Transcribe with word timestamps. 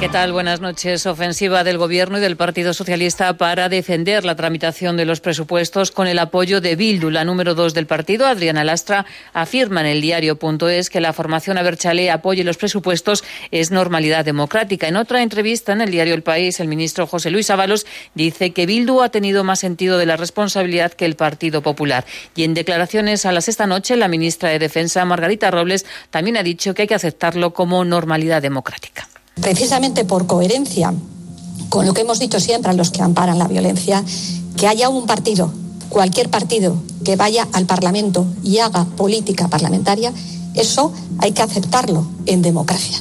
¿Qué 0.00 0.08
tal? 0.08 0.32
Buenas 0.32 0.62
noches. 0.62 1.04
Ofensiva 1.04 1.62
del 1.62 1.76
Gobierno 1.76 2.16
y 2.16 2.22
del 2.22 2.38
Partido 2.38 2.72
Socialista 2.72 3.36
para 3.36 3.68
defender 3.68 4.24
la 4.24 4.34
tramitación 4.34 4.96
de 4.96 5.04
los 5.04 5.20
presupuestos 5.20 5.90
con 5.90 6.06
el 6.06 6.18
apoyo 6.18 6.62
de 6.62 6.74
Bildu. 6.74 7.10
La 7.10 7.26
número 7.26 7.54
dos 7.54 7.74
del 7.74 7.86
partido, 7.86 8.24
Adriana 8.26 8.64
Lastra, 8.64 9.04
afirma 9.34 9.82
en 9.82 9.88
el 9.88 10.00
diario.es 10.00 10.88
que 10.88 11.02
la 11.02 11.12
formación 11.12 11.58
Aberchale 11.58 12.10
apoye 12.10 12.44
los 12.44 12.56
presupuestos 12.56 13.24
es 13.50 13.72
normalidad 13.72 14.24
democrática. 14.24 14.88
En 14.88 14.96
otra 14.96 15.22
entrevista 15.22 15.74
en 15.74 15.82
el 15.82 15.90
diario 15.90 16.14
El 16.14 16.22
País, 16.22 16.60
el 16.60 16.68
ministro 16.68 17.06
José 17.06 17.30
Luis 17.30 17.50
Ábalos 17.50 17.84
dice 18.14 18.54
que 18.54 18.64
Bildu 18.64 19.02
ha 19.02 19.10
tenido 19.10 19.44
más 19.44 19.58
sentido 19.58 19.98
de 19.98 20.06
la 20.06 20.16
responsabilidad 20.16 20.94
que 20.94 21.04
el 21.04 21.14
Partido 21.14 21.60
Popular. 21.60 22.06
Y 22.34 22.44
en 22.44 22.54
declaraciones 22.54 23.26
a 23.26 23.32
las 23.32 23.48
esta 23.48 23.66
noche, 23.66 23.96
la 23.96 24.08
ministra 24.08 24.48
de 24.48 24.60
Defensa, 24.60 25.04
Margarita 25.04 25.50
Robles, 25.50 25.84
también 26.08 26.38
ha 26.38 26.42
dicho 26.42 26.72
que 26.72 26.82
hay 26.82 26.88
que 26.88 26.94
aceptarlo 26.94 27.52
como 27.52 27.84
normalidad 27.84 28.40
democrática 28.40 29.06
precisamente 29.40 30.04
por 30.04 30.26
coherencia 30.26 30.92
con 31.68 31.86
lo 31.86 31.94
que 31.94 32.02
hemos 32.02 32.18
dicho 32.18 32.40
siempre 32.40 32.70
a 32.70 32.74
los 32.74 32.90
que 32.90 33.00
amparan 33.00 33.38
la 33.38 33.48
violencia, 33.48 34.04
que 34.56 34.66
haya 34.66 34.88
un 34.88 35.06
partido, 35.06 35.50
cualquier 35.88 36.28
partido 36.28 36.76
que 37.04 37.16
vaya 37.16 37.48
al 37.52 37.64
Parlamento 37.64 38.26
y 38.42 38.58
haga 38.58 38.84
política 38.84 39.48
parlamentaria, 39.48 40.12
eso 40.54 40.92
hay 41.18 41.32
que 41.32 41.42
aceptarlo 41.42 42.06
en 42.26 42.42
democracia. 42.42 42.98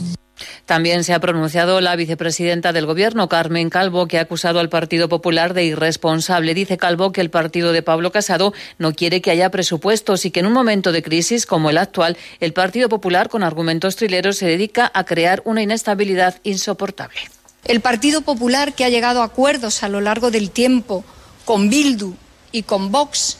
También 0.66 1.04
se 1.04 1.14
ha 1.14 1.20
pronunciado 1.20 1.82
la 1.82 1.96
vicepresidenta 1.96 2.74
del 2.74 2.86
Gobierno, 2.86 3.30
Carmen 3.30 3.70
Calvo, 3.70 4.08
que 4.08 4.18
ha 4.18 4.22
acusado 4.22 4.60
al 4.60 4.70
Partido 4.70 5.10
Popular 5.10 5.54
de 5.54 5.66
irresponsable. 5.66 6.54
Dice 6.54 6.78
Calvo 6.78 7.12
que 7.12 7.22
el 7.22 7.30
partido 7.30 7.72
de 7.72 7.84
Pablo 7.84 8.12
Casado 8.12 8.54
no 8.78 8.94
quiere 8.94 9.22
que 9.22 9.32
haya 9.32 9.50
presupuestos 9.50 10.26
y 10.26 10.32
que 10.32 10.40
en 10.42 10.46
un 10.46 10.54
momento 10.54 10.92
de 10.92 11.04
crisis 11.04 11.46
como 11.46 11.70
el 11.70 11.78
actual, 11.78 12.18
el 12.40 12.54
Partido 12.54 12.90
Popular, 12.90 13.30
con 13.30 13.44
argumentos 13.44 13.96
trileros, 13.96 14.38
se 14.38 14.46
dedica 14.46 14.92
a 14.94 15.04
crear 15.04 15.42
una 15.46 15.62
inestabilidad 15.62 16.36
insoportable. 16.44 17.20
El 17.66 17.82
Partido 17.82 18.22
Popular, 18.22 18.74
que 18.74 18.86
ha 18.86 18.90
llegado 18.90 19.22
a 19.22 19.26
acuerdos 19.26 19.84
a 19.84 19.90
lo 19.90 20.02
largo 20.02 20.32
del 20.32 20.50
tiempo 20.50 21.04
con 21.46 21.70
Bildu 21.70 22.16
y 22.52 22.64
con 22.64 22.92
Vox, 22.92 23.38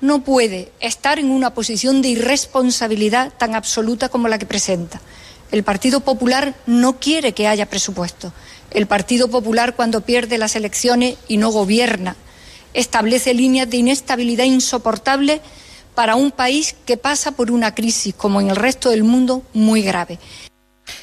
no 0.00 0.22
puede 0.22 0.70
estar 0.80 1.18
en 1.18 1.30
una 1.30 1.54
posición 1.54 2.02
de 2.02 2.08
irresponsabilidad 2.08 3.32
tan 3.36 3.54
absoluta 3.54 4.08
como 4.08 4.28
la 4.28 4.38
que 4.38 4.46
presenta. 4.46 5.00
El 5.50 5.62
Partido 5.62 6.00
Popular 6.00 6.54
no 6.66 6.98
quiere 6.98 7.32
que 7.32 7.48
haya 7.48 7.66
presupuesto. 7.66 8.32
El 8.70 8.86
Partido 8.86 9.28
Popular, 9.28 9.74
cuando 9.74 10.02
pierde 10.02 10.36
las 10.36 10.56
elecciones 10.56 11.16
y 11.26 11.38
no 11.38 11.50
gobierna, 11.50 12.16
establece 12.74 13.32
líneas 13.32 13.70
de 13.70 13.78
inestabilidad 13.78 14.44
insoportable 14.44 15.40
para 15.94 16.16
un 16.16 16.30
país 16.30 16.76
que 16.84 16.96
pasa 16.96 17.32
por 17.32 17.50
una 17.50 17.74
crisis, 17.74 18.14
como 18.14 18.40
en 18.40 18.50
el 18.50 18.56
resto 18.56 18.90
del 18.90 19.04
mundo, 19.04 19.42
muy 19.54 19.82
grave. 19.82 20.18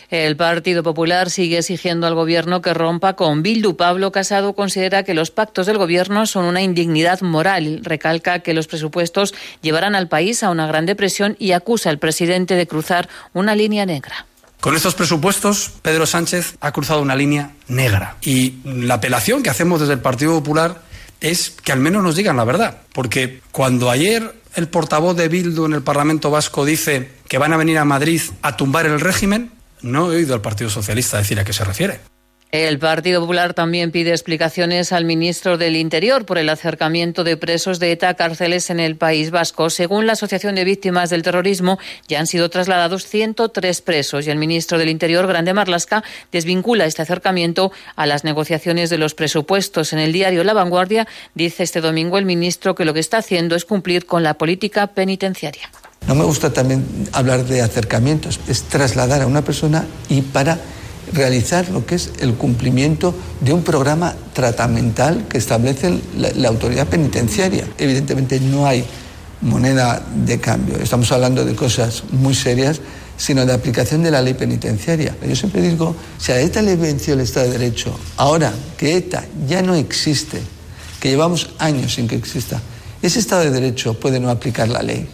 El 0.09 0.37
Partido 0.37 0.83
Popular 0.83 1.29
sigue 1.29 1.57
exigiendo 1.57 2.07
al 2.07 2.13
Gobierno 2.13 2.61
que 2.61 2.73
rompa 2.73 3.15
con 3.15 3.41
Bildu. 3.41 3.75
Pablo 3.75 4.11
Casado 4.11 4.53
considera 4.53 5.03
que 5.03 5.13
los 5.13 5.31
pactos 5.31 5.65
del 5.65 5.77
Gobierno 5.77 6.25
son 6.27 6.45
una 6.45 6.61
indignidad 6.61 7.21
moral. 7.21 7.81
Recalca 7.83 8.39
que 8.39 8.53
los 8.53 8.67
presupuestos 8.67 9.33
llevarán 9.61 9.95
al 9.95 10.07
país 10.07 10.43
a 10.43 10.51
una 10.51 10.67
gran 10.67 10.85
depresión 10.85 11.35
y 11.39 11.51
acusa 11.51 11.89
al 11.89 11.99
presidente 11.99 12.55
de 12.55 12.67
cruzar 12.67 13.09
una 13.33 13.55
línea 13.55 13.85
negra. 13.85 14.27
Con 14.59 14.75
estos 14.75 14.95
presupuestos, 14.95 15.71
Pedro 15.81 16.05
Sánchez 16.05 16.55
ha 16.59 16.71
cruzado 16.71 17.01
una 17.01 17.15
línea 17.15 17.51
negra. 17.67 18.17
Y 18.21 18.55
la 18.65 18.95
apelación 18.95 19.43
que 19.43 19.49
hacemos 19.49 19.79
desde 19.79 19.93
el 19.93 19.99
Partido 19.99 20.33
Popular 20.33 20.81
es 21.21 21.51
que 21.51 21.71
al 21.71 21.79
menos 21.79 22.03
nos 22.03 22.15
digan 22.15 22.37
la 22.37 22.43
verdad. 22.43 22.77
Porque 22.93 23.41
cuando 23.51 23.91
ayer 23.91 24.33
el 24.55 24.67
portavoz 24.67 25.15
de 25.15 25.27
Bildu 25.27 25.65
en 25.65 25.73
el 25.73 25.81
Parlamento 25.81 26.31
Vasco 26.31 26.65
dice 26.65 27.11
que 27.27 27.37
van 27.37 27.53
a 27.53 27.57
venir 27.57 27.77
a 27.77 27.85
Madrid 27.85 28.21
a 28.41 28.57
tumbar 28.57 28.85
el 28.85 28.99
régimen, 28.99 29.51
no 29.81 30.11
he 30.11 30.17
oído 30.17 30.33
al 30.33 30.41
Partido 30.41 30.69
Socialista 30.69 31.17
decir 31.17 31.39
a 31.39 31.43
qué 31.43 31.53
se 31.53 31.63
refiere. 31.63 32.14
El 32.55 32.79
Partido 32.79 33.19
Popular 33.19 33.53
también 33.53 33.91
pide 33.91 34.11
explicaciones 34.11 34.93
al 34.93 35.03
ministro 35.03 35.57
del 35.57 35.75
Interior 35.75 36.25
por 36.25 36.37
el 36.37 36.47
acercamiento 36.47 37.25
de 37.25 37.35
presos 37.35 37.79
de 37.79 37.91
ETA 37.91 38.07
a 38.07 38.13
cárceles 38.13 38.69
en 38.69 38.79
el 38.79 38.95
País 38.95 39.29
Vasco. 39.29 39.69
Según 39.69 40.07
la 40.07 40.13
Asociación 40.13 40.55
de 40.55 40.63
Víctimas 40.63 41.09
del 41.09 41.21
Terrorismo, 41.21 41.79
ya 42.07 42.21
han 42.21 42.27
sido 42.27 42.49
trasladados 42.49 43.07
103 43.07 43.81
presos 43.81 44.25
y 44.25 44.29
el 44.29 44.37
ministro 44.37 44.77
del 44.77 44.87
Interior, 44.87 45.27
Grande 45.27 45.53
Marlasca, 45.53 46.05
desvincula 46.31 46.85
este 46.85 47.01
acercamiento 47.01 47.73
a 47.97 48.05
las 48.05 48.23
negociaciones 48.23 48.89
de 48.89 48.99
los 48.99 49.15
presupuestos. 49.15 49.91
En 49.91 49.99
el 49.99 50.13
diario 50.13 50.45
La 50.45 50.53
Vanguardia 50.53 51.09
dice 51.33 51.61
este 51.63 51.81
domingo 51.81 52.17
el 52.17 52.25
ministro 52.25 52.73
que 52.73 52.85
lo 52.85 52.93
que 52.93 53.01
está 53.01 53.17
haciendo 53.17 53.57
es 53.57 53.65
cumplir 53.65 54.05
con 54.05 54.23
la 54.23 54.35
política 54.35 54.87
penitenciaria. 54.87 55.69
No 56.07 56.15
me 56.15 56.23
gusta 56.23 56.53
también 56.53 56.85
hablar 57.11 57.43
de 57.43 57.61
acercamientos, 57.61 58.39
es 58.47 58.63
trasladar 58.63 59.23
a 59.23 59.27
una 59.27 59.41
persona 59.41 59.85
y 60.07 60.21
para 60.21 60.57
realizar 61.13 61.69
lo 61.69 61.85
que 61.85 61.95
es 61.95 62.11
el 62.19 62.35
cumplimiento 62.35 63.15
de 63.41 63.53
un 63.53 63.63
programa 63.63 64.15
tratamental 64.33 65.27
que 65.27 65.37
establece 65.37 65.99
la, 66.17 66.47
autoridad 66.47 66.87
penitenciaria. 66.87 67.67
Evidentemente 67.77 68.39
no 68.39 68.65
hay 68.65 68.85
moneda 69.41 70.05
de 70.25 70.39
cambio, 70.39 70.77
estamos 70.77 71.11
hablando 71.11 71.45
de 71.45 71.55
cosas 71.55 72.03
muy 72.11 72.33
serias, 72.33 72.81
sino 73.17 73.45
de 73.45 73.53
aplicación 73.53 74.03
de 74.03 74.11
la 74.11 74.21
ley 74.21 74.33
penitenciaria. 74.33 75.15
Yo 75.25 75.35
siempre 75.35 75.61
digo, 75.61 75.95
si 76.17 76.31
a 76.31 76.39
ETA 76.39 76.61
le 76.61 76.75
venció 76.75 77.13
el 77.13 77.21
Estado 77.21 77.47
de 77.47 77.57
Derecho, 77.57 77.97
ahora 78.17 78.53
que 78.77 78.97
ETA 78.97 79.23
ya 79.47 79.61
no 79.61 79.75
existe, 79.75 80.41
que 80.99 81.09
llevamos 81.09 81.51
años 81.59 81.93
sin 81.93 82.07
que 82.07 82.15
exista, 82.15 82.61
ese 83.01 83.19
Estado 83.19 83.43
de 83.43 83.51
Derecho 83.51 83.93
puede 83.93 84.19
no 84.19 84.29
aplicar 84.29 84.67
la 84.67 84.81
ley. 84.81 85.07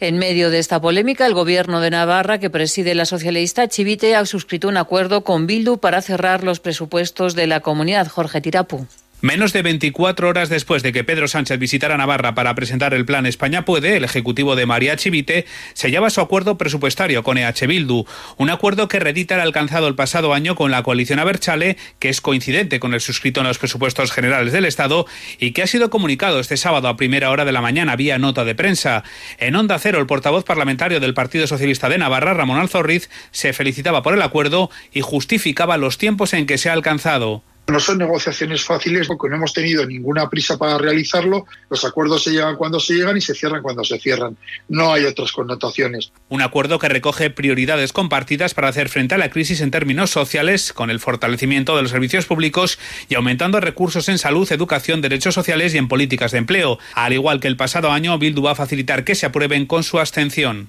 En 0.00 0.16
medio 0.16 0.50
de 0.50 0.60
esta 0.60 0.80
polémica, 0.80 1.26
el 1.26 1.34
gobierno 1.34 1.80
de 1.80 1.90
Navarra, 1.90 2.38
que 2.38 2.50
preside 2.50 2.94
la 2.94 3.04
socialista 3.04 3.66
Chivite, 3.66 4.14
ha 4.14 4.24
suscrito 4.26 4.68
un 4.68 4.76
acuerdo 4.76 5.24
con 5.24 5.48
Bildu 5.48 5.78
para 5.78 6.02
cerrar 6.02 6.44
los 6.44 6.60
presupuestos 6.60 7.34
de 7.34 7.48
la 7.48 7.60
comunidad. 7.60 8.06
Jorge 8.06 8.40
Tirapu. 8.40 8.86
Menos 9.20 9.52
de 9.52 9.62
24 9.62 10.28
horas 10.28 10.48
después 10.48 10.84
de 10.84 10.92
que 10.92 11.02
Pedro 11.02 11.26
Sánchez 11.26 11.58
visitara 11.58 11.96
Navarra 11.96 12.36
para 12.36 12.54
presentar 12.54 12.94
el 12.94 13.04
plan 13.04 13.26
España 13.26 13.64
Puede, 13.64 13.96
el 13.96 14.04
ejecutivo 14.04 14.54
de 14.54 14.64
María 14.64 14.94
Chivite 14.94 15.44
sellaba 15.74 16.08
su 16.10 16.20
acuerdo 16.20 16.56
presupuestario 16.56 17.24
con 17.24 17.36
EH 17.36 17.66
Bildu, 17.66 18.04
un 18.36 18.50
acuerdo 18.50 18.86
que 18.86 19.00
redita 19.00 19.34
el 19.34 19.40
alcanzado 19.40 19.88
el 19.88 19.96
pasado 19.96 20.34
año 20.34 20.54
con 20.54 20.70
la 20.70 20.84
coalición 20.84 21.18
Aberchale, 21.18 21.76
que 21.98 22.10
es 22.10 22.20
coincidente 22.20 22.78
con 22.78 22.94
el 22.94 23.00
suscrito 23.00 23.40
en 23.40 23.48
los 23.48 23.58
presupuestos 23.58 24.12
generales 24.12 24.52
del 24.52 24.66
Estado 24.66 25.04
y 25.40 25.50
que 25.50 25.62
ha 25.62 25.66
sido 25.66 25.90
comunicado 25.90 26.38
este 26.38 26.56
sábado 26.56 26.86
a 26.86 26.96
primera 26.96 27.32
hora 27.32 27.44
de 27.44 27.50
la 27.50 27.60
mañana 27.60 27.96
vía 27.96 28.20
nota 28.20 28.44
de 28.44 28.54
prensa. 28.54 29.02
En 29.38 29.56
Onda 29.56 29.80
Cero, 29.80 29.98
el 29.98 30.06
portavoz 30.06 30.44
parlamentario 30.44 31.00
del 31.00 31.14
Partido 31.14 31.48
Socialista 31.48 31.88
de 31.88 31.98
Navarra, 31.98 32.34
Ramón 32.34 32.58
Alzorriz, 32.58 33.10
se 33.32 33.52
felicitaba 33.52 34.04
por 34.04 34.14
el 34.14 34.22
acuerdo 34.22 34.70
y 34.92 35.00
justificaba 35.00 35.76
los 35.76 35.98
tiempos 35.98 36.34
en 36.34 36.46
que 36.46 36.56
se 36.56 36.70
ha 36.70 36.72
alcanzado. 36.72 37.42
No 37.68 37.80
son 37.80 37.98
negociaciones 37.98 38.64
fáciles 38.64 39.06
porque 39.06 39.28
no 39.28 39.36
hemos 39.36 39.52
tenido 39.52 39.84
ninguna 39.84 40.30
prisa 40.30 40.56
para 40.56 40.78
realizarlo. 40.78 41.44
Los 41.68 41.84
acuerdos 41.84 42.24
se 42.24 42.30
llegan 42.30 42.56
cuando 42.56 42.80
se 42.80 42.94
llegan 42.94 43.18
y 43.18 43.20
se 43.20 43.34
cierran 43.34 43.60
cuando 43.60 43.84
se 43.84 43.98
cierran. 43.98 44.38
No 44.68 44.90
hay 44.90 45.04
otras 45.04 45.32
connotaciones. 45.32 46.10
Un 46.30 46.40
acuerdo 46.40 46.78
que 46.78 46.88
recoge 46.88 47.28
prioridades 47.28 47.92
compartidas 47.92 48.54
para 48.54 48.68
hacer 48.68 48.88
frente 48.88 49.16
a 49.16 49.18
la 49.18 49.28
crisis 49.28 49.60
en 49.60 49.70
términos 49.70 50.08
sociales, 50.08 50.72
con 50.72 50.88
el 50.88 50.98
fortalecimiento 50.98 51.76
de 51.76 51.82
los 51.82 51.90
servicios 51.90 52.24
públicos 52.24 52.78
y 53.10 53.16
aumentando 53.16 53.60
recursos 53.60 54.08
en 54.08 54.16
salud, 54.16 54.50
educación, 54.50 55.02
derechos 55.02 55.34
sociales 55.34 55.74
y 55.74 55.78
en 55.78 55.88
políticas 55.88 56.32
de 56.32 56.38
empleo. 56.38 56.78
Al 56.94 57.12
igual 57.12 57.38
que 57.38 57.48
el 57.48 57.58
pasado 57.58 57.90
año, 57.92 58.18
Bildu 58.18 58.40
va 58.40 58.52
a 58.52 58.54
facilitar 58.54 59.04
que 59.04 59.14
se 59.14 59.26
aprueben 59.26 59.66
con 59.66 59.82
su 59.82 59.98
abstención. 59.98 60.68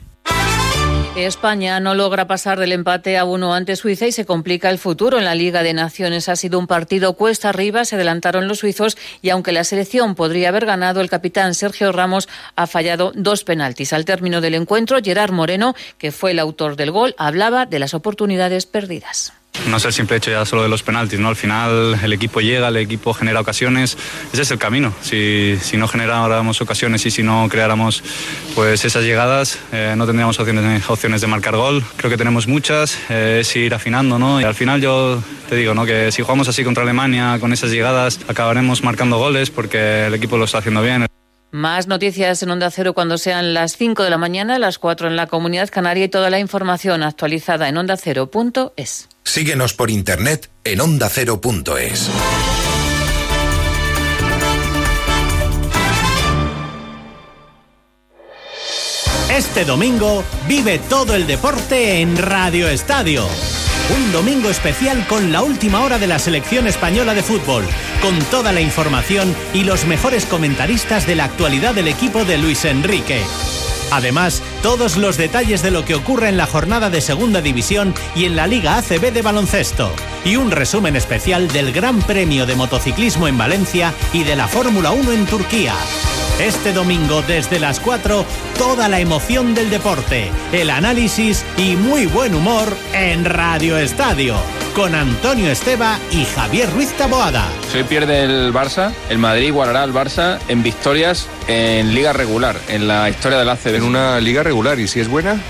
España 1.25 1.79
no 1.79 1.95
logra 1.95 2.27
pasar 2.27 2.59
del 2.59 2.71
empate 2.71 3.17
a 3.17 3.25
uno 3.25 3.53
ante 3.53 3.75
Suiza 3.75 4.07
y 4.07 4.11
se 4.11 4.25
complica 4.25 4.69
el 4.69 4.77
futuro 4.77 5.17
en 5.17 5.25
la 5.25 5.35
Liga 5.35 5.63
de 5.63 5.73
Naciones. 5.73 6.29
Ha 6.29 6.35
sido 6.35 6.59
un 6.59 6.67
partido 6.67 7.13
cuesta 7.13 7.49
arriba, 7.49 7.85
se 7.85 7.95
adelantaron 7.95 8.47
los 8.47 8.59
suizos 8.59 8.97
y 9.21 9.29
aunque 9.29 9.51
la 9.51 9.63
selección 9.63 10.15
podría 10.15 10.49
haber 10.49 10.65
ganado, 10.65 11.01
el 11.01 11.09
capitán 11.09 11.55
Sergio 11.55 11.91
Ramos 11.91 12.29
ha 12.55 12.67
fallado 12.67 13.11
dos 13.15 13.43
penaltis. 13.43 13.93
Al 13.93 14.05
término 14.05 14.41
del 14.41 14.55
encuentro, 14.55 14.99
Gerard 15.03 15.31
Moreno, 15.31 15.75
que 15.97 16.11
fue 16.11 16.31
el 16.31 16.39
autor 16.39 16.75
del 16.75 16.91
gol, 16.91 17.15
hablaba 17.17 17.65
de 17.65 17.79
las 17.79 17.93
oportunidades 17.93 18.65
perdidas. 18.65 19.33
No 19.67 19.77
es 19.77 19.85
el 19.85 19.93
simple 19.93 20.17
hecho 20.17 20.31
ya 20.31 20.45
solo 20.45 20.63
de 20.63 20.69
los 20.69 20.83
penaltis, 20.83 21.19
¿no? 21.19 21.29
Al 21.29 21.35
final 21.35 21.99
el 22.01 22.13
equipo 22.13 22.41
llega, 22.41 22.69
el 22.69 22.77
equipo 22.77 23.13
genera 23.13 23.39
ocasiones, 23.39 23.97
ese 24.33 24.41
es 24.41 24.51
el 24.51 24.57
camino. 24.57 24.93
Si, 25.01 25.57
si 25.61 25.77
no 25.77 25.87
generáramos 25.87 26.61
ocasiones 26.61 27.05
y 27.05 27.11
si 27.11 27.23
no 27.23 27.47
creáramos 27.49 28.03
pues 28.55 28.83
esas 28.85 29.03
llegadas, 29.03 29.59
eh, 29.71 29.93
no 29.97 30.05
tendríamos 30.05 30.39
opciones, 30.39 30.89
opciones 30.89 31.21
de 31.21 31.27
marcar 31.27 31.55
gol. 31.55 31.83
Creo 31.97 32.09
que 32.09 32.17
tenemos 32.17 32.47
muchas, 32.47 32.97
eh, 33.09 33.39
es 33.41 33.55
ir 33.55 33.73
afinando, 33.73 34.17
¿no? 34.17 34.41
Y 34.41 34.43
al 34.43 34.55
final 34.55 34.81
yo 34.81 35.21
te 35.49 35.55
digo, 35.55 35.73
¿no? 35.73 35.85
Que 35.85 36.11
si 36.11 36.21
jugamos 36.21 36.47
así 36.47 36.63
contra 36.63 36.83
Alemania, 36.83 37.37
con 37.39 37.53
esas 37.53 37.71
llegadas, 37.71 38.19
acabaremos 38.27 38.83
marcando 38.83 39.17
goles 39.17 39.49
porque 39.49 40.07
el 40.07 40.13
equipo 40.13 40.37
lo 40.37 40.45
está 40.45 40.59
haciendo 40.59 40.81
bien. 40.81 41.05
Más 41.51 41.87
noticias 41.87 42.43
en 42.43 42.51
Onda 42.51 42.69
Cero 42.69 42.93
cuando 42.93 43.17
sean 43.17 43.55
las 43.55 43.75
5 43.75 44.03
de 44.03 44.09
la 44.11 44.17
mañana, 44.17 44.59
las 44.59 44.77
4 44.77 45.07
en 45.07 45.15
la 45.15 45.25
Comunidad 45.27 45.69
Canaria 45.69 46.05
y 46.05 46.09
toda 46.09 46.29
la 46.29 46.39
información 46.39 47.01
actualizada 47.01 47.67
en 47.67 47.77
Onda 47.77 47.97
Cero.es. 47.97 49.09
Síguenos 49.23 49.73
por 49.73 49.89
internet 49.89 50.49
en 50.63 50.81
Onda 50.81 51.09
Cero.es. 51.09 52.09
Este 59.31 59.63
domingo 59.63 60.23
vive 60.47 60.79
todo 60.89 61.15
el 61.15 61.25
deporte 61.25 62.01
en 62.01 62.17
Radio 62.17 62.67
Estadio. 62.67 63.27
Un 63.95 64.11
domingo 64.11 64.49
especial 64.49 65.07
con 65.07 65.31
la 65.31 65.41
última 65.41 65.81
hora 65.81 65.97
de 65.97 66.05
la 66.05 66.19
selección 66.19 66.67
española 66.67 67.15
de 67.15 67.23
fútbol, 67.23 67.65
con 68.01 68.19
toda 68.29 68.51
la 68.51 68.61
información 68.61 69.35
y 69.51 69.63
los 69.63 69.85
mejores 69.85 70.27
comentaristas 70.27 71.07
de 71.07 71.15
la 71.15 71.23
actualidad 71.25 71.73
del 71.73 71.87
equipo 71.87 72.23
de 72.23 72.37
Luis 72.37 72.65
Enrique. 72.65 73.23
Además, 73.91 74.43
todos 74.61 74.95
los 74.95 75.17
detalles 75.17 75.63
de 75.63 75.71
lo 75.71 75.85
que 75.85 75.95
ocurre 75.95 76.29
en 76.29 76.37
la 76.37 76.45
jornada 76.45 76.91
de 76.91 77.01
Segunda 77.01 77.41
División 77.41 77.95
y 78.15 78.25
en 78.25 78.35
la 78.35 78.45
Liga 78.45 78.77
ACB 78.77 79.11
de 79.11 79.23
baloncesto. 79.23 79.91
Y 80.23 80.35
un 80.35 80.51
resumen 80.51 80.95
especial 80.95 81.47
del 81.47 81.71
Gran 81.71 81.99
Premio 82.03 82.45
de 82.45 82.55
Motociclismo 82.55 83.27
en 83.27 83.39
Valencia 83.39 83.95
y 84.13 84.23
de 84.23 84.35
la 84.35 84.47
Fórmula 84.47 84.91
1 84.91 85.11
en 85.13 85.25
Turquía. 85.25 85.73
Este 86.39 86.71
domingo 86.71 87.21
desde 87.21 87.59
las 87.59 87.81
4, 87.81 88.25
toda 88.57 88.87
la 88.87 89.01
emoción 89.01 89.53
del 89.53 89.69
deporte, 89.69 90.31
el 90.53 90.69
análisis 90.69 91.43
y 91.57 91.75
muy 91.75 92.05
buen 92.05 92.33
humor 92.33 92.73
en 92.93 93.25
Radio 93.25 93.77
Estadio, 93.77 94.37
con 94.73 94.95
Antonio 94.95 95.51
Esteba 95.51 95.99
y 96.13 96.23
Javier 96.23 96.71
Ruiz 96.71 96.93
Taboada. 96.93 97.45
Si 97.69 97.79
hoy 97.79 97.83
pierde 97.83 98.23
el 98.23 98.53
Barça, 98.53 98.93
el 99.09 99.17
Madrid 99.17 99.47
igualará 99.47 99.83
al 99.83 99.93
Barça 99.93 100.39
en 100.47 100.63
victorias 100.63 101.27
en 101.49 101.93
liga 101.93 102.13
regular, 102.13 102.55
en 102.69 102.87
la 102.87 103.09
historia 103.09 103.37
del 103.37 103.49
ACB. 103.49 103.75
En 103.75 103.83
una 103.83 104.21
liga 104.21 104.41
regular, 104.41 104.79
¿y 104.79 104.87
si 104.87 105.01
es 105.01 105.09
buena? 105.09 105.41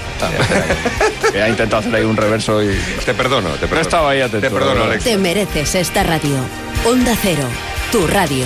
Que 1.31 1.43
ha 1.43 1.49
intentado 1.49 1.81
hacer 1.81 1.93
ahí 1.93 2.03
un 2.03 2.17
reverso 2.17 2.63
y... 2.63 2.75
Te 3.05 3.13
perdono, 3.13 3.49
te 3.49 3.67
perdono. 3.67 3.75
No 3.75 3.81
estaba 3.81 4.09
ahí 4.09 4.21
atento. 4.21 4.47
Te 4.47 4.49
perdono, 4.49 4.85
Alex. 4.85 5.03
Te 5.03 5.17
mereces 5.17 5.75
esta 5.75 6.01
radio. 6.01 6.35
Onda 6.83 7.15
Cero, 7.21 7.43
tu 7.91 8.07
radio. 8.07 8.45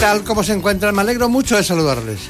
Tal? 0.00 0.24
¿Cómo 0.24 0.42
se 0.42 0.54
encuentran? 0.54 0.94
Me 0.94 1.02
alegro 1.02 1.28
mucho 1.28 1.56
de 1.56 1.62
saludarles. 1.62 2.20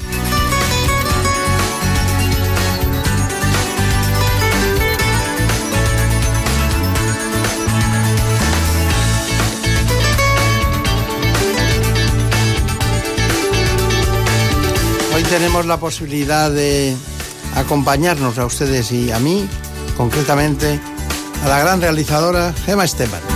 Hoy 15.15 15.23
tenemos 15.23 15.65
la 15.65 15.77
posibilidad 15.77 16.51
de 16.51 16.95
acompañarnos 17.55 18.37
a 18.37 18.45
ustedes 18.45 18.91
y 18.91 19.11
a 19.11 19.19
mí, 19.19 19.47
concretamente 19.95 20.77
a 21.45 21.47
la 21.47 21.59
gran 21.59 21.79
realizadora 21.79 22.53
Gema 22.65 22.83
Esteban. 22.83 23.30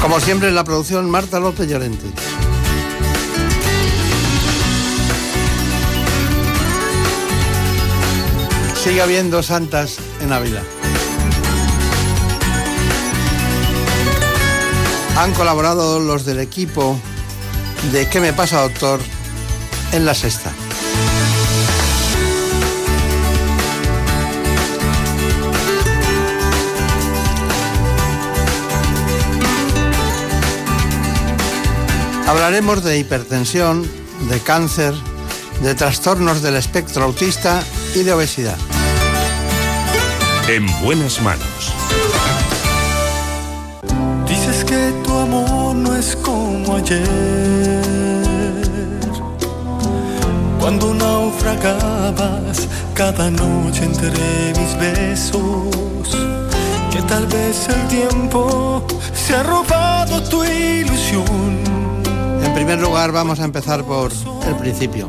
Como 0.00 0.18
siempre 0.18 0.48
en 0.48 0.54
la 0.54 0.64
producción, 0.64 1.10
Marta 1.10 1.38
López 1.40 1.68
Llorente. 1.68 2.06
Sigue 8.82 9.02
habiendo 9.02 9.42
santas 9.42 9.98
en 10.20 10.32
Ávila. 10.32 10.62
Han 15.18 15.32
colaborado 15.34 16.00
los 16.00 16.24
del 16.24 16.40
equipo 16.40 16.98
de 17.92 18.08
¿Qué 18.08 18.20
me 18.20 18.32
pasa, 18.32 18.62
doctor? 18.62 19.00
en 19.92 20.06
la 20.06 20.14
sexta. 20.14 20.52
Hablaremos 32.30 32.84
de 32.84 32.96
hipertensión, 32.96 33.90
de 34.28 34.38
cáncer, 34.38 34.94
de 35.64 35.74
trastornos 35.74 36.42
del 36.42 36.54
espectro 36.54 37.02
autista 37.02 37.60
y 37.92 38.04
de 38.04 38.12
obesidad. 38.12 38.56
En 40.46 40.64
buenas 40.80 41.20
manos. 41.22 41.74
Dices 44.28 44.64
que 44.64 44.92
tu 45.02 45.12
amor 45.12 45.74
no 45.74 45.96
es 45.96 46.14
como 46.14 46.76
ayer. 46.76 47.82
Cuando 50.60 50.94
naufragabas 50.94 52.68
cada 52.94 53.28
noche 53.28 53.86
entre 53.86 54.52
mis 54.56 54.78
besos. 54.78 56.16
Que 56.92 57.02
tal 57.08 57.26
vez 57.26 57.68
el 57.68 57.88
tiempo 57.88 58.86
se 59.14 59.34
ha 59.34 59.42
robado 59.42 60.22
tu 60.22 60.44
ilusión. 60.44 61.69
En 62.60 62.66
primer 62.66 62.84
lugar, 62.86 63.10
vamos 63.10 63.40
a 63.40 63.44
empezar 63.44 63.84
por 63.84 64.12
el 64.46 64.54
principio. 64.56 65.08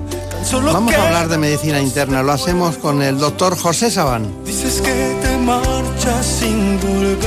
Vamos 0.53 0.93
a 0.93 1.05
hablar 1.05 1.27
de 1.27 1.37
medicina 1.37 1.81
interna. 1.81 2.23
Lo 2.23 2.31
hacemos 2.31 2.77
con 2.77 3.01
el 3.01 3.17
doctor 3.17 3.57
José 3.57 3.91
Sabán. 3.91 4.33
Dices 4.45 4.79
que 4.79 5.17
te 5.21 5.37
marchas 5.37 6.25
sin 6.25 6.79
volver 6.79 7.17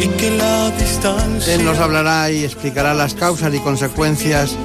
y 0.00 0.08
que 0.08 0.32
la 0.32 0.70
distancia. 0.72 1.54
Él 1.54 1.64
nos 1.64 1.78
hablará 1.78 2.32
y 2.32 2.42
explicará 2.42 2.92
las 2.92 3.14
causas 3.14 3.54
y 3.54 3.60
consecuencias 3.60 4.56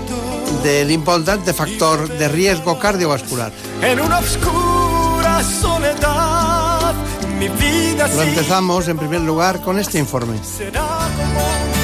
del 0.63 0.89
importante 0.89 1.53
factor 1.53 2.09
de 2.09 2.27
riesgo 2.27 2.79
cardiovascular. 2.79 3.51
En 3.83 3.99
una 3.99 4.17
oscura 4.17 5.43
soledad, 5.43 6.95
mi 7.37 7.49
vida 7.49 8.07
Lo 8.07 8.23
empezamos 8.23 8.87
en 8.87 8.97
primer 8.97 9.21
lugar 9.21 9.61
con 9.61 9.77
este 9.77 9.99
informe. 9.99 10.39
será 10.43 11.07
como 11.15 11.78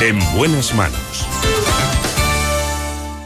En 0.00 0.16
buenas 0.36 0.72
manos. 0.76 1.26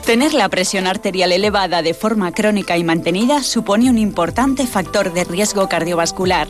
Tener 0.06 0.32
la 0.32 0.48
presión 0.48 0.86
arterial 0.86 1.30
elevada 1.30 1.82
de 1.82 1.92
forma 1.92 2.32
crónica 2.32 2.78
y 2.78 2.84
mantenida 2.84 3.42
supone 3.42 3.90
un 3.90 3.98
importante 3.98 4.66
factor 4.66 5.12
de 5.12 5.24
riesgo 5.24 5.68
cardiovascular. 5.68 6.48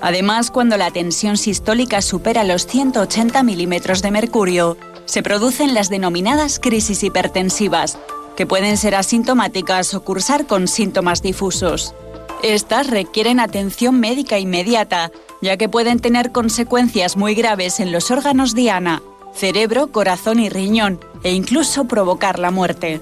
Además, 0.00 0.50
cuando 0.50 0.78
la 0.78 0.90
tensión 0.90 1.36
sistólica 1.36 2.00
supera 2.00 2.42
los 2.42 2.66
180 2.66 3.42
milímetros 3.42 4.00
de 4.00 4.10
mercurio, 4.10 4.78
se 5.04 5.22
producen 5.22 5.74
las 5.74 5.90
denominadas 5.90 6.58
crisis 6.58 7.02
hipertensivas, 7.02 7.98
que 8.38 8.46
pueden 8.46 8.78
ser 8.78 8.94
asintomáticas 8.94 9.92
o 9.92 10.02
cursar 10.02 10.46
con 10.46 10.68
síntomas 10.68 11.20
difusos. 11.20 11.94
Estas 12.42 12.86
requieren 12.86 13.38
atención 13.40 14.00
médica 14.00 14.38
inmediata 14.38 15.10
ya 15.42 15.56
que 15.56 15.68
pueden 15.68 16.00
tener 16.00 16.32
consecuencias 16.32 17.16
muy 17.16 17.34
graves 17.34 17.80
en 17.80 17.92
los 17.92 18.10
órganos 18.10 18.54
diana, 18.54 19.02
cerebro, 19.34 19.92
corazón 19.92 20.38
y 20.38 20.48
riñón, 20.48 21.00
e 21.22 21.32
incluso 21.32 21.84
provocar 21.84 22.38
la 22.38 22.50
muerte. 22.50 23.00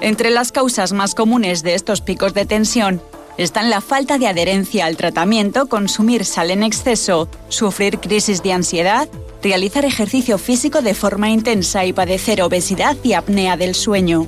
Entre 0.00 0.30
las 0.30 0.52
causas 0.52 0.92
más 0.92 1.14
comunes 1.14 1.62
de 1.62 1.74
estos 1.74 2.00
picos 2.00 2.34
de 2.34 2.46
tensión 2.46 3.00
están 3.36 3.68
la 3.70 3.80
falta 3.80 4.18
de 4.18 4.28
adherencia 4.28 4.86
al 4.86 4.96
tratamiento, 4.96 5.66
consumir 5.66 6.24
sal 6.24 6.50
en 6.50 6.62
exceso, 6.62 7.28
sufrir 7.48 7.98
crisis 7.98 8.42
de 8.42 8.52
ansiedad, 8.52 9.08
realizar 9.42 9.84
ejercicio 9.84 10.38
físico 10.38 10.82
de 10.82 10.94
forma 10.94 11.30
intensa 11.30 11.84
y 11.84 11.92
padecer 11.92 12.42
obesidad 12.42 12.96
y 13.02 13.14
apnea 13.14 13.56
del 13.56 13.74
sueño. 13.74 14.26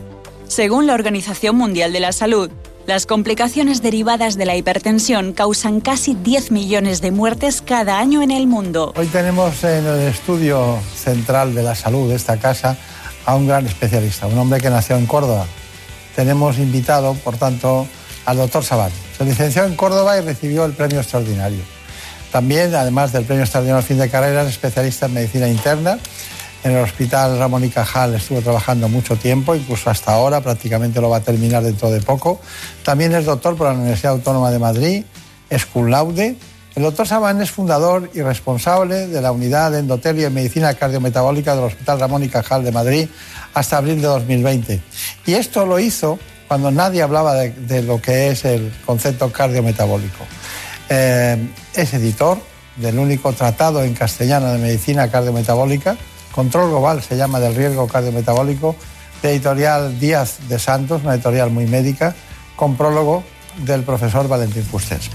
Según 0.49 0.87
la 0.87 0.95
Organización 0.95 1.57
Mundial 1.57 1.93
de 1.93 2.01
la 2.01 2.13
Salud, 2.13 2.51
las 2.87 3.07
complicaciones 3.07 3.83
derivadas 3.83 4.37
de 4.37 4.47
la 4.47 4.55
hipertensión 4.55 5.33
causan 5.33 5.81
casi 5.81 6.15
10 6.15 6.53
millones 6.53 7.01
de 7.01 7.11
muertes 7.11 7.61
cada 7.61 7.99
año 7.99 8.23
en 8.23 8.31
el 8.31 8.47
mundo. 8.47 8.93
Hoy 8.97 9.07
tenemos 9.09 9.65
en 9.65 9.85
el 9.87 10.01
estudio 10.03 10.79
central 10.95 11.55
de 11.55 11.65
la 11.65 11.75
salud 11.75 12.09
de 12.09 12.15
esta 12.15 12.37
casa 12.37 12.77
a 13.25 13.35
un 13.35 13.49
gran 13.49 13.67
especialista, 13.67 14.29
un 14.29 14.39
hombre 14.39 14.61
que 14.61 14.71
nació 14.71 14.97
en 14.97 15.07
Córdoba. 15.07 15.47
Tenemos 16.15 16.59
invitado, 16.59 17.15
por 17.15 17.37
tanto, 17.37 17.89
al 18.25 18.37
doctor 18.37 18.65
Sabán. 18.65 18.93
Se 19.19 19.25
licenció 19.25 19.65
en 19.65 19.75
Córdoba 19.75 20.17
y 20.19 20.21
recibió 20.21 20.65
el 20.65 20.73
premio 20.73 21.01
extraordinario. 21.01 21.63
También, 22.31 22.75
además 22.75 23.13
del 23.13 23.25
premio 23.25 23.43
extraordinario 23.43 23.83
fin 23.83 23.99
de 23.99 24.09
carrera, 24.09 24.43
es 24.43 24.49
especialista 24.49 25.07
en 25.07 25.15
medicina 25.15 25.49
interna. 25.49 25.99
En 26.67 26.73
el 26.73 26.83
Hospital 26.83 27.39
Ramón 27.39 27.63
y 27.63 27.69
Cajal 27.69 28.17
estuvo 28.17 28.41
trabajando 28.41 28.89
mucho 28.89 29.15
tiempo, 29.15 29.55
incluso 29.55 29.89
hasta 29.89 30.13
ahora, 30.13 30.41
prácticamente 30.41 31.01
lo 31.01 31.09
va 31.09 31.19
a 31.19 31.21
terminar 31.21 31.63
dentro 31.63 31.93
de 31.93 32.01
poco. 32.01 32.41
También 32.83 33.15
es 33.15 33.25
doctor 33.25 33.55
por 33.55 33.69
la 33.69 33.75
Universidad 33.75 34.15
Autónoma 34.15 34.51
de 34.51 34.59
Madrid, 34.59 35.05
es 35.49 35.65
cum. 35.65 35.87
El 35.89 36.83
doctor 36.83 37.07
Sabán 37.07 37.41
es 37.41 37.53
fundador 37.53 38.11
y 38.15 38.21
responsable 38.21 39.07
de 39.07 39.21
la 39.21 39.31
unidad 39.31 39.71
de 39.71 39.79
endotelio 39.79 40.27
y 40.27 40.31
medicina 40.31 40.75
cardiometabólica 40.75 41.55
del 41.55 41.67
Hospital 41.67 42.01
Ramón 42.01 42.25
y 42.25 42.29
Cajal 42.29 42.65
de 42.65 42.73
Madrid 42.73 43.09
hasta 43.55 43.77
abril 43.77 44.03
de 44.03 44.09
2020. 44.09 44.81
Y 45.25 45.35
esto 45.35 45.67
lo 45.67 45.79
hizo 45.79 46.19
cuando 46.49 46.73
nadie 46.73 47.01
hablaba 47.01 47.35
de, 47.35 47.51
de 47.51 47.85
lo 47.85 48.03
que 48.03 48.31
es 48.31 48.45
el 48.45 48.73
concepto 48.85 49.31
cardiometabólico. 49.31 50.27
Eh, 50.89 51.49
es 51.75 51.95
editor 51.95 52.39
del 52.75 52.99
único 52.99 53.33
tratado 53.35 53.85
en 53.85 53.95
castellano 53.95 54.53
de 54.53 54.59
medicina 54.59 55.09
cardiometabólica, 55.09 55.97
Control 56.37 56.69
Global 56.71 57.03
se 57.03 57.17
llama 57.17 57.41
del 57.41 57.57
riesgo 57.57 57.89
cardiometabólico, 57.89 58.77
de 59.23 59.33
editorial 59.33 59.99
Díaz 59.99 60.37
de 60.49 60.59
Santos, 60.61 61.01
una 61.03 61.15
editorial 61.15 61.51
muy 61.51 61.67
médica, 61.67 62.15
con 62.55 62.77
prólogo 62.77 63.25
del 63.65 63.83
profesor 63.83 64.29
Valentín 64.29 64.63
Fusters. 64.63 65.11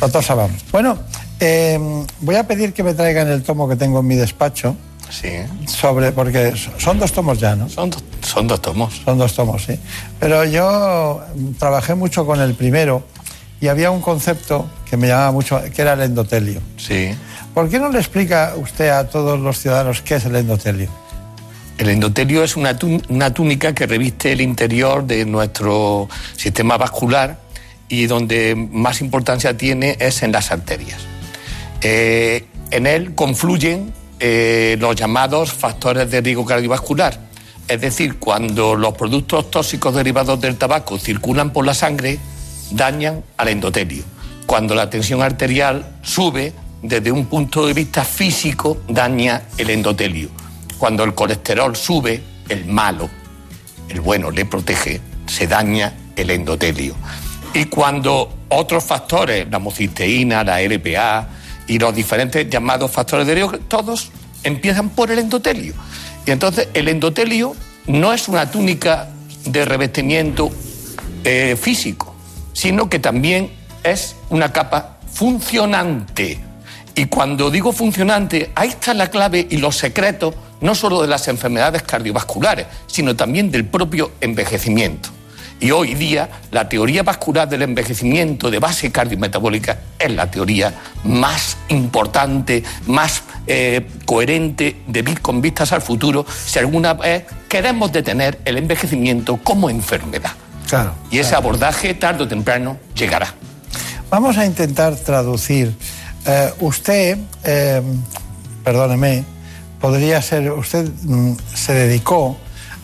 Doctor 0.00 0.24
Sabán. 0.24 0.50
Bueno, 0.72 0.98
eh, 1.38 1.78
voy 2.20 2.36
a 2.36 2.46
pedir 2.48 2.72
que 2.72 2.82
me 2.82 2.94
traigan 2.94 3.28
el 3.28 3.42
tomo 3.42 3.68
que 3.68 3.76
tengo 3.76 4.00
en 4.00 4.06
mi 4.06 4.16
despacho. 4.16 4.74
Sí. 5.10 5.28
Sobre, 5.66 6.10
porque 6.12 6.54
son 6.78 6.98
dos 6.98 7.12
tomos 7.12 7.38
ya, 7.38 7.54
¿no? 7.54 7.68
Son, 7.68 7.90
do- 7.90 7.98
son 8.22 8.48
dos 8.48 8.60
tomos. 8.62 9.02
Son 9.04 9.18
dos 9.18 9.34
tomos, 9.34 9.62
sí. 9.64 9.78
Pero 10.18 10.44
yo 10.46 11.20
trabajé 11.58 11.94
mucho 11.94 12.24
con 12.26 12.40
el 12.40 12.54
primero 12.54 13.04
y 13.64 13.68
había 13.68 13.90
un 13.90 14.02
concepto 14.02 14.68
que 14.84 14.98
me 14.98 15.08
llamaba 15.08 15.32
mucho, 15.32 15.58
que 15.74 15.80
era 15.80 15.94
el 15.94 16.02
endotelio. 16.02 16.60
Sí. 16.76 17.14
¿Por 17.54 17.70
qué 17.70 17.78
no 17.78 17.88
le 17.88 17.98
explica 17.98 18.52
usted 18.58 18.90
a 18.90 19.08
todos 19.08 19.40
los 19.40 19.58
ciudadanos 19.58 20.02
qué 20.02 20.16
es 20.16 20.26
el 20.26 20.36
endotelio? 20.36 20.90
El 21.78 21.88
endotelio 21.88 22.44
es 22.44 22.56
una, 22.56 22.78
tún- 22.78 23.02
una 23.08 23.32
túnica 23.32 23.74
que 23.74 23.86
reviste 23.86 24.32
el 24.32 24.42
interior 24.42 25.06
de 25.06 25.24
nuestro 25.24 26.10
sistema 26.36 26.76
vascular 26.76 27.38
y 27.88 28.04
donde 28.04 28.54
más 28.54 29.00
importancia 29.00 29.56
tiene 29.56 29.96
es 29.98 30.22
en 30.22 30.30
las 30.32 30.50
arterias. 30.50 31.00
Eh, 31.80 32.44
en 32.70 32.86
él 32.86 33.14
confluyen 33.14 33.94
eh, 34.20 34.76
los 34.78 34.94
llamados 34.94 35.54
factores 35.54 36.10
de 36.10 36.20
riesgo 36.20 36.44
cardiovascular. 36.44 37.18
Es 37.66 37.80
decir, 37.80 38.18
cuando 38.18 38.74
los 38.76 38.92
productos 38.92 39.50
tóxicos 39.50 39.94
derivados 39.94 40.38
del 40.38 40.56
tabaco 40.56 40.98
circulan 40.98 41.50
por 41.50 41.64
la 41.64 41.72
sangre, 41.72 42.18
dañan 42.70 43.22
al 43.36 43.48
endotelio. 43.48 44.04
Cuando 44.46 44.74
la 44.74 44.90
tensión 44.90 45.22
arterial 45.22 45.98
sube, 46.02 46.52
desde 46.82 47.10
un 47.10 47.26
punto 47.26 47.66
de 47.66 47.72
vista 47.72 48.04
físico, 48.04 48.82
daña 48.88 49.42
el 49.56 49.70
endotelio. 49.70 50.28
Cuando 50.78 51.04
el 51.04 51.14
colesterol 51.14 51.74
sube, 51.74 52.22
el 52.48 52.66
malo, 52.66 53.08
el 53.88 54.00
bueno, 54.00 54.30
le 54.30 54.44
protege, 54.44 55.00
se 55.26 55.46
daña 55.46 55.94
el 56.16 56.30
endotelio. 56.30 56.94
Y 57.54 57.66
cuando 57.66 58.34
otros 58.48 58.84
factores, 58.84 59.48
la 59.50 59.56
homocisteína, 59.56 60.44
la 60.44 60.60
LPA 60.60 61.28
y 61.66 61.78
los 61.78 61.94
diferentes 61.94 62.48
llamados 62.50 62.90
factores 62.90 63.26
de 63.26 63.34
riesgo, 63.34 63.58
todos 63.60 64.10
empiezan 64.42 64.90
por 64.90 65.10
el 65.10 65.18
endotelio. 65.18 65.74
Y 66.26 66.30
entonces 66.30 66.68
el 66.74 66.88
endotelio 66.88 67.54
no 67.86 68.12
es 68.12 68.28
una 68.28 68.50
túnica 68.50 69.08
de 69.44 69.64
revestimiento 69.64 70.50
eh, 71.24 71.56
físico, 71.60 72.13
sino 72.54 72.88
que 72.88 72.98
también 72.98 73.50
es 73.82 74.16
una 74.30 74.50
capa 74.50 74.96
funcionante. 75.12 76.40
Y 76.94 77.06
cuando 77.06 77.50
digo 77.50 77.72
funcionante, 77.72 78.50
ahí 78.54 78.68
está 78.68 78.94
la 78.94 79.10
clave 79.10 79.46
y 79.50 79.58
los 79.58 79.76
secretos 79.76 80.34
no 80.60 80.74
solo 80.74 81.02
de 81.02 81.08
las 81.08 81.28
enfermedades 81.28 81.82
cardiovasculares, 81.82 82.66
sino 82.86 83.14
también 83.14 83.50
del 83.50 83.66
propio 83.66 84.12
envejecimiento. 84.20 85.10
Y 85.60 85.70
hoy 85.70 85.94
día 85.94 86.28
la 86.50 86.68
teoría 86.68 87.02
vascular 87.02 87.48
del 87.48 87.62
envejecimiento 87.62 88.50
de 88.50 88.58
base 88.58 88.90
cardiometabólica 88.90 89.78
es 89.98 90.10
la 90.10 90.30
teoría 90.30 90.74
más 91.04 91.56
importante, 91.68 92.62
más 92.86 93.22
eh, 93.46 93.86
coherente 94.04 94.76
de, 94.86 95.04
con 95.22 95.40
vistas 95.40 95.72
al 95.72 95.82
futuro 95.82 96.26
si 96.28 96.58
alguna 96.58 96.94
vez 96.94 97.24
queremos 97.48 97.92
detener 97.92 98.38
el 98.44 98.58
envejecimiento 98.58 99.36
como 99.38 99.70
enfermedad. 99.70 100.32
Claro. 100.68 100.94
Y 101.10 101.18
ese 101.18 101.34
abordaje 101.34 101.94
tarde 101.94 102.24
o 102.24 102.28
temprano 102.28 102.78
llegará. 102.94 103.34
Vamos 104.10 104.38
a 104.38 104.46
intentar 104.46 104.96
traducir. 104.96 105.74
Eh, 106.26 106.52
usted, 106.60 107.18
eh, 107.44 107.82
perdóneme, 108.62 109.24
podría 109.80 110.22
ser, 110.22 110.50
usted 110.52 110.88
mm, 111.02 111.34
se 111.54 111.74
dedicó 111.74 112.36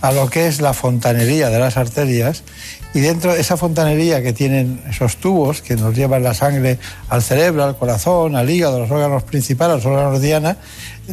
a 0.03 0.13
lo 0.13 0.29
que 0.29 0.47
es 0.47 0.61
la 0.61 0.73
fontanería 0.73 1.51
de 1.51 1.59
las 1.59 1.77
arterias 1.77 2.43
y 2.95 3.01
dentro 3.01 3.35
de 3.35 3.41
esa 3.41 3.57
fontanería 3.57 4.23
que 4.23 4.33
tienen 4.33 4.83
esos 4.89 5.17
tubos 5.17 5.63
que 5.63 5.77
nos 5.77 5.95
llevan 5.95 6.23
la 6.23 6.35
sangre 6.35 6.79
al 7.09 7.23
cerebro, 7.23 7.65
al 7.65 7.77
corazón, 7.77 8.35
al 8.35 8.51
hígado, 8.51 8.77
a 8.77 8.81
los 8.81 8.91
órganos 8.91 9.23
principales, 9.23 9.73
a 9.73 9.77
los 9.77 9.87
órganos 9.87 10.21
diana, 10.21 10.57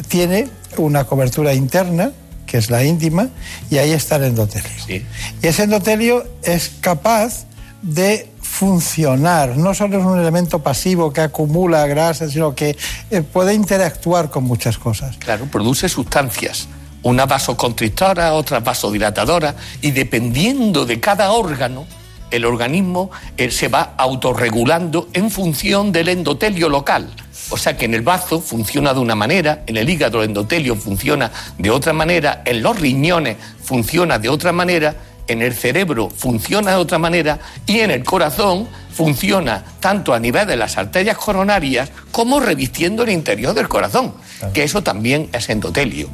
tiene 0.08 0.48
una 0.76 1.04
cobertura 1.04 1.54
interna 1.54 2.12
que 2.48 2.58
es 2.58 2.70
la 2.70 2.82
íntima 2.82 3.28
y 3.70 3.78
ahí 3.78 3.92
está 3.92 4.16
el 4.16 4.24
endotelio. 4.24 4.70
Y 4.88 5.46
ese 5.46 5.62
endotelio 5.62 6.24
es 6.42 6.72
capaz 6.80 7.44
de 7.82 8.28
funcionar, 8.40 9.56
no 9.56 9.72
solo 9.74 10.00
es 10.00 10.04
un 10.04 10.18
elemento 10.18 10.58
pasivo 10.60 11.12
que 11.12 11.20
acumula 11.20 11.86
grasa, 11.86 12.28
sino 12.28 12.54
que 12.54 12.76
eh, 13.10 13.22
puede 13.22 13.54
interactuar 13.54 14.30
con 14.30 14.44
muchas 14.44 14.78
cosas. 14.78 15.16
Claro, 15.18 15.46
produce 15.46 15.88
sustancias, 15.88 16.66
una 17.04 17.26
vasoconstrictora, 17.26 18.32
otra 18.32 18.58
vasodilatadora, 18.58 19.54
y 19.80 19.92
dependiendo 19.92 20.86
de 20.86 20.98
cada 20.98 21.30
órgano, 21.30 21.86
el 22.30 22.44
organismo 22.44 23.10
eh, 23.36 23.50
se 23.50 23.68
va 23.68 23.94
autorregulando 23.96 25.08
en 25.12 25.30
función 25.30 25.92
del 25.92 26.08
endotelio 26.08 26.68
local. 26.68 27.10
O 27.50 27.56
sea 27.56 27.76
que 27.76 27.86
en 27.86 27.94
el 27.94 28.02
bazo 28.02 28.40
funciona 28.40 28.92
de 28.92 29.00
una 29.00 29.14
manera, 29.14 29.62
en 29.66 29.76
el 29.76 29.88
hígado 29.88 30.22
el 30.22 30.28
endotelio 30.28 30.76
funciona 30.76 31.30
de 31.56 31.70
otra 31.70 31.92
manera, 31.92 32.42
en 32.44 32.62
los 32.62 32.78
riñones 32.78 33.36
funciona 33.62 34.18
de 34.18 34.28
otra 34.28 34.52
manera, 34.52 34.94
en 35.26 35.42
el 35.42 35.54
cerebro 35.54 36.10
funciona 36.10 36.72
de 36.72 36.76
otra 36.76 36.98
manera 36.98 37.38
y 37.66 37.80
en 37.80 37.90
el 37.90 38.04
corazón 38.04 38.68
funciona 38.92 39.62
tanto 39.80 40.12
a 40.12 40.18
nivel 40.18 40.46
de 40.46 40.56
las 40.56 40.76
arterias 40.76 41.16
coronarias 41.16 41.90
como 42.10 42.40
revistiendo 42.40 43.04
el 43.04 43.10
interior 43.10 43.54
del 43.54 43.68
corazón, 43.68 44.12
que 44.52 44.64
eso 44.64 44.82
también 44.82 45.28
es 45.32 45.48
endotelio. 45.48 46.08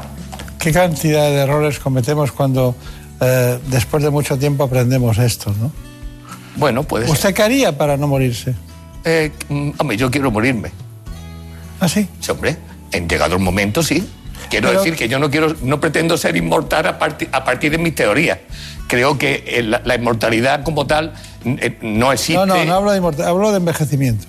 ¿Qué 0.58 0.72
cantidad 0.72 1.30
de 1.30 1.36
errores 1.36 1.78
cometemos 1.78 2.32
cuando 2.32 2.74
eh, 3.20 3.58
después 3.68 4.02
de 4.02 4.10
mucho 4.10 4.38
tiempo 4.38 4.64
aprendemos 4.64 5.18
esto? 5.18 5.54
¿no? 5.58 5.72
Bueno, 6.56 6.82
puede 6.84 7.04
ser. 7.06 7.12
¿Usted 7.14 7.34
qué 7.34 7.42
haría 7.42 7.76
para 7.76 7.96
no 7.96 8.06
morirse? 8.06 8.54
Eh, 9.04 9.32
mm, 9.48 9.70
hombre, 9.78 9.96
yo 9.96 10.10
quiero 10.10 10.30
morirme. 10.30 10.70
¿Ah, 11.80 11.88
sí? 11.88 12.08
Sí, 12.20 12.30
hombre, 12.30 12.56
en 12.92 13.08
llegado 13.08 13.34
el 13.36 13.42
momento, 13.42 13.82
sí. 13.82 14.08
Quiero 14.50 14.68
Pero- 14.68 14.80
decir 14.80 14.96
que 14.96 15.08
yo 15.08 15.18
no 15.18 15.30
quiero, 15.30 15.54
no 15.62 15.80
pretendo 15.80 16.16
ser 16.16 16.36
inmortal 16.36 16.86
a, 16.86 16.98
parti- 16.98 17.28
a 17.32 17.44
partir 17.44 17.70
de 17.72 17.78
mis 17.78 17.94
teorías. 17.94 18.38
Creo 18.86 19.18
que 19.18 19.42
eh, 19.46 19.62
la, 19.62 19.80
la 19.84 19.94
inmortalidad 19.94 20.62
como 20.62 20.86
tal 20.86 21.14
eh, 21.44 21.78
no 21.82 22.12
existe. 22.12 22.34
No, 22.34 22.46
no, 22.46 22.64
no 22.64 22.74
hablo 22.74 22.92
de 22.92 23.00
inmortal- 23.00 23.26
hablo 23.26 23.50
de 23.50 23.56
envejecimiento. 23.58 24.26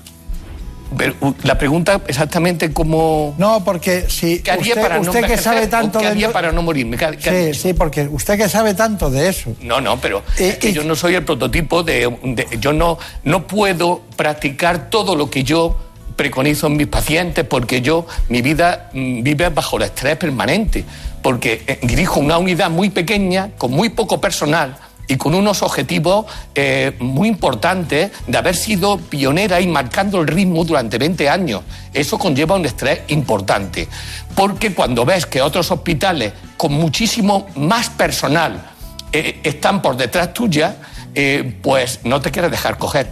Pero, 0.97 1.15
la 1.43 1.57
pregunta 1.57 2.01
exactamente 2.07 2.71
cómo. 2.73 3.35
No, 3.37 3.63
porque 3.63 4.05
si 4.09 4.39
¿Qué 4.39 4.51
haría 4.51 4.73
usted, 4.73 4.81
para 4.81 4.99
no 4.99 5.11
que 5.11 5.37
sabe 5.37 5.67
tanto 5.67 5.99
qué 5.99 6.07
haría 6.07 6.31
para 6.31 6.51
no 6.51 6.61
morirme? 6.61 6.97
¿Qué- 6.97 7.17
qué- 7.17 7.53
Sí, 7.53 7.59
sí, 7.59 7.73
porque 7.73 8.07
usted 8.09 8.37
que 8.37 8.49
sabe 8.49 8.73
tanto 8.73 9.09
de 9.09 9.29
eso. 9.29 9.53
No, 9.61 9.81
no, 9.81 9.99
pero 9.99 10.23
es 10.37 10.57
que 10.57 10.73
yo 10.73 10.83
no 10.83 10.95
soy 10.95 11.15
el 11.15 11.23
prototipo 11.25 11.83
de, 11.83 12.13
de- 12.23 12.47
yo 12.59 12.73
no 12.73 12.97
no 13.23 13.47
puedo 13.47 14.01
practicar 14.15 14.89
todo 14.89 15.15
lo 15.15 15.29
que 15.29 15.43
yo 15.43 15.77
preconizo 16.15 16.67
en 16.67 16.77
mis 16.77 16.87
pacientes 16.87 17.43
porque 17.45 17.81
yo, 17.81 18.07
mi 18.29 18.41
vida 18.41 18.89
mm, 18.93 19.21
vive 19.21 19.49
bajo 19.49 19.75
el 19.77 19.83
estrés 19.83 20.15
permanente, 20.15 20.85
porque 21.21 21.63
eh, 21.67 21.79
dirijo 21.81 22.19
una 22.21 22.37
unidad 22.37 22.69
muy 22.69 22.89
pequeña, 22.89 23.49
con 23.57 23.71
muy 23.71 23.89
poco 23.89 24.21
personal 24.21 24.77
y 25.07 25.17
con 25.17 25.35
unos 25.35 25.61
objetivos 25.61 26.25
eh, 26.53 26.95
muy 26.99 27.27
importantes 27.27 28.11
de 28.27 28.37
haber 28.37 28.55
sido 28.55 28.97
pionera 28.97 29.61
y 29.61 29.67
marcando 29.67 30.21
el 30.21 30.27
ritmo 30.27 30.63
durante 30.63 30.97
20 30.97 31.29
años. 31.29 31.61
Eso 31.93 32.17
conlleva 32.17 32.55
un 32.55 32.65
estrés 32.65 33.01
importante, 33.07 33.87
porque 34.35 34.73
cuando 34.73 35.05
ves 35.05 35.25
que 35.25 35.41
otros 35.41 35.71
hospitales 35.71 36.33
con 36.57 36.73
muchísimo 36.73 37.47
más 37.55 37.89
personal 37.89 38.71
eh, 39.11 39.39
están 39.43 39.81
por 39.81 39.97
detrás 39.97 40.33
tuya, 40.33 40.75
eh, 41.13 41.57
pues 41.61 42.01
no 42.03 42.19
te 42.21 42.31
quieres 42.31 42.51
dejar 42.51 42.77
coger. 42.77 43.09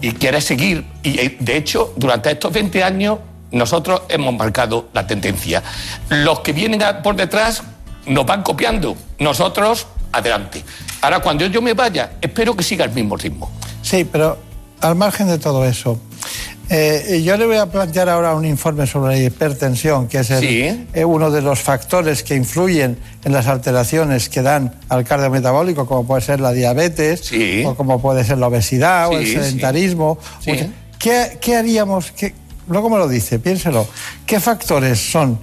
Y 0.00 0.12
quieres 0.12 0.44
seguir. 0.44 0.86
Y 1.02 1.28
de 1.38 1.56
hecho, 1.56 1.92
durante 1.96 2.30
estos 2.30 2.50
20 2.50 2.82
años, 2.82 3.18
nosotros 3.50 4.02
hemos 4.08 4.34
marcado 4.34 4.88
la 4.94 5.06
tendencia. 5.06 5.62
Los 6.08 6.40
que 6.40 6.52
vienen 6.52 6.82
por 7.02 7.14
detrás 7.14 7.62
nos 8.06 8.24
van 8.24 8.42
copiando. 8.42 8.96
Nosotros, 9.18 9.86
adelante. 10.16 10.62
Ahora, 11.02 11.20
cuando 11.20 11.46
yo 11.46 11.60
me 11.62 11.74
vaya, 11.74 12.12
espero 12.20 12.56
que 12.56 12.62
siga 12.62 12.84
el 12.84 12.92
mismo 12.92 13.16
ritmo. 13.16 13.50
Sí, 13.82 14.04
pero 14.10 14.38
al 14.80 14.94
margen 14.96 15.28
de 15.28 15.38
todo 15.38 15.64
eso, 15.64 16.00
eh, 16.68 17.22
yo 17.24 17.36
le 17.36 17.46
voy 17.46 17.56
a 17.56 17.66
plantear 17.66 18.08
ahora 18.08 18.34
un 18.34 18.44
informe 18.44 18.86
sobre 18.88 19.16
la 19.20 19.22
hipertensión, 19.26 20.08
que 20.08 20.18
es 20.18 20.30
el- 20.30 20.40
Sí. 20.40 20.86
eh, 20.94 21.04
uno 21.04 21.30
de 21.30 21.40
los 21.40 21.60
factores 21.60 22.24
que 22.24 22.34
influyen 22.34 22.98
en 23.24 23.32
las 23.32 23.46
alteraciones 23.46 24.28
que 24.28 24.42
dan 24.42 24.74
al 24.88 25.04
cardiometabólico, 25.04 25.86
como 25.86 26.04
puede 26.06 26.22
ser 26.22 26.40
la 26.40 26.52
diabetes, 26.52 27.30
o 27.64 27.74
como 27.76 28.00
puede 28.02 28.24
ser 28.24 28.38
la 28.38 28.48
obesidad, 28.48 29.08
o 29.08 29.12
el 29.18 29.26
Sí, 29.26 29.34
sedentarismo. 29.34 30.18
sí. 30.40 30.50
O 30.50 30.54
sea, 30.56 30.68
¿Qué, 30.98 31.38
qué 31.40 31.54
haríamos? 31.56 32.10
qué- 32.10 32.34
luego 32.68 32.90
me 32.90 32.96
lo 32.98 33.06
dice, 33.06 33.38
piénselo. 33.38 33.86
¿Qué 34.24 34.40
factores 34.40 34.98
son 34.98 35.38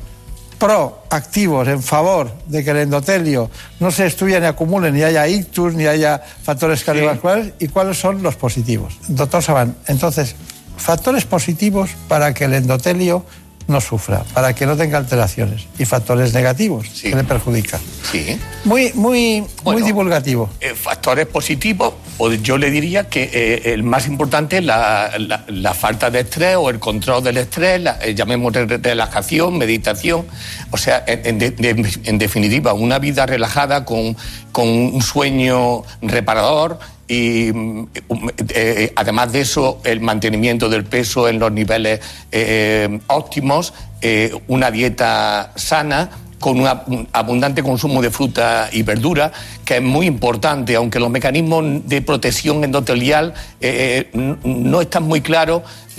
proactivos 0.53 1.67
en 1.67 1.81
favor 1.81 2.31
de 2.47 2.63
que 2.63 2.71
el 2.71 2.77
endotelio 2.77 3.49
no 3.79 3.91
se 3.91 4.03
destruya 4.03 4.39
ni 4.39 4.45
acumule, 4.45 4.91
ni 4.91 5.03
haya 5.03 5.27
ictus, 5.27 5.73
ni 5.73 5.85
haya 5.85 6.21
factores 6.43 6.83
cardiovasculares? 6.83 7.53
¿Y 7.59 7.67
cuáles 7.67 7.97
son 7.97 8.23
los 8.23 8.35
positivos? 8.35 8.97
Doctor 9.07 9.43
Saban, 9.43 9.75
entonces, 9.87 10.35
factores 10.77 11.25
positivos 11.25 11.91
para 12.07 12.33
que 12.33 12.45
el 12.45 12.53
endotelio 12.53 13.25
no 13.67 13.79
sufra, 13.81 14.23
para 14.33 14.53
que 14.53 14.65
no 14.65 14.75
tenga 14.75 14.97
alteraciones, 14.97 15.67
y 15.79 15.85
factores 15.85 16.33
negativos 16.33 16.87
que 17.11 17.15
le 17.15 17.23
perjudican. 17.23 17.79
Sí. 18.11 18.37
Muy, 18.65 18.91
muy, 18.93 19.43
muy 19.63 19.81
divulgativo. 19.81 20.49
Eh, 20.59 20.73
factores 20.75 21.25
positivos, 21.27 21.93
pues 22.17 22.41
yo 22.43 22.57
le 22.57 22.69
diría 22.71 23.07
que 23.09 23.29
eh, 23.33 23.73
el 23.73 23.83
más 23.83 24.07
importante 24.07 24.57
es 24.57 24.65
la, 24.65 25.11
la- 25.17 25.43
la 25.47 25.73
falta 25.73 26.09
de 26.11 26.19
estrés 26.21 26.55
o 26.57 26.69
el 26.69 26.79
control 26.79 27.23
del 27.23 27.37
estrés, 27.37 27.81
la, 27.81 27.97
eh, 28.01 28.13
llamémosle 28.15 28.65
re- 28.65 28.77
relajación, 28.77 29.57
meditación, 29.57 30.25
o 30.71 30.77
sea, 30.77 31.03
en, 31.07 31.25
en 31.25 31.39
de- 31.39 31.51
de- 31.51 31.99
en 32.05 32.17
definitiva, 32.17 32.73
una 32.73 32.99
vida 32.99 33.25
relajada 33.25 33.85
con, 33.85 34.15
con 34.51 34.67
un 34.67 35.01
sueño 35.01 35.83
reparador 36.01 36.79
y 37.13 37.51
mm, 37.53 37.87
um, 38.09 38.29
eh, 38.49 38.91
además 38.95 39.31
de 39.31 39.41
eso 39.41 39.79
el 39.83 39.99
mantenimiento 40.01 40.67
del 40.69 40.83
peso 40.83 41.27
en 41.27 41.37
los 41.39 41.51
niveles 41.51 41.99
eh, 42.31 42.99
óptimos, 43.07 43.73
eh, 44.01 44.31
una 44.47 44.71
dieta 44.71 45.51
sana 45.55 46.09
con 46.39 46.59
un 46.59 46.65
ab- 46.65 46.83
un 46.87 47.07
abundante 47.13 47.63
consumo 47.63 48.01
de 48.01 48.09
fruta 48.11 48.67
y 48.71 48.81
verdura, 48.83 49.31
que 49.63 49.77
es 49.77 49.81
muy 49.81 50.05
importante, 50.07 50.75
aunque 50.75 50.99
los 50.99 51.09
mecanismos 51.09 51.63
de 51.87 52.01
protección 52.01 52.63
endotelial 52.65 53.33
eh, 53.61 54.09
eh, 54.13 54.35
no 54.43 54.81
están 54.81 55.03
muy 55.03 55.21
claros, 55.21 55.61
eh, 55.61 55.92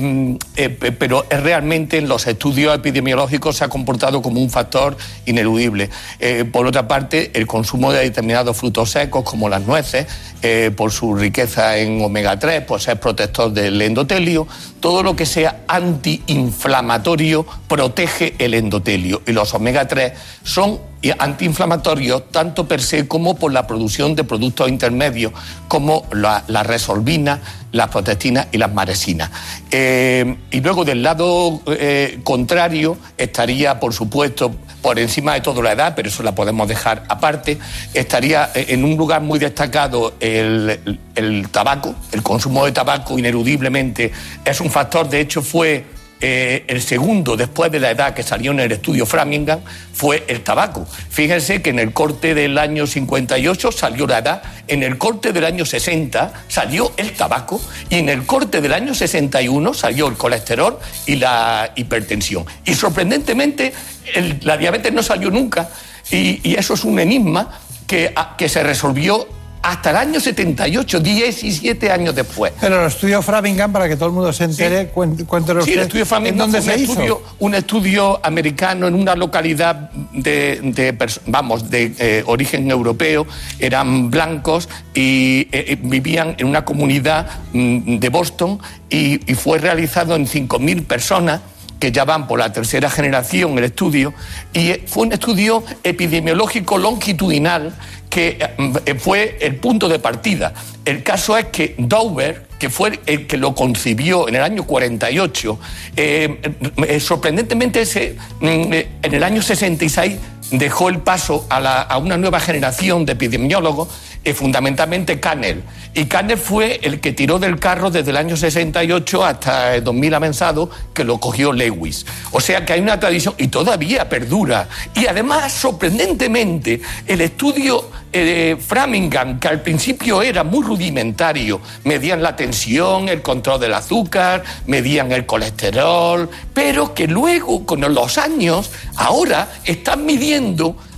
pero 0.99 1.27
es 1.29 1.43
realmente 1.43 1.99
en 1.99 2.09
los 2.09 2.26
estudios 2.26 2.75
epidemiológicos 2.75 3.57
se 3.57 3.65
ha 3.65 3.69
comportado 3.69 4.23
como 4.23 4.41
un 4.41 4.50
factor 4.50 4.97
ineludible. 5.26 5.91
Eh, 6.19 6.45
por 6.45 6.67
otra 6.67 6.89
parte, 6.89 7.30
el 7.35 7.47
consumo 7.47 7.93
de 7.93 8.00
determinados 8.00 8.57
frutos 8.57 8.91
secos, 8.91 9.25
como 9.25 9.49
las 9.49 9.63
nueces, 9.63 10.07
eh, 10.43 10.71
por 10.76 10.93
su 10.93 11.15
riqueza 11.15 11.78
en 11.78 12.02
omega 12.02 12.39
3, 12.39 12.63
pues 12.63 12.89
es 12.89 12.99
protector 12.99 13.52
del 13.52 13.80
endotelio. 13.80 14.47
Todo 14.80 15.02
lo 15.02 15.17
que 15.17 15.26
sea 15.26 15.63
antiinflamatorio 15.69 17.47
protege 17.69 18.35
el 18.39 18.54
endotelio. 18.54 19.23
Y 19.26 19.33
los 19.33 19.54
omega 19.54 19.87
3 19.87 20.13
son 20.43 20.94
antiinflamatorios 21.19 22.30
tanto 22.30 22.67
per 22.67 22.80
se 22.82 23.06
como 23.08 23.36
por 23.36 23.52
la 23.52 23.67
producción 23.67 24.14
de 24.14 24.25
productos 24.25 24.69
intermedios 24.69 25.32
como 25.69 26.06
la, 26.12 26.45
la 26.49 26.62
resolvina, 26.62 27.40
las 27.73 27.88
protectinas 27.88 28.47
y 28.52 28.58
las 28.58 28.73
maresinas. 28.73 29.30
Eh, 29.71 30.36
y 30.50 30.60
luego 30.60 30.84
del 30.84 31.02
lado 31.02 31.60
eh, 31.67 32.21
contrario 32.25 32.97
estaría, 33.19 33.80
por 33.80 33.93
supuesto, 33.93 34.54
por 34.80 34.99
encima 34.99 35.34
de 35.34 35.40
todo 35.40 35.62
la 35.62 35.73
edad, 35.73 35.95
pero 35.97 36.08
eso 36.08 36.23
la 36.23 36.34
podemos 36.34 36.69
dejar 36.69 37.04
aparte, 37.08 37.58
estaría 37.95 38.50
eh, 38.54 38.67
en 38.69 38.84
un 38.84 38.97
lugar 38.97 39.23
muy 39.23 39.38
destacado 39.38 40.14
el, 40.21 40.78
el- 40.84 41.00
el 41.14 41.49
tabaco, 41.49 41.95
el 42.12 42.23
consumo 42.23 42.64
de 42.67 42.73
tabaco 42.73 43.19
ineludiblemente 43.19 44.12
es 44.45 44.60
un 44.60 44.71
factor, 44.71 45.08
de 45.08 45.21
hecho 45.21 45.43
fue 45.43 45.84
eh, 46.21 46.65
el 46.69 46.81
segundo 46.81 47.37
después 47.37 47.71
de 47.71 47.81
la 47.81 47.91
edad 47.91 48.15
que 48.15 48.23
salió 48.23 48.53
en 48.53 48.61
el 48.61 48.73
estudio 48.73 49.05
Framingham 49.05 49.61
fue 49.93 50.25
el 50.29 50.43
tabaco. 50.43 50.87
Fíjense 51.11 51.61
que 51.61 51.71
en 51.71 51.79
el 51.79 51.93
corte 51.93 52.35
del 52.35 52.57
año 52.57 52.87
58 52.87 53.73
salió 53.73 54.07
la 54.07 54.19
edad, 54.19 54.43
en 54.69 54.83
el 54.83 54.97
corte 54.97 55.33
del 55.33 55.45
año 55.45 55.65
60 55.67 56.45
salió 56.49 56.93
el 56.97 57.13
tabaco 57.13 57.61
y 57.91 57.97
en 57.97 58.09
el 58.09 58.25
corte 58.25 58.61
del 58.61 58.73
año 58.73 58.95
61 58.95 59.75
salió 59.75 60.09
el 60.09 60.15
colesterol 60.17 60.79
y 61.07 61.17
la 61.17 61.73
hipertensión. 61.77 62.47
Y 62.65 62.75
sorprendentemente 62.75 63.73
el- 64.15 64.39
la 64.43 64.57
diabetes 64.57 64.93
no 64.93 65.03
salió 65.03 65.31
nunca 65.31 65.69
y, 66.11 66.55
eso 66.55 66.75
es 66.75 66.85
un 66.85 66.99
enigma 67.00 67.61
que 67.87 68.49
se 68.49 68.63
resolvió 68.63 69.27
hasta 69.65 69.91
el 69.91 69.97
año 69.97 70.21
78, 70.21 71.00
17 71.00 71.91
años 71.91 72.15
después. 72.15 72.53
Pero 72.61 72.81
el 72.83 72.87
estudio 72.87 73.23
Framingham, 73.23 73.73
para 73.73 73.89
que 73.89 73.97
todo 73.97 74.07
el 74.11 74.15
mundo 74.15 74.31
se 74.33 74.45
entere, 74.45 74.93
cuen- 74.93 75.25
cuéntelo 75.27 75.63
Sí, 75.65 75.71
el 75.73 75.79
usted, 75.79 75.83
estudio 75.87 76.03
¿en 76.03 76.09
Framingham 76.09 76.39
dónde 76.39 76.61
fue 76.63 76.73
un 76.73 76.79
se 76.79 76.83
hizo? 76.85 76.93
estudio, 76.93 77.23
un 77.39 77.55
estudio 77.55 78.21
americano 78.23 78.87
en 78.87 78.95
una 78.95 79.15
localidad 79.15 79.91
de, 80.13 80.95
vamos, 81.27 81.71
de 81.71 81.95
eh, 81.99 82.23
origen 82.27 82.71
europeo, 82.71 83.27
eran 83.59 84.11
blancos 84.11 84.69
y 84.95 85.49
eh, 85.50 85.65
eh, 85.73 85.79
vivían 85.81 86.35
en 86.39 86.47
una 86.47 86.65
comunidad 86.65 87.27
mm, 87.55 87.97
de 87.99 88.09
Boston 88.11 88.59
y, 88.91 89.21
y 89.31 89.35
fue 89.35 89.59
realizado 89.59 90.15
en 90.15 90.27
5.000 90.27 90.85
personas 90.87 91.41
que 91.84 91.92
ya 91.92 92.06
van 92.06 92.26
por 92.26 92.38
la 92.38 92.50
tercera 92.50 92.88
generación 92.88 93.58
el 93.58 93.64
estudio, 93.64 94.14
y 94.54 94.73
fue 94.86 95.06
un 95.06 95.12
estudio 95.12 95.62
epidemiológico 95.82 96.78
longitudinal 96.78 97.75
que 98.08 98.38
eh, 98.86 98.94
fue 98.94 99.36
el 99.42 99.56
punto 99.56 99.86
de 99.86 99.99
partida. 99.99 100.54
El 100.82 101.02
caso 101.02 101.36
es 101.36 101.44
que 101.49 101.75
Dover, 101.76 102.47
que 102.58 102.70
fue 102.70 102.99
el 103.04 103.26
que 103.26 103.36
lo 103.36 103.54
concibió 103.54 104.28
en 104.28 104.36
el 104.36 104.40
año 104.40 104.64
48, 104.64 105.58
eh, 105.94 106.40
eh, 106.88 107.00
sorprendentemente 107.00 107.84
se, 107.84 108.16
mm, 108.40 108.73
en 109.02 109.14
el 109.14 109.23
año 109.23 109.42
66 109.42 110.16
dejó 110.58 110.88
el 110.88 110.99
paso 110.99 111.47
a, 111.49 111.97
una 111.99 112.17
nueva 112.17 112.40
generación 112.40 113.04
de 113.04 113.12
epidemiólogos, 113.12 113.88
eh, 114.25 114.34
fundamentalmente 114.34 115.21
Canel. 115.21 115.62
Y 115.95 116.06
Canel 116.06 116.38
fue 116.38 116.80
el 116.82 117.00
que 117.00 117.12
tiró 117.12 117.38
del 117.38 117.58
carro 117.58 117.90
desde 117.90 118.10
el 118.10 118.17
año 118.17 118.36
68 118.36 119.25
hasta 119.25 119.76
el 119.76 119.84
2000 119.84 120.14
avanzado, 120.14 120.71
que 120.93 121.04
lo 121.04 121.19
cogió 121.19 121.52
Lewis. 121.52 122.06
O 122.32 122.40
sea 122.40 122.64
que 122.64 122.73
hay 122.73 122.80
una 122.80 122.99
tradición 122.99 123.34
y 123.38 123.49
todavía 123.49 124.08
perdura. 124.08 124.69
Y 124.95 125.06
además, 125.06 125.52
sorprendentemente, 125.52 126.80
el 127.06 127.21
estudio 127.21 127.90
eh, 128.17 128.56
Framingham, 128.64 129.40
que 129.40 129.49
al 129.49 129.60
principio 129.60 130.23
era 130.23 130.45
muy 130.45 130.64
rudimentario, 130.64 131.60
medían 131.82 132.23
la 132.23 132.36
tensión, 132.36 133.08
el 133.08 133.23
control 133.23 133.58
del 133.58 133.75
azúcar, 133.75 134.45
medían 134.67 135.10
el 135.10 135.26
colesterol, 135.26 136.30
pero 136.52 136.95
que 136.95 137.08
luego, 137.08 137.67
con 137.67 137.80
los 137.80 138.17
años, 138.17 138.71
ahora 138.95 139.49
están 139.64 140.06
midiendo 140.06 140.44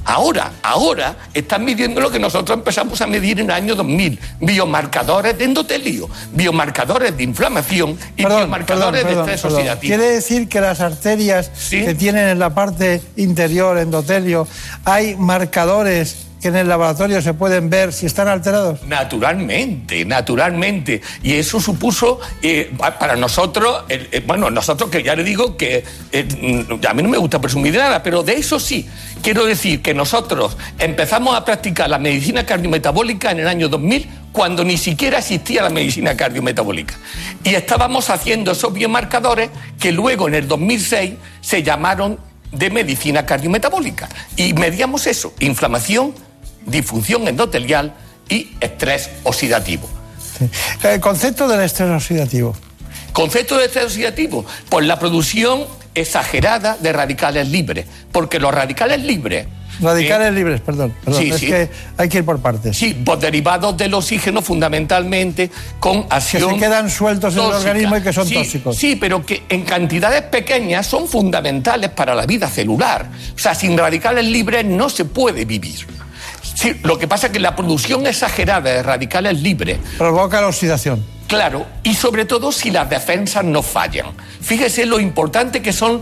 Ahora, 0.04 0.52
ahora 0.62 1.16
están 1.34 1.64
midiendo 1.64 2.00
lo 2.00 2.10
que 2.10 2.20
nosotros 2.20 2.56
empezamos 2.56 3.00
a 3.00 3.08
medir 3.08 3.40
en 3.40 3.46
el 3.46 3.50
año 3.50 3.74
2000, 3.74 4.18
biomarcadores 4.40 5.36
de 5.36 5.44
endotelio, 5.44 6.08
biomarcadores 6.32 7.16
de 7.16 7.24
inflamación 7.24 7.98
y 8.16 8.24
biomarcadores 8.24 9.02
Perdón, 9.02 9.26
de 9.26 9.34
estrés 9.34 9.52
oxidativo. 9.52 9.90
Quiere 9.96 10.12
decir 10.12 10.48
que 10.48 10.60
las 10.60 10.80
arterias 10.80 11.50
que 11.70 11.94
tienen 11.94 12.28
en 12.28 12.38
la 12.38 12.54
parte 12.54 13.02
interior, 13.16 13.78
endotelio, 13.78 14.46
hay 14.84 15.16
marcadores 15.16 16.25
que 16.40 16.48
en 16.48 16.56
el 16.56 16.68
laboratorio 16.68 17.20
se 17.22 17.32
pueden 17.34 17.70
ver 17.70 17.92
si 17.92 18.06
están 18.06 18.28
alterados. 18.28 18.82
Naturalmente, 18.86 20.04
naturalmente. 20.04 21.00
Y 21.22 21.34
eso 21.34 21.60
supuso 21.60 22.20
eh, 22.42 22.70
pa- 22.76 22.98
para 22.98 23.16
nosotros, 23.16 23.84
eh, 23.88 24.22
bueno, 24.26 24.50
nosotros 24.50 24.90
que 24.90 25.02
ya 25.02 25.16
le 25.16 25.24
digo 25.24 25.56
que 25.56 25.82
eh, 26.12 26.66
mm, 26.68 26.86
a 26.86 26.94
mí 26.94 27.02
no 27.02 27.08
me 27.08 27.18
gusta 27.18 27.40
presumir 27.40 27.72
de 27.72 27.78
nada, 27.78 28.02
pero 28.02 28.22
de 28.22 28.34
eso 28.34 28.60
sí. 28.60 28.86
Quiero 29.22 29.44
decir 29.46 29.82
que 29.82 29.94
nosotros 29.94 30.56
empezamos 30.78 31.34
a 31.34 31.44
practicar 31.44 31.88
la 31.90 31.98
medicina 31.98 32.44
cardiometabólica 32.44 33.30
en 33.30 33.40
el 33.40 33.48
año 33.48 33.68
2000 33.68 34.08
cuando 34.32 34.62
ni 34.62 34.76
siquiera 34.76 35.18
existía 35.18 35.62
la 35.62 35.70
medicina 35.70 36.16
cardiometabólica. 36.16 36.94
Y 37.42 37.54
estábamos 37.54 38.10
haciendo 38.10 38.52
esos 38.52 38.72
biomarcadores 38.72 39.48
que 39.80 39.90
luego 39.90 40.28
en 40.28 40.34
el 40.34 40.46
2006 40.46 41.14
se 41.40 41.62
llamaron 41.62 42.18
de 42.52 42.70
medicina 42.70 43.24
cardiometabólica. 43.26 44.08
Y 44.36 44.52
medíamos 44.52 45.06
eso, 45.06 45.32
inflamación, 45.40 46.14
disfunción 46.66 47.26
endotelial 47.28 47.94
y 48.28 48.50
estrés 48.60 49.10
oxidativo. 49.22 49.88
El 50.82 51.00
concepto 51.00 51.48
del 51.48 51.60
estrés 51.62 51.90
oxidativo. 51.90 52.54
Concepto 53.12 53.56
de 53.56 53.66
estrés 53.66 53.86
oxidativo, 53.86 54.44
por 54.68 54.84
la 54.84 54.98
producción 54.98 55.64
exagerada 55.94 56.76
de 56.78 56.92
radicales 56.92 57.48
libres, 57.48 57.86
porque 58.12 58.38
los 58.38 58.54
radicales 58.54 59.00
libres 59.02 59.46
Radicales 59.80 60.32
libres, 60.32 60.60
perdón. 60.60 60.94
perdón 61.04 61.22
Sí, 61.22 61.30
es 61.30 61.40
sí. 61.40 61.46
que 61.48 61.68
hay 61.98 62.08
que 62.08 62.18
ir 62.18 62.24
por 62.24 62.40
partes. 62.40 62.76
Sí, 62.76 62.94
pues 63.04 63.20
derivados 63.20 63.76
del 63.76 63.92
oxígeno 63.94 64.40
fundamentalmente 64.40 65.50
con 65.78 66.04
Que 66.04 66.14
acción 66.14 66.54
se 66.54 66.58
quedan 66.60 66.90
sueltos 66.90 67.34
en 67.34 67.40
el 67.40 67.52
organismo 67.52 67.96
y 67.96 68.02
que 68.02 68.12
son 68.12 68.26
Sí, 68.26 68.34
tóxicos. 68.34 68.76
Sí, 68.76 68.96
pero 68.96 69.24
que 69.24 69.42
en 69.48 69.64
cantidades 69.64 70.22
pequeñas 70.22 70.86
son 70.86 71.06
fundamentales 71.06 71.90
para 71.90 72.14
la 72.14 72.24
vida 72.24 72.48
celular. 72.48 73.06
O 73.34 73.38
sea, 73.38 73.54
sin 73.54 73.76
radicales 73.76 74.24
libres 74.24 74.64
no 74.64 74.88
se 74.88 75.04
puede 75.04 75.44
vivir. 75.44 75.86
Sí, 76.56 76.74
lo 76.82 76.98
que 76.98 77.06
pasa 77.06 77.26
es 77.26 77.34
que 77.34 77.38
la 77.38 77.54
producción 77.54 78.06
exagerada 78.06 78.72
de 78.72 78.82
radicales 78.82 79.42
libres 79.42 79.78
Provoca 79.98 80.40
la 80.40 80.48
oxidación. 80.48 81.04
Claro, 81.26 81.66
y 81.82 81.94
sobre 81.94 82.24
todo 82.24 82.52
si 82.52 82.70
las 82.70 82.88
defensas 82.88 83.42
no 83.44 83.60
fallan. 83.60 84.06
Fíjese 84.40 84.86
lo 84.86 85.00
importante 85.00 85.60
que 85.60 85.72
son 85.72 86.00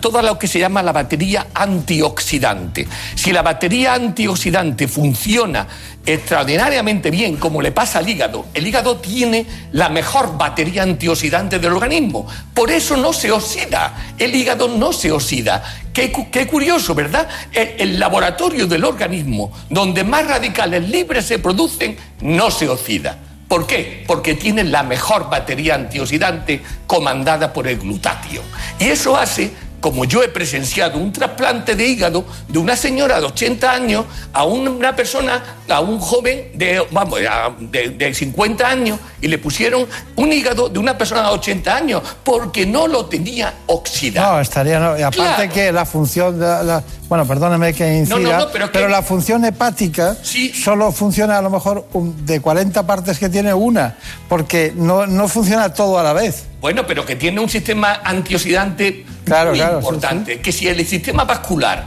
todo 0.00 0.22
lo 0.22 0.38
que 0.38 0.48
se 0.48 0.58
llama 0.58 0.82
la 0.82 0.92
batería 0.92 1.48
antioxidante. 1.52 2.88
Si 3.16 3.32
la 3.32 3.42
batería 3.42 3.92
antioxidante 3.92 4.88
funciona 4.88 5.66
extraordinariamente 6.06 7.10
bien, 7.10 7.36
como 7.36 7.60
le 7.60 7.70
pasa 7.70 7.98
al 7.98 8.08
hígado, 8.08 8.46
el 8.54 8.66
hígado 8.66 8.96
tiene 8.96 9.44
la 9.72 9.90
mejor 9.90 10.38
batería 10.38 10.84
antioxidante 10.84 11.58
del 11.58 11.74
organismo. 11.74 12.26
Por 12.54 12.70
eso 12.70 12.96
no 12.96 13.12
se 13.12 13.30
oxida. 13.30 14.14
El 14.18 14.34
hígado 14.34 14.68
no 14.68 14.94
se 14.94 15.12
oxida. 15.12 15.62
Qué, 15.92 16.10
cu- 16.10 16.30
qué 16.30 16.46
curioso, 16.46 16.94
¿verdad? 16.94 17.28
El 17.52 18.00
laboratorio 18.00 18.66
del 18.66 18.84
organismo 18.84 19.52
donde 19.68 20.02
más 20.02 20.26
radicales 20.26 20.88
libres 20.88 21.26
se 21.26 21.38
producen 21.38 21.98
no 22.22 22.50
se 22.50 22.68
oxida. 22.70 23.18
¿Por 23.50 23.66
qué? 23.66 24.04
Porque 24.06 24.36
tiene 24.36 24.62
la 24.62 24.84
mejor 24.84 25.28
batería 25.28 25.74
antioxidante 25.74 26.62
comandada 26.86 27.52
por 27.52 27.66
el 27.66 27.80
glutatio. 27.80 28.42
Y 28.78 28.84
eso 28.84 29.16
hace, 29.16 29.50
como 29.80 30.04
yo 30.04 30.22
he 30.22 30.28
presenciado, 30.28 30.98
un 30.98 31.12
trasplante 31.12 31.74
de 31.74 31.86
hígado 31.86 32.24
de 32.48 32.58
una 32.58 32.76
señora 32.76 33.18
de 33.20 33.26
80 33.26 33.70
años 33.72 34.04
a 34.32 34.44
una 34.44 34.94
persona, 34.94 35.42
a 35.68 35.80
un 35.80 35.98
joven 35.98 36.50
de, 36.54 36.82
vamos, 36.90 37.18
de, 37.60 37.90
de 37.90 38.14
50 38.14 38.68
años 38.68 38.98
y 39.20 39.28
le 39.28 39.38
pusieron 39.38 39.86
un 40.16 40.32
hígado 40.32 40.68
de 40.68 40.78
una 40.78 40.96
persona 40.98 41.22
de 41.22 41.28
80 41.28 41.74
años 41.76 42.02
porque 42.24 42.66
no 42.66 42.86
lo 42.86 43.06
tenía 43.06 43.54
oxidado. 43.66 44.34
No, 44.34 44.40
estaría. 44.40 44.78
No. 44.78 44.98
Y 44.98 45.02
aparte 45.02 45.20
Claro. 45.36 45.52
que 45.52 45.72
la 45.72 45.86
función. 45.86 46.38
de 46.38 46.46
la- 46.46 46.82
bueno, 47.08 47.26
perdóneme 47.26 47.72
que 47.74 47.96
incida. 47.98 48.16
No, 48.18 48.30
no, 48.32 48.38
no, 48.38 48.48
pero 48.52 48.70
que- 48.70 48.88
la 48.88 49.02
función 49.02 49.44
hepática 49.44 50.16
solo 50.62 50.92
funciona 50.92 51.38
a 51.38 51.42
lo 51.42 51.50
mejor 51.50 51.86
de 51.92 52.40
40 52.40 52.86
partes 52.86 53.18
que 53.18 53.28
tiene 53.28 53.52
una. 53.54 53.96
Porque 54.28 54.72
no, 54.76 55.06
no 55.06 55.26
funciona 55.28 55.72
todo 55.72 55.98
a 55.98 56.02
la 56.02 56.12
vez. 56.12 56.44
Bueno, 56.60 56.86
pero 56.86 57.04
que 57.06 57.16
tiene 57.16 57.40
un 57.40 57.48
sistema 57.48 58.00
antioxidante 58.04 59.04
Claro, 59.24 59.50
muy 59.50 59.58
claro, 59.60 59.80
sí, 59.80 59.86
importante. 59.86 60.40
Que 60.40 60.52
si 60.52 60.68
el 60.68 60.84
sistema 60.86 61.24
vascular 61.24 61.84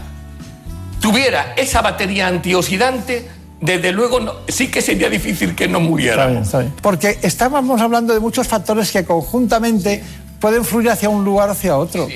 tuviera 1.00 1.54
esa 1.58 1.82
batería 1.82 2.28
antioxidante, 2.28 3.28
desde 3.62 3.92
luego 3.92 4.20
no- 4.20 4.34
sí 4.48 4.70
que 4.70 4.82
sería 4.82 5.10
difícil 5.10 5.56
que 5.56 5.68
no 5.68 5.80
muriera. 5.80 6.24
Está 6.24 6.28
bien, 6.32 6.44
está 6.44 6.60
bien. 6.60 6.74
Porque 6.82 7.20
estábamos 7.22 7.82
hablando 7.82 8.14
de 8.14 8.20
muchos 8.20 8.48
factores 8.48 8.92
que 8.92 9.04
conjuntamente 9.06 10.04
pueden 10.40 10.66
fluir 10.66 10.90
hacia 10.90 11.10
un 11.10 11.24
lugar 11.24 11.50
o 11.50 11.52
hacia 11.54 11.78
otro. 11.78 12.08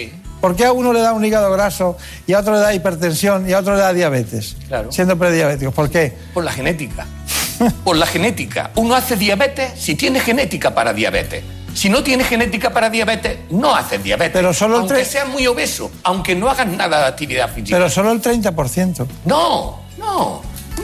¿Por 0.41 0.55
qué 0.55 0.65
a 0.65 0.71
uno 0.71 0.93
le 0.93 0.99
da 1.01 1.13
un 1.13 1.25
hígado 1.25 1.51
graso 1.51 1.97
y 2.27 2.33
a 2.33 2.39
otro 2.39 2.53
le 2.53 2.59
da 2.59 2.73
hipertensión 2.73 3.49
y 3.49 3.53
a 3.53 3.59
otro 3.59 3.75
le 3.75 3.81
da 3.81 3.91
diabetes? 3.93 4.55
Claro. 4.67 4.91
Siendo 4.91 5.17
prediabéticos. 5.17 5.73
¿Por 5.73 5.89
qué? 5.89 6.13
Por 6.33 6.43
la 6.43 6.51
genética. 6.51 7.05
Por 7.83 7.95
la 7.97 8.05
genética. 8.05 8.69
Uno 8.75 8.93
hace 8.95 9.15
diabetes 9.15 9.71
si 9.79 9.95
tiene 9.95 10.19
genética 10.19 10.75
para 10.75 10.93
diabetes. 10.93 11.43
Si 11.77 11.89
no 11.89 12.01
tiene 12.01 12.23
genética 12.23 12.71
para 12.71 12.89
diabetes, 12.89 13.37
no 13.51 13.75
hace 13.75 13.99
diabetes. 13.99 14.33
Pero 14.33 14.51
solo 14.51 14.75
el 14.75 14.79
aunque 14.81 14.95
tres- 14.95 15.09
sea 15.09 15.25
muy 15.25 15.45
obeso, 15.45 15.91
aunque 16.03 16.33
no 16.33 16.49
hagas 16.49 16.65
nada 16.65 17.01
de 17.01 17.05
actividad 17.05 17.53
física. 17.53 17.77
Pero 17.77 17.87
solo 17.87 18.11
el 18.11 18.19
30%. 18.19 19.05
No, 19.25 19.81
no, 19.99 20.41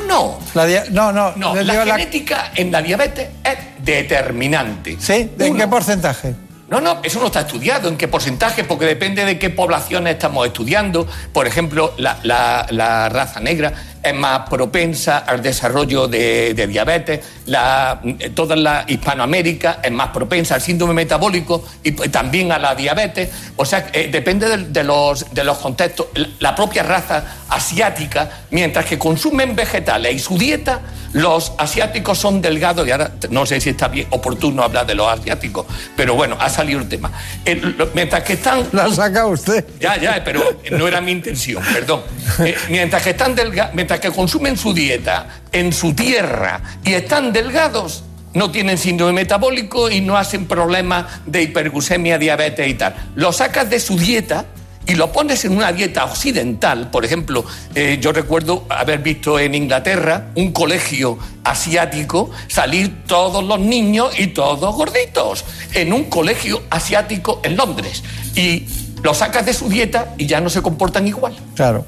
no. 0.08 0.38
La 0.54 0.68
no, 0.92 1.12
no. 1.12 1.34
No, 1.36 1.56
la 1.56 1.84
genética 1.86 2.52
en 2.56 2.72
la 2.72 2.82
diabetes 2.84 3.28
es 3.44 3.58
determinante. 3.84 4.98
¿Sí? 5.00 5.32
¿De 5.36 5.48
en 5.48 5.58
qué 5.58 5.68
porcentaje? 5.68 6.36
No, 6.70 6.80
no, 6.80 7.00
eso 7.04 7.20
no 7.20 7.26
está 7.28 7.42
estudiado. 7.42 7.90
¿En 7.90 7.98
qué 7.98 8.08
porcentaje? 8.08 8.64
Porque 8.64 8.86
depende 8.86 9.26
de 9.26 9.38
qué 9.40 9.50
poblaciones 9.50 10.14
estamos 10.14 10.46
estudiando. 10.46 11.08
Por 11.32 11.48
ejemplo, 11.48 11.94
la, 11.98 12.20
la- 12.24 12.66
la 12.70 13.10
raza 13.10 13.40
negra 13.40 13.74
es 14.04 14.14
más 14.14 14.50
propensa 14.50 15.20
al 15.20 15.42
desarrollo 15.42 16.08
de, 16.08 16.54
de 16.54 16.68
diabetes. 16.68 17.22
La, 17.46 18.02
toda 18.36 18.56
la 18.56 18.84
Hispanoamérica 18.88 19.80
es 19.82 19.92
más 19.92 20.10
propensa 20.10 20.56
al 20.56 20.62
síndrome 20.62 20.94
metabólico 20.94 21.64
y 21.84 21.92
pues, 21.94 22.12
también 22.12 22.52
a 22.52 22.60
la 22.60 22.76
diabetes. 22.76 23.30
O 23.56 23.66
sea, 23.66 23.90
eh, 23.94 24.10
depende 24.12 24.58
de, 24.58 24.84
los, 24.84 25.34
de 25.34 25.44
los 25.44 25.58
contextos. 25.58 26.08
La 26.40 26.54
propia 26.54 26.84
raza 26.84 27.24
asiática, 27.50 28.30
mientras 28.52 28.86
que 28.86 29.00
consumen 29.00 29.56
vegetales 29.56 30.14
y 30.14 30.20
su 30.20 30.38
dieta, 30.38 30.82
los 31.14 31.54
asiáticos 31.58 32.18
son 32.20 32.42
delgados, 32.42 32.88
y 32.88 32.92
ahora 32.92 33.12
no 33.30 33.46
sé 33.46 33.62
si 33.62 33.70
está 33.70 33.88
bien 33.88 34.08
oportuno 34.10 34.64
hablar 34.64 34.86
de 34.86 34.96
los 34.96 35.08
asiáticos, 35.08 35.66
pero 35.96 36.16
bueno, 36.16 36.36
ha 36.40 36.50
salido 36.50 36.80
el 36.80 36.90
tema. 36.90 37.12
El- 37.46 37.76
lo- 37.78 37.90
mientras 37.94 38.24
que 38.24 38.34
están... 38.34 38.68
La 38.72 38.90
saca 38.92 39.26
usted. 39.28 39.66
Ya, 39.80 39.98
ya, 39.98 40.22
pero 40.24 40.42
no 40.72 40.88
era 40.88 41.02
mi 41.02 41.12
intención, 41.12 41.64
perdón. 41.74 42.02
Eh, 42.40 42.56
mientras 42.70 43.02
que 43.04 43.12
están 43.12 43.36
delga- 43.36 43.72
mientras 43.74 44.00
que 44.00 44.12
consumen 44.12 44.58
su 44.58 44.74
dieta 44.74 45.28
en 45.52 45.72
su 45.72 45.94
tierra 45.94 46.62
y 46.84 46.94
están 46.94 47.32
delgados, 47.32 48.04
no 48.34 48.50
tienen 48.50 48.80
síndrome 48.80 49.14
metabólico 49.14 49.92
y 49.92 50.02
no 50.02 50.18
hacen 50.18 50.48
problemas 50.48 51.06
de 51.28 51.44
hiperglucemia, 51.44 52.18
diabetes 52.18 52.68
y 52.68 52.74
tal. 52.74 52.96
Lo 53.16 53.32
sacas 53.32 53.70
de 53.70 53.80
su 53.80 53.96
dieta 53.98 54.46
y 54.86 54.96
lo 54.96 55.12
pones 55.12 55.46
en 55.46 55.56
una 55.56 55.72
dieta 55.72 56.06
occidental. 56.06 56.90
Por 56.92 57.06
ejemplo, 57.06 57.46
eh, 57.76 57.98
yo 58.02 58.12
recuerdo 58.12 58.66
haber 58.70 59.00
visto 59.00 59.40
en 59.40 59.56
Inglaterra 59.56 60.28
un 60.36 60.52
colegio 60.52 61.18
asiático 61.44 62.30
salir 62.48 63.04
todos 63.08 63.44
los 63.44 63.60
niños 63.60 64.18
y 64.20 64.28
todos 64.28 64.76
gorditos 64.76 65.46
en 65.74 65.94
un 65.94 66.06
colegio 66.06 66.64
asiático 66.70 67.40
en 67.44 67.56
Londres. 67.56 68.04
Y 68.36 68.66
lo 69.04 69.14
sacas 69.14 69.46
de 69.46 69.54
su 69.54 69.70
dieta 69.70 70.14
y 70.18 70.26
ya 70.28 70.40
no 70.42 70.50
se 70.50 70.62
comportan 70.62 71.08
igual. 71.08 71.36
Claro. 71.56 71.86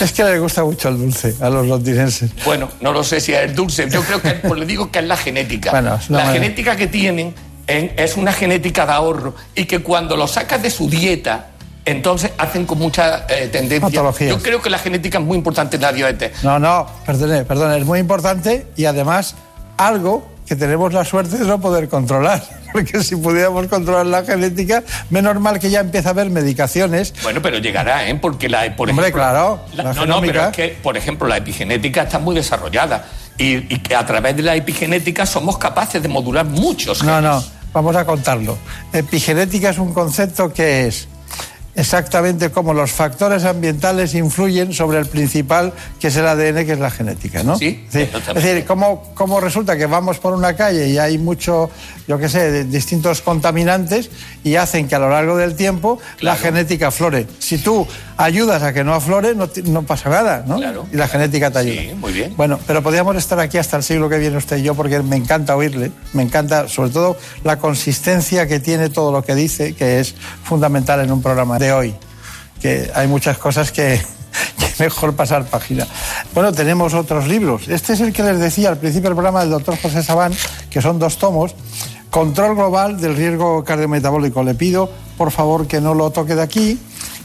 Es 0.00 0.12
que 0.12 0.24
les 0.24 0.40
gusta 0.40 0.64
mucho 0.64 0.88
el 0.88 0.98
dulce 0.98 1.36
a 1.40 1.48
los 1.50 1.66
londinenses. 1.68 2.30
Bueno, 2.44 2.68
no 2.80 2.92
lo 2.92 3.04
sé 3.04 3.20
si 3.20 3.32
es 3.32 3.40
el 3.42 3.54
dulce. 3.54 3.88
Yo 3.88 4.02
creo 4.02 4.20
que 4.20 4.30
pues 4.30 4.58
le 4.58 4.66
digo 4.66 4.90
que 4.90 4.98
es 4.98 5.04
la 5.04 5.16
genética. 5.16 5.70
Bueno, 5.70 5.98
la 6.08 6.32
genética 6.32 6.74
que 6.74 6.88
tienen 6.88 7.32
en- 7.68 7.92
es 7.96 8.16
una 8.16 8.32
genética 8.32 8.86
de 8.86 8.92
ahorro 8.92 9.36
y 9.54 9.66
que 9.66 9.78
cuando 9.80 10.16
lo 10.16 10.26
sacas 10.26 10.60
de 10.62 10.70
su 10.70 10.88
dieta, 10.90 11.50
entonces 11.84 12.30
hacen 12.38 12.66
con 12.66 12.78
mucha 12.78 13.26
eh, 13.28 13.48
tendencia. 13.52 13.80
Patologías. 13.88 14.30
Yo 14.30 14.42
creo 14.42 14.60
que 14.62 14.70
la 14.70 14.78
genética 14.78 15.18
es 15.18 15.24
muy 15.24 15.36
importante 15.36 15.76
en 15.76 15.82
la 15.82 15.92
diabetes. 15.92 16.42
No, 16.42 16.58
no, 16.58 16.86
perdone, 17.04 17.44
perdone, 17.44 17.76
es 17.78 17.84
muy 17.84 17.98
importante 17.98 18.66
y 18.76 18.84
además 18.86 19.34
algo 19.76 20.26
que 20.46 20.56
tenemos 20.56 20.92
la 20.92 21.04
suerte 21.04 21.38
de 21.38 21.44
no 21.46 21.60
poder 21.60 21.88
controlar. 21.88 22.42
Porque 22.72 23.02
si 23.04 23.14
pudiéramos 23.16 23.66
controlar 23.68 24.04
la 24.06 24.24
genética, 24.24 24.82
menos 25.08 25.38
mal 25.40 25.58
que 25.60 25.70
ya 25.70 25.80
empieza 25.80 26.08
a 26.08 26.12
haber 26.12 26.28
medicaciones. 26.30 27.14
Bueno, 27.22 27.40
pero 27.40 27.58
llegará, 27.58 28.08
¿eh? 28.08 28.14
Porque 28.16 28.48
la, 28.48 28.74
por 28.76 28.90
Hombre, 28.90 29.06
ejemplo, 29.08 29.22
claro, 29.22 29.60
la- 29.74 29.84
la 29.84 29.92
no, 29.94 30.06
no, 30.06 30.20
pero 30.20 30.46
es 30.46 30.56
que, 30.56 30.68
por 30.82 30.96
ejemplo, 30.96 31.28
la 31.28 31.36
epigenética 31.36 32.02
está 32.02 32.18
muy 32.18 32.34
desarrollada 32.34 33.04
y, 33.38 33.72
y 33.72 33.78
que 33.78 33.94
a 33.94 34.04
través 34.04 34.36
de 34.36 34.42
la 34.42 34.56
epigenética 34.56 35.24
somos 35.24 35.56
capaces 35.56 36.02
de 36.02 36.08
modular 36.08 36.44
muchos 36.46 37.02
No, 37.04 37.20
no, 37.20 37.42
vamos 37.72 37.94
a 37.94 38.04
contarlo. 38.04 38.58
Epigenética 38.92 39.70
es 39.70 39.78
un 39.78 39.94
concepto 39.94 40.52
que 40.52 40.88
es 40.88 41.06
exactamente 41.74 42.50
cómo 42.50 42.72
los 42.72 42.92
factores 42.92 43.44
ambientales 43.44 44.14
influyen 44.14 44.72
sobre 44.72 44.98
el 44.98 45.06
principal, 45.06 45.72
que 46.00 46.08
es 46.08 46.16
el 46.16 46.26
ADN, 46.26 46.64
que 46.66 46.72
es 46.72 46.78
la 46.78 46.90
genética, 46.90 47.42
¿no? 47.42 47.58
Sí, 47.58 47.84
Es 47.86 47.92
decir, 47.92 48.22
es 48.28 48.34
decir, 48.34 48.64
cómo, 48.64 49.12
cómo 49.14 49.40
resulta 49.40 49.76
que 49.76 49.86
vamos 49.86 50.18
por 50.18 50.32
una 50.34 50.54
calle 50.54 50.88
y 50.88 50.98
hay 50.98 51.18
mucho, 51.18 51.70
yo 52.06 52.18
qué 52.18 52.28
sé, 52.28 52.64
distintos 52.64 53.20
contaminantes 53.22 54.10
y 54.42 54.56
hacen 54.56 54.88
que 54.88 54.94
a 54.94 54.98
lo 54.98 55.10
largo 55.10 55.36
del 55.36 55.56
tiempo 55.56 55.98
la 56.20 56.36
genética 56.36 56.88
aflore. 56.88 57.26
Si 57.38 57.58
tú 57.58 57.86
ayudas 58.16 58.62
a 58.62 58.72
que 58.72 58.84
no 58.84 58.94
aflore, 58.94 59.34
no, 59.34 59.48
no 59.64 59.82
pasa 59.82 60.08
nada, 60.08 60.44
¿no? 60.46 60.58
Y 60.92 60.96
la 60.96 61.08
genética 61.08 61.50
te 61.50 61.58
ayuda. 61.58 61.82
Sí, 61.82 61.94
muy 61.94 62.12
bien. 62.12 62.34
Bueno, 62.36 62.58
pero 62.66 62.82
podríamos 62.82 63.16
estar 63.16 63.38
aquí 63.40 63.58
hasta 63.58 63.76
el 63.76 63.82
siglo 63.82 64.08
que 64.08 64.18
viene 64.18 64.36
usted 64.36 64.58
y 64.58 64.62
yo 64.62 64.74
porque 64.74 65.00
me 65.00 65.16
encanta 65.16 65.56
oírle, 65.56 65.92
me 66.12 66.22
encanta 66.22 66.68
sobre 66.68 66.90
todo 66.90 67.16
la 67.42 67.58
consistencia 67.58 68.46
que 68.46 68.60
tiene 68.60 68.88
todo 68.88 69.12
lo 69.12 69.22
que 69.22 69.34
dice, 69.34 69.74
que 69.74 70.00
es 70.00 70.14
fundamental 70.42 71.00
en 71.00 71.10
un 71.10 71.22
programa 71.22 71.58
de 71.58 71.72
hoy, 71.72 71.94
que 72.60 72.90
hay 72.94 73.08
muchas 73.08 73.38
cosas 73.38 73.72
que, 73.72 74.00
mejor 74.78 75.14
pasar 75.14 75.44
página. 75.46 75.86
Bueno, 76.34 76.52
tenemos 76.52 76.94
otros 76.94 77.26
libros. 77.28 77.68
Este 77.68 77.92
es 77.92 78.00
el 78.00 78.12
que 78.12 78.22
les 78.22 78.38
decía 78.38 78.68
al 78.70 78.78
principio 78.78 79.10
del 79.10 79.16
programa 79.16 79.40
del 79.40 79.50
doctor 79.50 79.76
José 79.80 80.02
Sabán, 80.02 80.32
que 80.70 80.80
son 80.80 80.98
dos 80.98 81.18
tomos. 81.18 81.54
Control 82.10 82.54
global 82.54 83.00
del 83.00 83.16
riesgo 83.16 83.64
cardiometabólico. 83.64 84.42
Le 84.44 84.54
pido, 84.54 84.88
por 85.16 85.32
favor, 85.32 85.66
que 85.66 85.80
no 85.80 85.94
lo 85.94 86.10
toque 86.10 86.36
de 86.36 86.42
aquí, 86.42 86.78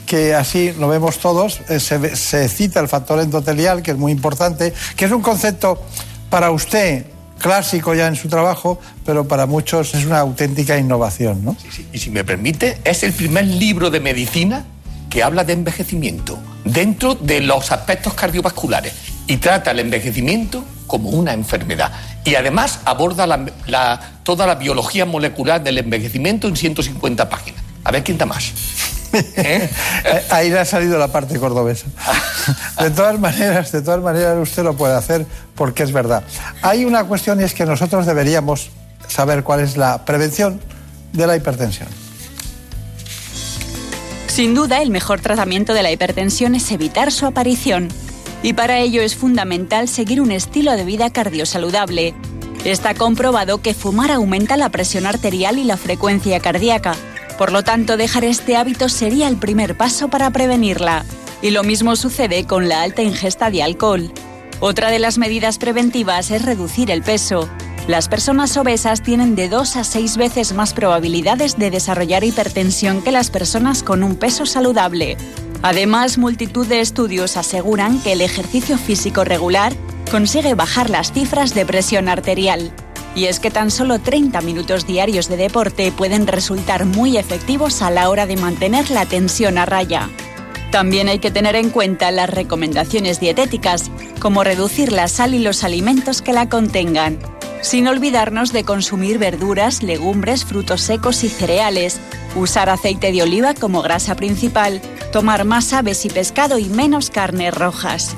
que 0.10 0.34
así 0.34 0.74
lo 0.80 0.88
vemos 0.88 1.19
todos. 1.19 1.62
Eh, 1.69 1.80
se, 1.80 2.50
cita 2.50 2.80
el 2.80 2.88
factor 2.88 3.19
endotelial, 3.19 3.84
que 3.84 3.91
es 3.91 3.98
muy 3.98 4.12
importante, 4.12 4.74
que 4.95 5.06
es 5.06 5.12
un 5.12 5.22
concepto 5.22 5.80
para 6.32 6.50
usted 6.50 7.06
clásico 7.38 7.93
ya 7.93 8.08
en 8.08 8.15
su 8.15 8.28
trabajo, 8.28 8.80
pero 9.06 9.28
para 9.28 9.45
muchos 9.45 9.93
es 9.93 10.06
una 10.06 10.19
auténtica 10.19 10.80
innovación, 10.80 11.45
¿no? 11.45 11.56
Y 11.93 12.00
si 12.00 12.10
me 12.10 12.24
permite, 12.24 12.80
es 12.84 13.04
el 13.04 13.13
primer 13.13 13.45
libro 13.45 13.91
de 13.91 14.00
medicina 14.00 14.65
que 15.12 15.22
habla 15.22 15.43
de 15.43 15.54
envejecimiento 15.54 16.39
dentro 16.65 17.13
de 17.13 17.41
los 17.41 17.72
aspectos 17.72 18.15
cardiovasculares 18.15 18.93
y 19.28 19.38
trata 19.38 19.72
el 19.72 19.80
envejecimiento 19.80 20.65
como 20.88 21.10
una 21.10 21.34
enfermedad. 21.34 21.91
Y 22.26 22.34
además 22.34 22.80
aborda 22.84 23.28
toda 24.24 24.48
la 24.48 24.56
biología 24.56 25.06
molecular 25.06 25.63
del 25.63 25.78
envejecimiento 25.78 26.48
en 26.48 26.56
150 26.56 27.30
páginas. 27.30 27.62
A 27.84 27.91
ver 27.91 28.04
quién 28.04 28.17
da 28.17 28.26
más. 28.26 28.52
Eh, 29.13 29.69
Ahí 30.30 30.50
le 30.50 30.60
ha 30.60 30.65
salido 30.65 30.98
la 30.98 31.08
parte 31.08 31.39
cordobesa. 31.39 31.88
De 32.80 32.91
todas 32.91 33.19
maneras, 33.19 33.72
de 33.72 33.82
todas 33.82 34.02
maneras 34.02 34.38
usted 34.38 34.63
lo 34.63 34.76
puede 34.76 34.95
hacer 34.95 35.26
porque 35.56 35.84
es 35.84 35.91
verdad. 35.91 36.24
Hay 36.62 36.86
una 36.86 37.04
cuestión 37.04 37.39
y 37.41 37.43
es 37.43 37.54
que 37.54 37.65
nosotros 37.65 38.06
deberíamos 38.06 38.69
saber 39.08 39.43
cuál 39.43 39.60
es 39.60 39.78
la 39.78 40.06
prevención 40.06 40.60
de 41.13 41.28
la 41.28 41.36
hipertensión. 41.36 41.89
Sin 44.28 44.56
duda, 44.56 44.82
el 44.82 44.89
mejor 44.89 45.19
tratamiento 45.19 45.74
de 45.74 45.84
la 45.84 45.91
hipertensión 45.91 46.56
es 46.56 46.72
evitar 46.72 47.12
su 47.12 47.26
aparición. 47.26 47.89
Y 48.41 48.54
para 48.54 48.80
ello 48.80 49.02
es 49.02 49.15
fundamental 49.15 49.89
seguir 49.89 50.22
un 50.22 50.32
estilo 50.32 50.72
de 50.72 50.86
vida 50.86 51.10
cardiosaludable. 51.10 52.13
Está 52.63 52.93
comprobado 52.93 53.62
que 53.62 53.74
fumar 53.74 54.12
aumenta 54.12 54.56
la 54.56 54.69
presión 54.69 55.06
arterial 55.06 55.58
y 55.58 55.65
la 55.65 55.78
frecuencia 55.78 56.39
cardíaca. 56.39 56.95
Por 57.39 57.54
lo 57.54 57.63
tanto, 57.63 57.95
dejar 57.95 58.25
este 58.25 58.58
hábito 58.58 58.89
sería 58.89 59.30
el 59.30 59.38
primer 59.38 59.78
paso 59.78 60.10
para 60.10 60.30
prevenirla. 60.30 61.06
Y 61.41 61.52
lo 61.52 61.63
mismo 61.63 61.95
sucede 61.95 62.43
con 62.43 62.67
la 62.67 62.82
alta 62.82 63.02
ingesta 63.02 63.49
de 63.49 63.63
alcohol. 63.63 64.12
Otra 64.60 64.91
de 64.91 64.99
las 64.99 65.17
medidas 65.17 65.58
preventivas 65.58 66.32
es 66.32 66.43
reducir 66.43 66.91
el 66.91 67.02
peso. 67.02 67.47
Las 67.88 68.10
personas 68.10 68.58
obesas 68.58 69.02
tienen 69.02 69.36
de 69.36 69.47
2 69.47 69.78
a 69.78 69.86
6 69.86 70.17
veces 70.17 70.52
más 70.52 70.73
probabilidades 70.73 71.58
de 71.58 71.71
desarrollar 71.71 72.25
hipertensión 72.25 73.02
que 73.02 73.13
las 73.13 73.30
personas 73.30 73.84
con 73.84 74.04
un 74.04 74.17
peso 74.17 74.45
saludable. 74.45 75.15
Además, 75.62 76.17
multitud 76.17 76.67
de 76.67 76.82
estudios 76.82 77.38
aseguran 77.38 78.02
que 78.02 78.12
el 78.12 78.19
ejercicio 78.19 78.78
físico 78.78 79.23
regular 79.23 79.71
consigue 80.12 80.56
bajar 80.56 80.89
las 80.89 81.13
cifras 81.13 81.54
de 81.54 81.65
presión 81.65 82.10
arterial. 82.10 82.73
Y 83.15 83.26
es 83.26 83.39
que 83.39 83.52
tan 83.52 83.72
solo 83.72 84.00
30 84.00 84.41
minutos 84.41 84.86
diarios 84.86 85.28
de 85.28 85.38
deporte 85.38 85.91
pueden 85.91 86.28
resultar 86.28 86.86
muy 86.86 87.17
efectivos 87.17 87.82
a 87.82 87.91
la 87.91 88.10
hora 88.10 88.26
de 88.26 88.38
mantener 88.38 88.91
la 88.91 89.06
tensión 89.06 89.58
a 89.58 89.65
raya. 89.65 90.10
También 90.72 91.10
hay 91.10 91.19
que 91.19 91.32
tener 91.32 91.56
en 91.56 91.72
cuenta 91.72 92.12
las 92.12 92.30
recomendaciones 92.30 93.19
dietéticas, 93.19 93.89
como 94.19 94.43
reducir 94.43 94.91
la 94.91 95.08
sal 95.08 95.34
y 95.34 95.39
los 95.39 95.63
alimentos 95.63 96.22
que 96.22 96.34
la 96.34 96.48
contengan, 96.48 97.17
sin 97.62 97.88
olvidarnos 97.88 98.54
de 98.54 98.63
consumir 98.63 99.17
verduras, 99.17 99.82
legumbres, 99.82 100.45
frutos 100.45 100.82
secos 100.82 101.24
y 101.24 101.30
cereales, 101.30 102.00
usar 102.36 102.69
aceite 102.69 103.12
de 103.12 103.24
oliva 103.24 103.54
como 103.56 103.82
grasa 103.82 104.15
principal, 104.15 104.82
tomar 105.12 105.43
más 105.43 105.74
aves 105.74 106.06
y 106.06 106.10
pescado 106.10 106.60
y 106.60 106.65
menos 106.65 107.10
carnes 107.10 107.54
rojas. 107.54 108.15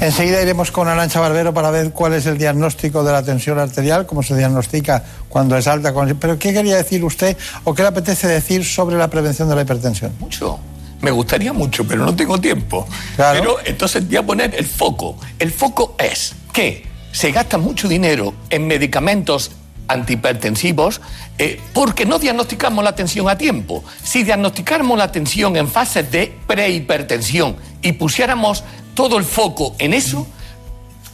Enseguida 0.00 0.40
iremos 0.40 0.70
con 0.70 0.88
Arancha 0.88 1.20
Barbero 1.20 1.52
para 1.52 1.70
ver 1.70 1.90
cuál 1.92 2.14
es 2.14 2.24
el 2.24 2.38
diagnóstico 2.38 3.04
de 3.04 3.12
la 3.12 3.22
tensión 3.22 3.58
arterial, 3.58 4.06
cómo 4.06 4.22
se 4.22 4.34
diagnostica 4.34 5.04
cuando 5.28 5.58
es 5.58 5.66
alta. 5.66 5.92
Pero 6.18 6.38
¿qué 6.38 6.54
quería 6.54 6.76
decir 6.76 7.04
usted 7.04 7.36
o 7.64 7.74
qué 7.74 7.82
le 7.82 7.88
apetece 7.88 8.26
decir 8.26 8.64
sobre 8.64 8.96
la 8.96 9.10
prevención 9.10 9.50
de 9.50 9.56
la 9.56 9.62
hipertensión? 9.62 10.12
Mucho. 10.18 10.58
Me 11.02 11.10
gustaría 11.10 11.52
mucho, 11.52 11.86
pero 11.86 12.02
no 12.04 12.16
tengo 12.16 12.40
tiempo. 12.40 12.88
Pero 13.16 13.56
entonces 13.62 14.06
voy 14.06 14.16
a 14.16 14.22
poner 14.22 14.54
el 14.54 14.64
foco. 14.64 15.18
El 15.38 15.52
foco 15.52 15.96
es 15.98 16.34
que 16.50 16.86
se 17.12 17.30
gasta 17.30 17.58
mucho 17.58 17.86
dinero 17.86 18.32
en 18.48 18.66
medicamentos 18.66 19.50
antihipertensivos 19.86 21.00
eh, 21.36 21.60
porque 21.74 22.06
no 22.06 22.18
diagnosticamos 22.18 22.82
la 22.84 22.94
tensión 22.94 23.28
a 23.28 23.36
tiempo. 23.36 23.84
Si 24.02 24.22
diagnosticáramos 24.22 24.96
la 24.96 25.12
tensión 25.12 25.56
en 25.56 25.68
fases 25.68 26.10
de 26.10 26.34
prehipertensión 26.46 27.56
y 27.82 27.92
pusiéramos 27.92 28.64
todo 28.94 29.18
el 29.18 29.24
foco 29.24 29.74
en 29.78 29.94
eso, 29.94 30.26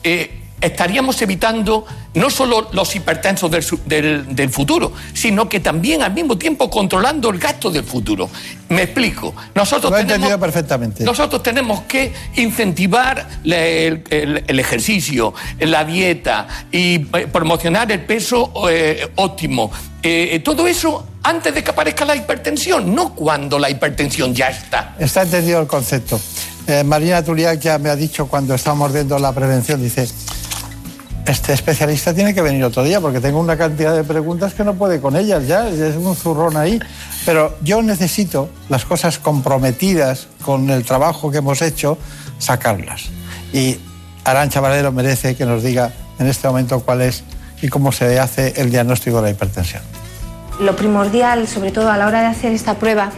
eh, 0.02 0.42
estaríamos 0.60 1.20
evitando 1.20 1.84
no 2.14 2.30
solo 2.30 2.68
los 2.72 2.96
hipertensos 2.96 3.50
del, 3.50 3.62
su- 3.62 3.78
del- 3.84 4.34
del 4.34 4.48
futuro, 4.48 4.90
sino 5.12 5.50
que 5.50 5.60
también 5.60 6.02
al 6.02 6.14
mismo 6.14 6.38
tiempo 6.38 6.70
controlando 6.70 7.28
el 7.28 7.38
gasto 7.38 7.70
del 7.70 7.84
futuro. 7.84 8.30
Me 8.70 8.82
explico. 8.84 9.34
Nosotros 9.54 9.90
Lo 9.92 9.98
he 9.98 10.00
tenemos, 10.00 10.14
entendido 10.16 10.40
perfectamente. 10.40 11.04
nosotros 11.04 11.42
tenemos 11.42 11.82
que 11.82 12.12
incentivar 12.36 13.28
el, 13.44 14.02
el- 14.08 14.44
el 14.46 14.58
ejercicio, 14.58 15.34
la 15.60 15.84
dieta 15.84 16.46
y 16.72 16.94
eh, 17.16 17.26
promocionar 17.30 17.92
el 17.92 18.00
peso 18.06 18.50
eh, 18.70 19.06
óptimo. 19.16 19.70
Eh, 20.02 20.40
todo 20.42 20.66
eso 20.66 21.06
antes 21.22 21.52
de 21.54 21.62
que 21.62 21.70
aparezca 21.70 22.04
la 22.06 22.16
hipertensión, 22.16 22.94
no 22.94 23.14
cuando 23.14 23.58
la 23.58 23.68
hipertensión 23.68 24.34
ya 24.34 24.48
está. 24.48 24.94
Está 24.98 25.22
entendido 25.22 25.60
el 25.60 25.66
concepto. 25.66 26.18
Eh, 26.66 26.82
Marina 26.84 27.22
Tuliak 27.22 27.60
ya 27.60 27.78
me 27.78 27.90
ha 27.90 27.96
dicho 27.96 28.26
cuando 28.26 28.54
estábamos 28.54 28.92
viendo 28.92 29.18
la 29.18 29.32
prevención, 29.32 29.80
dice, 29.80 30.08
este 31.26 31.52
especialista 31.52 32.14
tiene 32.14 32.34
que 32.34 32.42
venir 32.42 32.64
otro 32.64 32.82
día 32.82 33.00
porque 33.00 33.20
tengo 33.20 33.40
una 33.40 33.56
cantidad 33.56 33.94
de 33.94 34.04
preguntas 34.04 34.54
que 34.54 34.64
no 34.64 34.74
puede 34.74 35.00
con 35.00 35.16
ellas 35.16 35.46
ya, 35.46 35.68
es 35.68 35.96
un 35.96 36.14
zurrón 36.16 36.56
ahí. 36.56 36.80
Pero 37.24 37.56
yo 37.62 37.82
necesito 37.82 38.48
las 38.68 38.84
cosas 38.84 39.18
comprometidas 39.18 40.28
con 40.44 40.70
el 40.70 40.84
trabajo 40.84 41.30
que 41.30 41.38
hemos 41.38 41.62
hecho, 41.62 41.98
sacarlas. 42.38 43.06
Y 43.52 43.78
Arancha 44.24 44.60
Valero 44.60 44.92
merece 44.92 45.36
que 45.36 45.44
nos 45.44 45.62
diga 45.62 45.92
en 46.18 46.26
este 46.26 46.48
momento 46.48 46.80
cuál 46.80 47.02
es 47.02 47.24
y 47.62 47.68
cómo 47.68 47.92
se 47.92 48.18
hace 48.18 48.54
el 48.60 48.70
diagnóstico 48.70 49.16
de 49.16 49.22
la 49.22 49.30
hipertensión. 49.30 49.82
Lo 50.60 50.74
primordial, 50.74 51.46
sobre 51.48 51.70
todo 51.70 51.90
a 51.90 51.96
la 51.96 52.06
hora 52.06 52.20
de 52.20 52.26
hacer 52.26 52.52
esta 52.52 52.74
prueba, 52.74 53.10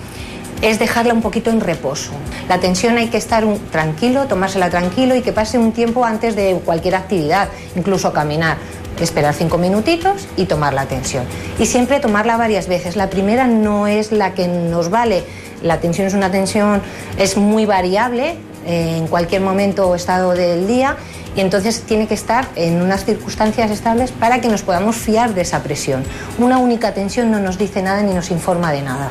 es 0.63 0.79
dejarla 0.79 1.15
un 1.15 1.23
poquito 1.23 1.51
en 1.51 1.61
reposo. 1.61 2.11
La 2.49 2.59
tensión 2.59 2.97
hay 2.97 3.09
que 3.09 3.17
estar 3.17 3.45
tranquilo, 3.71 4.27
tomársela 4.27 4.71
tranquilo 4.71 5.15
y 5.15 5.23
que 5.23 5.33
pase 5.33 5.59
un 5.59 5.73
tiempo 5.73 6.05
antes 6.05 6.37
de 6.37 6.61
cualquier 6.65 6.95
actividad, 6.95 7.49
incluso 7.77 8.13
caminar. 8.13 8.57
Esperar 9.01 9.33
cinco 9.33 9.59
minutitos 9.59 10.27
y 10.37 10.47
tomar 10.47 10.75
la 10.75 10.87
tensión. 10.87 11.25
Y 11.61 11.67
siempre 11.67 12.01
tomarla 12.01 12.37
varias 12.37 12.67
veces. 12.67 12.97
La 12.97 13.09
primera 13.09 13.47
no 13.47 13.87
es 13.87 14.11
la 14.11 14.35
que 14.35 14.49
nos 14.49 14.91
vale. 14.91 15.23
La 15.63 15.79
tensión 15.79 16.09
es 16.09 16.15
una 16.15 16.33
tensión, 16.33 16.83
es 17.17 17.37
muy 17.37 17.65
variable 17.65 18.37
en 18.69 19.07
cualquier 19.09 19.41
momento 19.41 19.89
o 19.89 19.95
estado 19.95 20.33
del 20.33 20.67
día 20.67 20.97
y 21.35 21.41
entonces 21.41 21.83
tiene 21.83 22.07
que 22.07 22.15
estar 22.15 22.47
en 22.55 22.83
unas 22.83 23.05
circunstancias 23.05 23.71
estables 23.71 24.13
para 24.13 24.41
que 24.41 24.49
nos 24.49 24.63
podamos 24.63 24.97
fiar 24.97 25.35
de 25.35 25.41
esa 25.41 25.63
presión. 25.63 26.05
Una 26.39 26.59
única 26.59 26.93
tensión 26.93 27.31
no 27.31 27.41
nos 27.41 27.57
dice 27.59 27.83
nada 27.83 28.03
ni 28.03 28.13
nos 28.13 28.31
informa 28.31 28.71
de 28.73 28.83
nada. 28.83 29.11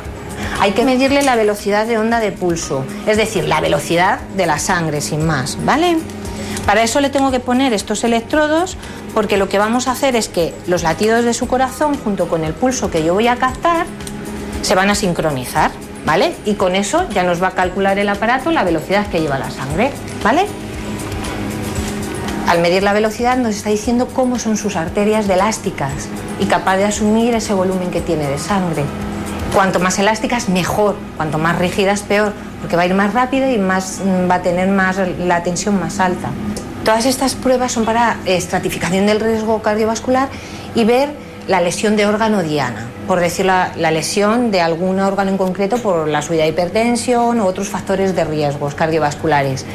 Hay 0.59 0.71
que 0.71 0.85
medirle 0.85 1.23
la 1.23 1.35
velocidad 1.35 1.87
de 1.87 1.97
onda 1.97 2.19
de 2.19 2.31
pulso, 2.31 2.85
es 3.07 3.17
decir, 3.17 3.47
la 3.47 3.59
velocidad 3.59 4.19
de 4.35 4.45
la 4.45 4.59
sangre, 4.59 5.01
sin 5.01 5.25
más, 5.25 5.57
¿vale? 5.65 5.97
Para 6.65 6.83
eso 6.83 6.99
le 6.99 7.09
tengo 7.09 7.31
que 7.31 7.39
poner 7.39 7.73
estos 7.73 8.03
electrodos 8.03 8.77
porque 9.13 9.37
lo 9.37 9.49
que 9.49 9.57
vamos 9.57 9.87
a 9.87 9.91
hacer 9.91 10.15
es 10.15 10.29
que 10.29 10.53
los 10.67 10.83
latidos 10.83 11.25
de 11.25 11.33
su 11.33 11.47
corazón 11.47 11.97
junto 11.97 12.27
con 12.27 12.43
el 12.43 12.53
pulso 12.53 12.91
que 12.91 13.03
yo 13.03 13.15
voy 13.15 13.27
a 13.27 13.37
captar 13.37 13.87
se 14.61 14.75
van 14.75 14.89
a 14.89 14.95
sincronizar, 14.95 15.71
¿vale? 16.07 16.33
Y 16.45 16.53
con 16.53 16.75
eso 16.75 17.05
ya 17.09 17.23
nos 17.23 17.43
va 17.43 17.49
a 17.49 17.51
calcular 17.51 17.99
el 17.99 18.07
aparato 18.07 18.49
la 18.49 18.63
velocidad 18.63 19.07
que 19.07 19.19
lleva 19.19 19.37
la 19.37 19.51
sangre, 19.51 19.91
¿vale? 20.23 20.45
Al 22.47 22.61
medir 22.61 22.81
la 22.81 22.93
velocidad 22.93 23.35
nos 23.35 23.57
está 23.57 23.69
diciendo 23.69 24.07
cómo 24.07 24.39
son 24.39 24.55
sus 24.55 24.77
arterias 24.77 25.27
de 25.27 25.33
elásticas 25.33 26.07
y 26.39 26.45
capaz 26.45 26.77
de 26.77 26.85
asumir 26.85 27.35
ese 27.35 27.53
volumen 27.53 27.91
que 27.91 27.99
tiene 27.99 28.25
de 28.25 28.37
sangre. 28.39 28.83
Cuanto 29.53 29.81
más 29.81 29.99
elásticas, 29.99 30.47
mejor. 30.47 30.95
Cuanto 31.17 31.39
más 31.39 31.59
rígidas, 31.59 32.03
peor, 32.03 32.31
porque 32.61 32.77
va 32.77 32.83
a 32.83 32.85
ir 32.85 32.93
más 32.93 33.13
rápido 33.13 33.49
y 33.51 33.57
más, 33.57 33.99
mm, 33.99 34.31
va 34.31 34.35
a 34.35 34.41
tener 34.41 34.69
más, 34.69 34.97
la 35.19 35.43
tensión 35.43 35.77
más 35.77 35.99
alta. 35.99 36.29
Todas 36.85 37.05
estas 37.05 37.35
pruebas 37.35 37.73
son 37.73 37.83
para 37.83 38.15
estratificación 38.25 39.07
del 39.07 39.19
riesgo 39.19 39.61
cardiovascular 39.61 40.29
y 40.73 40.85
ver 40.85 41.26
la 41.47 41.62
lesión 41.62 41.95
de 41.95 42.05
órgano 42.05 42.43
diana, 42.43 42.88
por 43.07 43.19
decir 43.19 43.45
la, 43.45 43.71
la 43.77 43.89
lesión 43.91 44.51
de 44.51 44.62
algún 44.62 44.99
órgano 44.99 45.31
en 45.31 45.38
concreto 45.38 45.77
por 45.77 46.07
la 46.07 46.21
subida 46.21 46.43
de 46.43 46.49
hipertensión 46.49 47.39
o 47.39 47.45
otros 47.45 47.69
factores 47.69 48.15
de 48.15 48.23
riesgos 48.25 48.75
cardiovasculares. 48.75 49.65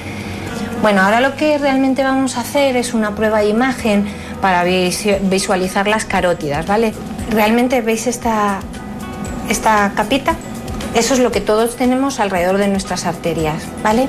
Bueno, 0.83 1.01
ahora 1.03 1.21
lo 1.21 1.37
que 1.37 1.59
realmente 1.59 2.03
vamos 2.03 2.37
a 2.37 2.41
hacer 2.41 2.77
es 2.77 2.93
una 2.93 3.15
prueba 3.15 3.39
de 3.39 3.49
imagen 3.49 4.07
para 4.41 4.65
visu- 4.67 5.19
visualizar 5.23 5.87
las 5.87 6.05
carótidas, 6.05 6.67
¿vale? 6.67 6.93
¿Realmente 7.31 7.81
veis 7.81 8.07
esta, 8.07 8.59
esta 9.49 9.93
capita? 9.95 10.35
Eso 10.95 11.15
es 11.15 11.21
lo 11.21 11.33
que 11.33 11.41
todos 11.41 11.77
tenemos 11.77 12.21
alrededor 12.21 12.59
de 12.59 12.69
nuestras 12.69 13.07
arterias, 13.07 13.63
¿vale? 13.83 14.09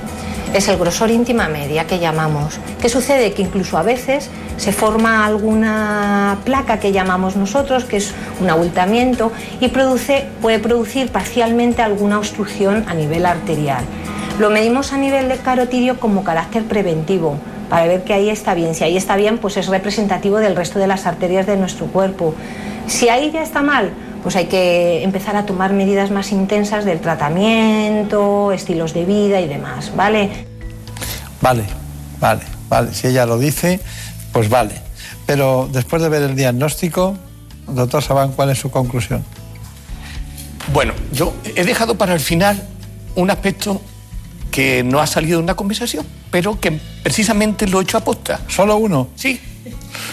Es 0.54 0.68
el 0.68 0.78
grosor 0.78 1.12
íntima 1.12 1.48
media 1.48 1.88
que 1.88 1.98
llamamos. 1.98 2.60
¿Qué 2.82 2.90
sucede? 2.90 3.32
Que 3.32 3.42
incluso 3.42 3.78
a 3.78 3.84
veces 3.84 4.30
se 4.58 4.74
forma 4.74 5.26
alguna 5.26 6.40
placa 6.44 6.82
que 6.82 6.92
llamamos 6.92 7.38
nosotros, 7.38 7.86
que 7.86 7.98
es 7.98 8.14
un 8.42 8.50
abultamiento, 8.50 9.32
y 9.62 9.70
produce, 9.70 10.26
puede 10.42 10.60
producir 10.60 11.10
parcialmente 11.10 11.82
alguna 11.82 12.18
obstrucción 12.18 12.84
a 12.88 12.94
nivel 12.94 13.26
arterial. 13.26 13.86
Lo 14.38 14.50
medimos 14.50 14.92
a 14.92 14.98
nivel 14.98 15.30
de 15.30 15.38
carotidio 15.38 16.02
como 16.02 16.26
carácter 16.26 16.66
preventivo, 16.66 17.38
para 17.70 17.88
ver 17.88 18.04
que 18.04 18.14
ahí 18.14 18.30
está 18.30 18.56
bien. 18.56 18.76
Si 18.76 18.84
ahí 18.84 18.98
está 18.98 19.16
bien, 19.16 19.38
pues 19.38 19.56
es 19.56 19.68
representativo 19.68 20.40
del 20.40 20.56
resto 20.56 20.80
de 20.80 20.88
las 20.88 21.06
arterias 21.06 21.48
de 21.48 21.56
nuestro 21.56 21.86
cuerpo. 21.88 22.36
Si 22.88 23.08
ahí 23.08 23.32
ya 23.32 23.42
está 23.42 23.62
mal, 23.62 23.92
pues 24.24 24.38
hay 24.38 24.46
que 24.46 25.04
empezar 25.04 25.36
a 25.36 25.46
tomar 25.46 25.74
medidas 25.74 26.10
más 26.10 26.32
intensas 26.32 26.86
del 26.86 27.02
tratamiento, 27.02 28.54
estilos 28.54 28.94
de 28.94 29.04
vida 29.04 29.42
y 29.42 29.50
demás, 29.50 29.92
¿vale? 29.96 30.48
Vale, 31.42 31.64
vale, 32.22 32.42
vale. 32.70 32.94
Si 32.94 33.08
ella 33.08 33.26
lo 33.26 33.38
dice, 33.38 33.82
pues 34.32 34.50
vale. 34.50 34.76
Pero 35.26 35.70
después 35.72 36.02
de 36.02 36.08
ver 36.08 36.24
el 36.24 36.36
diagnóstico, 36.38 37.18
doctor 37.68 38.02
Sabán, 38.02 38.32
¿cuál 38.32 38.50
es 38.50 38.60
su 38.60 38.72
conclusión? 38.72 39.26
Bueno, 40.72 40.94
yo 41.12 41.34
he 41.56 41.66
dejado 41.66 41.96
para 41.96 42.14
el 42.14 42.22
final 42.22 42.64
un 43.16 43.30
aspecto 43.30 43.82
que 44.52 44.84
no 44.84 45.02
ha 45.02 45.08
salido 45.08 45.40
de 45.40 45.44
una 45.44 45.56
conversación, 45.56 46.06
pero 46.32 46.60
que 46.62 46.80
precisamente 47.04 47.68
lo 47.68 47.82
he 47.82 47.84
hecho 47.84 47.98
a 47.98 48.02
posta. 48.02 48.40
¿Solo 48.48 48.78
uno? 48.78 49.10
Sí, 49.16 49.42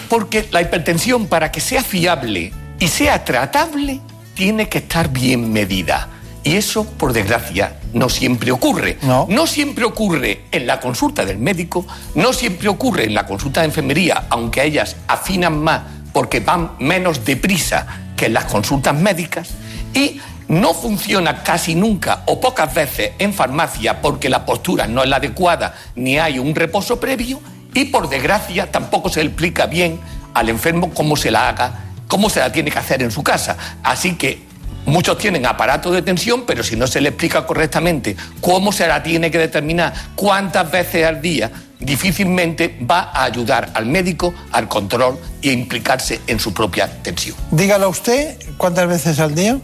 porque 0.08 0.48
la 0.50 0.62
hipertensión 0.62 1.26
para 1.26 1.52
que 1.52 1.60
sea 1.60 1.84
fiable 1.84 2.52
y 2.80 2.88
sea 2.88 3.24
tratable 3.24 4.00
tiene 4.34 4.68
que 4.68 4.78
estar 4.78 5.10
bien 5.10 5.52
medida. 5.52 6.08
Y 6.42 6.56
eso, 6.56 6.84
por 6.84 7.12
desgracia, 7.12 7.78
no 7.92 8.08
siempre 8.08 8.50
ocurre. 8.50 8.96
No. 9.02 9.26
No 9.28 9.46
siempre 9.46 9.84
ocurre 9.84 10.46
en 10.50 10.66
la 10.66 10.80
consulta 10.80 11.26
del 11.26 11.38
médico, 11.38 11.86
no 12.14 12.32
siempre 12.32 12.68
ocurre 12.68 13.04
en 13.04 13.14
la 13.14 13.26
consulta 13.26 13.60
de 13.60 13.66
enfermería, 13.66 14.24
aunque 14.30 14.64
ellas 14.64 14.96
afinan 15.06 15.62
más 15.62 15.82
porque 16.14 16.40
van 16.40 16.72
menos 16.78 17.24
deprisa 17.24 17.86
que 18.16 18.26
en 18.26 18.34
las 18.34 18.46
consultas 18.46 18.94
médicas. 18.94 19.50
Y 19.92 20.18
no 20.48 20.72
funciona 20.72 21.42
casi 21.42 21.74
nunca 21.74 22.22
o 22.26 22.40
pocas 22.40 22.74
veces 22.74 23.12
en 23.18 23.34
farmacia 23.34 24.00
porque 24.00 24.30
la 24.30 24.44
postura 24.46 24.86
no 24.86 25.02
es 25.02 25.08
la 25.08 25.16
adecuada 25.16 25.76
ni 25.94 26.18
hay 26.18 26.38
un 26.38 26.54
reposo 26.54 26.98
previo. 26.98 27.40
Y 27.74 27.84
por 27.84 28.08
desgracia 28.08 28.72
tampoco 28.72 29.10
se 29.10 29.20
explica 29.20 29.66
bien 29.66 30.00
al 30.34 30.48
enfermo 30.48 30.90
cómo 30.94 31.16
se 31.16 31.30
la 31.30 31.48
haga, 31.48 31.89
cómo 32.10 32.28
se 32.28 32.40
la 32.40 32.52
tiene 32.52 32.70
que 32.70 32.78
hacer 32.78 33.02
en 33.02 33.10
su 33.10 33.22
casa. 33.22 33.56
Así 33.82 34.16
que 34.16 34.50
Muchos 34.86 35.18
tienen 35.18 35.44
aparato 35.44 35.92
de 35.92 36.00
tensión, 36.00 36.44
pero 36.46 36.64
si 36.64 36.74
no 36.74 36.86
se 36.86 37.02
le 37.02 37.10
explica 37.10 37.46
correctamente 37.46 38.16
cómo 38.40 38.72
se 38.72 38.88
la 38.88 39.02
tiene 39.02 39.30
que 39.30 39.36
determinar, 39.36 39.92
cuántas 40.14 40.70
veces 40.70 41.06
al 41.06 41.20
día, 41.20 41.50
difícilmente 41.78 42.78
va 42.90 43.10
a 43.12 43.24
ayudar 43.24 43.70
al 43.74 43.86
médico 43.86 44.32
al 44.52 44.68
control 44.68 45.18
e 45.42 45.52
implicarse 45.52 46.22
en 46.26 46.40
su 46.40 46.54
propia 46.54 46.90
tensión. 47.02 47.36
Dígalo 47.50 47.90
usted, 47.90 48.38
¿cuántas 48.56 48.88
veces 48.88 49.20
al 49.20 49.34
día? 49.34 49.58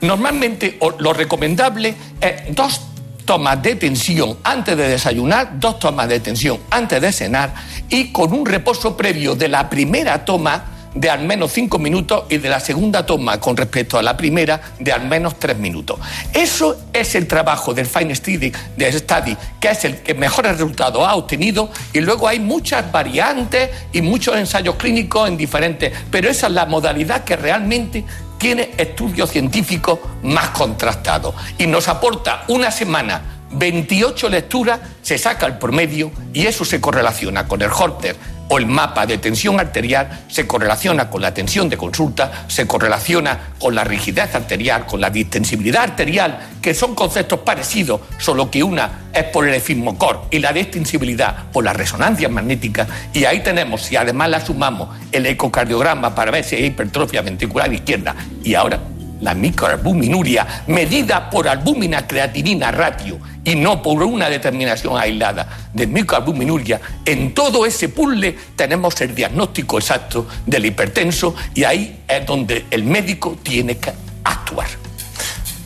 Normalmente 0.00 0.78
lo 0.98 1.12
recomendable 1.12 1.96
es 2.20 2.54
dos 2.54 2.80
tomas 3.24 3.60
de 3.60 3.74
tensión 3.74 4.38
antes 4.44 4.76
de 4.76 4.88
desayunar, 4.88 5.58
dos 5.58 5.78
tomas 5.78 6.08
de 6.08 6.20
tensión 6.20 6.60
antes 6.70 7.02
de 7.02 7.12
cenar 7.12 7.54
y 7.88 8.12
con 8.12 8.32
un 8.32 8.46
reposo 8.46 8.96
previo 8.96 9.34
de 9.34 9.48
la 9.48 9.68
primera 9.68 10.24
toma 10.24 10.73
de 10.94 11.10
al 11.10 11.24
menos 11.24 11.52
cinco 11.52 11.78
minutos 11.78 12.24
y 12.28 12.38
de 12.38 12.48
la 12.48 12.60
segunda 12.60 13.04
toma 13.04 13.40
con 13.40 13.56
respecto 13.56 13.98
a 13.98 14.02
la 14.02 14.16
primera 14.16 14.60
de 14.78 14.92
al 14.92 15.06
menos 15.06 15.38
tres 15.38 15.58
minutos. 15.58 15.98
Eso 16.32 16.76
es 16.92 17.14
el 17.14 17.26
trabajo 17.26 17.74
del 17.74 17.86
Fine 17.86 18.14
Study, 18.14 18.52
Study, 18.78 19.36
que 19.60 19.68
es 19.68 19.84
el 19.84 19.98
que 19.98 20.14
mejores 20.14 20.52
resultados 20.52 21.06
ha 21.06 21.14
obtenido 21.16 21.70
y 21.92 22.00
luego 22.00 22.28
hay 22.28 22.40
muchas 22.40 22.90
variantes 22.90 23.70
y 23.92 24.02
muchos 24.02 24.36
ensayos 24.36 24.76
clínicos 24.76 25.28
en 25.28 25.36
diferentes, 25.36 25.92
pero 26.10 26.28
esa 26.28 26.46
es 26.46 26.52
la 26.52 26.66
modalidad 26.66 27.24
que 27.24 27.36
realmente 27.36 28.04
tiene 28.38 28.70
estudios 28.76 29.30
científicos 29.30 29.98
más 30.22 30.50
contrastados 30.50 31.34
y 31.58 31.66
nos 31.66 31.88
aporta 31.88 32.44
una 32.48 32.70
semana 32.70 33.22
28 33.52 34.28
lecturas, 34.28 34.80
se 35.02 35.16
saca 35.16 35.46
el 35.46 35.58
promedio 35.58 36.10
y 36.32 36.46
eso 36.46 36.64
se 36.64 36.80
correlaciona 36.80 37.46
con 37.46 37.62
el 37.62 37.70
Holter 37.70 38.16
o 38.48 38.58
el 38.58 38.66
mapa 38.66 39.06
de 39.06 39.18
tensión 39.18 39.58
arterial, 39.58 40.24
se 40.28 40.46
correlaciona 40.46 41.08
con 41.08 41.22
la 41.22 41.32
tensión 41.32 41.68
de 41.68 41.76
consulta, 41.76 42.44
se 42.48 42.66
correlaciona 42.66 43.54
con 43.58 43.74
la 43.74 43.84
rigidez 43.84 44.34
arterial, 44.34 44.86
con 44.86 45.00
la 45.00 45.10
distensibilidad 45.10 45.82
arterial, 45.82 46.38
que 46.60 46.74
son 46.74 46.94
conceptos 46.94 47.40
parecidos, 47.40 48.00
solo 48.18 48.50
que 48.50 48.62
una 48.62 49.04
es 49.12 49.24
por 49.24 49.48
el 49.48 49.54
efismocor 49.54 50.26
y 50.30 50.38
la 50.38 50.52
distensibilidad 50.52 51.50
por 51.52 51.64
las 51.64 51.76
resonancias 51.76 52.30
magnéticas. 52.30 52.88
Y 53.12 53.24
ahí 53.24 53.42
tenemos, 53.42 53.82
si 53.82 53.96
además 53.96 54.30
la 54.30 54.44
sumamos, 54.44 54.88
el 55.12 55.26
ecocardiograma 55.26 56.14
para 56.14 56.30
ver 56.30 56.44
si 56.44 56.56
hay 56.56 56.66
hipertrofia 56.66 57.22
ventricular 57.22 57.72
izquierda 57.72 58.14
y 58.42 58.54
ahora 58.54 58.78
la 59.20 59.34
microalbuminuria 59.34 60.64
medida 60.66 61.30
por 61.30 61.48
albúmina 61.48 62.06
creatinina 62.06 62.70
ratio 62.70 63.18
y 63.44 63.54
no 63.56 63.82
por 63.82 64.02
una 64.02 64.28
determinación 64.28 64.96
aislada 64.96 65.68
de 65.72 65.86
microalbuminuria, 65.86 66.80
en 67.04 67.34
todo 67.34 67.66
ese 67.66 67.88
puzzle 67.90 68.36
tenemos 68.56 69.00
el 69.00 69.14
diagnóstico 69.14 69.78
exacto 69.78 70.26
del 70.46 70.66
hipertenso 70.66 71.34
y 71.54 71.64
ahí 71.64 72.04
es 72.08 72.26
donde 72.26 72.66
el 72.70 72.84
médico 72.84 73.36
tiene 73.42 73.76
que 73.76 73.92
actuar. 74.24 74.68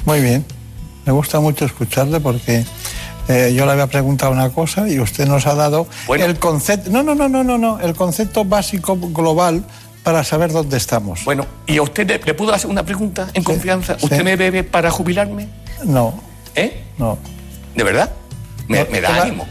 Muy 0.05 0.21
bien. 0.21 0.45
Me 1.05 1.13
gusta 1.13 1.41
mucho 1.41 1.65
escucharle 1.65 2.21
porque 2.21 2.65
eh, 3.29 3.53
yo 3.55 3.65
le 3.65 3.73
había 3.73 3.87
preguntado 3.87 4.33
una 4.33 4.51
cosa 4.51 4.89
y 4.89 4.99
usted 5.01 5.27
nos 5.27 5.47
ha 5.47 5.55
dado 5.55 5.87
el 6.15 6.39
concepto. 6.39 6.91
No, 6.91 7.03
no, 7.03 7.15
no, 7.15 7.29
no, 7.29 7.45
no, 7.45 7.57
no. 7.57 7.81
El 7.81 7.95
concepto 7.95 8.45
básico 8.45 8.97
global 8.97 9.65
para 10.03 10.25
saber 10.25 10.53
dónde 10.53 10.77
estamos. 10.77 11.25
Bueno, 11.25 11.47
¿y 11.67 11.79
a 11.79 11.83
usted 11.83 12.07
le, 12.07 12.19
le 12.19 12.35
puedo 12.35 12.53
hacer 12.53 12.71
una 12.71 12.83
pregunta 12.83 13.29
en 13.35 13.45
confianza? 13.45 13.97
¿Usted 14.01 14.23
me 14.25 14.37
bebe 14.37 14.65
para 14.65 14.91
jubilarme? 14.91 15.49
No, 15.85 16.15
¿Eh? 16.55 16.85
no. 16.99 17.19
¿De 17.79 17.85
verdad? 17.85 18.11
Me, 18.67 18.85
me 18.87 19.01
da 19.01 19.23
ánimo. 19.23 19.47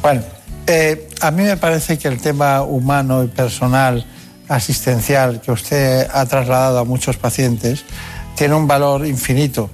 Bueno, 0.00 0.22
eh, 0.66 1.10
a 1.20 1.30
mí 1.30 1.42
me 1.42 1.58
parece 1.58 1.98
que 1.98 2.08
el 2.08 2.22
tema 2.22 2.62
humano 2.62 3.22
y 3.22 3.26
personal, 3.26 4.06
asistencial, 4.48 5.42
que 5.42 5.52
usted 5.52 6.08
ha 6.10 6.24
trasladado 6.24 6.78
a 6.78 6.84
muchos 6.84 7.18
pacientes, 7.18 7.84
tiene 8.34 8.54
un 8.54 8.66
valor 8.66 9.06
infinito. 9.06 9.68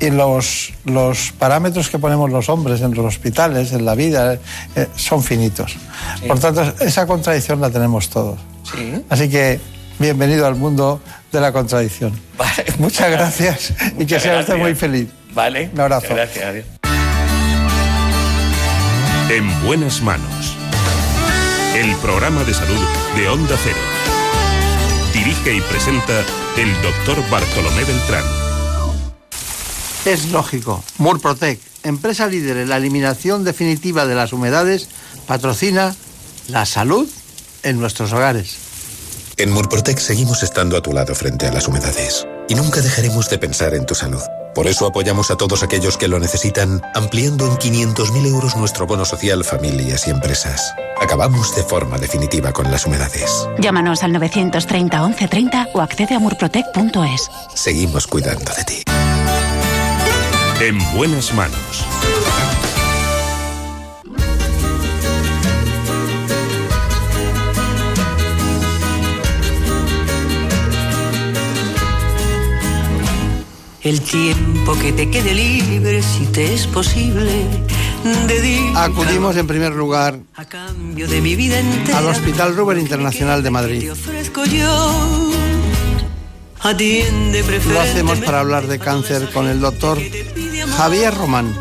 Y 0.00 0.10
los, 0.10 0.72
los 0.84 1.30
parámetros 1.38 1.90
que 1.90 2.00
ponemos 2.00 2.28
los 2.28 2.48
hombres 2.48 2.80
en 2.80 2.92
los 2.92 3.04
hospitales, 3.06 3.72
en 3.72 3.84
la 3.84 3.94
vida, 3.94 4.40
eh, 4.74 4.88
son 4.96 5.22
finitos. 5.22 5.76
Por 6.26 6.40
tanto, 6.40 6.74
esa 6.80 7.06
contradicción 7.06 7.60
la 7.60 7.70
tenemos 7.70 8.08
todos. 8.08 8.40
Sí. 8.64 9.04
Así 9.08 9.28
que, 9.30 9.60
bienvenido 10.00 10.44
al 10.44 10.56
mundo 10.56 11.00
de 11.30 11.40
la 11.40 11.52
contradicción. 11.52 12.20
Muchas 12.78 13.12
gracias 13.12 13.74
y 13.96 14.06
que 14.06 14.18
sea 14.18 14.40
usted 14.40 14.56
muy 14.56 14.74
feliz. 14.74 15.08
Vale. 15.32 15.70
Un 15.72 15.80
abrazo. 15.80 16.08
Gracias, 16.12 16.44
adiós. 16.44 16.79
En 19.30 19.64
buenas 19.64 20.02
manos. 20.02 20.56
El 21.76 21.94
programa 21.98 22.42
de 22.42 22.52
salud 22.52 22.84
de 23.14 23.28
Onda 23.28 23.56
Cero. 23.62 23.78
Dirige 25.14 25.54
y 25.54 25.60
presenta 25.60 26.24
el 26.56 26.72
doctor 26.82 27.30
Bartolomé 27.30 27.84
Beltrán. 27.84 28.24
Es 30.04 30.32
lógico. 30.32 30.82
Murprotec, 30.98 31.60
empresa 31.84 32.26
líder 32.26 32.56
en 32.56 32.70
la 32.70 32.78
eliminación 32.78 33.44
definitiva 33.44 34.04
de 34.04 34.16
las 34.16 34.32
humedades, 34.32 34.88
patrocina 35.28 35.94
la 36.48 36.66
salud 36.66 37.08
en 37.62 37.78
nuestros 37.78 38.12
hogares. 38.12 38.56
En 39.36 39.52
Murprotec 39.52 39.98
seguimos 40.00 40.42
estando 40.42 40.76
a 40.76 40.82
tu 40.82 40.92
lado 40.92 41.14
frente 41.14 41.46
a 41.46 41.52
las 41.52 41.68
humedades 41.68 42.26
y 42.48 42.56
nunca 42.56 42.80
dejaremos 42.80 43.30
de 43.30 43.38
pensar 43.38 43.74
en 43.74 43.86
tu 43.86 43.94
salud. 43.94 44.22
Por 44.54 44.66
eso 44.66 44.86
apoyamos 44.86 45.30
a 45.30 45.36
todos 45.36 45.62
aquellos 45.62 45.96
que 45.96 46.08
lo 46.08 46.18
necesitan, 46.18 46.82
ampliando 46.94 47.46
en 47.46 47.52
500.000 47.52 48.26
euros 48.26 48.56
nuestro 48.56 48.86
bono 48.86 49.04
social 49.04 49.44
familias 49.44 50.06
y 50.06 50.10
empresas. 50.10 50.74
Acabamos 51.00 51.54
de 51.56 51.62
forma 51.62 51.98
definitiva 51.98 52.52
con 52.52 52.70
las 52.70 52.86
humedades. 52.86 53.48
Llámanos 53.58 54.02
al 54.02 54.12
930 54.12 55.02
1130 55.02 55.68
o 55.74 55.80
accede 55.80 56.14
a 56.14 56.18
murprotec.es. 56.18 57.30
Seguimos 57.54 58.06
cuidando 58.06 58.52
de 58.54 58.64
ti. 58.64 58.82
En 60.60 60.78
buenas 60.94 61.32
manos. 61.32 61.86
El 73.82 74.02
tiempo 74.02 74.74
que 74.74 74.92
te 74.92 75.08
quede 75.08 75.32
libre, 75.32 76.02
si 76.02 76.26
te 76.26 76.52
es 76.52 76.66
posible, 76.66 77.46
dedícalo 78.26 78.78
Acudimos 78.78 79.36
en 79.36 79.46
primer 79.46 79.72
lugar 79.72 80.18
a 80.36 80.44
cambio 80.44 81.08
de 81.08 81.22
mi 81.22 81.34
vida 81.34 81.58
entera. 81.58 81.98
al 81.98 82.06
Hospital 82.08 82.54
Ruber 82.56 82.76
Internacional 82.76 83.42
de 83.42 83.50
Madrid. 83.50 83.80
Te 83.80 83.90
ofrezco 83.92 84.44
yo. 84.44 85.32
Atiende 86.60 87.42
Lo 87.72 87.80
hacemos 87.80 88.18
para 88.18 88.40
hablar 88.40 88.66
de 88.66 88.78
cáncer 88.78 89.30
con 89.32 89.48
el 89.48 89.60
doctor 89.60 89.98
Javier 90.76 91.14
Román. 91.14 91.56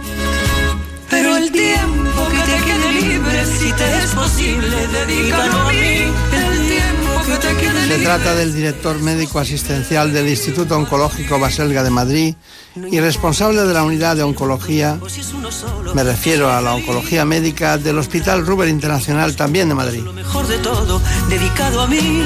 Pero 1.09 1.37
el 1.37 1.49
tiempo 1.53 2.27
que 2.31 2.37
te 2.37 2.65
quede 2.65 3.01
libre, 3.01 3.45
si 3.45 3.71
te 3.71 3.97
es 3.97 4.11
posible, 4.11 4.87
dedícalo 4.87 5.57
a 5.61 5.71
mí. 5.71 6.48
Se 7.87 7.99
trata 7.99 8.35
del 8.35 8.53
director 8.53 8.99
médico 8.99 9.39
asistencial 9.39 10.11
del 10.11 10.27
Instituto 10.29 10.75
Oncológico 10.75 11.39
Baselga 11.39 11.83
de 11.83 11.89
Madrid 11.89 12.35
y 12.75 12.99
responsable 12.99 13.63
de 13.63 13.73
la 13.73 13.83
unidad 13.83 14.15
de 14.15 14.23
oncología, 14.23 14.99
me 15.93 16.03
refiero 16.03 16.51
a 16.51 16.61
la 16.61 16.73
oncología 16.73 17.25
médica 17.25 17.77
del 17.77 17.99
Hospital 17.99 18.45
Ruber 18.45 18.67
Internacional 18.67 19.35
también 19.35 19.69
de 19.69 19.75
Madrid. 19.75 20.01
mejor 20.01 20.47
de 20.47 20.57
todo, 20.59 21.01
dedicado 21.29 21.81
a 21.81 21.87
mí. 21.87 22.23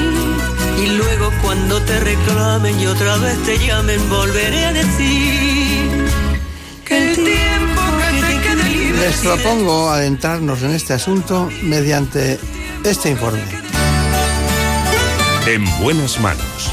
Y 0.82 0.86
luego 0.86 1.30
cuando 1.42 1.80
te 1.82 2.00
reclamen 2.00 2.80
y 2.80 2.86
otra 2.86 3.16
vez 3.18 3.42
te 3.44 3.58
llamen, 3.58 4.08
volveré 4.08 4.66
a 4.66 4.72
decir 4.72 6.06
que 6.84 7.10
el 7.10 7.14
tiempo 7.14 7.82
que 7.98 8.20
te 8.20 8.42
quede 8.42 8.70
libre. 8.70 9.00
Les 9.00 9.16
propongo 9.16 9.90
adentrarnos 9.90 10.62
en 10.62 10.70
este 10.72 10.92
asunto 10.92 11.50
mediante 11.62 12.38
este 12.84 13.10
informe. 13.10 13.63
En 15.46 15.62
buenas 15.78 16.18
manos. 16.20 16.72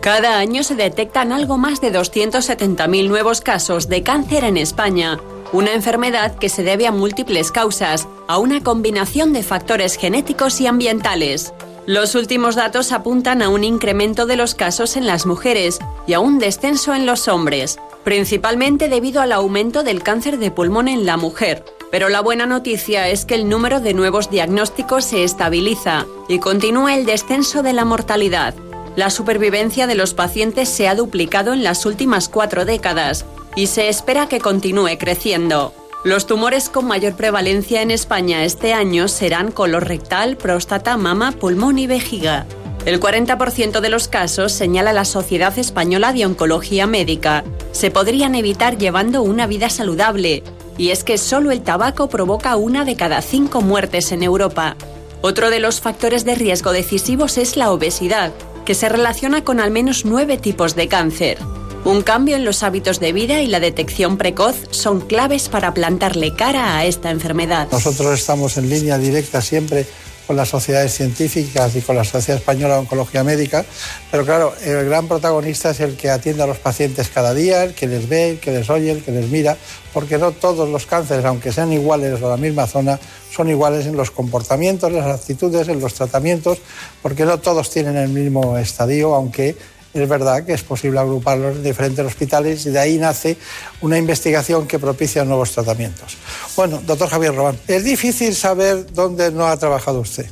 Cada 0.00 0.38
año 0.38 0.62
se 0.62 0.74
detectan 0.74 1.30
algo 1.30 1.58
más 1.58 1.82
de 1.82 1.92
270.000 1.92 3.08
nuevos 3.08 3.42
casos 3.42 3.90
de 3.90 4.02
cáncer 4.02 4.42
en 4.42 4.56
España, 4.56 5.20
una 5.52 5.74
enfermedad 5.74 6.38
que 6.38 6.48
se 6.48 6.62
debe 6.62 6.86
a 6.86 6.92
múltiples 6.92 7.52
causas, 7.52 8.08
a 8.26 8.38
una 8.38 8.62
combinación 8.62 9.34
de 9.34 9.42
factores 9.42 9.96
genéticos 9.96 10.58
y 10.62 10.66
ambientales. 10.66 11.52
Los 11.84 12.14
últimos 12.14 12.54
datos 12.54 12.90
apuntan 12.90 13.42
a 13.42 13.50
un 13.50 13.62
incremento 13.62 14.24
de 14.24 14.36
los 14.36 14.54
casos 14.54 14.96
en 14.96 15.06
las 15.06 15.26
mujeres 15.26 15.78
y 16.06 16.14
a 16.14 16.20
un 16.20 16.38
descenso 16.38 16.94
en 16.94 17.04
los 17.04 17.28
hombres, 17.28 17.78
principalmente 18.02 18.88
debido 18.88 19.20
al 19.20 19.32
aumento 19.32 19.82
del 19.82 20.02
cáncer 20.02 20.38
de 20.38 20.50
pulmón 20.50 20.88
en 20.88 21.04
la 21.04 21.18
mujer. 21.18 21.64
Pero 21.90 22.08
la 22.08 22.20
buena 22.20 22.46
noticia 22.46 23.08
es 23.08 23.24
que 23.24 23.34
el 23.34 23.48
número 23.48 23.80
de 23.80 23.94
nuevos 23.94 24.30
diagnósticos 24.30 25.04
se 25.04 25.24
estabiliza 25.24 26.06
y 26.28 26.38
continúa 26.40 26.94
el 26.94 27.06
descenso 27.06 27.62
de 27.62 27.72
la 27.72 27.84
mortalidad. 27.84 28.54
La 28.96 29.10
supervivencia 29.10 29.86
de 29.86 29.94
los 29.94 30.14
pacientes 30.14 30.68
se 30.68 30.88
ha 30.88 30.94
duplicado 30.94 31.52
en 31.52 31.62
las 31.62 31.86
últimas 31.86 32.28
cuatro 32.28 32.64
décadas 32.64 33.24
y 33.54 33.68
se 33.68 33.88
espera 33.88 34.28
que 34.28 34.40
continúe 34.40 34.98
creciendo. 34.98 35.72
Los 36.04 36.26
tumores 36.26 36.68
con 36.68 36.86
mayor 36.86 37.14
prevalencia 37.14 37.82
en 37.82 37.90
España 37.90 38.44
este 38.44 38.72
año 38.72 39.08
serán 39.08 39.50
colorectal, 39.50 40.36
próstata, 40.36 40.96
mama, 40.96 41.32
pulmón 41.32 41.78
y 41.78 41.86
vejiga. 41.86 42.46
El 42.84 43.00
40% 43.00 43.80
de 43.80 43.88
los 43.88 44.06
casos, 44.06 44.52
señala 44.52 44.92
la 44.92 45.04
Sociedad 45.04 45.58
Española 45.58 46.12
de 46.12 46.24
Oncología 46.24 46.86
Médica, 46.86 47.42
se 47.72 47.90
podrían 47.90 48.36
evitar 48.36 48.78
llevando 48.78 49.22
una 49.22 49.48
vida 49.48 49.68
saludable, 49.68 50.44
y 50.78 50.90
es 50.90 51.04
que 51.04 51.18
solo 51.18 51.50
el 51.50 51.62
tabaco 51.62 52.08
provoca 52.08 52.56
una 52.56 52.84
de 52.84 52.96
cada 52.96 53.22
cinco 53.22 53.60
muertes 53.60 54.12
en 54.12 54.22
Europa. 54.22 54.76
Otro 55.22 55.50
de 55.50 55.60
los 55.60 55.80
factores 55.80 56.24
de 56.24 56.34
riesgo 56.34 56.72
decisivos 56.72 57.38
es 57.38 57.56
la 57.56 57.72
obesidad, 57.72 58.32
que 58.64 58.74
se 58.74 58.88
relaciona 58.88 59.44
con 59.44 59.60
al 59.60 59.70
menos 59.70 60.04
nueve 60.04 60.38
tipos 60.38 60.74
de 60.74 60.88
cáncer. 60.88 61.38
Un 61.84 62.02
cambio 62.02 62.34
en 62.34 62.44
los 62.44 62.64
hábitos 62.64 62.98
de 62.98 63.12
vida 63.12 63.42
y 63.42 63.46
la 63.46 63.60
detección 63.60 64.18
precoz 64.18 64.56
son 64.70 65.00
claves 65.00 65.48
para 65.48 65.72
plantarle 65.72 66.34
cara 66.34 66.76
a 66.76 66.84
esta 66.84 67.10
enfermedad. 67.10 67.68
Nosotros 67.70 68.18
estamos 68.18 68.56
en 68.56 68.68
línea 68.68 68.98
directa 68.98 69.40
siempre 69.40 69.86
con 70.26 70.36
las 70.36 70.48
sociedades 70.48 70.94
científicas 70.94 71.76
y 71.76 71.80
con 71.80 71.96
la 71.96 72.04
Sociedad 72.04 72.40
Española 72.40 72.74
de 72.74 72.80
Oncología 72.80 73.22
Médica, 73.22 73.64
pero 74.10 74.24
claro, 74.24 74.54
el 74.64 74.84
gran 74.86 75.06
protagonista 75.06 75.70
es 75.70 75.80
el 75.80 75.96
que 75.96 76.10
atiende 76.10 76.42
a 76.42 76.46
los 76.46 76.58
pacientes 76.58 77.08
cada 77.08 77.32
día, 77.32 77.64
el 77.64 77.74
que 77.74 77.86
les 77.86 78.08
ve, 78.08 78.30
el 78.30 78.40
que 78.40 78.50
les 78.50 78.68
oye, 78.68 78.90
el 78.90 79.02
que 79.02 79.12
les 79.12 79.28
mira, 79.30 79.56
porque 79.92 80.18
no 80.18 80.32
todos 80.32 80.68
los 80.68 80.86
cánceres, 80.86 81.24
aunque 81.24 81.52
sean 81.52 81.72
iguales 81.72 82.20
o 82.20 82.28
la 82.28 82.36
misma 82.36 82.66
zona, 82.66 82.98
son 83.30 83.48
iguales 83.48 83.86
en 83.86 83.96
los 83.96 84.10
comportamientos, 84.10 84.90
las 84.92 85.20
actitudes, 85.20 85.68
en 85.68 85.80
los 85.80 85.94
tratamientos, 85.94 86.58
porque 87.02 87.24
no 87.24 87.38
todos 87.38 87.70
tienen 87.70 87.96
el 87.96 88.08
mismo 88.08 88.58
estadio, 88.58 89.14
aunque 89.14 89.56
es 90.02 90.08
verdad 90.08 90.44
que 90.44 90.52
es 90.52 90.62
posible 90.62 91.00
agruparlos 91.00 91.56
en 91.56 91.62
diferentes 91.62 92.04
hospitales 92.04 92.66
y 92.66 92.70
de 92.70 92.78
ahí 92.78 92.98
nace 92.98 93.36
una 93.80 93.98
investigación 93.98 94.66
que 94.66 94.78
propicia 94.78 95.24
nuevos 95.24 95.52
tratamientos. 95.52 96.16
Bueno, 96.56 96.80
doctor 96.84 97.08
Javier 97.08 97.34
Robán, 97.34 97.58
es 97.66 97.84
difícil 97.84 98.34
saber 98.34 98.92
dónde 98.92 99.30
no 99.30 99.46
ha 99.46 99.56
trabajado 99.56 100.00
usted. 100.00 100.26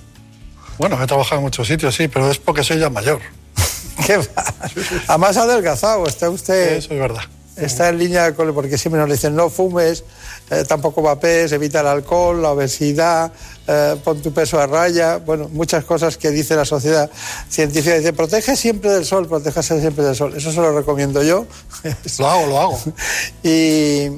Bueno, 0.78 1.00
he 1.02 1.06
trabajado 1.06 1.36
en 1.36 1.44
muchos 1.44 1.66
sitios, 1.66 1.94
sí, 1.94 2.08
pero 2.08 2.30
es 2.30 2.38
porque 2.38 2.64
soy 2.64 2.78
ya 2.78 2.90
mayor. 2.90 3.20
¿Qué 4.06 4.16
va? 4.16 4.24
Además 5.08 5.36
adelgazado, 5.36 6.06
está 6.06 6.28
usted... 6.30 6.78
Eso 6.78 6.94
es 6.94 7.00
verdad. 7.00 7.22
Está 7.56 7.88
en 7.88 7.98
línea 7.98 8.34
con... 8.34 8.52
porque 8.52 8.76
siempre 8.76 9.00
nos 9.00 9.10
dicen 9.10 9.36
no 9.36 9.48
fumes, 9.50 10.04
eh, 10.50 10.64
tampoco 10.66 11.00
vapes, 11.00 11.52
evita 11.52 11.80
el 11.80 11.86
alcohol, 11.86 12.42
la 12.42 12.50
obesidad, 12.50 13.32
eh, 13.66 13.96
pon 14.04 14.20
tu 14.20 14.32
peso 14.32 14.60
a 14.60 14.66
raya, 14.66 15.16
bueno, 15.16 15.48
muchas 15.50 15.84
cosas 15.84 16.18
que 16.18 16.30
dice 16.30 16.54
la 16.54 16.64
sociedad 16.66 17.10
científica. 17.48 17.96
Dice, 17.96 18.12
protege 18.12 18.56
siempre 18.56 18.90
del 18.90 19.06
sol, 19.06 19.26
protéjase 19.26 19.80
siempre 19.80 20.04
del 20.04 20.14
sol. 20.14 20.34
Eso 20.36 20.52
se 20.52 20.60
lo 20.60 20.76
recomiendo 20.76 21.22
yo. 21.22 21.46
Lo 22.18 22.28
hago, 22.28 22.46
lo 22.46 22.60
hago. 22.60 22.80
y, 23.42 24.08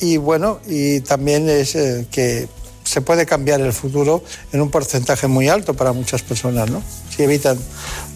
y 0.00 0.16
bueno, 0.16 0.60
y 0.66 1.00
también 1.00 1.48
es 1.48 1.74
eh, 1.76 2.06
que 2.10 2.48
se 2.82 3.00
puede 3.00 3.26
cambiar 3.26 3.60
el 3.60 3.72
futuro 3.72 4.22
en 4.52 4.60
un 4.60 4.70
porcentaje 4.70 5.26
muy 5.26 5.48
alto 5.48 5.74
para 5.74 5.92
muchas 5.92 6.22
personas, 6.22 6.70
¿no? 6.70 6.82
Si 7.14 7.22
evitan 7.22 7.58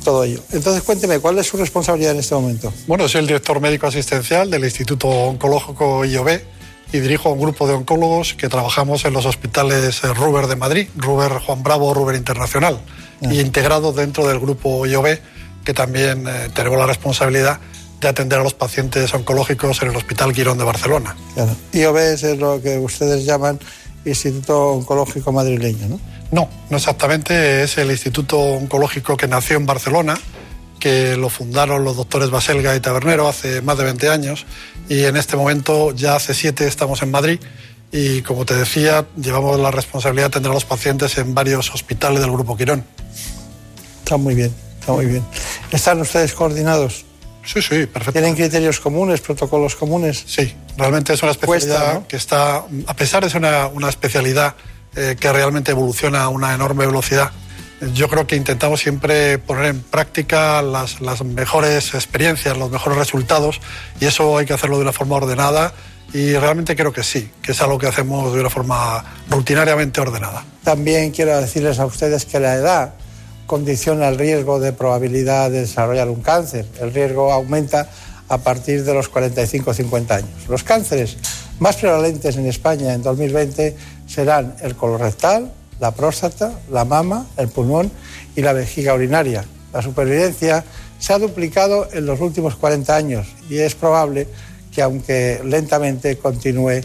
todo 0.03 0.25
ello. 0.25 0.41
Entonces, 0.51 0.83
cuénteme, 0.83 1.19
¿cuál 1.21 1.39
es 1.39 1.47
su 1.47 1.57
responsabilidad 1.57 2.13
en 2.13 2.21
este 2.21 2.35
momento? 2.35 2.73
Bueno, 2.87 3.09
soy 3.09 3.21
el 3.21 3.27
director 3.27 3.61
médico 3.61 3.87
asistencial 3.87 4.51
del 4.51 4.65
Instituto 4.65 5.09
Oncológico 5.09 6.05
IOB 6.05 6.41
y 6.93 7.01
dirijo 7.01 7.31
un 7.31 7.41
grupo 7.41 7.67
de 7.67 7.75
oncólogos 7.75 8.35
que 8.35 8.49
trabajamos 8.49 9.05
en 9.05 9.15
los 9.15 9.25
hospitales 9.27 10.05
eh, 10.05 10.13
Ruber 10.15 10.47
de 10.47 10.57
Madrid, 10.57 10.89
Ruber 10.97 11.33
Juan 11.33 11.63
Bravo, 11.63 11.95
Ruber 11.95 12.15
Internacional, 12.17 12.81
y 13.23 13.41
integrados 13.41 13.95
dentro 13.97 14.27
del 14.27 14.39
grupo 14.41 14.85
IOB, 14.85 15.19
que 15.65 15.75
también 15.75 16.27
eh, 16.27 16.49
tenemos 16.55 16.79
la 16.79 16.87
responsabilidad 16.87 17.61
de 18.01 18.09
atender 18.09 18.41
a 18.41 18.43
los 18.43 18.55
pacientes 18.55 19.15
oncológicos 19.15 19.81
en 19.83 19.91
el 19.91 19.97
Hospital 19.97 20.33
Quirón 20.33 20.59
de 20.59 20.65
Barcelona. 20.65 21.17
Claro. 21.35 21.57
IOB 21.73 21.97
es 21.97 22.39
lo 22.39 22.61
que 22.61 22.79
ustedes 22.79 23.25
llaman 23.25 23.59
Instituto 24.05 24.73
Oncológico 24.73 25.33
Madrileño, 25.33 25.89
¿no? 25.89 26.01
No, 26.33 26.49
no 26.69 26.77
exactamente. 26.77 27.63
Es 27.63 27.79
el 27.79 27.91
Instituto 27.91 28.39
Oncológico 28.39 29.17
que 29.17 29.29
nació 29.29 29.57
en 29.57 29.67
Barcelona, 29.67 30.19
que 30.83 31.17
lo 31.17 31.29
fundaron 31.29 31.85
los 31.85 31.97
doctores 31.97 32.31
Baselga 32.31 32.75
y 32.75 32.81
Tabernero 32.81 33.29
hace 33.29 33.63
más 33.63 33.79
de 33.79 33.85
20 33.85 34.09
años 34.09 34.47
y 34.89 35.05
en 35.05 35.17
este 35.17 35.37
momento 35.37 35.93
ya 35.93 36.17
hace 36.17 36.35
siete 36.35 36.67
estamos 36.67 37.03
en 37.03 37.13
Madrid 37.13 37.39
y 37.93 38.23
como 38.23 38.45
te 38.45 38.57
decía 38.57 39.07
llevamos 39.17 39.61
la 39.61 39.71
responsabilidad 39.71 40.25
de 40.25 40.29
atender 40.31 40.51
a 40.51 40.55
los 40.55 40.65
pacientes 40.65 41.17
en 41.19 41.35
varios 41.35 41.73
hospitales 41.73 42.21
del 42.21 42.33
Grupo 42.33 42.57
Quirón. 42.57 42.85
Está 44.03 44.17
muy 44.17 44.35
bien, 44.35 44.53
está 44.81 44.91
muy 44.91 45.07
bien. 45.07 45.25
¿Están 45.71 46.01
ustedes 46.01 46.33
coordinados? 46.33 47.05
Sí, 47.45 47.63
sí, 47.63 47.87
perfecto. 47.87 48.15
¿Tienen 48.15 48.35
criterios 48.35 48.81
comunes, 48.81 49.21
protocolos 49.21 49.77
comunes? 49.77 50.25
Sí, 50.27 50.53
realmente 50.77 51.13
es 51.13 51.23
una 51.23 51.31
especialidad 51.31 51.77
Cuesta, 51.77 51.95
¿no? 51.95 52.09
que 52.09 52.17
está, 52.17 52.65
a 52.89 52.97
pesar 52.97 53.23
de 53.23 53.31
ser 53.31 53.39
una, 53.39 53.69
una 53.69 53.89
especialidad 53.89 54.57
eh, 54.97 55.15
que 55.19 55.33
realmente 55.33 55.71
evoluciona 55.71 56.25
a 56.25 56.29
una 56.29 56.53
enorme 56.53 56.87
velocidad, 56.87 57.31
yo 57.95 58.09
creo 58.09 58.27
que 58.27 58.37
intentamos 58.37 58.81
siempre 58.81 59.39
poner 59.39 59.67
en 59.67 59.81
práctica 59.81 60.63
las, 60.63 61.01
las 61.01 61.25
mejores 61.25 61.95
experiencias, 61.95 62.57
los 62.57 62.71
mejores 62.71 62.99
resultados, 62.99 63.61
y 64.01 64.07
eso 64.07 64.39
hay 64.39 64.47
que 64.47 64.53
hacerlo 64.53 64.77
de 64.77 64.83
una 64.83 64.93
forma 64.93 65.17
ordenada, 65.17 65.73
y 66.13 66.35
realmente 66.35 66.77
creo 66.77 66.93
que 66.93 67.03
sí, 67.03 67.31
que 67.43 67.53
es 67.53 67.63
algo 67.63 67.79
que 67.79 67.87
hacemos 67.87 68.33
de 68.35 68.41
una 68.41 68.51
forma 68.51 69.05
rutinariamente 69.31 70.01
ordenada. 70.01 70.45
También 70.63 71.11
quiero 71.11 71.41
decirles 71.41 71.79
a 71.79 71.87
ustedes 71.87 72.27
que 72.27 72.39
la 72.39 72.55
edad 72.55 72.95
condiciona 73.47 74.09
el 74.09 74.19
riesgo 74.19 74.61
de 74.61 74.73
probabilidad 74.73 75.51
de 75.51 75.63
desarrollar 75.63 76.09
un 76.09 76.23
cáncer. 76.23 76.67
El 76.81 76.93
riesgo 76.93 77.33
aumenta 77.33 77.89
a 78.29 78.39
partir 78.39 78.85
de 78.85 78.95
los 78.95 79.11
45-50 79.11 80.11
años. 80.11 80.49
Los 80.49 80.65
cánceres 80.65 81.17
más 81.59 81.77
prevalentes 81.77 82.37
en 82.37 82.47
España 82.47 82.95
en 82.95 83.03
2020 83.03 83.77
serán 84.07 84.55
el 84.63 84.77
colorectal, 84.77 85.53
la 85.83 85.91
próstata, 85.91 86.61
la 86.71 86.85
mama, 86.85 87.27
el 87.37 87.49
pulmón 87.49 87.91
y 88.37 88.41
la 88.41 88.53
vejiga 88.53 88.95
urinaria. 88.95 89.45
La 89.73 89.83
supervivencia 89.83 90.65
se 91.01 91.13
ha 91.13 91.19
duplicado 91.19 91.89
en 91.93 92.07
los 92.07 92.21
últimos 92.21 92.55
40 92.55 92.95
años 92.95 93.27
y 93.51 93.59
es 93.59 93.75
probable 93.75 94.29
que, 94.73 94.81
aunque 94.81 95.41
lentamente, 95.45 96.17
continúe 96.19 96.83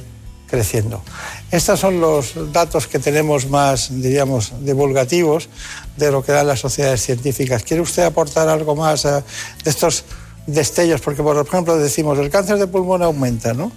creciendo. 0.48 1.04
Estos 1.52 1.80
son 1.80 2.02
los 2.02 2.34
datos 2.52 2.88
que 2.88 2.98
tenemos 2.98 3.48
más, 3.48 3.89
diríamos, 3.91 4.54
divulgativos 4.62 5.48
de 5.95 6.12
lo 6.12 6.24
que 6.24 6.32
dan 6.32 6.48
las 6.48 6.60
sociedades 6.60 7.04
científicas. 7.04 7.62
¿Quiere 7.62 7.84
usted 7.84 8.02
aportar 8.02 8.50
algo 8.50 8.76
más 8.76 9.06
a 9.06 9.24
estos 9.64 10.06
destellos? 10.48 11.02
Porque, 11.02 11.22
por 11.22 11.38
ejemplo, 11.38 11.78
decimos, 11.78 12.18
el 12.18 12.32
cáncer 12.32 12.58
de 12.58 12.66
pulmón 12.66 13.04
aumenta, 13.04 13.54
¿no? 13.54 13.72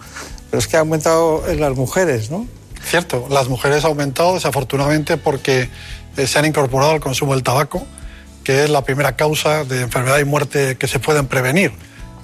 Pero 0.50 0.60
es 0.60 0.66
que 0.66 0.78
ha 0.78 0.80
aumentado 0.80 1.46
en 1.46 1.60
las 1.60 1.76
mujeres, 1.76 2.30
¿no? 2.30 2.46
Cierto, 2.82 3.26
las 3.30 3.48
mujeres 3.48 3.84
han 3.84 3.90
aumentado 3.90 4.34
desafortunadamente 4.34 5.16
porque 5.16 5.68
eh, 6.16 6.26
se 6.26 6.38
han 6.38 6.46
incorporado 6.46 6.92
al 6.92 7.00
consumo 7.00 7.34
del 7.34 7.42
tabaco 7.42 7.86
que 8.44 8.64
es 8.64 8.70
la 8.70 8.82
primera 8.82 9.16
causa 9.16 9.64
de 9.64 9.82
enfermedad 9.82 10.18
y 10.18 10.24
muerte 10.24 10.76
que 10.76 10.88
se 10.88 10.98
pueden 10.98 11.26
prevenir. 11.26 11.72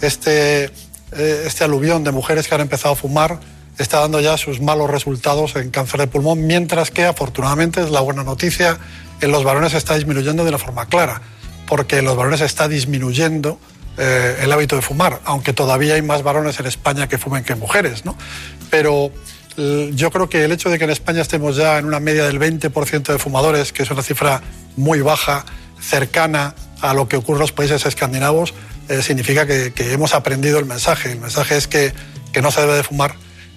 Este, 0.00 0.64
eh, 0.64 1.42
este 1.46 1.64
aluvión 1.64 2.04
de 2.04 2.12
mujeres 2.12 2.48
que 2.48 2.54
han 2.54 2.60
empezado 2.62 2.94
a 2.94 2.96
fumar 2.96 3.38
está 3.78 4.00
dando 4.00 4.20
ya 4.20 4.36
sus 4.36 4.60
malos 4.60 4.88
resultados 4.88 5.56
en 5.56 5.70
cáncer 5.70 6.00
de 6.00 6.06
pulmón, 6.06 6.46
mientras 6.46 6.90
que 6.90 7.04
afortunadamente 7.04 7.82
es 7.82 7.90
la 7.90 8.00
buena 8.00 8.24
noticia, 8.24 8.78
en 9.20 9.30
los 9.30 9.44
varones 9.44 9.74
está 9.74 9.94
disminuyendo 9.94 10.42
de 10.44 10.48
una 10.48 10.58
forma 10.58 10.86
clara, 10.86 11.20
porque 11.66 11.98
en 11.98 12.06
los 12.06 12.16
varones 12.16 12.40
está 12.40 12.68
disminuyendo 12.68 13.58
eh, 13.98 14.38
el 14.40 14.52
hábito 14.52 14.76
de 14.76 14.82
fumar, 14.82 15.20
aunque 15.24 15.52
todavía 15.52 15.94
hay 15.94 16.02
más 16.02 16.22
varones 16.22 16.58
en 16.58 16.66
España 16.66 17.08
que 17.08 17.18
fumen 17.18 17.44
que 17.44 17.54
mujeres, 17.54 18.04
¿no? 18.04 18.16
Pero 18.70 19.10
yo 19.56 20.10
creo 20.10 20.28
que 20.28 20.44
el 20.44 20.52
hecho 20.52 20.70
de 20.70 20.78
que 20.78 20.84
en 20.84 20.90
España 20.90 21.22
estemos 21.22 21.56
ya 21.56 21.78
en 21.78 21.86
una 21.86 22.00
media 22.00 22.24
del 22.24 22.38
20% 22.38 23.12
de 23.12 23.18
fumadores, 23.18 23.72
que 23.72 23.82
es 23.82 23.90
una 23.90 24.02
cifra 24.02 24.42
muy 24.76 25.00
baja, 25.00 25.44
cercana 25.80 26.54
a 26.80 26.94
lo 26.94 27.08
que 27.08 27.16
ocurre 27.16 27.36
en 27.36 27.40
los 27.42 27.52
países 27.52 27.86
escandinavos, 27.86 28.54
eh, 28.88 29.02
significa 29.02 29.46
que, 29.46 29.72
hemos 29.92 30.14
aprendido 30.14 30.58
el 30.58 30.66
mensaje. 30.66 31.12
El 31.12 31.20
mensaje 31.20 31.56
es 31.56 31.68
que, 31.68 31.92
que 32.32 32.42
no 32.42 32.50
se 32.50 32.60
debe 32.60 32.74
de 32.74 32.82
fumar 32.82 33.14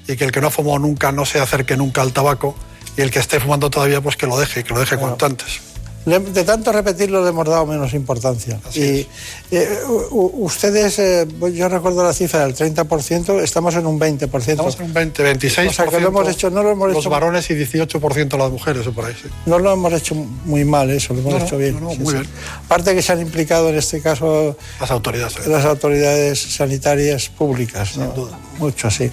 y 0.08 0.16
que 0.16 0.26
el 0.26 0.32
que 0.32 0.41
no 0.41 0.50
fumó 0.50 0.80
nunca 0.80 1.12
no 1.12 1.26
se 1.26 1.39
acerque 1.39 1.78
nunca 1.78 2.02
al 2.02 2.14
tabaco 2.14 2.56
y 2.97 3.02
el 3.02 3.12
que 3.12 3.20
esté 3.20 3.39
fumando 3.39 3.70
todavía 3.70 4.02
pues 4.02 4.16
que 4.16 4.26
lo 4.26 4.39
deje, 4.39 4.64
que 4.64 4.74
lo 4.74 4.80
deje 4.80 4.97
cuanto 4.97 5.26
antes 5.26 5.69
de 6.10 6.43
tanto 6.43 6.72
repetirlo 6.72 7.24
le 7.24 7.30
hemos 7.30 7.47
dado 7.47 7.66
menos 7.66 7.93
importancia. 7.93 8.60
y 8.76 9.05
eh, 9.51 9.80
ustedes, 10.12 10.99
eh, 10.99 11.28
yo 11.53 11.70
recuerdo 11.70 12.03
la 12.03 12.14
cifra 12.14 12.45
del 12.45 12.55
30%, 12.55 13.41
estamos 13.41 13.76
en 13.76 13.86
un 13.86 13.99
20%. 13.99 14.47
Estamos 14.49 14.80
en 14.80 14.86
un 14.86 14.93
20, 14.93 15.39
26%. 15.39 15.70
O 15.70 15.74
sea 15.74 15.86
que 15.88 15.99
lo 15.99 16.07
hemos 16.10 16.28
hecho, 16.30 16.49
no 16.49 16.64
lo 16.64 16.72
hemos 16.72 16.91
los 16.91 17.07
varones 17.07 17.49
y 17.49 17.53
18% 17.53 18.38
las 18.38 18.51
mujeres, 18.51 18.88
o 18.88 18.91
por 18.91 19.05
ahí. 19.05 19.16
No 19.45 19.60
lo 19.60 19.74
hemos 19.74 19.93
hecho 19.93 20.16
muy 20.16 20.66
mal, 20.66 20.89
eso, 20.89 21.14
lo 21.14 21.20
hemos 21.20 21.43
hecho 21.43 21.57
bien. 21.57 21.82
muy 21.82 21.95
bien. 21.97 22.28
Aparte 22.66 22.95
que 22.95 23.01
se 23.01 23.12
han 23.12 23.22
implicado 23.22 23.70
en 23.70 23.76
este 23.76 24.01
caso 24.01 24.57
las 24.80 24.91
autoridades, 24.91 25.47
las 25.47 25.66
autoridades 25.66 26.39
sanitarias 26.39 27.30
públicas. 27.30 27.89
Sin 27.89 28.14
duda. 28.14 28.38
Mucho, 28.57 28.89
sí. 28.89 29.10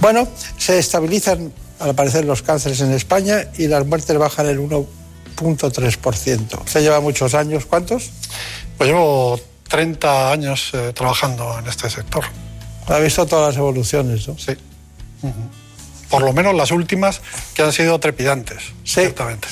Bueno, 0.00 0.28
se 0.56 0.78
estabilizan 0.78 1.52
al 1.78 1.94
parecer 1.94 2.24
los 2.24 2.42
cánceres 2.42 2.80
en 2.80 2.92
España 2.92 3.48
y 3.58 3.66
las 3.66 3.86
muertes 3.86 4.16
bajan 4.16 4.46
el 4.46 4.58
1 4.58 5.01
0.3%. 5.36 6.64
Usted 6.64 6.80
lleva 6.80 7.00
muchos 7.00 7.34
años, 7.34 7.66
¿cuántos? 7.66 8.10
Pues 8.76 8.90
llevo 8.90 9.40
30 9.68 10.32
años 10.32 10.70
eh, 10.74 10.92
trabajando 10.94 11.58
en 11.58 11.66
este 11.66 11.88
sector. 11.88 12.24
Ha 12.86 12.98
visto 12.98 13.26
todas 13.26 13.54
las 13.54 13.58
evoluciones, 13.58 14.28
¿no? 14.28 14.36
Sí. 14.38 14.52
Por 16.10 16.22
lo 16.22 16.34
menos 16.34 16.54
las 16.54 16.72
últimas 16.72 17.22
que 17.54 17.62
han 17.62 17.72
sido 17.72 17.98
trepidantes. 17.98 18.58
Sí, 18.84 19.02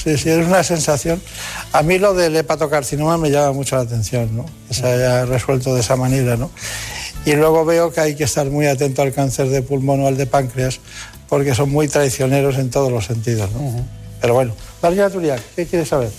sí, 0.05 0.19
sí, 0.19 0.29
es 0.29 0.47
una 0.47 0.63
sensación. 0.63 1.23
A 1.73 1.83
mí 1.83 1.99
lo 1.99 2.13
del 2.13 2.37
hepatocarcinoma 2.37 3.17
me 3.17 3.31
llama 3.31 3.53
mucho 3.53 3.77
la 3.77 3.83
atención, 3.83 4.37
¿no? 4.37 4.45
Que 4.69 4.75
se 4.75 4.87
haya 4.87 5.25
resuelto 5.25 5.75
de 5.75 5.81
esa 5.81 5.97
manera, 5.97 6.37
¿no? 6.37 6.51
Y 7.25 7.33
luego 7.33 7.65
veo 7.65 7.93
que 7.93 8.01
hay 8.01 8.15
que 8.15 8.25
estar 8.25 8.45
muy 8.51 8.67
atento 8.67 9.01
al 9.01 9.13
cáncer 9.13 9.49
de 9.49 9.63
pulmón 9.63 10.03
o 10.03 10.07
al 10.07 10.19
de 10.19 10.27
páncreas, 10.27 10.81
porque 11.31 11.55
son 11.55 11.71
muy 11.71 11.89
traicioneros 11.89 12.59
en 12.59 12.71
todos 12.71 12.93
los 12.93 13.07
sentidos, 13.07 13.51
¿no? 13.53 13.87
Pero 14.21 14.35
bueno, 14.35 14.55
María 14.83 15.11
Turiak, 15.11 15.41
¿qué 15.55 15.67
quieres 15.67 15.89
saber? 15.89 16.11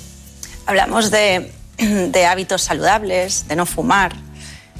Hablamos 0.65 1.11
de, 1.11 1.51
hábitos 2.29 2.61
saludables, 2.61 3.47
de 3.47 3.55
no 3.55 3.65
fumar. 3.65 4.13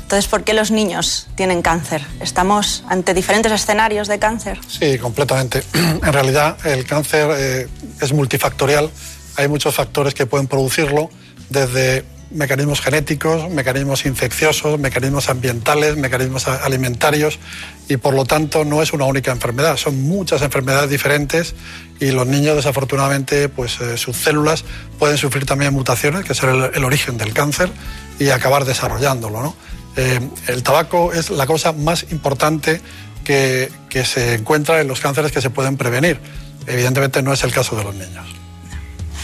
Entonces, 0.01 0.29
¿por 0.29 0.43
qué 0.43 0.53
los 0.53 0.71
niños 0.71 1.27
tienen 1.35 1.61
cáncer? 1.61 2.01
¿Estamos 2.19 2.83
ante 2.89 3.13
diferentes 3.13 3.51
escenarios 3.51 4.07
de 4.07 4.19
cáncer? 4.19 4.59
Sí, 4.67 4.97
completamente. 4.97 5.63
En 5.73 6.13
realidad, 6.13 6.57
el 6.65 6.85
cáncer 6.85 7.29
eh, 7.37 7.67
es 8.01 8.13
multifactorial. 8.13 8.89
Hay 9.37 9.47
muchos 9.47 9.73
factores 9.73 10.13
que 10.13 10.25
pueden 10.25 10.47
producirlo, 10.47 11.09
desde 11.49 12.03
mecanismos 12.33 12.81
genéticos, 12.81 13.49
mecanismos 13.49 14.05
infecciosos, 14.05 14.79
mecanismos 14.79 15.29
ambientales, 15.29 15.97
mecanismos 15.97 16.47
alimentarios 16.47 17.39
y 17.87 17.97
por 17.97 18.13
lo 18.13 18.25
tanto 18.25 18.65
no 18.65 18.81
es 18.81 18.93
una 18.93 19.05
única 19.05 19.31
enfermedad, 19.31 19.77
son 19.77 20.01
muchas 20.03 20.41
enfermedades 20.41 20.89
diferentes 20.89 21.55
y 21.99 22.11
los 22.11 22.27
niños 22.27 22.55
desafortunadamente 22.55 23.49
pues 23.49 23.79
eh, 23.81 23.97
sus 23.97 24.17
células 24.17 24.63
pueden 24.99 25.17
sufrir 25.17 25.45
también 25.45 25.73
mutaciones, 25.73 26.25
que 26.25 26.33
es 26.33 26.43
el, 26.43 26.83
origen 26.83 27.17
del 27.17 27.33
cáncer 27.33 27.69
y 28.19 28.29
acabar 28.29 28.65
desarrollándolo. 28.65 29.55
Eh, 29.97 30.19
el 30.47 30.63
tabaco 30.63 31.13
es 31.13 31.29
la 31.29 31.45
cosa 31.45 31.73
más 31.73 32.11
importante 32.11 32.81
que, 33.23 33.69
que 33.89 34.05
se 34.05 34.35
encuentra 34.35 34.81
en 34.81 34.87
los 34.87 34.99
cánceres 34.99 35.31
que 35.31 35.41
se 35.41 35.49
pueden 35.49 35.77
prevenir. 35.77 36.19
Evidentemente 36.67 37.21
no 37.21 37.33
es 37.33 37.43
el 37.43 37.51
caso 37.51 37.75
de 37.75 37.83
los 37.83 37.95
niños. 37.95 38.25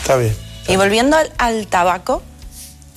Está 0.01 0.17
bien. 0.17 0.35
Y 0.67 0.75
volviendo 0.75 1.17
al 1.37 1.67
tabaco, 1.67 2.21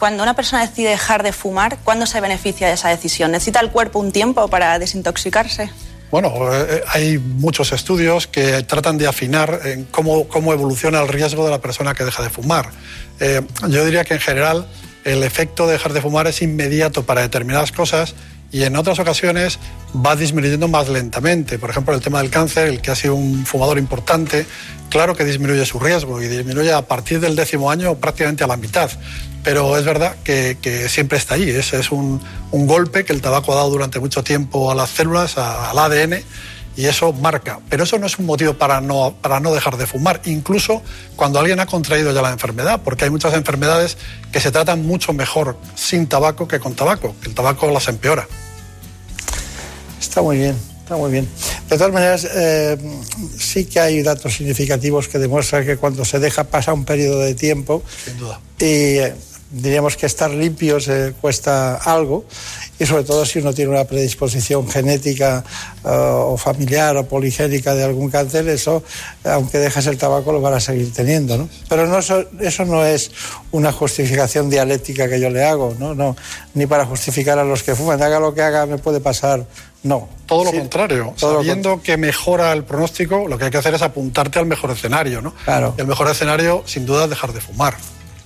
cuando 0.01 0.23
una 0.23 0.35
persona 0.35 0.67
decide 0.67 0.89
dejar 0.89 1.23
de 1.23 1.33
fumar, 1.33 1.77
¿cuándo 1.85 2.07
se 2.07 2.21
beneficia 2.23 2.67
de 2.67 2.73
esa 2.73 2.89
decisión? 2.89 3.33
¿Necesita 3.33 3.61
el 3.61 3.71
cuerpo 3.71 3.99
un 3.99 4.13
tiempo 4.13 4.49
para 4.49 4.79
desintoxicarse? 4.79 5.71
Bueno, 6.11 6.33
eh, 6.53 6.83
hay 6.89 7.19
muchos 7.19 7.71
estudios 7.73 8.27
que 8.27 8.63
tratan 8.63 8.97
de 8.97 9.07
afinar 9.07 9.61
en 9.63 9.85
cómo, 9.85 10.27
cómo, 10.27 10.55
evoluciona 10.55 11.03
el 11.03 11.09
riesgo 11.09 11.45
de 11.45 11.51
la 11.51 11.61
persona 11.61 11.95
que 11.95 12.05
deja 12.05 12.23
de 12.23 12.31
fumar. 12.31 12.71
Eh, 13.21 13.43
yo 13.69 13.85
diría 13.85 14.03
que 14.05 14.15
en 14.15 14.21
general 14.21 14.67
el 15.05 15.23
efecto 15.23 15.67
de 15.67 15.75
dejar 15.75 15.93
de 15.93 16.01
fumar 16.01 16.27
es 16.27 16.41
inmediato 16.41 17.05
para 17.05 17.21
determinadas 17.21 17.71
cosas 17.71 18.15
y 18.53 18.65
en 18.65 18.77
otras 18.77 18.99
ocasiones 18.99 19.59
va 19.95 20.17
disminuyendo 20.17 20.67
más 20.67 20.89
lentamente. 20.89 21.59
Por 21.59 21.71
ejemplo, 21.71 21.95
el 21.95 22.01
tema 22.01 22.21
del 22.23 22.31
cáncer, 22.31 22.69
el 22.69 22.81
que 22.81 22.91
ha 22.91 22.97
sido 22.97 23.15
un 23.15 23.45
fumador 23.47 23.79
importante, 23.79 24.47
claro 24.89 25.15
que 25.15 25.25
disminuye 25.25 25.65
su 25.67 25.79
riesgo 25.79 26.21
y 26.21 26.27
disminuye 26.27 26.73
a 26.73 26.83
partir 26.83 27.21
del 27.21 27.37
décimo 27.37 27.71
año 27.71 27.97
prácticamente 27.97 28.45
a 28.45 28.47
la 28.47 28.57
mitad. 28.57 28.91
Pero 29.43 29.77
es 29.77 29.85
verdad 29.85 30.17
que, 30.23 30.57
siempre 30.89 31.19
está 31.19 31.35
ahí. 31.35 31.49
Ese 31.49 31.81
es 31.81 31.91
un, 31.91 32.21
golpe 32.53 33.05
que 33.05 33.13
el 33.13 33.21
tabaco 33.21 33.53
ha 33.53 33.57
dado 33.57 33.71
durante 33.71 33.99
mucho 34.01 34.23
tiempo 34.23 34.71
a 34.71 34.75
las 34.75 34.91
células, 34.91 35.39
al 35.39 35.79
ADN, 35.79 36.23
y 36.77 36.87
eso 36.87 37.13
marca. 37.13 37.61
Pero 37.69 37.85
eso 37.85 37.99
no 37.99 38.07
es 38.07 38.19
un 38.19 38.27
motivo 38.27 38.55
para 38.55 38.81
no, 38.81 39.15
para 39.21 39.41
no 39.41 39.53
dejar 39.53 39.77
de 39.77 39.87
fumar, 39.87 40.21
incluso 40.25 40.83
cuando 41.17 41.39
alguien 41.39 41.61
ha 41.61 41.67
contraído 41.67 42.13
ya 42.13 42.23
la 42.23 42.31
enfermedad, 42.31 42.81
porque 42.85 43.05
hay 43.05 43.11
muchas 43.11 43.35
enfermedades 43.35 43.97
que 44.33 44.41
se 44.41 44.51
tratan 44.51 44.87
mucho 44.87 45.13
mejor 45.13 45.57
sin 45.75 46.07
tabaco 46.07 46.47
que 46.47 46.61
con 46.61 46.75
tabaco. 46.75 47.15
El 47.25 47.35
tabaco 47.35 47.71
las 47.71 47.89
empeora. 47.89 48.27
Está 50.01 50.23
muy 50.23 50.39
bien, 50.39 50.57
está 50.83 50.97
muy 50.97 51.11
bien. 51.11 51.29
De 51.69 51.77
todas 51.77 51.93
maneras, 51.93 52.27
eh, 52.35 52.77
sí 53.39 53.65
que 53.67 53.81
hay 53.81 54.03
datos 54.03 54.35
significativos 54.35 55.09
que 55.09 55.19
demuestran 55.19 55.65
que 55.65 55.77
cuando 55.77 56.05
se 56.05 56.19
deja 56.19 56.45
pasar 56.45 56.75
un 56.75 56.85
periodo 56.85 57.21
de 57.21 57.35
tiempo, 57.35 57.83
Sin 58.05 58.19
duda. 58.19 58.41
y 58.59 58.65
eh, 58.65 59.15
diríamos 59.51 59.97
que 59.97 60.07
estar 60.07 60.31
limpios 60.31 60.89
eh, 60.89 61.15
cuesta 61.21 61.77
algo 61.77 62.25
y 62.79 62.87
sobre 62.87 63.05
todo 63.05 63.27
si 63.27 63.41
uno 63.41 63.53
tiene 63.53 63.71
una 63.71 63.85
predisposición 63.85 64.69
genética 64.69 65.45
o 65.83 66.37
familiar 66.37 66.97
o 66.97 67.07
poligénica 67.07 67.75
de 67.75 67.85
algún 67.85 68.11
cáncer, 68.11 68.49
eso, 68.49 68.83
aunque 69.25 69.59
dejes 69.59 69.87
el 69.87 69.99
tabaco, 69.99 70.33
lo 70.33 70.41
van 70.41 70.55
a 70.55 70.61
seguir 70.61 70.93
teniendo. 70.93 71.37
¿no? 71.37 71.49
Pero 71.69 71.87
no, 71.87 71.99
eso, 71.99 72.25
eso 72.41 72.65
no 72.65 72.85
es 72.85 73.11
una 73.51 73.73
justificación 73.73 74.49
dialéctica 74.49 75.09
que 75.09 75.21
yo 75.21 75.31
le 75.31 75.45
hago, 75.45 75.75
¿no? 75.79 75.95
No, 75.95 76.17
ni 76.55 76.67
para 76.67 76.87
justificar 76.87 77.39
a 77.39 77.45
los 77.45 77.63
que 77.63 77.75
fuman. 77.75 78.03
Haga 78.03 78.21
lo 78.21 78.33
que 78.33 78.43
haga, 78.43 78.67
me 78.67 78.79
puede 78.79 79.01
pasar 79.01 79.45
no. 79.83 80.09
Todo 80.27 80.45
lo 80.45 80.53
contrario. 80.53 81.15
Sabiendo 81.17 81.83
que 81.83 81.97
mejora 81.97 82.53
el 82.53 82.65
pronóstico, 82.65 83.27
lo 83.27 83.39
que 83.39 83.47
hay 83.47 83.51
que 83.51 83.59
hacer 83.59 83.75
es 83.75 83.83
apuntarte 83.83 84.39
al 84.39 84.47
mejor 84.47 84.71
escenario, 84.71 85.23
¿no? 85.23 85.35
Claro. 85.45 85.75
el 85.77 85.87
mejor 85.87 86.09
escenario, 86.09 86.63
sin 86.67 86.87
duda, 86.87 87.05
es 87.05 87.11
dejar 87.11 87.33
de 87.33 87.41
fumar. 87.41 87.75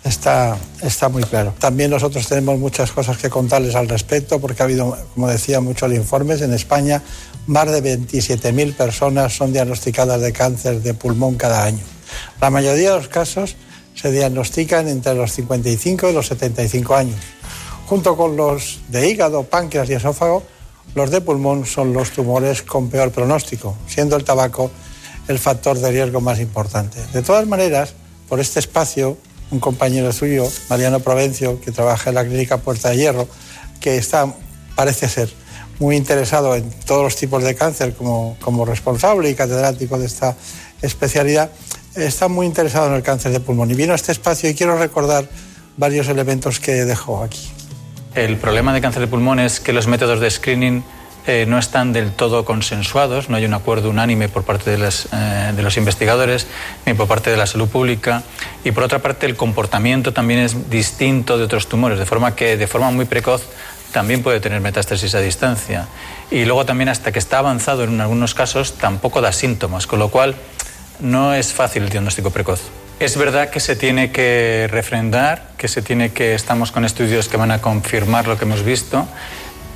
Está, 0.05 0.59
está 0.83 1.09
muy 1.09 1.23
claro. 1.23 1.55
También 1.59 1.91
nosotros 1.91 2.29
tenemos 2.29 2.59
muchas 2.59 2.93
cosas 2.93 3.17
que 3.17 3.31
contarles 3.31 3.75
al 3.75 3.89
respecto, 3.89 4.39
porque 4.39 4.63
ha 4.63 4.67
habido, 4.67 4.97
como 5.15 5.29
decía, 5.29 5.61
muchos 5.61 5.91
informes. 5.95 6.43
En 6.43 6.53
España, 6.53 7.03
más 7.47 7.73
de 7.73 7.83
27.000 7.83 8.75
personas 8.75 9.33
son 9.35 9.53
diagnosticadas 9.53 10.21
de 10.21 10.33
cáncer 10.33 10.83
de 10.83 10.93
pulmón 10.93 11.37
cada 11.37 11.65
año. 11.65 11.83
La 12.41 12.51
mayoría 12.51 12.91
de 12.91 12.97
los 12.99 13.09
casos 13.09 13.57
se 13.95 14.13
diagnostican 14.13 14.89
entre 14.89 15.15
los 15.15 15.33
55 15.33 16.11
y 16.11 16.13
los 16.13 16.27
75 16.27 16.95
años. 16.95 17.21
Junto 17.87 18.17
con 18.17 18.37
los 18.37 18.81
de 18.89 19.09
hígado, 19.09 19.45
páncreas 19.45 19.89
y 19.89 19.95
esófago, 19.95 20.43
los 20.95 21.11
de 21.11 21.23
pulmón 21.23 21.65
son 21.65 21.93
los 21.93 22.11
tumores 22.11 22.63
con 22.63 22.91
peor 22.91 23.11
pronóstico, 23.11 23.77
siendo 23.87 24.17
el 24.17 24.25
tabaco 24.25 24.71
el 25.29 25.39
factor 25.39 25.79
de 25.79 25.91
riesgo 25.91 26.21
más 26.21 26.41
importante. 26.41 26.99
De 27.13 27.23
todas 27.23 27.47
maneras, 27.47 27.95
por 28.29 28.41
este 28.41 28.61
espacio, 28.61 29.17
un 29.55 29.61
compañero 29.61 30.13
suyo, 30.13 30.47
Mariano 30.69 31.01
Provencio, 31.01 31.61
que 31.61 31.71
trabaja 31.71 32.11
en 32.11 32.17
la 32.17 32.25
clínica 32.25 32.59
Puerta 32.59 32.91
de 32.91 32.97
Hierro, 32.97 33.29
que 33.81 33.97
está, 33.97 34.35
parece 34.75 35.09
ser, 35.09 35.33
muy 35.79 35.97
interesado 35.97 36.57
en 36.57 36.69
todos 36.87 37.05
los 37.05 37.17
tipos 37.17 37.43
de 37.43 37.55
cáncer 37.55 37.95
como, 37.95 38.37
como 38.41 38.65
responsable 38.65 39.31
y 39.31 39.35
catedrático 39.35 39.99
de 39.99 40.07
esta 40.07 40.37
especialidad, 40.83 41.51
está 41.95 42.29
muy 42.29 42.47
interesado 42.47 42.89
en 42.89 42.95
el 42.95 43.03
cáncer 43.03 43.33
de 43.33 43.41
pulmón. 43.41 43.71
Y 43.71 43.75
vino 43.75 43.93
a 43.93 43.97
este 43.97 44.13
espacio 44.13 44.51
y 44.51 44.55
quiero 44.55 44.77
recordar 44.77 45.29
varios 45.77 46.09
elementos 46.09 46.59
que 46.59 46.85
dejó 46.85 47.23
aquí. 47.23 47.49
El 48.15 48.37
problema 48.37 48.73
de 48.73 48.81
cáncer 48.81 49.03
de 49.03 49.09
pulmón 49.09 49.39
es 49.39 49.61
que 49.61 49.73
los 49.73 49.87
métodos 49.87 50.21
de 50.21 50.31
screening 50.31 50.85
eh, 51.27 51.47
no 51.49 51.59
están 51.59 51.93
del 51.93 52.12
todo 52.12 52.45
consensuados, 52.45 53.31
no 53.31 53.37
hay 53.37 53.47
un 53.47 53.55
acuerdo 53.55 53.89
unánime 53.89 54.29
por 54.29 54.45
parte 54.45 54.77
de, 54.77 54.89
eh, 54.89 55.53
de, 55.57 55.62
los 55.62 55.77
investigadores 55.79 56.47
ni 56.85 56.93
por 56.93 57.09
parte 57.09 57.31
de 57.31 57.37
la 57.37 57.47
salud 57.47 57.68
pública. 57.68 58.22
Y 58.62 58.72
por 58.72 58.83
otra 58.83 58.99
parte, 58.99 59.25
el 59.25 59.37
comportamiento 59.37 60.12
también 60.12 60.41
es 60.41 60.68
distinto 60.68 61.39
de 61.39 61.45
otros 61.45 61.68
tumores, 61.68 61.99
de 61.99 62.05
forma 62.05 62.37
que 62.37 62.57
de 62.57 62.66
forma 62.66 62.91
muy 62.91 63.07
precoz 63.07 63.43
también 63.93 64.22
puede 64.22 64.41
tener 64.41 64.61
metástasis 64.61 65.14
a 65.14 65.20
distancia. 65.20 65.87
Y 66.31 66.45
luego 66.45 66.66
también 66.66 66.89
hasta 66.91 67.12
que 67.12 67.20
está 67.20 67.39
avanzado 67.39 67.85
en 67.85 68.01
algunos 68.01 68.35
casos 68.35 68.75
tampoco 68.75 69.20
da 69.22 69.33
síntomas, 69.33 69.87
con 69.87 70.01
lo 70.01 70.09
cual 70.11 70.35
no 71.01 71.33
es 71.33 71.53
fácil 71.53 71.85
el 71.85 71.89
diagnóstico 71.89 72.31
precoz. 72.31 72.61
Es 73.01 73.16
verdad 73.16 73.51
que 73.51 73.61
se 73.61 73.77
tiene 73.77 74.12
que 74.12 74.68
refrendar, 74.70 75.51
que 75.57 75.68
se 75.68 75.83
tiene 75.83 76.12
que 76.12 76.35
estamos 76.35 76.70
con 76.70 76.85
estudios 76.85 77.29
que 77.29 77.37
van 77.37 77.51
a 77.51 77.61
confirmar 77.61 78.29
lo 78.29 78.37
que 78.37 78.45
hemos 78.45 78.62
visto, 78.62 79.07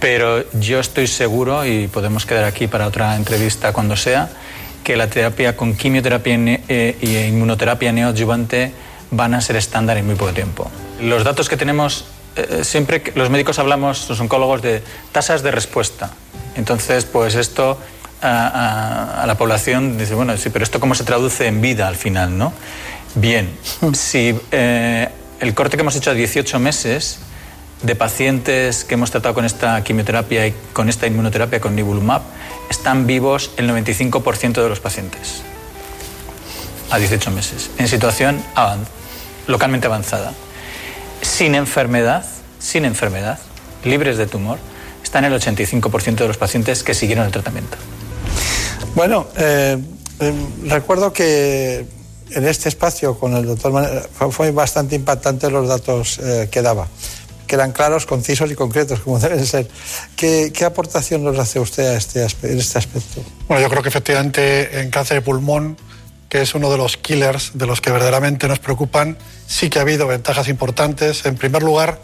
pero 0.00 0.50
yo 0.52 0.80
estoy 0.80 1.06
seguro 1.06 1.64
y 1.66 1.88
podemos 1.88 2.26
quedar 2.26 2.44
aquí 2.44 2.66
para 2.66 2.86
otra 2.86 3.16
entrevista 3.16 3.72
cuando 3.72 3.96
sea 3.96 4.28
que 4.84 4.96
la 4.96 5.08
terapia 5.08 5.56
con 5.56 5.74
quimioterapia 5.74 6.34
e 6.68 7.26
inmunoterapia 7.28 7.92
neoadyuvante 7.92 8.72
van 9.10 9.34
a 9.34 9.40
ser 9.40 9.56
estándar 9.56 9.96
en 9.96 10.06
muy 10.06 10.14
poco 10.14 10.32
tiempo. 10.32 10.70
Los 11.00 11.24
datos 11.24 11.48
que 11.48 11.56
tenemos 11.56 12.04
eh, 12.36 12.62
siempre 12.64 13.02
los 13.14 13.30
médicos 13.30 13.58
hablamos, 13.58 14.08
los 14.08 14.20
oncólogos, 14.20 14.62
de 14.62 14.82
tasas 15.12 15.42
de 15.42 15.50
respuesta. 15.50 16.10
Entonces, 16.54 17.04
pues 17.04 17.34
esto 17.34 17.78
a, 18.22 19.24
la 19.26 19.36
población 19.36 19.98
dice, 19.98 20.14
bueno, 20.14 20.36
sí, 20.36 20.50
pero 20.50 20.62
esto 20.62 20.80
cómo 20.80 20.94
se 20.94 21.04
traduce 21.04 21.46
en 21.46 21.60
vida 21.60 21.88
al 21.88 21.96
final, 21.96 22.36
¿no? 22.38 22.52
Bien, 23.14 23.50
si 23.92 24.38
eh, 24.52 25.08
el 25.40 25.54
corte 25.54 25.76
que 25.76 25.82
hemos 25.82 25.96
hecho 25.96 26.10
a 26.10 26.14
18 26.14 26.58
meses 26.60 27.18
de 27.82 27.94
pacientes 27.94 28.84
que 28.84 28.94
hemos 28.94 29.10
tratado 29.10 29.34
con 29.34 29.44
esta 29.44 29.82
quimioterapia 29.84 30.46
y 30.46 30.54
con 30.72 30.88
esta 30.88 31.06
inmunoterapia 31.06 31.60
con 31.60 31.76
nivolumab, 31.76 32.22
están 32.70 33.06
vivos 33.06 33.52
el 33.56 33.68
95% 33.70 34.62
de 34.62 34.68
los 34.68 34.80
pacientes 34.80 35.42
a 36.90 36.98
18 36.98 37.30
meses, 37.30 37.70
en 37.78 37.88
situación 37.88 38.42
localmente 39.46 39.86
avanzada 39.86 40.32
sin 41.22 41.54
enfermedad, 41.54 42.24
sin 42.58 42.84
enfermedad, 42.84 43.38
libres 43.84 44.16
de 44.16 44.26
tumor, 44.26 44.58
están 45.02 45.24
el 45.24 45.32
85% 45.32 46.16
de 46.16 46.28
los 46.28 46.36
pacientes 46.36 46.82
que 46.82 46.94
siguieron 46.94 47.26
el 47.26 47.32
tratamiento. 47.32 47.76
Bueno, 48.94 49.26
eh, 49.36 49.78
eh, 50.20 50.34
recuerdo 50.66 51.12
que 51.12 51.86
en 52.30 52.46
este 52.46 52.68
espacio 52.68 53.18
con 53.18 53.34
el 53.34 53.46
doctor 53.46 54.08
fue 54.30 54.50
bastante 54.50 54.96
impactante 54.96 55.50
los 55.50 55.68
datos 55.68 56.18
eh, 56.18 56.48
que 56.50 56.62
daba, 56.62 56.88
que 57.48 57.56
eran 57.56 57.72
claros, 57.72 58.06
concisos 58.06 58.50
y 58.52 58.54
concretos, 58.54 59.00
como 59.00 59.18
deben 59.18 59.44
ser. 59.44 59.68
¿Qué, 60.14 60.52
aportación 60.64 61.24
nos 61.24 61.36
hace 61.38 61.58
usted 61.58 61.86
a 61.86 61.96
este, 61.96 62.22
en 62.22 62.58
este 62.58 62.78
aspecto? 62.78 63.24
Bueno, 63.48 63.60
yo 63.60 63.68
creo 63.68 63.82
que 63.82 63.88
efectivamente 63.88 64.80
en 64.80 64.90
cáncer 64.90 65.16
de 65.16 65.22
pulmón 65.22 65.76
que 66.28 66.42
es 66.42 66.54
uno 66.54 66.70
de 66.70 66.76
los 66.76 66.96
killers 66.98 67.52
de 67.54 67.66
los 67.66 67.80
que 67.80 67.90
verdaderamente 67.90 68.48
nos 68.48 68.58
preocupan, 68.58 69.16
sí 69.46 69.70
que 69.70 69.78
ha 69.78 69.82
habido 69.82 70.06
ventajas 70.06 70.48
importantes. 70.48 71.24
En 71.24 71.36
primer 71.36 71.62
lugar, 71.62 72.00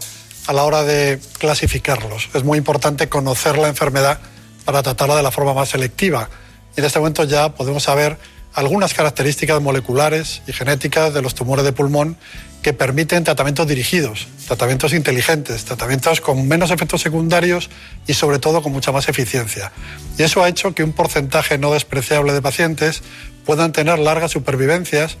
a 0.47 0.53
la 0.53 0.63
hora 0.63 0.83
de 0.83 1.19
clasificarlos. 1.37 2.29
Es 2.33 2.43
muy 2.43 2.57
importante 2.57 3.07
conocer 3.07 3.57
la 3.57 3.67
enfermedad 3.67 4.19
para 4.63 4.81
tratarla 4.81 5.15
de 5.15 5.23
la 5.23 5.31
forma 5.31 5.53
más 5.53 5.69
selectiva. 5.69 6.29
Y 6.75 6.79
en 6.79 6.85
este 6.85 6.99
momento 6.99 7.23
ya 7.23 7.49
podemos 7.49 7.83
saber 7.83 8.17
algunas 8.55 8.93
características 8.93 9.61
moleculares 9.61 10.41
y 10.47 10.53
genéticas 10.53 11.13
de 11.13 11.21
los 11.21 11.35
tumores 11.35 11.65
de 11.65 11.73
pulmón 11.73 12.17
que 12.63 12.73
permiten 12.73 13.23
tratamientos 13.23 13.67
dirigidos, 13.67 14.27
tratamientos 14.47 14.93
inteligentes, 14.93 15.65
tratamientos 15.65 16.21
con 16.21 16.47
menos 16.47 16.71
efectos 16.71 17.01
secundarios 17.01 17.69
y 18.07 18.13
sobre 18.13 18.39
todo 18.39 18.63
con 18.63 18.71
mucha 18.71 18.91
más 18.91 19.07
eficiencia. 19.07 19.71
Y 20.17 20.23
eso 20.23 20.41
ha 20.41 20.49
hecho 20.49 20.73
que 20.73 20.83
un 20.83 20.93
porcentaje 20.93 21.57
no 21.57 21.73
despreciable 21.73 22.33
de 22.33 22.41
pacientes 22.41 23.03
puedan 23.45 23.71
tener 23.71 23.99
largas 23.99 24.31
supervivencias, 24.31 25.17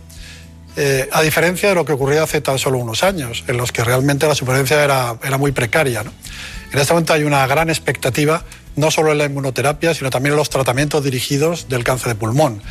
eh, 0.77 1.07
a 1.11 1.21
diferencia 1.21 1.69
de 1.69 1.75
lo 1.75 1.85
que 1.85 1.93
ocurría 1.93 2.23
hace 2.23 2.41
tan 2.41 2.57
solo 2.57 2.79
unos 2.79 3.03
años, 3.03 3.43
en 3.47 3.57
los 3.57 3.71
que 3.71 3.83
realmente 3.83 4.27
la 4.27 4.33
supervivencia 4.33 4.83
era, 4.83 5.17
era 5.23 5.37
muy 5.37 5.51
precaria. 5.51 6.03
En 6.71 6.79
este 6.79 6.93
momento 6.93 7.13
hay 7.13 7.23
una 7.25 7.45
gran 7.47 7.69
expectativa, 7.69 8.43
no 8.75 8.91
solo 8.91 9.11
en 9.11 9.17
la 9.17 9.25
inmunoterapia, 9.25 9.93
sino 9.93 10.09
también 10.09 10.33
en 10.33 10.37
los 10.37 10.49
tratamientos 10.49 11.03
dirigidos 11.03 11.67
del 11.69 11.83
cáncer 11.83 12.09
de 12.09 12.15
pulmón. 12.15 12.61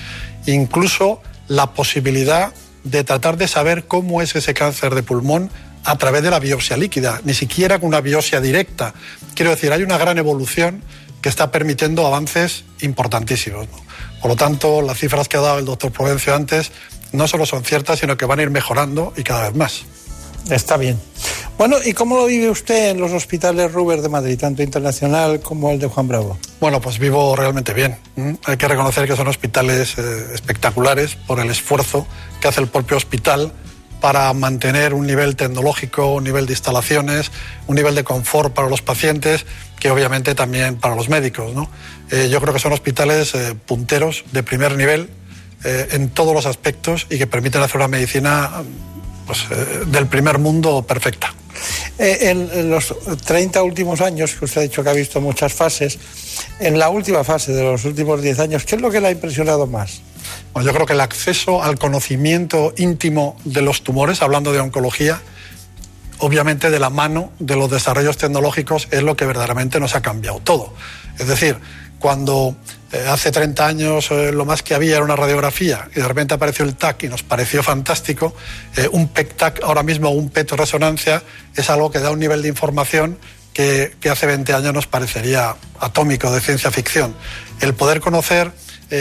Incluso 0.47 1.21
la 1.49 1.73
posibilidad 1.73 2.53
de 2.85 3.05
tratar 3.05 3.37
de 3.37 3.49
saber 3.49 3.87
cómo 3.87 4.23
es 4.23 4.35
ese 4.37 4.55
cáncer 4.55 4.95
de 4.95 5.03
pulmón 5.03 5.51
a 5.85 5.97
través 5.97 6.23
de 6.23 6.31
la 6.31 6.39
biopsia 6.39 6.77
líquida, 6.77 7.21
ni 7.25 7.35
siquiera 7.35 7.79
con 7.79 7.89
una 7.89 8.01
biopsia 8.01 8.41
directa. 8.41 8.95
Quiero 9.35 9.51
decir, 9.51 9.73
hay 9.73 9.83
una 9.83 9.99
gran 9.99 10.19
evolución 10.19 10.83
que 11.21 11.29
está 11.29 11.51
permitiendo 11.51 12.07
avances 12.07 12.65
importantísimos. 12.81 13.67
Por 14.21 14.31
lo 14.31 14.37
tanto, 14.37 14.83
las 14.83 14.99
cifras 14.99 15.29
que 15.29 15.37
ha 15.37 15.41
dado 15.41 15.59
el 15.59 15.65
doctor 15.65 15.91
Provencio 15.91 16.35
antes 16.35 16.73
no 17.13 17.29
solo 17.29 17.47
son 17.47 17.65
ciertas, 17.65 18.01
sino 18.01 18.17
que 18.17 18.27
van 18.27 18.41
a 18.41 18.43
ir 18.43 18.51
mejorando 18.51 19.13
y 19.17 19.23
cada 19.23 19.49
vez 19.49 19.57
más. 19.57 19.85
Está 20.51 20.77
bien. 20.77 20.99
Bueno, 21.57 21.77
¿y 21.85 21.93
cómo 21.93 22.17
lo 22.17 22.27
vive 22.27 22.51
usted 22.51 22.91
en 22.91 23.01
los 23.01 23.13
hospitales 23.13 23.73
Ruber 23.73 24.03
de 24.03 24.09
Madrid, 24.09 24.39
tanto 24.39 24.63
internacional 24.63 25.41
como 25.41 25.71
el 25.71 25.79
de 25.79 25.87
Juan 25.87 26.09
Bravo? 26.09 26.37
Bueno, 26.61 26.81
pues 26.81 26.99
vivo 26.99 27.37
realmente 27.37 27.73
bien. 27.73 27.97
Hay 28.45 28.57
que 28.57 28.67
reconocer 28.67 29.07
que 29.07 29.15
son 29.15 29.29
hospitales 29.29 29.97
eh, 29.97 30.35
espectaculares 30.35 31.15
por 31.15 31.39
el 31.39 31.49
esfuerzo 31.51 32.07
que 32.41 32.49
hace 32.49 32.61
el 32.61 32.67
propio 32.67 32.97
hospital 32.97 33.53
para 34.01 34.33
mantener 34.35 34.95
un 34.95 35.07
nivel 35.07 35.37
tecnológico, 35.37 36.15
un 36.15 36.25
nivel 36.25 36.47
de 36.47 36.53
instalaciones, 36.53 37.31
un 37.69 37.77
nivel 37.77 37.95
de 37.95 38.03
confort 38.03 38.53
para 38.53 38.69
los 38.69 38.83
pacientes, 38.83 39.47
que 39.79 39.91
obviamente 39.91 40.35
también 40.35 40.77
para 40.77 40.97
los 40.97 41.09
médicos. 41.09 41.55
¿no? 41.55 41.71
Eh, 42.11 42.29
yo 42.31 42.41
creo 42.41 42.53
que 42.53 42.61
son 42.61 42.73
hospitales 42.73 43.35
eh, 43.35 43.55
punteros 43.55 44.25
de 44.33 44.43
primer 44.43 44.77
nivel 44.77 45.09
en 45.67 46.11
todos 46.11 46.35
los 46.35 46.45
aspectos 46.45 47.07
y 47.09 47.17
que 47.17 47.27
permiten 47.27 47.63
hacer 47.63 47.79
una 47.79 47.89
medicina 47.89 48.63
pues, 49.27 49.47
del 49.87 50.07
primer 50.07 50.39
mundo 50.39 50.83
perfecta. 50.83 51.35
En, 51.99 52.71
los 52.71 52.95
30 53.25 53.63
últimos 53.63 54.01
años, 54.01 54.35
que 54.35 54.45
usted 54.45 54.61
ha 54.61 54.65
dicho 54.65 54.83
que 54.83 54.91
ha 54.91 54.95
visto 54.95 55.21
muchas 55.21 55.53
fases, 55.53 55.99
en 56.59 56.79
la 56.79 56.89
última 56.89 57.23
fase 57.23 57.53
de 57.53 57.63
los 57.63 57.85
últimos 57.85 58.21
10 58.21 58.39
años, 58.41 58.65
¿qué 58.65 58.77
es 58.77 58.83
lo 58.83 58.91
que 58.91 59.01
le 59.01 59.09
ha 59.09 59.11
impresionado 59.13 59.67
más? 59.67 60.01
Bueno, 60.53 60.69
yo 60.69 60.75
creo 60.75 60.87
que 60.87 60.95
el 60.95 61.01
acceso 61.01 61.63
al 61.63 61.79
conocimiento 61.79 62.75
íntimo 62.77 63.37
de 63.45 63.63
los 63.63 63.83
tumores, 63.83 64.23
hablando 64.23 64.53
de 64.53 64.61
oncología, 64.61 65.21
obviamente 66.19 66.71
de 66.71 66.79
la 66.79 66.91
mano 66.91 67.33
de 67.39 67.57
los 67.57 67.71
desarrollos 67.71 68.17
tecnológicos 68.17 68.89
es 68.91 69.03
lo 69.03 69.17
que 69.17 69.27
verdaderamente 69.27 69.81
nos 69.81 69.95
ha 69.95 70.03
cambiado 70.03 70.41
todo. 70.41 70.73
Es 71.19 71.29
decir, 71.29 71.59
cuando 71.99 72.57
eh, 72.93 73.05
hace 73.09 73.33
30 73.33 73.67
años 73.67 74.11
eh, 74.11 74.31
lo 74.33 74.45
más 74.45 74.63
que 74.63 74.75
había 74.75 74.97
era 74.97 75.05
una 75.05 75.17
radiografía 75.17 75.89
y 75.93 76.01
de 76.01 76.07
repente 76.07 76.35
apareció 76.35 76.65
el 76.65 76.77
TAC 76.77 77.05
y 77.05 77.09
nos 77.09 77.23
pareció 77.23 77.63
fantástico, 77.63 78.35
eh, 78.77 78.89
un 78.93 79.09
PET-TAC 79.09 79.63
ahora 79.63 79.83
mismo, 79.83 80.11
un 80.11 80.31
PET-resonancia, 80.31 81.23
es 81.57 81.71
algo 81.71 81.91
que 81.91 81.99
da 81.99 82.11
un 82.11 82.19
nivel 82.19 82.43
de 82.43 82.49
información 82.49 83.19
que, 83.53 83.95
que, 84.01 84.11
hace 84.11 84.27
20 84.27 84.53
años 84.53 84.75
nos 84.75 84.87
parecería 84.87 85.55
atómico 85.81 86.31
de 86.33 86.41
ciencia 86.41 86.71
ficción. 86.71 87.15
El 87.61 87.75
poder 87.75 88.01
conocer 88.01 88.53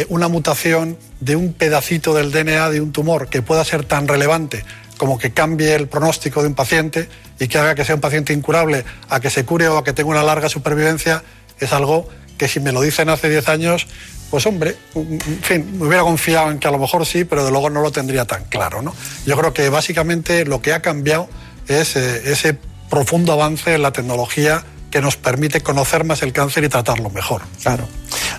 una 0.10 0.28
mutación 0.28 0.98
de 1.20 1.36
un 1.36 1.54
pedacito 1.54 2.16
del 2.16 2.32
DNA 2.32 2.72
de 2.72 2.82
un 2.82 2.91
tumor 2.91 3.30
que 3.30 3.44
pueda 3.44 3.64
ser 3.64 3.86
tan 3.86 4.08
relevante 4.08 4.64
como 4.98 5.18
que 5.18 5.32
cambie 5.32 5.76
el 5.76 5.88
pronóstico 5.88 6.41
de 6.41 6.48
un 6.48 6.56
paciente 6.56 7.10
y 7.39 7.48
que 7.48 7.58
haga 7.58 7.76
que 7.76 7.86
sea 7.86 7.96
un 7.96 8.02
paciente 8.02 8.34
incurable 8.34 8.86
a 9.10 9.20
que 9.20 9.30
se 9.30 9.46
cure 9.46 9.68
o 9.68 9.78
a 9.78 9.84
que 9.84 9.94
tenga 9.94 10.10
una 10.10 10.24
larga 10.24 10.50
supervivencia, 10.50 11.24
es 11.64 11.74
algo 11.74 12.07
que 12.38 12.47
si 12.47 12.59
me 12.59 12.72
lo 12.72 12.82
dicen 12.82 13.09
hace 13.09 13.30
10 13.30 13.49
años, 13.49 13.88
pues 14.30 14.45
hombre, 14.47 14.76
en 14.95 15.20
fin, 15.43 15.78
me 15.78 15.88
hubiera 15.88 16.03
confiado 16.03 16.49
en 16.49 16.59
que 16.59 16.68
a 16.68 16.72
lo 16.72 16.80
mejor 16.80 17.05
sí, 17.05 17.24
pero 17.24 17.45
de 17.45 17.51
luego 17.51 17.70
no 17.70 17.82
lo 17.82 17.91
tendría 17.91 18.26
tan 18.26 18.45
claro. 18.45 18.82
¿no? 18.82 18.95
Yo 19.26 19.38
creo 19.38 19.53
que 19.53 19.70
básicamente 19.70 20.45
lo 20.45 20.61
que 20.61 20.74
ha 20.74 20.82
cambiado 20.82 21.30
es 21.68 21.95
eh, 21.95 22.32
ese 22.32 22.57
profundo 22.89 23.34
avance 23.34 23.76
en 23.76 23.82
la 23.82 23.91
tecnología 23.91 24.64
que 24.89 25.01
nos 25.01 25.18
permite 25.18 25.61
conocer 25.61 26.03
más 26.03 26.22
el 26.22 26.34
cáncer 26.34 26.64
y 26.64 26.70
tratarlo 26.70 27.09
mejor. 27.09 27.41
Claro. 27.61 27.88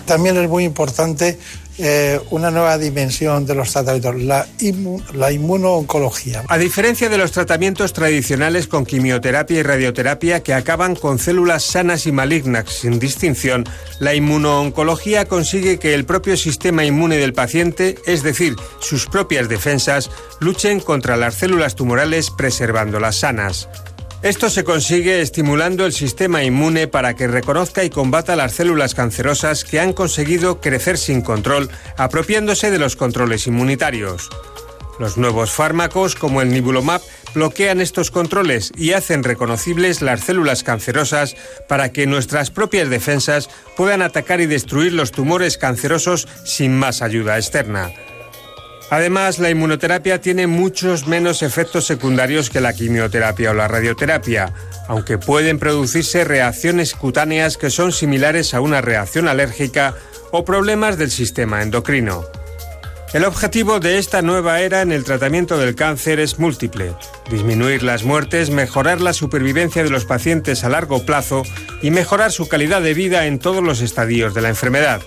También 0.05 0.37
es 0.37 0.49
muy 0.49 0.63
importante 0.63 1.39
eh, 1.77 2.19
una 2.29 2.51
nueva 2.51 2.77
dimensión 2.77 3.45
de 3.45 3.55
los 3.55 3.71
tratamientos, 3.71 4.15
la, 4.21 4.47
la 5.13 5.31
inmunooncología. 5.31 6.43
A 6.47 6.57
diferencia 6.57 7.09
de 7.09 7.17
los 7.17 7.31
tratamientos 7.31 7.93
tradicionales 7.93 8.67
con 8.67 8.85
quimioterapia 8.85 9.59
y 9.59 9.63
radioterapia 9.63 10.41
que 10.41 10.53
acaban 10.53 10.95
con 10.95 11.19
células 11.19 11.63
sanas 11.63 12.05
y 12.05 12.11
malignas 12.11 12.69
sin 12.69 12.99
distinción, 12.99 13.65
la 13.99 14.15
inmunooncología 14.15 15.25
consigue 15.25 15.79
que 15.79 15.93
el 15.93 16.05
propio 16.05 16.37
sistema 16.37 16.85
inmune 16.85 17.17
del 17.17 17.33
paciente, 17.33 17.97
es 18.05 18.23
decir, 18.23 18.55
sus 18.79 19.07
propias 19.07 19.49
defensas, 19.49 20.09
luchen 20.39 20.79
contra 20.79 21.17
las 21.17 21.35
células 21.35 21.75
tumorales 21.75 22.31
preservándolas 22.31 23.17
sanas. 23.17 23.67
Esto 24.21 24.49
se 24.49 24.63
consigue 24.63 25.21
estimulando 25.21 25.85
el 25.85 25.93
sistema 25.93 26.43
inmune 26.43 26.87
para 26.87 27.15
que 27.15 27.27
reconozca 27.27 27.83
y 27.83 27.89
combata 27.89 28.35
las 28.35 28.53
células 28.53 28.95
cancerosas 28.95 29.63
que 29.63 29.79
han 29.79 29.93
conseguido 29.93 30.59
crecer 30.61 30.97
sin 30.97 31.21
control, 31.21 31.69
apropiándose 31.97 32.71
de 32.71 32.79
los 32.79 32.95
controles 32.95 33.45
inmunitarios. 33.45 34.29
Los 34.97 35.17
nuevos 35.17 35.51
fármacos, 35.51 36.15
como 36.15 36.41
el 36.41 36.49
Nibulomab, 36.49 37.01
bloquean 37.33 37.81
estos 37.81 38.11
controles 38.11 38.71
y 38.77 38.93
hacen 38.93 39.23
reconocibles 39.23 40.01
las 40.01 40.21
células 40.21 40.63
cancerosas 40.63 41.35
para 41.67 41.91
que 41.91 42.07
nuestras 42.07 42.49
propias 42.49 42.89
defensas 42.89 43.49
puedan 43.75 44.01
atacar 44.01 44.39
y 44.39 44.45
destruir 44.45 44.93
los 44.93 45.11
tumores 45.11 45.57
cancerosos 45.57 46.27
sin 46.45 46.77
más 46.77 47.01
ayuda 47.01 47.37
externa. 47.37 47.91
Además, 48.89 49.39
la 49.39 49.49
inmunoterapia 49.49 50.21
tiene 50.21 50.45
muchos 50.45 51.07
menos 51.07 51.41
efectos 51.41 51.85
secundarios 51.85 52.49
que 52.49 52.61
la 52.61 52.73
quimioterapia 52.73 53.51
o 53.51 53.53
la 53.53 53.67
radioterapia, 53.67 54.53
aunque 54.87 55.17
pueden 55.17 55.57
producirse 55.57 56.23
reacciones 56.23 56.93
cutáneas 56.93 57.57
que 57.57 57.71
son 57.71 57.91
similares 57.91 58.53
a 58.53 58.61
una 58.61 58.81
reacción 58.81 59.27
alérgica 59.27 59.95
o 60.31 60.45
problemas 60.45 60.97
del 60.97 61.09
sistema 61.09 61.63
endocrino. 61.63 62.25
El 63.13 63.23
objetivo 63.23 63.79
de 63.79 63.97
esta 63.97 64.21
nueva 64.21 64.59
era 64.59 64.81
en 64.81 64.91
el 64.91 65.05
tratamiento 65.05 65.57
del 65.57 65.73
cáncer 65.75 66.19
es 66.19 66.37
múltiple. 66.37 66.93
Disminuir 67.31 67.81
las 67.81 68.03
muertes, 68.03 68.49
mejorar 68.49 68.99
la 68.99 69.13
supervivencia 69.13 69.83
de 69.83 69.89
los 69.89 70.03
pacientes 70.03 70.63
a 70.63 70.69
largo 70.69 71.05
plazo 71.05 71.43
y 71.81 71.91
mejorar 71.91 72.33
su 72.33 72.49
calidad 72.49 72.81
de 72.81 72.93
vida 72.93 73.25
en 73.25 73.39
todos 73.39 73.63
los 73.63 73.79
estadios 73.79 74.33
de 74.33 74.41
la 74.41 74.49
enfermedad. 74.49 75.01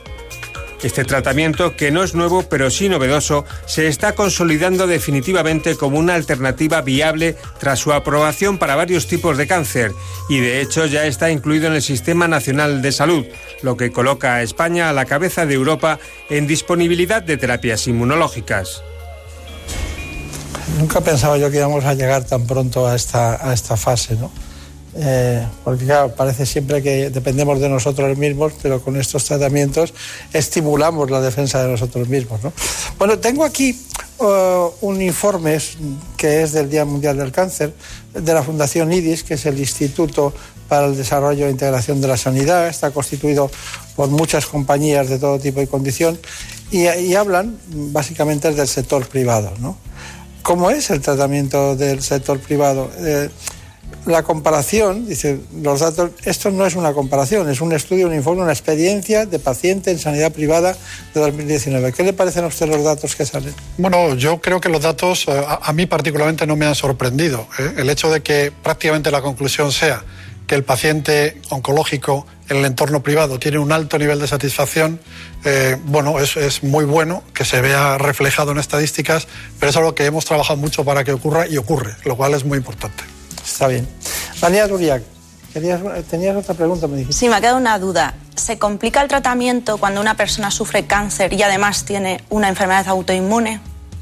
Este 0.83 1.05
tratamiento, 1.05 1.75
que 1.75 1.91
no 1.91 2.05
es 2.05 2.15
nuevo 2.15 2.45
pero 2.45 2.71
sí 2.71 2.89
novedoso, 2.89 3.45
se 3.67 3.89
está 3.89 4.15
consolidando 4.15 4.87
definitivamente 4.87 5.77
como 5.77 5.99
una 5.99 6.15
alternativa 6.15 6.83
viable 6.83 7.37
tras 7.59 7.81
su 7.81 7.93
aprobación 7.93 8.59
para 8.59 8.77
varios 8.77 9.09
tipos 9.09 9.37
de 9.37 9.49
cáncer 9.49 9.93
y 10.29 10.39
de 10.39 10.61
hecho 10.61 10.87
ya 10.87 11.07
está 11.07 11.31
incluido 11.31 11.67
en 11.67 11.75
el 11.75 11.83
Sistema 11.83 12.29
Nacional 12.29 12.81
de 12.81 12.93
Salud, 12.93 13.27
lo 13.63 13.77
que 13.77 13.91
coloca 13.91 14.35
a 14.35 14.43
España 14.43 14.89
a 14.89 14.93
la 14.93 15.05
cabeza 15.05 15.47
de 15.47 15.55
Europa 15.55 15.99
en 16.31 16.47
disponibilidad 16.47 17.23
de 17.23 17.37
terapias 17.37 17.89
inmunológicas. 17.89 18.83
Nunca 20.79 21.01
pensaba 21.01 21.39
yo 21.39 21.51
que 21.51 21.57
íbamos 21.57 21.85
a 21.85 21.95
llegar 21.95 22.25
tan 22.25 22.47
pronto 22.47 22.87
a 22.87 22.95
esta, 22.95 23.37
fase, 23.77 24.15
¿no? 24.15 24.31
Eh, 25.01 25.47
porque 25.63 25.85
claro, 25.85 26.13
parece 26.13 26.45
siempre 26.45 26.83
que 26.83 27.11
dependemos 27.11 27.61
de 27.61 27.69
nosotros 27.69 28.19
mismos, 28.19 28.53
pero 28.61 28.83
con 28.83 28.97
estos 28.97 29.25
tratamientos 29.25 29.95
estimulamos 30.33 31.09
la 31.09 31.21
defensa 31.21 31.63
de 31.63 31.71
nosotros 31.71 32.09
mismos. 32.09 32.43
¿no? 32.43 32.53
Bueno, 32.99 33.19
tengo 33.21 33.45
aquí 33.45 33.79
uh, 34.19 34.71
un 34.81 35.01
informe 35.01 35.59
que 36.17 36.43
es 36.43 36.53
del 36.53 36.69
Día 36.69 36.85
Mundial 36.85 37.17
del 37.17 37.31
Cáncer 37.31 37.73
de 38.13 38.35
la 38.35 38.43
Fundación 38.43 38.93
IDIS, 38.93 39.23
que 39.23 39.35
es 39.35 39.47
el 39.47 39.61
Instituto 39.61 40.35
para 40.69 40.87
el 40.87 40.97
Desarrollo 40.97 41.47
e 41.47 41.51
Integración 41.51 42.01
de 42.01 42.09
la 42.09 42.17
Sanidad. 42.17 42.67
Está 42.67 42.91
constituido 42.91 43.49
por 43.95 44.09
muchas 44.09 44.47
compañías 44.47 45.09
de 45.09 45.21
todo 45.21 45.39
tipo 45.39 45.63
y 45.63 45.69
condición 45.69 46.19
y, 46.73 46.89
y 46.89 47.15
hablan 47.15 47.57
básicamente 47.69 48.53
del 48.53 48.67
sector 48.67 49.07
privado. 49.07 49.53
¿no? 49.61 49.79
¿Cómo 50.43 50.71
es 50.71 50.91
el 50.91 51.01
tratamiento 51.01 51.77
del 51.77 52.03
sector 52.03 52.41
privado? 52.41 52.91
Eh, 52.99 53.29
la 54.09 54.23
comparación, 54.23 55.07
dice, 55.07 55.39
los 55.63 55.81
datos, 55.81 56.11
esto 56.25 56.51
no 56.51 56.67
es 56.67 56.75
una 56.75 56.93
comparación, 56.93 57.49
es 57.51 57.61
un 57.61 57.73
estudio, 57.73 58.07
un 58.07 58.15
informe, 58.15 58.43
una 58.43 58.53
experiencia 58.53 59.27
de 59.27 59.39
paciente 59.39 59.91
en 59.91 59.99
sanidad 59.99 60.33
privada 60.33 60.77
de 61.15 61.21
2019. 61.21 61.93
¿Qué 61.93 62.03
le 62.03 62.13
parecen 62.13 62.45
a 62.45 62.49
usted 62.49 62.69
los 62.69 62.83
datos 62.83 63.15
que 63.15 63.27
salen? 63.27 63.55
Bueno, 63.77 64.15
yo 64.15 64.41
creo 64.41 64.61
que 64.61 64.69
los 64.69 64.83
datos 64.83 65.27
eh, 65.29 65.45
a, 65.47 65.73
mí 65.73 65.87
particularmente 65.87 66.47
no 66.47 66.57
me 66.57 66.67
han 66.67 66.75
sorprendido. 66.75 67.47
¿eh? 67.59 67.75
El 67.77 67.91
hecho 67.91 68.11
de 68.11 68.23
que 68.23 68.53
prácticamente 68.63 69.11
la 69.11 69.21
conclusión 69.21 69.73
sea 69.73 70.03
que 70.47 70.55
el 70.55 70.65
paciente 70.65 71.41
oncológico 71.51 72.27
en 72.49 72.57
el 72.57 72.65
entorno 72.65 73.03
privado 73.03 73.39
tiene 73.39 73.59
un 73.59 73.71
alto 73.71 73.99
nivel 73.99 74.19
de 74.19 74.27
satisfacción, 74.27 74.99
eh, 75.45 75.77
bueno, 75.85 76.19
es, 76.19 76.39
es, 76.39 76.63
muy 76.63 76.87
bueno 76.87 77.23
que 77.35 77.45
se 77.45 77.61
vea 77.61 77.99
reflejado 77.99 78.53
en 78.53 78.59
estadísticas, 78.59 79.29
pero 79.61 79.69
es 79.69 79.77
algo 79.77 79.95
que 79.95 80.07
hemos 80.07 80.25
trabajado 80.25 80.59
mucho 80.59 80.87
para 80.87 81.05
que 81.05 81.13
ocurra 81.13 81.47
y 81.47 81.59
ocurre, 81.59 81.95
lo 82.07 82.17
cual 82.17 82.33
es 82.33 82.45
muy 82.45 82.57
importante. 82.57 83.18
Está 83.45 83.69
bien. 83.69 83.89
María 84.41 84.67
Duriac, 84.67 85.03
tenías 85.53 86.37
otra 86.37 86.55
pregunta, 86.55 86.87
me 86.87 86.99
dijiste. 86.99 87.19
Sí, 87.19 87.29
me 87.29 87.37
ha 87.37 87.41
quedado 87.41 87.57
una 87.57 87.79
duda. 87.79 88.15
¿Se 88.37 88.59
complica 88.59 89.03
el 89.03 89.09
tratamiento 89.09 89.79
cuando 89.79 90.01
una 90.01 90.17
persona 90.17 90.51
sufre 90.51 90.87
cáncer 90.87 91.33
y 91.33 91.43
además 91.43 91.85
tiene 91.85 92.23
una 92.31 92.49
enfermedad 92.49 92.87
autoinmune? 92.89 93.61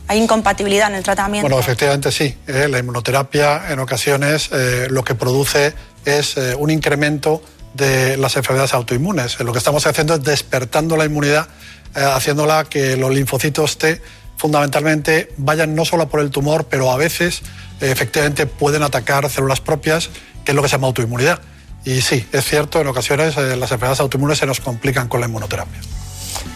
¿Hay 0.08 0.22
incompatibilidad 0.22 0.88
en 0.88 0.96
el 0.96 1.02
tratamiento? 1.02 1.48
Bueno, 1.48 1.58
efectivamente 1.58 2.12
sí. 2.12 2.36
¿eh? 2.46 2.68
la 2.68 2.78
inmunoterapia 2.78 3.70
en 3.70 3.80
ocasiones 3.80 4.50
eh, 4.52 4.86
lo 4.88 5.02
que 5.02 5.14
produce 5.14 5.74
es 6.04 6.36
eh, 6.36 6.54
un 6.54 6.70
incremento 6.70 7.42
de 7.74 8.16
las 8.16 8.36
enfermedades 8.36 8.72
autoinmunes. 8.72 9.38
Lo 9.40 9.52
que 9.52 9.58
estamos 9.58 9.86
haciendo 9.86 10.14
es 10.14 10.22
despertando 10.22 10.96
la 10.96 11.04
inmunidad, 11.04 11.48
haciéndola 11.94 12.64
que 12.64 12.96
los 12.96 13.12
linfocitos 13.12 13.78
T 13.78 14.00
fundamentalmente 14.36 15.32
vayan 15.36 15.74
no 15.74 15.84
solo 15.84 16.08
por 16.08 16.20
el 16.20 16.30
tumor, 16.30 16.66
pero 16.68 16.90
a 16.90 16.96
veces 16.96 17.42
efectivamente 17.80 18.46
pueden 18.46 18.82
atacar 18.82 19.28
células 19.30 19.60
propias, 19.60 20.10
que 20.44 20.52
es 20.52 20.56
lo 20.56 20.62
que 20.62 20.68
se 20.68 20.76
llama 20.76 20.86
autoinmunidad. 20.88 21.40
Y 21.84 22.00
sí, 22.00 22.26
es 22.32 22.44
cierto, 22.44 22.80
en 22.80 22.88
ocasiones 22.88 23.36
eh, 23.36 23.56
las 23.56 23.70
enfermedades 23.70 24.00
autoinmunes 24.00 24.38
se 24.38 24.46
nos 24.46 24.60
complican 24.60 25.08
con 25.08 25.20
la 25.20 25.26
inmunoterapia. 25.26 25.80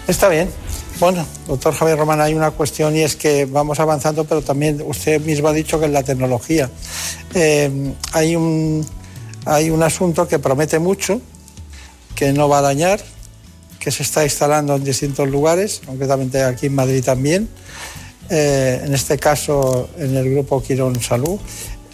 Está 0.07 0.29
bien. 0.29 0.51
Bueno, 0.99 1.25
doctor 1.47 1.73
Javier 1.73 1.99
Román, 1.99 2.21
hay 2.21 2.35
una 2.35 2.51
cuestión 2.51 2.95
y 2.95 3.01
es 3.01 3.17
que 3.17 3.47
vamos 3.47 3.81
avanzando, 3.81 4.25
pero 4.25 4.43
también 4.43 4.83
usted 4.85 5.21
mismo 5.21 5.49
ha 5.49 5.53
dicho 5.53 5.79
que 5.79 5.87
en 5.87 5.93
la 5.93 6.03
tecnología 6.03 6.69
eh, 7.35 7.95
hay, 8.13 8.37
un, 8.37 8.87
hay 9.47 9.71
un 9.71 9.83
asunto 9.83 10.29
que 10.29 10.39
promete 10.39 10.79
mucho, 10.79 11.23
que 12.15 12.33
no 12.33 12.49
va 12.49 12.59
a 12.59 12.63
dañar, 12.63 13.01
que 13.79 13.91
se 13.91 14.03
está 14.03 14.25
instalando 14.25 14.77
en 14.77 14.85
distintos 14.85 15.27
lugares, 15.29 15.81
concretamente 15.87 16.43
aquí 16.43 16.67
en 16.67 16.75
Madrid 16.75 17.03
también, 17.03 17.49
eh, 18.31 18.81
en 18.85 18.95
este 18.95 19.19
caso 19.19 19.91
en 19.99 20.17
el 20.17 20.31
grupo 20.31 20.63
Quirón 20.63 21.01
Salud, 21.01 21.39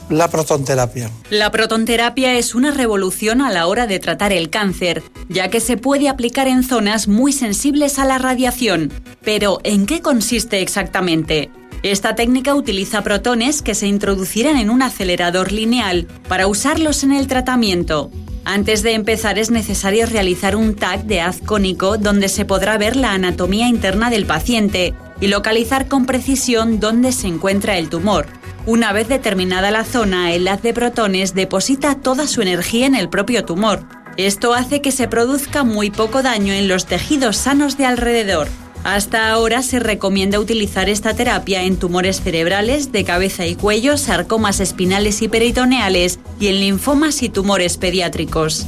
la 0.08 0.28
protonterapia. 0.28 1.10
La 1.30 1.50
protonterapia 1.50 2.34
es 2.34 2.54
una 2.54 2.70
revolución 2.70 3.40
a 3.40 3.50
la 3.50 3.66
hora 3.66 3.86
de 3.86 3.98
tratar 3.98 4.32
el 4.32 4.50
cáncer, 4.50 5.02
ya 5.28 5.48
que 5.48 5.60
se 5.60 5.76
puede 5.76 6.08
aplicar 6.08 6.46
en 6.46 6.62
zonas 6.62 7.08
muy 7.08 7.32
sensibles 7.32 7.98
a 7.98 8.04
la 8.04 8.18
radiación. 8.18 8.92
Pero, 9.22 9.58
¿en 9.64 9.86
qué 9.86 10.00
consiste 10.02 10.60
exactamente? 10.60 11.50
Esta 11.82 12.14
técnica 12.14 12.54
utiliza 12.54 13.02
protones 13.02 13.62
que 13.62 13.74
se 13.74 13.86
introducirán 13.86 14.56
en 14.56 14.70
un 14.70 14.82
acelerador 14.82 15.52
lineal 15.52 16.06
para 16.28 16.46
usarlos 16.46 17.02
en 17.02 17.12
el 17.12 17.26
tratamiento. 17.26 18.10
Antes 18.44 18.82
de 18.82 18.92
empezar 18.92 19.38
es 19.38 19.50
necesario 19.50 20.06
realizar 20.06 20.54
un 20.54 20.76
TAC 20.76 21.02
de 21.02 21.20
haz 21.20 21.40
cónico 21.44 21.98
donde 21.98 22.28
se 22.28 22.44
podrá 22.44 22.78
ver 22.78 22.94
la 22.94 23.12
anatomía 23.12 23.68
interna 23.68 24.08
del 24.08 24.24
paciente 24.24 24.94
y 25.20 25.28
localizar 25.28 25.88
con 25.88 26.06
precisión 26.06 26.80
dónde 26.80 27.12
se 27.12 27.26
encuentra 27.26 27.78
el 27.78 27.88
tumor. 27.88 28.26
Una 28.66 28.92
vez 28.92 29.08
determinada 29.08 29.70
la 29.70 29.84
zona, 29.84 30.32
el 30.32 30.48
haz 30.48 30.62
de 30.62 30.74
protones 30.74 31.34
deposita 31.34 31.94
toda 31.94 32.26
su 32.26 32.42
energía 32.42 32.86
en 32.86 32.94
el 32.94 33.08
propio 33.08 33.44
tumor. 33.44 33.84
Esto 34.16 34.54
hace 34.54 34.80
que 34.80 34.92
se 34.92 35.08
produzca 35.08 35.62
muy 35.62 35.90
poco 35.90 36.22
daño 36.22 36.52
en 36.52 36.68
los 36.68 36.86
tejidos 36.86 37.36
sanos 37.36 37.76
de 37.76 37.86
alrededor. 37.86 38.48
Hasta 38.82 39.30
ahora 39.30 39.62
se 39.62 39.78
recomienda 39.78 40.38
utilizar 40.40 40.88
esta 40.88 41.14
terapia 41.14 41.62
en 41.62 41.76
tumores 41.76 42.20
cerebrales, 42.22 42.92
de 42.92 43.04
cabeza 43.04 43.46
y 43.46 43.56
cuello, 43.56 43.96
sarcomas 43.96 44.60
espinales 44.60 45.22
y 45.22 45.28
peritoneales 45.28 46.18
y 46.40 46.48
en 46.48 46.60
linfomas 46.60 47.22
y 47.22 47.28
tumores 47.28 47.76
pediátricos. 47.78 48.66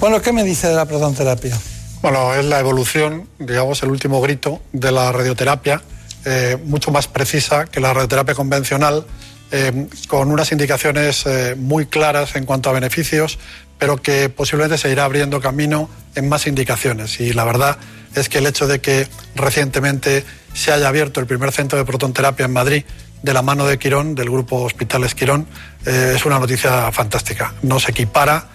Bueno, 0.00 0.20
¿qué 0.20 0.32
me 0.32 0.44
dice 0.44 0.68
de 0.68 0.74
la 0.74 0.86
protonterapia? 0.86 1.58
Bueno, 2.04 2.34
es 2.34 2.44
la 2.44 2.60
evolución, 2.60 3.26
digamos, 3.38 3.82
el 3.82 3.88
último 3.88 4.20
grito 4.20 4.60
de 4.74 4.92
la 4.92 5.10
radioterapia, 5.10 5.80
eh, 6.26 6.58
mucho 6.62 6.90
más 6.90 7.08
precisa 7.08 7.64
que 7.64 7.80
la 7.80 7.94
radioterapia 7.94 8.34
convencional, 8.34 9.06
eh, 9.50 9.86
con 10.06 10.30
unas 10.30 10.52
indicaciones 10.52 11.24
eh, 11.24 11.54
muy 11.56 11.86
claras 11.86 12.36
en 12.36 12.44
cuanto 12.44 12.68
a 12.68 12.74
beneficios, 12.74 13.38
pero 13.78 14.02
que 14.02 14.28
posiblemente 14.28 14.76
se 14.76 14.90
irá 14.90 15.06
abriendo 15.06 15.40
camino 15.40 15.88
en 16.14 16.28
más 16.28 16.46
indicaciones. 16.46 17.20
Y 17.20 17.32
la 17.32 17.44
verdad 17.44 17.78
es 18.14 18.28
que 18.28 18.36
el 18.36 18.46
hecho 18.48 18.66
de 18.66 18.82
que 18.82 19.08
recientemente 19.34 20.26
se 20.52 20.72
haya 20.72 20.88
abierto 20.88 21.20
el 21.20 21.26
primer 21.26 21.52
centro 21.52 21.78
de 21.78 21.86
protonterapia 21.86 22.44
en 22.44 22.52
Madrid 22.52 22.84
de 23.22 23.32
la 23.32 23.40
mano 23.40 23.64
de 23.64 23.78
Quirón, 23.78 24.14
del 24.14 24.28
grupo 24.28 24.60
Hospitales 24.60 25.14
Quirón, 25.14 25.46
es 25.86 26.26
una 26.26 26.38
noticia 26.38 26.92
fantástica. 26.92 27.54
Nos 27.62 27.88
equipara 27.88 28.50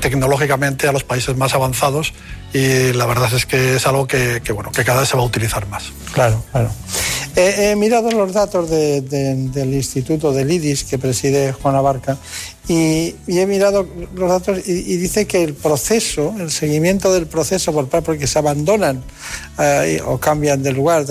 tecnológicamente 0.00 0.88
a 0.88 0.92
los 0.92 1.04
países 1.04 1.36
más 1.36 1.54
avanzados 1.54 2.14
y 2.52 2.92
la 2.94 3.04
verdad 3.04 3.28
es 3.34 3.44
que 3.44 3.76
es 3.76 3.86
algo 3.86 4.06
que, 4.06 4.40
bueno, 4.54 4.72
que 4.72 4.84
cada 4.84 5.00
vez 5.00 5.08
se 5.10 5.16
va 5.16 5.22
a 5.22 5.26
utilizar 5.26 5.66
más. 5.66 5.92
Claro, 6.12 6.42
claro. 6.50 6.70
he 7.36 7.76
mirado 7.76 8.10
los 8.10 8.32
datos 8.32 8.70
del 8.70 9.74
Instituto 9.74 10.32
del 10.32 10.50
IDIS 10.50 10.84
que 10.84 10.98
preside 10.98 11.52
Juan 11.52 11.74
Abarca 11.74 12.16
y, 12.68 13.14
he 13.28 13.46
mirado 13.46 13.86
los 14.14 14.28
datos 14.28 14.66
y, 14.66 14.96
dice 14.96 15.26
que 15.26 15.44
el 15.44 15.54
proceso, 15.54 16.34
el 16.38 16.50
seguimiento 16.50 17.12
del 17.12 17.26
proceso 17.26 17.72
por 17.72 17.86
porque 18.02 18.26
se 18.26 18.38
abandonan 18.38 19.02
eh, 19.58 20.00
o 20.04 20.18
cambian 20.18 20.62
de 20.62 20.72
lugar, 20.72 21.04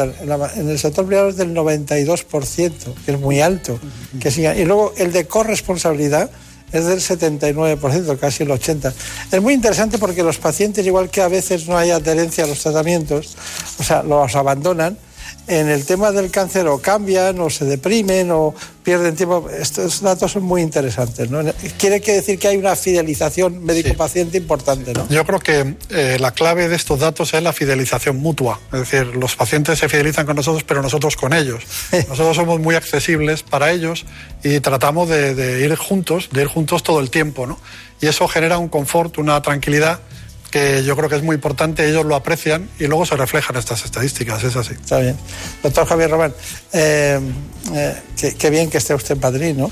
en 0.55 0.69
el 0.69 0.79
sector 0.79 1.05
privado 1.05 1.29
es 1.29 1.37
del 1.37 1.53
92%, 1.53 2.73
que 3.05 3.11
es 3.11 3.19
muy 3.19 3.39
alto. 3.39 3.79
Que 4.19 4.29
Y 4.57 4.65
luego 4.65 4.93
el 4.97 5.13
de 5.13 5.27
corresponsabilidad, 5.27 6.29
es 6.79 6.85
del 6.85 6.99
79%, 6.99 8.17
casi 8.17 8.43
el 8.43 8.49
80%. 8.49 8.93
Es 9.31 9.41
muy 9.41 9.53
interesante 9.53 9.97
porque 9.97 10.23
los 10.23 10.37
pacientes, 10.37 10.85
igual 10.85 11.09
que 11.09 11.21
a 11.21 11.27
veces 11.27 11.67
no 11.67 11.77
hay 11.77 11.91
adherencia 11.91 12.43
a 12.43 12.47
los 12.47 12.59
tratamientos, 12.59 13.35
o 13.79 13.83
sea, 13.83 14.03
los 14.03 14.35
abandonan, 14.35 14.97
en 15.47 15.69
el 15.69 15.85
tema 15.85 16.11
del 16.11 16.31
cáncer 16.31 16.67
o 16.67 16.79
cambian 16.79 17.39
o 17.39 17.49
se 17.49 17.65
deprimen 17.65 18.31
o 18.31 18.53
pierden 18.83 19.15
tiempo. 19.15 19.49
Estos 19.49 20.01
datos 20.01 20.31
son 20.31 20.43
muy 20.43 20.61
interesantes. 20.61 21.29
¿no? 21.29 21.41
Quiere 21.77 21.99
decir 21.99 22.39
que 22.39 22.47
hay 22.47 22.57
una 22.57 22.75
fidelización 22.75 23.63
médico-paciente 23.63 24.37
importante. 24.37 24.93
¿no? 24.93 25.07
Yo 25.09 25.25
creo 25.25 25.39
que 25.39 25.75
eh, 25.89 26.17
la 26.19 26.31
clave 26.31 26.67
de 26.67 26.75
estos 26.75 26.99
datos 26.99 27.33
es 27.33 27.43
la 27.43 27.53
fidelización 27.53 28.17
mutua. 28.17 28.59
Es 28.73 28.79
decir, 28.79 29.15
los 29.15 29.35
pacientes 29.35 29.79
se 29.79 29.89
fidelizan 29.89 30.25
con 30.25 30.35
nosotros, 30.35 30.63
pero 30.63 30.81
nosotros 30.81 31.15
con 31.15 31.33
ellos. 31.33 31.63
Nosotros 32.09 32.35
somos 32.35 32.59
muy 32.59 32.75
accesibles 32.75 33.43
para 33.43 33.71
ellos 33.71 34.05
y 34.43 34.59
tratamos 34.59 35.09
de, 35.09 35.35
de 35.35 35.65
ir 35.65 35.75
juntos, 35.75 36.29
de 36.31 36.41
ir 36.41 36.47
juntos 36.47 36.83
todo 36.83 36.99
el 36.99 37.09
tiempo. 37.09 37.47
¿no? 37.47 37.59
Y 38.01 38.07
eso 38.07 38.27
genera 38.27 38.57
un 38.57 38.69
confort, 38.69 39.17
una 39.17 39.41
tranquilidad 39.41 39.99
que 40.55 40.85
yo 40.85 40.95
creo 40.95 41.09
que 41.09 41.17
es 41.17 41.21
muy 41.21 41.35
importante, 41.35 41.85
ellos 41.85 42.05
lo 42.05 42.15
aprecian 42.15 42.69
y 42.79 42.87
luego 42.87 43.05
se 43.05 43.17
reflejan 43.17 43.57
estas 43.57 43.83
estadísticas, 43.83 44.41
es 44.41 44.55
así. 44.55 44.71
Está 44.71 44.99
bien. 44.99 45.17
Doctor 45.61 45.85
Javier 45.85 46.09
Román, 46.09 46.33
eh, 46.71 47.19
eh, 47.73 48.33
qué, 48.39 48.49
bien 48.49 48.69
que 48.69 48.77
esté 48.77 48.93
usted 48.93 49.15
en 49.15 49.19
Madrid, 49.19 49.53
¿no? 49.53 49.69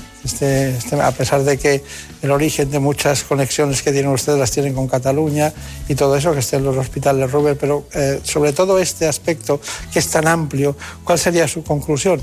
A 1.02 1.10
pesar 1.12 1.42
de 1.42 1.56
que 1.56 1.82
el 2.20 2.30
origen 2.30 2.70
de 2.70 2.80
muchas 2.80 3.24
conexiones 3.24 3.80
que 3.80 3.92
tienen 3.92 4.10
ustedes 4.10 4.38
las 4.38 4.50
tienen 4.50 4.74
con 4.74 4.86
Cataluña 4.86 5.54
y 5.88 5.94
todo 5.94 6.18
eso, 6.18 6.34
que 6.34 6.40
esté 6.40 6.56
en 6.56 6.64
los 6.64 6.76
hospitales 6.76 7.32
Ruber, 7.32 7.56
pero 7.56 7.88
eh, 7.94 8.20
sobre 8.22 8.52
todo 8.52 8.78
este 8.78 9.08
aspecto 9.08 9.62
que 9.90 10.00
es 10.00 10.08
tan 10.08 10.28
amplio, 10.28 10.76
¿cuál 11.02 11.18
sería 11.18 11.48
su 11.48 11.64
conclusión? 11.64 12.20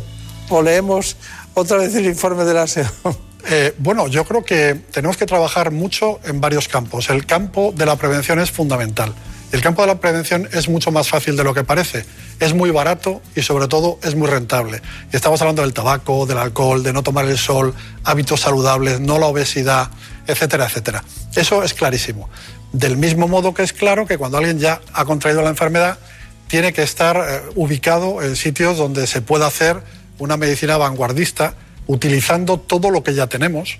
¿O 0.49 0.62
leemos 0.62 1.16
otra 1.55 1.78
vez 1.78 1.95
el 1.95 2.05
informe 2.05 2.45
de 2.45 2.53
la 2.53 2.68
SEO? 2.68 3.31
Eh, 3.50 3.74
bueno, 3.78 4.08
yo 4.08 4.26
creo 4.26 4.44
que 4.44 4.76
tenemos 4.92 5.18
que 5.18 5.26
trabajar 5.26 5.72
mucho 5.72 6.20
en 6.24 6.42
varios 6.42 6.68
campos. 6.68 7.10
El 7.10 7.26
campo 7.26 7.74
de 7.76 7.86
la 7.86 7.96
prevención 7.96 8.39
es 8.39 8.52
fundamental. 8.52 9.14
El 9.52 9.62
campo 9.62 9.82
de 9.82 9.88
la 9.89 10.00
prevención 10.00 10.48
es 10.54 10.70
mucho 10.70 10.92
más 10.92 11.10
fácil 11.10 11.36
de 11.36 11.44
lo 11.44 11.54
que 11.54 11.64
parece. 11.64 12.06
Es 12.39 12.54
muy 12.54 12.72
barato 12.72 13.22
y 13.36 13.42
sobre 13.42 13.68
todo 13.68 14.00
es 14.02 14.16
muy 14.16 14.28
rentable. 14.28 14.82
Y 15.12 15.16
estamos 15.16 15.42
hablando 15.42 15.62
del 15.62 15.74
tabaco, 15.74 16.26
del 16.26 16.38
alcohol, 16.38 16.84
de 16.84 16.94
no 16.94 17.04
tomar 17.04 17.26
el 17.26 17.38
sol, 17.38 17.74
hábitos 18.06 18.39
saludables, 18.39 19.02
no 19.02 19.20
la 19.20 19.26
obesidad, 19.26 19.89
etcétera, 20.26 20.68
etcétera. 20.68 21.04
Eso 21.36 21.64
es 21.64 21.74
clarísimo. 21.74 22.30
Del 22.72 22.96
mismo 22.96 23.28
modo 23.28 23.54
que 23.54 23.64
es 23.64 23.74
claro 23.74 24.06
que 24.06 24.18
cuando 24.18 24.38
alguien 24.38 24.60
ya 24.60 24.80
ha 24.94 25.04
contraído 25.04 25.42
la 25.42 25.50
enfermedad, 25.50 26.00
tiene 26.48 26.72
que 26.72 26.84
estar 26.84 27.18
eh, 27.18 27.42
ubicado 27.56 28.22
en 28.22 28.38
sitios 28.38 28.78
donde 28.78 29.06
se 29.06 29.22
pueda 29.22 29.48
hacer 29.48 29.82
una 30.18 30.38
medicina 30.38 30.78
vanguardista 30.78 31.56
utilizando 31.92 32.58
todo 32.58 32.89
lo 32.89 33.04
que 33.04 33.14
ya 33.14 33.28
tenemos, 33.28 33.78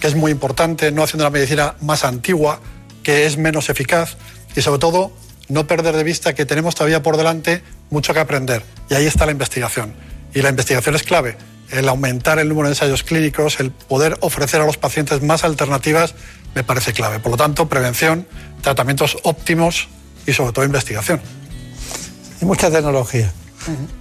que 0.00 0.06
es 0.06 0.14
muy 0.14 0.30
importante, 0.30 0.92
no 0.92 1.02
haciendo 1.02 1.24
la 1.24 1.30
medicina 1.30 1.76
más 1.80 2.04
antigua, 2.04 2.60
que 3.02 3.24
es 3.24 3.38
menos 3.38 3.70
eficaz 3.70 4.18
y 4.54 4.60
sobre 4.60 4.78
todo 4.78 5.12
no 5.48 5.66
perder 5.66 5.96
de 5.96 6.04
vista 6.04 6.34
que 6.34 6.44
tenemos 6.44 6.74
todavía 6.74 7.02
por 7.02 7.16
delante 7.16 7.62
mucho 7.88 8.12
que 8.12 8.20
aprender. 8.20 8.62
Y 8.90 8.94
ahí 8.94 9.06
está 9.06 9.24
la 9.24 9.32
investigación. 9.32 9.94
Y 10.34 10.42
la 10.42 10.50
investigación 10.50 10.94
es 10.94 11.02
clave. 11.04 11.38
El 11.70 11.88
aumentar 11.88 12.38
el 12.38 12.50
número 12.50 12.68
de 12.68 12.72
ensayos 12.72 13.02
clínicos, 13.02 13.60
el 13.60 13.70
poder 13.70 14.18
ofrecer 14.20 14.60
a 14.60 14.66
los 14.66 14.76
pacientes 14.76 15.22
más 15.22 15.42
alternativas, 15.42 16.14
me 16.54 16.64
parece 16.64 16.92
clave. 16.92 17.18
Por 17.18 17.32
lo 17.32 17.38
tanto, 17.38 17.66
prevención, 17.66 18.26
tratamientos 18.60 19.16
óptimos 19.22 19.88
y 20.26 20.34
sobre 20.34 20.52
todo 20.52 20.66
investigación. 20.66 21.22
Y 22.42 22.44
mucha 22.44 22.70
tecnología. 22.70 23.32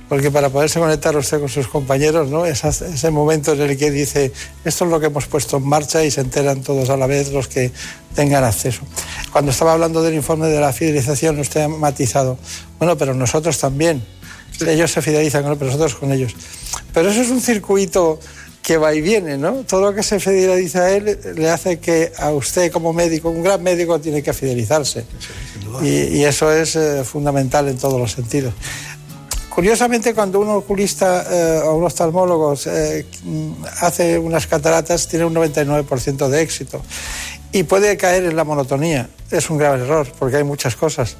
Porque 0.09 0.31
para 0.31 0.49
poderse 0.49 0.79
conectar 0.79 1.15
usted 1.15 1.39
con 1.39 1.49
sus 1.49 1.67
compañeros, 1.67 2.29
¿no? 2.29 2.45
Es 2.45 2.63
ese 2.63 3.11
momento 3.11 3.53
en 3.53 3.61
el 3.61 3.77
que 3.77 3.91
dice, 3.91 4.31
esto 4.63 4.85
es 4.85 4.91
lo 4.91 4.99
que 4.99 5.07
hemos 5.07 5.25
puesto 5.27 5.57
en 5.57 5.67
marcha 5.67 6.03
y 6.03 6.11
se 6.11 6.21
enteran 6.21 6.61
todos 6.61 6.89
a 6.89 6.97
la 6.97 7.07
vez 7.07 7.31
los 7.31 7.47
que 7.47 7.71
tengan 8.15 8.43
acceso. 8.43 8.81
Cuando 9.31 9.51
estaba 9.51 9.73
hablando 9.73 10.01
del 10.01 10.13
informe 10.13 10.47
de 10.47 10.59
la 10.59 10.71
fidelización, 10.71 11.39
usted 11.39 11.61
ha 11.61 11.67
matizado, 11.67 12.37
bueno, 12.79 12.97
pero 12.97 13.13
nosotros 13.13 13.57
también. 13.57 14.03
Ellos 14.65 14.91
se 14.91 15.01
fidelizan 15.01 15.43
con 15.43 15.59
nosotros 15.59 15.95
con 15.95 16.11
ellos. 16.11 16.33
Pero 16.93 17.11
eso 17.11 17.21
es 17.21 17.29
un 17.29 17.41
circuito 17.41 18.19
que 18.67 18.77
va 18.77 18.93
y 18.93 18.99
viene, 18.99 19.37
¿no? 19.37 19.63
Todo 19.63 19.79
lo 19.79 19.93
que 19.93 20.03
se 20.03 20.19
fideliza 20.19 20.81
a 20.81 20.91
él 20.91 21.17
le 21.35 21.49
hace 21.49 21.79
que 21.79 22.11
a 22.17 22.31
usted 22.31 22.69
como 22.69 22.91
médico, 22.91 23.29
un 23.29 23.41
gran 23.41 23.63
médico, 23.63 23.97
tiene 24.01 24.21
que 24.21 24.33
fidelizarse. 24.33 25.05
y, 25.81 26.23
eso 26.23 26.51
es 26.51 26.75
eh, 26.75 27.03
fundamental 27.05 27.69
en 27.69 27.77
todos 27.77 27.97
los 27.97 28.11
sentidos. 28.11 28.53
Curiosamente, 29.57 30.13
cuando 30.13 30.39
un 30.39 30.49
oculista 30.49 31.25
eh, 31.31 31.61
o 31.65 31.77
un 31.77 31.85
oftalmólogo 31.85 32.53
eh, 32.67 33.07
hace 33.81 34.19
unas 34.19 34.45
cataratas, 34.45 35.07
tiene 35.07 35.25
un 35.25 35.33
99% 35.33 36.27
de 36.27 36.41
éxito. 36.43 36.83
Y 37.51 37.63
puede 37.63 37.97
caer 37.97 38.25
en 38.25 38.35
la 38.35 38.43
monotonía. 38.43 39.09
Es 39.31 39.49
un 39.49 39.57
grave 39.57 39.81
error, 39.81 40.07
porque 40.19 40.37
hay 40.37 40.43
muchas 40.43 40.75
cosas. 40.75 41.17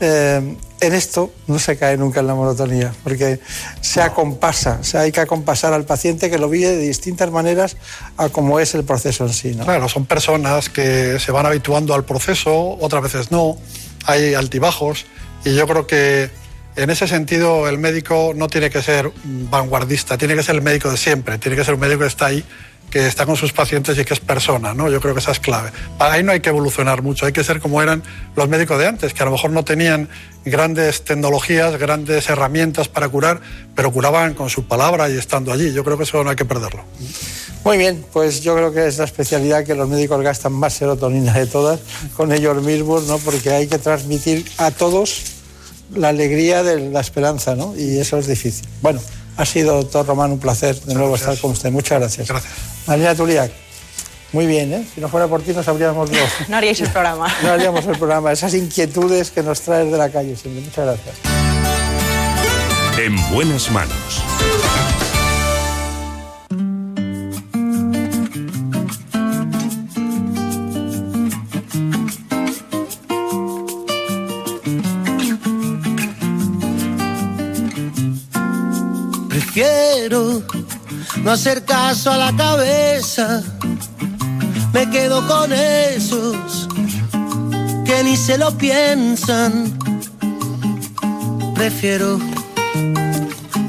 Eh, 0.00 0.56
en 0.80 0.92
esto 0.92 1.32
no 1.46 1.60
se 1.60 1.76
cae 1.76 1.96
nunca 1.96 2.18
en 2.18 2.26
la 2.26 2.34
monotonía, 2.34 2.92
porque 3.04 3.38
se 3.80 4.02
acompasa, 4.02 4.80
o 4.82 4.98
hay 4.98 5.12
que 5.12 5.20
acompasar 5.20 5.72
al 5.72 5.84
paciente 5.84 6.28
que 6.28 6.38
lo 6.38 6.48
vive 6.48 6.70
de 6.70 6.78
distintas 6.78 7.30
maneras 7.30 7.76
a 8.16 8.28
cómo 8.28 8.58
es 8.58 8.74
el 8.74 8.82
proceso 8.82 9.24
en 9.24 9.32
sí. 9.32 9.54
¿no? 9.54 9.64
Claro, 9.64 9.88
son 9.88 10.04
personas 10.04 10.68
que 10.68 11.20
se 11.20 11.30
van 11.30 11.46
habituando 11.46 11.94
al 11.94 12.04
proceso, 12.04 12.76
otras 12.80 13.04
veces 13.04 13.30
no, 13.30 13.56
hay 14.04 14.34
altibajos, 14.34 15.06
y 15.44 15.54
yo 15.54 15.68
creo 15.68 15.86
que 15.86 16.47
en 16.78 16.90
ese 16.90 17.08
sentido, 17.08 17.68
el 17.68 17.76
médico 17.76 18.32
no 18.36 18.46
tiene 18.46 18.70
que 18.70 18.82
ser 18.82 19.10
vanguardista, 19.24 20.16
tiene 20.16 20.36
que 20.36 20.44
ser 20.44 20.54
el 20.54 20.62
médico 20.62 20.88
de 20.88 20.96
siempre, 20.96 21.36
tiene 21.38 21.56
que 21.56 21.64
ser 21.64 21.74
un 21.74 21.80
médico 21.80 22.00
que 22.00 22.06
está 22.06 22.26
ahí, 22.26 22.44
que 22.88 23.04
está 23.08 23.26
con 23.26 23.36
sus 23.36 23.52
pacientes 23.52 23.98
y 23.98 24.04
que 24.04 24.14
es 24.14 24.20
persona, 24.20 24.74
¿no? 24.74 24.88
Yo 24.88 25.00
creo 25.00 25.12
que 25.12 25.18
esa 25.18 25.32
es 25.32 25.40
clave. 25.40 25.72
Ahí 25.98 26.22
no 26.22 26.30
hay 26.30 26.38
que 26.38 26.50
evolucionar 26.50 27.02
mucho, 27.02 27.26
hay 27.26 27.32
que 27.32 27.42
ser 27.42 27.60
como 27.60 27.82
eran 27.82 28.04
los 28.36 28.48
médicos 28.48 28.78
de 28.78 28.86
antes, 28.86 29.12
que 29.12 29.22
a 29.24 29.26
lo 29.26 29.32
mejor 29.32 29.50
no 29.50 29.64
tenían 29.64 30.08
grandes 30.44 31.02
tecnologías, 31.02 31.76
grandes 31.78 32.30
herramientas 32.30 32.86
para 32.86 33.08
curar, 33.08 33.40
pero 33.74 33.90
curaban 33.92 34.34
con 34.34 34.48
su 34.48 34.68
palabra 34.68 35.10
y 35.10 35.18
estando 35.18 35.52
allí. 35.52 35.72
Yo 35.72 35.82
creo 35.82 35.98
que 35.98 36.04
eso 36.04 36.22
no 36.22 36.30
hay 36.30 36.36
que 36.36 36.44
perderlo. 36.44 36.84
Muy 37.64 37.76
bien, 37.76 38.04
pues 38.12 38.40
yo 38.40 38.54
creo 38.54 38.72
que 38.72 38.86
es 38.86 38.98
la 38.98 39.04
especialidad 39.04 39.64
que 39.64 39.74
los 39.74 39.88
médicos 39.88 40.22
gastan 40.22 40.52
más 40.52 40.74
serotonina 40.74 41.32
de 41.32 41.46
todas 41.46 41.80
con 42.16 42.32
ellos 42.32 42.62
mismos, 42.62 43.08
¿no? 43.08 43.18
Porque 43.18 43.50
hay 43.50 43.66
que 43.66 43.78
transmitir 43.78 44.48
a 44.58 44.70
todos 44.70 45.37
la 45.94 46.08
alegría 46.08 46.62
de 46.62 46.90
la 46.90 47.00
esperanza, 47.00 47.54
¿no? 47.54 47.74
Y 47.76 47.98
eso 47.98 48.18
es 48.18 48.26
difícil. 48.26 48.68
Bueno, 48.82 49.00
ha 49.36 49.44
sido, 49.44 49.76
doctor 49.76 50.06
Román, 50.06 50.32
un 50.32 50.38
placer 50.38 50.80
de 50.80 50.94
nuevo 50.94 51.14
estar 51.14 51.36
con 51.38 51.52
usted. 51.52 51.70
Muchas 51.70 52.00
gracias. 52.00 52.28
Gracias. 52.28 52.52
Marina 52.86 53.14
Tuliac. 53.14 53.52
Muy 54.32 54.46
bien, 54.46 54.72
¿eh? 54.74 54.86
Si 54.94 55.00
no 55.00 55.08
fuera 55.08 55.26
por 55.26 55.42
ti 55.42 55.52
no 55.52 55.62
sabríamos 55.62 56.10
lo... 56.10 56.18
No 56.48 56.56
haríais 56.56 56.80
el 56.80 56.90
programa. 56.90 57.32
No 57.42 57.50
haríamos 57.52 57.86
el 57.86 57.96
programa. 57.96 58.32
Esas 58.32 58.54
inquietudes 58.54 59.30
que 59.30 59.42
nos 59.42 59.60
traes 59.62 59.90
de 59.90 59.96
la 59.96 60.10
calle 60.10 60.36
siempre. 60.36 60.62
Muchas 60.62 60.84
gracias. 60.84 61.16
En 62.98 63.32
buenas 63.32 63.70
manos. 63.70 64.22
Quiero 79.78 80.42
no 81.22 81.30
hacer 81.30 81.64
caso 81.64 82.10
a 82.10 82.16
la 82.16 82.36
cabeza. 82.36 83.42
Me 84.72 84.90
quedo 84.90 85.26
con 85.28 85.52
esos 85.52 86.68
que 87.84 88.02
ni 88.02 88.16
se 88.16 88.38
lo 88.38 88.56
piensan. 88.56 89.78
Prefiero. 91.54 92.18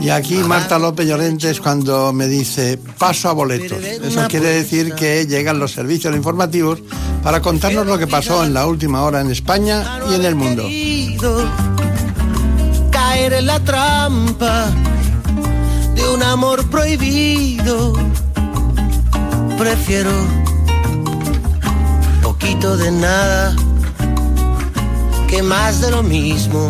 Y 0.02 0.10
aquí 0.10 0.36
Marta 0.38 0.80
López 0.80 1.08
Llorente 1.08 1.52
es 1.52 1.60
cuando 1.60 2.12
me 2.12 2.28
dice 2.28 2.80
paso 2.98 3.30
a 3.30 3.34
boletos. 3.34 3.84
Eso 3.84 4.28
quiere 4.30 4.48
decir 4.48 4.96
que 4.96 5.28
llegan 5.28 5.60
los 5.60 5.74
servicios 5.74 6.16
informativos 6.16 6.80
para 7.22 7.42
contarnos 7.42 7.86
lo 7.86 7.98
que 8.00 8.08
pasó 8.08 8.44
en 8.44 8.54
la 8.54 8.66
última 8.66 9.04
hora 9.04 9.22
en 9.22 9.30
España 9.30 10.00
y 10.10 10.16
en 10.16 10.26
el 10.26 10.36
mundo. 10.36 10.64
Caer 12.92 13.34
en 13.34 13.46
la 13.46 13.60
trampa 13.60 14.74
un 16.08 16.24
amor 16.24 16.66
prohibido. 16.70 17.94
Prefiero 19.58 20.12
poquito 22.22 22.78
de 22.78 22.92
nada 22.92 23.56
que 25.28 25.44
más 25.44 25.82
de 25.82 25.92
lo 25.92 26.02
mismo. 26.02 26.70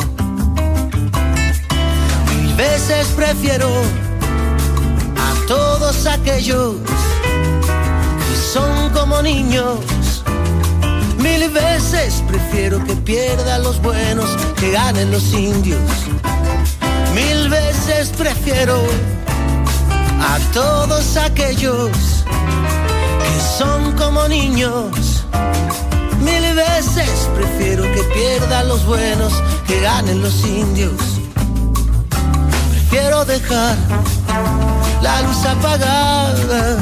Mil 2.30 2.56
veces 2.56 3.08
prefiero 3.16 3.70
a 5.18 5.48
todos 5.48 6.06
aquellos 6.06 6.76
que 8.28 8.36
son 8.54 8.90
como 8.92 9.22
niños. 9.22 9.80
Mil 11.18 11.50
veces 11.50 12.24
prefiero 12.28 12.84
que 12.84 12.96
pierdan 12.96 13.64
los 13.64 13.82
buenos, 13.82 14.30
que 14.60 14.72
ganen 14.72 15.12
los 15.12 15.34
indios. 15.34 15.80
Mil 17.14 17.50
veces 17.50 18.10
prefiero 18.18 18.82
a 20.22 20.38
todos 20.54 21.18
aquellos 21.18 21.92
que 23.24 23.42
son 23.58 23.94
como 23.94 24.28
niños. 24.28 25.26
Mil 26.20 26.56
veces 26.56 27.30
prefiero 27.36 27.84
que 27.84 28.04
pierdan 28.14 28.68
los 28.68 28.86
buenos, 28.86 29.34
que 29.68 29.80
ganen 29.82 30.22
los 30.22 30.46
indios. 30.46 31.02
Prefiero 32.72 33.24
dejar 33.26 33.78
la 35.02 35.22
luz 35.22 35.46
apagada, 35.46 36.78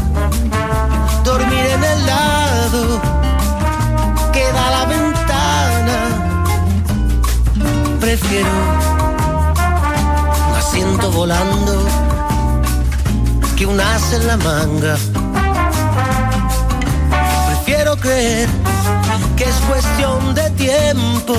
dormir 1.24 1.66
en 1.76 1.84
el 1.84 2.06
lado 2.06 3.02
que 4.34 4.52
da 4.52 4.72
la 4.72 4.86
ventana. 4.86 5.98
Prefiero 8.00 8.50
un 10.50 10.56
asiento 10.56 11.12
volando 11.12 12.07
que 13.58 13.66
un 13.66 13.80
as 13.80 14.14
en 14.14 14.28
la 14.28 14.38
manga. 14.38 14.96
Prefiero 17.48 17.98
creer 17.98 18.48
que 19.36 19.44
es 19.46 19.56
cuestión 19.68 20.36
de 20.36 20.50
tiempo, 20.52 21.34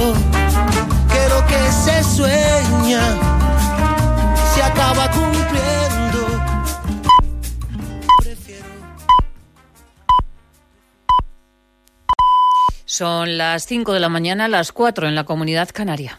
que 1.12 1.22
lo 1.32 1.46
que 1.46 1.60
se 1.84 2.02
sueña 2.02 3.02
se 4.52 4.62
acaba 4.62 5.08
cumpliendo. 5.12 6.20
Son 12.84 13.38
las 13.38 13.64
5 13.66 13.92
de 13.92 14.00
la 14.00 14.08
mañana, 14.08 14.48
las 14.48 14.72
4 14.72 15.06
en 15.06 15.14
la 15.14 15.22
comunidad 15.22 15.68
canaria. 15.72 16.18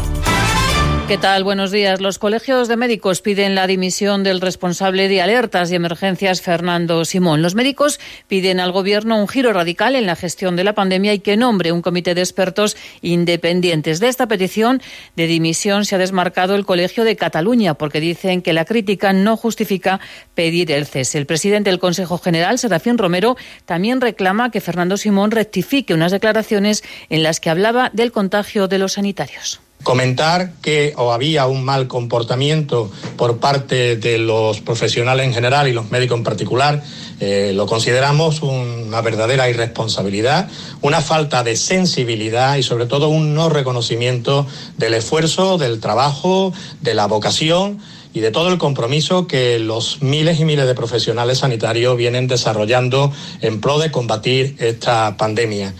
¿Qué 1.11 1.17
tal? 1.17 1.43
Buenos 1.43 1.71
días. 1.71 1.99
Los 1.99 2.19
colegios 2.19 2.69
de 2.69 2.77
médicos 2.77 3.21
piden 3.21 3.53
la 3.53 3.67
dimisión 3.67 4.23
del 4.23 4.39
responsable 4.39 5.09
de 5.09 5.21
alertas 5.21 5.69
y 5.69 5.75
emergencias, 5.75 6.41
Fernando 6.41 7.03
Simón. 7.03 7.41
Los 7.41 7.53
médicos 7.53 7.99
piden 8.29 8.61
al 8.61 8.71
Gobierno 8.71 9.19
un 9.19 9.27
giro 9.27 9.51
radical 9.51 9.97
en 9.97 10.05
la 10.05 10.15
gestión 10.15 10.55
de 10.55 10.63
la 10.63 10.71
pandemia 10.71 11.13
y 11.13 11.19
que 11.19 11.35
nombre 11.35 11.73
un 11.73 11.81
comité 11.81 12.15
de 12.15 12.21
expertos 12.21 12.77
independientes. 13.01 13.99
De 13.99 14.07
esta 14.07 14.29
petición 14.29 14.81
de 15.17 15.27
dimisión 15.27 15.83
se 15.83 15.95
ha 15.95 15.97
desmarcado 15.97 16.55
el 16.55 16.65
Colegio 16.65 17.03
de 17.03 17.17
Cataluña 17.17 17.73
porque 17.73 17.99
dicen 17.99 18.41
que 18.41 18.53
la 18.53 18.63
crítica 18.63 19.11
no 19.11 19.35
justifica 19.35 19.99
pedir 20.33 20.71
el 20.71 20.85
cese. 20.85 21.17
El 21.17 21.25
presidente 21.25 21.71
del 21.71 21.79
Consejo 21.79 22.19
General, 22.19 22.57
Serafín 22.57 22.97
Romero, 22.97 23.35
también 23.65 23.99
reclama 23.99 24.49
que 24.49 24.61
Fernando 24.61 24.95
Simón 24.95 25.31
rectifique 25.31 25.93
unas 25.93 26.13
declaraciones 26.13 26.85
en 27.09 27.21
las 27.21 27.41
que 27.41 27.49
hablaba 27.49 27.89
del 27.91 28.13
contagio 28.13 28.69
de 28.69 28.77
los 28.77 28.93
sanitarios. 28.93 29.59
Comentar 29.83 30.53
que 30.61 30.93
o 30.97 31.11
había 31.11 31.47
un 31.47 31.63
mal 31.63 31.87
comportamiento 31.87 32.91
por 33.17 33.37
parte 33.39 33.97
de 33.97 34.17
los 34.17 34.61
profesionales 34.61 35.25
en 35.25 35.33
general 35.33 35.67
y 35.67 35.73
los 35.73 35.91
médicos 35.91 36.17
en 36.17 36.23
particular, 36.23 36.83
eh, 37.19 37.51
lo 37.53 37.67
consideramos 37.67 38.41
una 38.41 39.01
verdadera 39.01 39.49
irresponsabilidad, 39.49 40.49
una 40.81 41.01
falta 41.01 41.43
de 41.43 41.55
sensibilidad 41.55 42.57
y 42.57 42.63
sobre 42.63 42.85
todo 42.85 43.09
un 43.09 43.33
no 43.35 43.49
reconocimiento 43.49 44.47
del 44.77 44.95
esfuerzo, 44.95 45.57
del 45.57 45.79
trabajo, 45.79 46.53
de 46.81 46.93
la 46.93 47.07
vocación 47.07 47.79
y 48.13 48.19
de 48.19 48.31
todo 48.31 48.49
el 48.49 48.57
compromiso 48.57 49.27
que 49.27 49.59
los 49.59 50.01
miles 50.01 50.39
y 50.39 50.45
miles 50.45 50.67
de 50.67 50.75
profesionales 50.75 51.39
sanitarios 51.39 51.95
vienen 51.95 52.27
desarrollando 52.27 53.11
en 53.41 53.61
pro 53.61 53.79
de 53.79 53.91
combatir 53.91 54.55
esta 54.59 55.15
pandemia. 55.17 55.73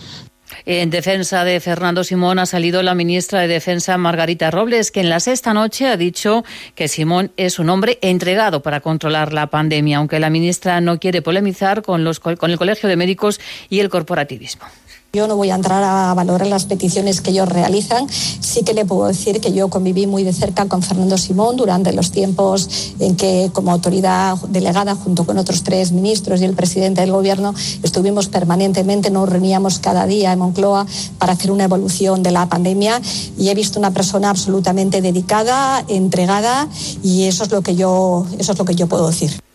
En 0.66 0.90
defensa 0.90 1.44
de 1.44 1.60
Fernando 1.60 2.04
Simón 2.04 2.40
ha 2.40 2.46
salido 2.46 2.84
la 2.84 2.96
ministra 2.96 3.42
de 3.42 3.48
Defensa 3.48 3.98
Margarita 3.98 4.52
Robles, 4.52 4.92
que 4.92 5.00
en 5.00 5.10
la 5.10 5.20
sexta 5.20 5.54
noche 5.54 5.88
ha 5.88 5.98
dicho 5.98 6.44
que 6.76 6.88
Simón 6.88 7.32
es 7.38 7.60
un 7.60 7.70
hombre 7.70 7.98
entregado 8.02 8.62
para 8.62 8.82
controlar 8.82 9.34
la 9.34 9.48
pandemia, 9.48 9.98
aunque 9.98 10.20
la 10.20 10.30
ministra 10.30 10.82
no 10.82 11.00
quiere 11.00 11.22
polemizar 11.22 11.82
con, 11.82 12.04
los, 12.04 12.20
con 12.20 12.52
el 12.52 12.58
Colegio 12.58 12.90
de 12.90 12.96
Médicos 12.96 13.40
y 13.70 13.80
el 13.80 13.90
corporativismo. 13.90 14.66
Yo 15.14 15.28
no 15.28 15.36
voy 15.36 15.50
a 15.50 15.56
entrar 15.56 15.84
a 15.84 16.14
valorar 16.14 16.48
las 16.48 16.64
peticiones 16.64 17.20
que 17.20 17.32
ellos 17.32 17.50
realizan. 17.50 18.08
Sí 18.10 18.64
que 18.64 18.74
le 18.74 18.86
puedo 18.86 19.08
decir 19.08 19.42
que 19.42 19.52
yo 19.52 19.68
conviví 19.68 20.08
muy 20.08 20.24
de 20.24 20.32
cerca 20.32 20.68
con 20.68 20.82
Fernando 20.82 21.18
Simón 21.18 21.58
durante 21.58 21.92
los 21.92 22.12
tiempos 22.12 22.94
en 22.98 23.18
que, 23.18 23.50
como 23.52 23.74
autoridad 23.74 24.38
delegada, 24.48 24.96
junto 24.96 25.26
con 25.26 25.38
otros 25.38 25.64
tres 25.64 25.92
ministros 25.92 26.40
y 26.40 26.46
el 26.46 26.54
presidente 26.54 27.02
del 27.02 27.12
Gobierno, 27.12 27.54
estuvimos 27.84 28.30
permanentemente, 28.30 29.12
nos 29.12 29.28
reuníamos 29.28 29.80
cada 29.80 30.08
día 30.08 30.32
en 30.32 30.40
Moncloa 30.40 30.88
para 31.18 31.34
hacer 31.34 31.52
una 31.52 31.66
evolución 31.66 32.24
de 32.24 32.32
la 32.32 32.48
pandemia 32.48 33.02
y 33.38 33.50
he 33.50 33.54
visto 33.54 33.80
una 33.80 33.92
persona 33.92 34.30
absolutamente 34.30 35.02
dedicada, 35.02 35.84
entregada 35.90 36.70
y 37.04 37.24
eso 37.24 37.44
es 37.44 37.52
lo 37.52 37.62
que 37.62 37.76
yo, 37.76 38.26
eso 38.40 38.54
es 38.54 38.58
lo 38.58 38.64
que 38.64 38.76
yo 38.76 38.88
puedo 38.88 39.08
decir. 39.08 39.51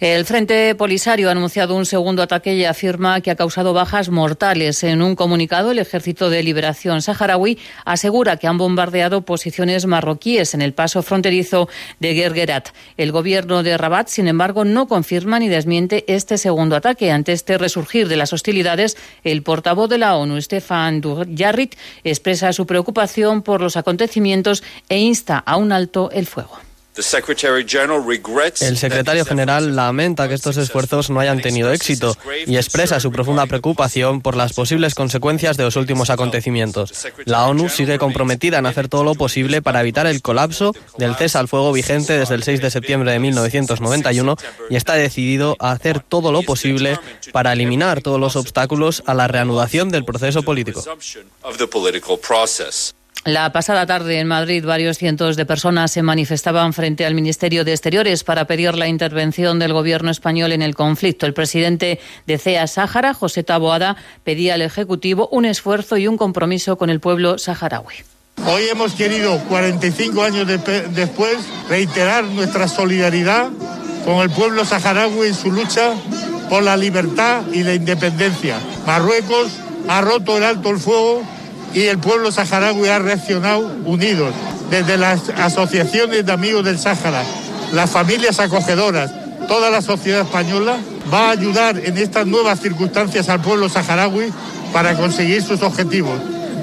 El 0.00 0.24
Frente 0.24 0.74
Polisario 0.74 1.28
ha 1.28 1.32
anunciado 1.32 1.74
un 1.74 1.86
segundo 1.86 2.22
ataque 2.22 2.54
y 2.54 2.64
afirma 2.64 3.20
que 3.20 3.30
ha 3.30 3.36
causado 3.36 3.72
bajas 3.72 4.10
mortales. 4.10 4.82
En 4.84 5.02
un 5.02 5.16
comunicado, 5.16 5.70
el 5.70 5.78
Ejército 5.78 6.30
de 6.30 6.42
Liberación 6.42 7.02
Saharaui 7.02 7.58
asegura 7.84 8.36
que 8.36 8.46
han 8.46 8.58
bombardeado 8.58 9.22
posiciones 9.22 9.86
marroquíes 9.86 10.54
en 10.54 10.62
el 10.62 10.74
paso 10.74 11.02
fronterizo 11.02 11.68
de 12.00 12.14
Gergerat. 12.14 12.68
El 12.96 13.12
gobierno 13.12 13.62
de 13.62 13.76
Rabat, 13.76 14.08
sin 14.08 14.28
embargo, 14.28 14.64
no 14.64 14.88
confirma 14.88 15.38
ni 15.38 15.48
desmiente 15.48 16.04
este 16.08 16.38
segundo 16.38 16.76
ataque. 16.76 17.10
Ante 17.10 17.32
este 17.32 17.58
resurgir 17.58 18.08
de 18.08 18.16
las 18.16 18.32
hostilidades, 18.32 18.96
el 19.22 19.42
portavoz 19.42 19.88
de 19.88 19.98
la 19.98 20.16
ONU, 20.16 20.40
Stefan 20.40 21.00
Dujarric, 21.00 21.76
expresa 22.02 22.52
su 22.52 22.66
preocupación 22.66 23.42
por 23.42 23.60
los 23.60 23.76
acontecimientos 23.76 24.62
e 24.88 24.98
insta 24.98 25.38
a 25.38 25.56
un 25.56 25.72
alto 25.72 26.10
el 26.12 26.26
fuego. 26.26 26.58
El 28.62 28.78
secretario 28.78 29.24
general 29.24 29.74
lamenta 29.74 30.28
que 30.28 30.34
estos 30.34 30.56
esfuerzos 30.56 31.10
no 31.10 31.18
hayan 31.18 31.40
tenido 31.40 31.72
éxito 31.72 32.16
y 32.46 32.56
expresa 32.56 33.00
su 33.00 33.10
profunda 33.10 33.46
preocupación 33.46 34.20
por 34.20 34.36
las 34.36 34.52
posibles 34.52 34.94
consecuencias 34.94 35.56
de 35.56 35.64
los 35.64 35.74
últimos 35.74 36.10
acontecimientos. 36.10 36.92
La 37.24 37.46
ONU 37.46 37.68
sigue 37.68 37.98
comprometida 37.98 38.58
en 38.58 38.66
hacer 38.66 38.88
todo 38.88 39.02
lo 39.02 39.16
posible 39.16 39.60
para 39.60 39.80
evitar 39.80 40.06
el 40.06 40.22
colapso 40.22 40.72
del 40.96 41.16
cese 41.16 41.36
al 41.38 41.48
fuego 41.48 41.72
vigente 41.72 42.16
desde 42.16 42.36
el 42.36 42.44
6 42.44 42.60
de 42.60 42.70
septiembre 42.70 43.10
de 43.10 43.18
1991 43.18 44.36
y 44.70 44.76
está 44.76 44.94
decidido 44.94 45.56
a 45.58 45.72
hacer 45.72 45.98
todo 46.00 46.30
lo 46.30 46.42
posible 46.42 46.98
para 47.32 47.52
eliminar 47.52 48.02
todos 48.02 48.20
los 48.20 48.36
obstáculos 48.36 49.02
a 49.06 49.14
la 49.14 49.26
reanudación 49.26 49.88
del 49.88 50.04
proceso 50.04 50.42
político. 50.44 50.84
La 53.24 53.50
pasada 53.52 53.86
tarde 53.86 54.18
en 54.18 54.28
Madrid 54.28 54.66
varios 54.66 54.98
cientos 54.98 55.36
de 55.36 55.46
personas 55.46 55.90
se 55.90 56.02
manifestaban 56.02 56.74
frente 56.74 57.06
al 57.06 57.14
Ministerio 57.14 57.64
de 57.64 57.72
Exteriores 57.72 58.22
para 58.22 58.46
pedir 58.46 58.76
la 58.76 58.86
intervención 58.86 59.58
del 59.58 59.72
gobierno 59.72 60.10
español 60.10 60.52
en 60.52 60.60
el 60.60 60.74
conflicto. 60.74 61.24
El 61.24 61.32
presidente 61.32 62.00
de 62.26 62.36
CEA 62.36 62.66
Sáhara, 62.66 63.14
José 63.14 63.42
Taboada, 63.42 63.96
pedía 64.24 64.54
al 64.54 64.60
Ejecutivo 64.60 65.30
un 65.32 65.46
esfuerzo 65.46 65.96
y 65.96 66.06
un 66.06 66.18
compromiso 66.18 66.76
con 66.76 66.90
el 66.90 67.00
pueblo 67.00 67.38
saharaui. 67.38 67.94
Hoy 68.46 68.64
hemos 68.70 68.92
querido, 68.92 69.38
45 69.48 70.22
años 70.22 70.46
de 70.46 70.58
después, 70.88 71.38
reiterar 71.70 72.24
nuestra 72.24 72.68
solidaridad 72.68 73.48
con 74.04 74.16
el 74.16 74.28
pueblo 74.28 74.66
saharaui 74.66 75.28
en 75.28 75.34
su 75.34 75.50
lucha 75.50 75.94
por 76.50 76.62
la 76.62 76.76
libertad 76.76 77.40
y 77.50 77.62
la 77.62 77.72
independencia. 77.72 78.58
Marruecos 78.86 79.50
ha 79.88 80.02
roto 80.02 80.36
el 80.36 80.44
alto 80.44 80.68
el 80.68 80.78
fuego 80.78 81.22
y 81.74 81.86
el 81.86 81.98
pueblo 81.98 82.30
saharaui 82.30 82.88
ha 82.88 83.00
reaccionado 83.00 83.70
unidos, 83.84 84.32
desde 84.70 84.96
las 84.96 85.28
asociaciones 85.28 86.24
de 86.24 86.32
amigos 86.32 86.64
del 86.64 86.78
Sáhara, 86.78 87.24
las 87.72 87.90
familias 87.90 88.38
acogedoras, 88.38 89.10
toda 89.48 89.70
la 89.70 89.82
sociedad 89.82 90.22
española 90.22 90.76
va 91.12 91.28
a 91.28 91.30
ayudar 91.32 91.78
en 91.78 91.98
estas 91.98 92.26
nuevas 92.26 92.60
circunstancias 92.60 93.28
al 93.28 93.42
pueblo 93.42 93.68
saharaui 93.68 94.32
para 94.72 94.96
conseguir 94.96 95.42
sus 95.42 95.62
objetivos. 95.62 96.18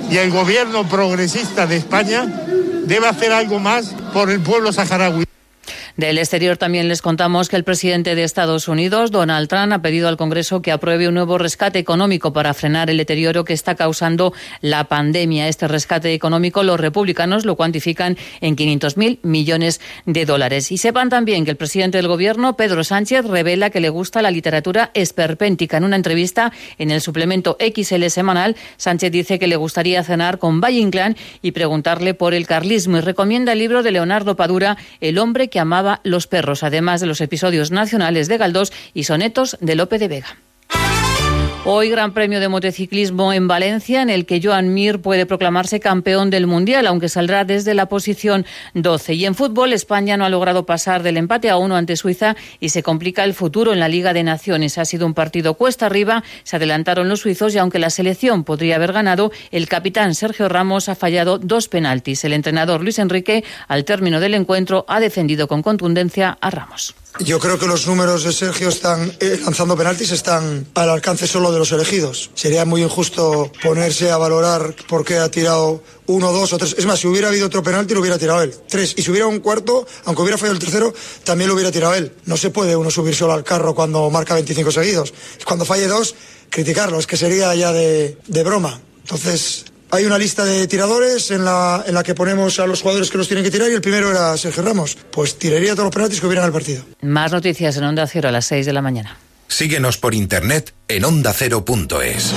Y 0.09 0.18
el 0.18 0.32
gobierno 0.32 0.88
progresista 0.88 1.68
de 1.68 1.78
España 1.78 2.26
debe 2.86 3.07
hacer 3.07 3.32
algo 3.32 3.59
más 3.59 3.93
por 4.14 4.30
el 4.30 4.39
pueblo 4.39 4.72
saharaui. 4.74 5.26
Del 5.98 6.18
exterior 6.18 6.58
también 6.58 6.88
les 6.88 7.02
contamos 7.02 7.50
que 7.50 7.58
el 7.58 7.64
presidente 7.64 8.16
de 8.16 8.24
Estados 8.24 8.68
Unidos, 8.68 9.12
Donald 9.12 9.50
Trump, 9.50 9.74
ha 9.74 9.82
pedido 9.82 10.08
al 10.08 10.18
Congreso 10.18 10.62
que 10.62 10.72
apruebe 10.72 11.08
un 11.08 11.16
nuevo 11.16 11.38
rescate 11.38 11.80
económico 11.80 12.32
para 12.32 12.54
frenar 12.54 12.89
el 12.89 12.98
deterioro 12.98 13.44
que 13.44 13.54
está 13.54 13.76
causando 13.76 14.34
la 14.62 14.86
pandemia. 14.86 15.48
Este 15.48 15.68
rescate 15.68 16.14
económico 16.14 16.64
los 16.64 16.80
republicanos 16.80 17.46
lo 17.46 17.56
cuantifican 17.56 18.18
en 18.39 18.56
500.000 18.56 19.20
millones 19.24 19.82
de 20.06 20.26
dólares. 20.26 20.72
Y 20.72 20.78
sepan 20.78 21.10
también 21.10 21.44
que 21.44 21.52
el 21.52 21.58
presidente 21.58 21.98
del 21.98 22.08
Gobierno, 22.08 22.56
Pedro 22.56 22.84
Sánchez, 22.84 23.26
revela 23.26 23.70
que 23.70 23.82
le 23.82 23.89
gusta 23.89 24.22
la 24.22 24.32
literatura 24.32 24.92
esperpéntica. 24.94 25.78
En 25.78 25.84
una 25.84 25.98
entrevista 25.98 26.54
en 26.78 26.92
el 26.92 27.02
suplemento 27.02 27.58
XL 27.60 28.08
semanal, 28.08 28.56
Sánchez 28.78 29.12
dice 29.12 29.39
que 29.39 29.48
le 29.48 29.56
gustaría 29.58 30.04
cenar 30.04 30.39
con 30.39 30.62
Valle 30.62 30.80
Inclán 30.80 31.18
y 31.42 31.52
preguntarle 31.52 32.14
por 32.14 32.34
el 32.34 32.48
carlismo 32.48 32.98
y 32.98 33.02
recomienda 33.02 33.52
el 33.54 33.60
libro 33.60 33.84
de 33.84 33.92
Leonardo 33.92 34.36
Padura, 34.36 34.78
El 35.02 35.18
hombre 35.18 35.50
que 35.50 35.60
amaba 35.60 35.80
los 36.03 36.27
perros, 36.27 36.63
además 36.63 37.01
de 37.01 37.07
los 37.07 37.21
episodios 37.21 37.71
nacionales 37.71 38.27
de 38.27 38.38
Galdós 38.38 38.71
y 38.93 39.03
sonetos 39.03 39.57
de 39.61 39.75
Lope 39.75 39.99
de 39.99 40.07
Vega. 40.07 40.38
Hoy 41.64 41.91
Gran 41.91 42.12
Premio 42.12 42.39
de 42.39 42.49
Motociclismo 42.49 43.34
en 43.34 43.47
Valencia, 43.47 44.01
en 44.01 44.09
el 44.09 44.26
que 44.26 44.41
Joan 44.41 44.74
Mir 44.74 44.99
puede 44.99 45.28
proclamarse 45.28 45.80
campeón 45.80 46.32
del 46.32 46.47
Mundial, 46.47 46.88
aunque 46.88 47.07
saldrá 47.07 47.45
desde 47.45 47.76
la 47.76 47.86
posición 47.86 48.47
12. 48.74 49.14
Y 49.14 49.26
en 49.28 49.36
fútbol, 49.36 49.72
España 49.72 50.18
no 50.18 50.26
ha 50.26 50.30
logrado 50.30 50.66
pasar 50.66 51.03
del 51.03 51.18
empate 51.18 51.51
a 51.51 51.57
uno 51.57 51.76
ante 51.76 51.97
Suiza 51.97 52.36
y 52.59 52.70
se 52.70 52.82
complica 52.82 53.24
el 53.24 53.36
futuro 53.36 53.74
en 53.74 53.80
la 53.80 53.89
Liga 53.89 54.12
de 54.12 54.24
Naciones. 54.24 54.80
Ha 54.80 54.86
sido 54.86 55.05
un 55.05 55.14
partido 55.14 55.53
cuesta 55.53 55.86
arriba, 55.86 56.24
se 56.41 56.55
adelantaron 56.55 57.07
los 57.07 57.20
suizos 57.20 57.53
y 57.53 57.59
aunque 57.59 57.78
la 57.78 57.91
selección 57.91 58.43
podría 58.43 58.78
haber 58.78 58.91
ganado, 58.91 59.32
el 59.51 59.68
capitán 59.68 60.16
Sergio 60.16 60.49
Ramos 60.49 60.89
ha 60.89 60.95
fallado 60.95 61.38
dos 61.38 61.68
penaltis. 61.68 62.24
El 62.24 62.34
entrenador 62.34 62.82
Luis 62.82 62.97
Enrique, 62.97 63.43
al 63.68 63.86
término 63.86 64.20
del 64.20 64.34
encuentro, 64.34 64.84
ha 64.88 64.99
defendido 64.99 65.47
con 65.47 65.62
contundencia 65.62 66.39
a 66.41 66.49
Ramos. 66.49 66.95
Yo 67.20 67.39
creo 67.39 67.59
que 67.59 67.68
los 67.68 67.86
números 67.88 68.24
de 68.24 68.32
Sergio 68.32 68.70
están 68.70 69.16
eh, 69.20 69.39
lanzando 69.43 69.76
penaltis 69.76 70.12
están 70.12 70.66
al 70.74 70.89
alcance 70.89 71.28
solo 71.28 71.51
de 71.51 71.59
los 71.59 71.72
elegidos. 71.72 72.32
Sería 72.34 72.64
muy 72.64 72.82
injusto 72.82 73.51
ponerse 73.62 74.09
a 74.12 74.18
valorar 74.18 74.74
por 74.88 75.03
qué 75.03 75.18
ha 75.18 75.30
tirado 75.30 75.84
uno, 76.07 76.32
dos 76.32 76.53
o 76.53 76.57
tres. 76.57 76.76
Es 76.78 76.86
más, 76.86 76.99
si 76.99 77.07
hubiera 77.07 77.28
habido 77.28 77.47
otro 77.47 77.62
penalti 77.62 77.93
lo 77.93 77.99
hubiera 77.99 78.18
tirado 78.18 78.41
él. 78.41 78.55
Tres. 78.68 78.93
Y 78.97 79.03
si 79.03 79.12
hubiera 79.12 79.28
un 79.28 79.39
cuarto, 79.39 79.86
aunque 80.05 80.22
hubiera 80.22 80.38
fallado 80.38 80.55
el 80.55 80.64
tercero, 80.64 80.93
también 81.24 81.49
lo 81.49 81.53
hubiera 81.53 81.72
tirado 81.72 81.93
él. 81.93 82.14
No 82.26 82.38
se 82.38 82.49
puede 82.49 82.76
uno 82.76 82.89
subir 82.89 83.14
solo 83.14 83.34
al 83.34 83.43
carro 83.43 83.76
cuando 83.76 84.09
marca 84.09 84.34
25 84.34 84.72
seguidos. 84.72 85.14
Cuando 85.45 85.66
falle 85.66 85.88
dos, 85.88 86.16
criticarlo. 86.49 86.97
Es 86.97 87.07
que 87.07 87.18
sería 87.18 87.53
ya 87.55 87.74
de, 87.74 88.18
de 88.26 88.43
broma. 88.43 88.82
Entonces, 89.01 89.66
hay 89.92 90.06
una 90.06 90.18
lista 90.18 90.46
de 90.46 90.68
tiradores 90.68 91.32
en 91.32 91.44
la, 91.44 91.84
en 91.86 91.94
la 91.94 92.04
que 92.04 92.16
ponemos 92.16 92.60
a 92.60 92.66
los 92.66 92.82
jugadores 92.82 93.12
que 93.12 93.18
los 93.18 93.28
tienen 93.28 93.44
que 93.44 93.52
tirar 93.52 93.70
y 93.70 93.74
el 93.74 93.82
primero 93.82 94.10
era 94.10 94.36
Sergio 94.38 94.64
Ramos. 94.64 94.98
Pues 95.12 95.38
tiraría 95.38 95.74
todos 95.74 95.86
los 95.86 95.94
penaltis 95.94 96.20
que 96.20 96.28
hubiera 96.28 96.42
en 96.42 96.48
el 96.48 96.54
partido. 96.54 96.84
Más 97.02 97.32
noticias 97.32 97.76
en 97.78 97.84
Onda 97.84 98.08
Cero 98.08 98.30
a 98.30 98.32
las 98.32 98.46
6 98.46 98.66
de 98.66 98.74
la 98.74 98.82
mañana. 98.82 99.18
Síguenos 99.48 99.98
por 99.98 100.14
internet 100.14 100.74
en 100.88 101.04
ondacero.es. 101.04 102.34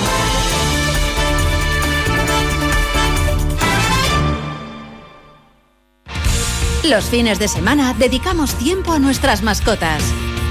Los 6.83 7.05
fines 7.07 7.39
de 7.39 7.49
semana 7.49 7.95
dedicamos 7.97 8.59
tiempo 8.59 8.93
a 8.93 8.99
nuestras 8.99 9.43
mascotas. 9.43 10.03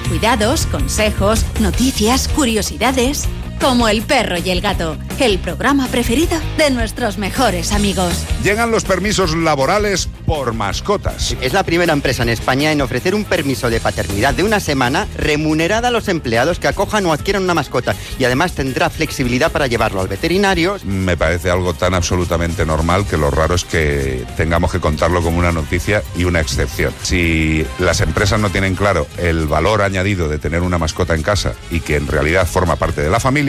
Cuidados, 0.08 0.66
consejos, 0.68 1.46
noticias, 1.60 2.28
curiosidades 2.30 3.28
como 3.60 3.88
El 3.88 4.02
perro 4.02 4.38
y 4.38 4.50
el 4.50 4.62
gato, 4.62 4.98
el 5.20 5.40
programa 5.40 5.88
preferido 5.88 6.38
de 6.58 6.70
nuestros 6.70 7.18
mejores 7.18 7.72
amigos. 7.72 8.14
Llegan 8.44 8.72
los 8.72 8.84
permisos 8.84 9.36
laborales 9.36 10.10
por 10.26 10.54
mascotas. 10.54 11.36
Es 11.40 11.54
la 11.54 11.64
primera 11.64 11.94
empresa 11.94 12.24
en 12.24 12.30
España 12.30 12.74
en 12.74 12.82
ofrecer 12.82 13.16
un 13.16 13.24
permiso 13.24 13.70
de 13.70 13.80
paternidad 13.80 14.34
de 14.34 14.44
una 14.44 14.60
semana 14.60 15.08
remunerada 15.18 15.88
a 15.88 15.92
los 15.92 16.10
empleados 16.10 16.60
que 16.60 16.68
acojan 16.68 17.06
o 17.06 17.14
adquieran 17.14 17.44
una 17.44 17.54
mascota 17.54 17.96
y 18.20 18.26
además 18.26 18.54
tendrá 18.54 18.90
flexibilidad 18.90 19.52
para 19.52 19.68
llevarlo 19.68 20.02
al 20.02 20.10
veterinario. 20.10 20.78
Me 20.84 21.16
parece 21.16 21.50
algo 21.50 21.74
tan 21.74 21.94
absolutamente 21.94 22.66
normal 22.66 23.06
que 23.08 23.16
lo 23.16 23.32
raro 23.32 23.56
es 23.56 23.64
que 23.64 24.26
tengamos 24.36 24.72
que 24.72 24.82
contarlo 24.82 25.22
como 25.22 25.40
una 25.40 25.54
noticia 25.54 26.04
y 26.18 26.26
una 26.26 26.42
excepción. 26.42 26.94
Si 27.02 27.66
las 27.80 28.02
empresas 28.02 28.42
no 28.42 28.50
tienen 28.50 28.76
claro 28.76 29.08
el 29.18 29.48
valor 29.48 29.82
añadido 29.82 30.28
de 30.28 30.38
tener 30.38 30.62
una 30.62 30.78
mascota 30.78 31.16
en 31.16 31.24
casa 31.24 31.54
y 31.72 31.80
que 31.80 31.96
en 31.96 32.08
realidad 32.08 32.46
forma 32.46 32.76
parte 32.76 33.02
de 33.02 33.10
la 33.10 33.22
familia, 33.22 33.43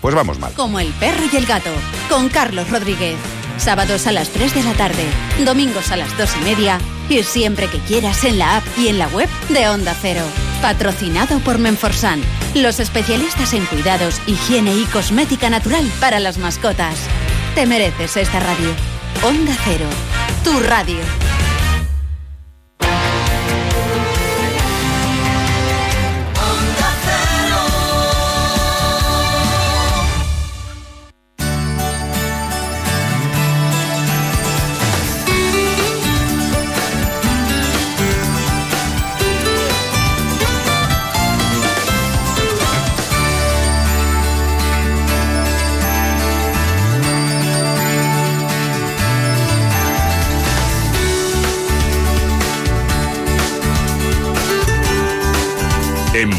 pues 0.00 0.14
vamos 0.14 0.38
mal. 0.38 0.52
Como 0.54 0.80
el 0.80 0.88
perro 0.94 1.24
y 1.32 1.36
el 1.36 1.46
gato, 1.46 1.70
con 2.08 2.28
Carlos 2.28 2.70
Rodríguez. 2.70 3.16
Sábados 3.56 4.06
a 4.06 4.12
las 4.12 4.28
3 4.28 4.54
de 4.54 4.62
la 4.62 4.72
tarde, 4.74 5.04
domingos 5.44 5.90
a 5.90 5.96
las 5.96 6.16
2 6.16 6.30
y 6.40 6.44
media 6.44 6.78
y 7.08 7.22
siempre 7.22 7.66
que 7.66 7.78
quieras 7.78 8.22
en 8.24 8.38
la 8.38 8.58
app 8.58 8.64
y 8.76 8.88
en 8.88 8.98
la 8.98 9.08
web 9.08 9.28
de 9.48 9.68
Onda 9.68 9.96
Cero. 10.00 10.22
Patrocinado 10.62 11.38
por 11.40 11.58
Menforsan, 11.58 12.20
los 12.54 12.78
especialistas 12.80 13.52
en 13.54 13.64
cuidados, 13.66 14.20
higiene 14.26 14.74
y 14.76 14.84
cosmética 14.84 15.50
natural 15.50 15.90
para 16.00 16.20
las 16.20 16.38
mascotas. 16.38 16.96
Te 17.54 17.66
mereces 17.66 18.16
esta 18.16 18.40
radio. 18.40 18.70
Onda 19.24 19.56
Cero, 19.64 19.86
tu 20.44 20.60
radio. 20.60 20.98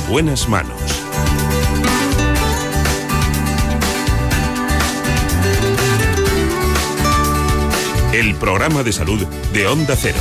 Buenas 0.10 0.50
manos. 0.50 0.82
El 8.12 8.34
programa 8.36 8.82
de 8.82 8.92
salud 8.92 9.24
de 9.54 9.68
Onda 9.68 9.96
Cero. 9.96 10.18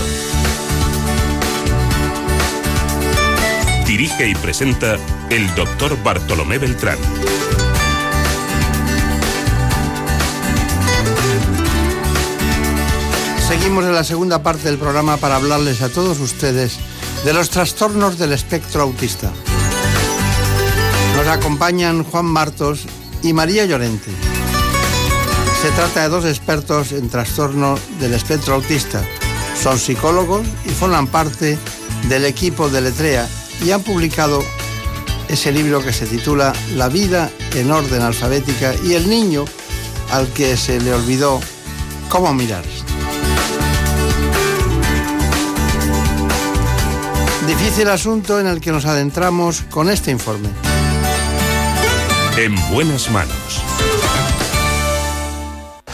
Dirige 3.86 4.28
y 4.28 4.34
presenta 4.34 4.97
el 5.30 5.55
doctor 5.55 5.97
Bartolomé 6.03 6.59
Beltrán. 6.59 6.99
Seguimos 13.49 13.84
en 13.84 13.95
la 13.95 14.05
segunda 14.05 14.43
parte 14.43 14.64
del 14.64 14.76
programa 14.76 15.16
para 15.16 15.36
hablarles 15.36 15.80
a 15.80 15.89
todos 15.89 16.20
ustedes 16.20 16.78
de 17.24 17.32
los 17.32 17.49
trastornos 17.49 18.18
del 18.18 18.34
espectro 18.34 18.82
autista. 18.82 19.32
Acompañan 21.31 22.05
Juan 22.05 22.24
Martos 22.24 22.87
y 23.22 23.33
María 23.33 23.66
Llorente. 23.66 24.11
Se 25.61 25.70
trata 25.72 26.03
de 26.03 26.09
dos 26.09 26.24
expertos 26.24 26.93
en 26.93 27.11
trastorno 27.11 27.79
del 28.01 28.14
espectro 28.14 28.55
autista. 28.55 29.03
Son 29.61 29.79
psicólogos 29.79 30.47
y 30.64 30.70
forman 30.70 31.07
parte 31.07 31.59
del 32.09 32.24
equipo 32.24 32.70
de 32.70 32.81
Letrea 32.81 33.29
y 33.62 33.72
han 33.72 33.83
publicado 33.83 34.43
ese 35.29 35.53
libro 35.53 35.83
que 35.83 35.93
se 35.93 36.07
titula 36.07 36.55
La 36.76 36.89
vida 36.89 37.31
en 37.55 37.70
orden 37.70 38.03
alfabética 38.03 38.74
y 38.85 38.95
el 38.95 39.09
niño 39.09 39.45
al 40.11 40.29
que 40.29 40.57
se 40.57 40.81
le 40.81 40.95
olvidó 40.95 41.41
cómo 42.09 42.33
mirar. 42.33 42.64
Difícil 47.47 47.89
asunto 47.89 48.41
en 48.41 48.47
el 48.47 48.61
que 48.61 48.72
nos 48.72 48.87
adentramos 48.87 49.62
con 49.70 49.91
este 49.91 50.11
informe. 50.11 50.68
En 52.39 52.55
buenas 52.70 53.11
manos. 53.11 53.64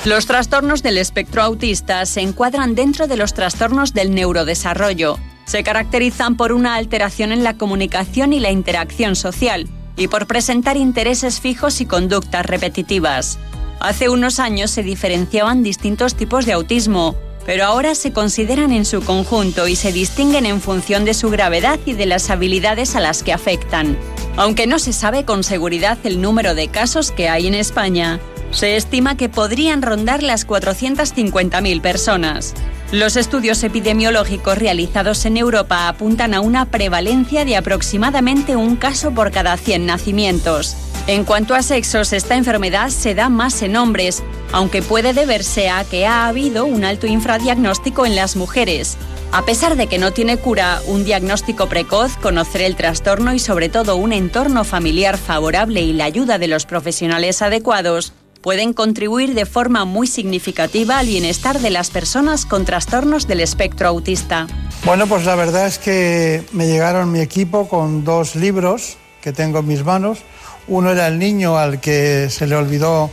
Los 0.04 0.26
trastornos 0.26 0.82
del 0.82 0.98
espectro 0.98 1.40
autista 1.40 2.04
se 2.04 2.20
encuadran 2.20 2.74
dentro 2.74 3.06
de 3.06 3.16
los 3.16 3.32
trastornos 3.32 3.94
del 3.94 4.14
neurodesarrollo. 4.14 5.18
Se 5.46 5.62
caracterizan 5.62 6.36
por 6.36 6.52
una 6.52 6.74
alteración 6.74 7.32
en 7.32 7.44
la 7.44 7.56
comunicación 7.56 8.34
y 8.34 8.40
la 8.40 8.50
interacción 8.50 9.16
social 9.16 9.70
y 9.96 10.08
por 10.08 10.26
presentar 10.26 10.76
intereses 10.76 11.40
fijos 11.40 11.80
y 11.80 11.86
conductas 11.86 12.44
repetitivas. 12.44 13.38
Hace 13.80 14.10
unos 14.10 14.38
años 14.38 14.70
se 14.70 14.82
diferenciaban 14.82 15.62
distintos 15.62 16.14
tipos 16.14 16.44
de 16.44 16.52
autismo, 16.52 17.16
pero 17.46 17.64
ahora 17.64 17.94
se 17.94 18.12
consideran 18.12 18.72
en 18.72 18.84
su 18.84 19.02
conjunto 19.02 19.68
y 19.68 19.76
se 19.76 19.92
distinguen 19.92 20.46
en 20.46 20.60
función 20.60 21.04
de 21.04 21.14
su 21.14 21.30
gravedad 21.30 21.78
y 21.84 21.92
de 21.92 22.06
las 22.06 22.30
habilidades 22.30 22.96
a 22.96 23.00
las 23.00 23.22
que 23.22 23.32
afectan. 23.32 23.96
Aunque 24.36 24.66
no 24.66 24.78
se 24.78 24.92
sabe 24.92 25.24
con 25.24 25.44
seguridad 25.44 25.98
el 26.04 26.20
número 26.20 26.54
de 26.54 26.68
casos 26.68 27.10
que 27.10 27.28
hay 27.28 27.46
en 27.46 27.54
España, 27.54 28.20
se 28.50 28.76
estima 28.76 29.16
que 29.16 29.28
podrían 29.28 29.82
rondar 29.82 30.22
las 30.22 30.46
450.000 30.46 31.80
personas. 31.80 32.54
Los 32.92 33.16
estudios 33.16 33.62
epidemiológicos 33.64 34.56
realizados 34.56 35.24
en 35.24 35.36
Europa 35.36 35.88
apuntan 35.88 36.34
a 36.34 36.40
una 36.40 36.66
prevalencia 36.66 37.44
de 37.44 37.56
aproximadamente 37.56 38.54
un 38.54 38.76
caso 38.76 39.12
por 39.12 39.32
cada 39.32 39.56
100 39.56 39.86
nacimientos. 39.86 40.76
En 41.06 41.24
cuanto 41.24 41.54
a 41.54 41.62
sexos, 41.62 42.14
esta 42.14 42.34
enfermedad 42.34 42.88
se 42.88 43.14
da 43.14 43.28
más 43.28 43.60
en 43.60 43.76
hombres, 43.76 44.22
aunque 44.52 44.80
puede 44.80 45.12
deberse 45.12 45.68
a 45.68 45.84
que 45.84 46.06
ha 46.06 46.26
habido 46.26 46.64
un 46.64 46.82
alto 46.82 47.06
infradiagnóstico 47.06 48.06
en 48.06 48.16
las 48.16 48.36
mujeres. 48.36 48.96
A 49.30 49.44
pesar 49.44 49.76
de 49.76 49.86
que 49.86 49.98
no 49.98 50.14
tiene 50.14 50.38
cura, 50.38 50.80
un 50.86 51.04
diagnóstico 51.04 51.68
precoz, 51.68 52.16
conocer 52.16 52.62
el 52.62 52.74
trastorno 52.74 53.34
y 53.34 53.38
sobre 53.38 53.68
todo 53.68 53.96
un 53.96 54.14
entorno 54.14 54.64
familiar 54.64 55.18
favorable 55.18 55.82
y 55.82 55.92
la 55.92 56.06
ayuda 56.06 56.38
de 56.38 56.48
los 56.48 56.64
profesionales 56.64 57.42
adecuados 57.42 58.14
pueden 58.40 58.72
contribuir 58.72 59.34
de 59.34 59.44
forma 59.44 59.84
muy 59.84 60.06
significativa 60.06 60.98
al 60.98 61.06
bienestar 61.06 61.60
de 61.60 61.70
las 61.70 61.90
personas 61.90 62.46
con 62.46 62.64
trastornos 62.64 63.26
del 63.26 63.40
espectro 63.40 63.88
autista. 63.88 64.46
Bueno, 64.86 65.06
pues 65.06 65.26
la 65.26 65.34
verdad 65.34 65.66
es 65.66 65.78
que 65.78 66.44
me 66.52 66.66
llegaron 66.66 67.12
mi 67.12 67.20
equipo 67.20 67.68
con 67.68 68.04
dos 68.04 68.36
libros 68.36 68.96
que 69.20 69.32
tengo 69.32 69.58
en 69.58 69.66
mis 69.66 69.84
manos. 69.84 70.18
Uno 70.66 70.90
era 70.90 71.06
el 71.08 71.18
niño 71.18 71.58
al 71.58 71.80
que 71.80 72.28
se 72.30 72.46
le 72.46 72.56
olvidó 72.56 73.10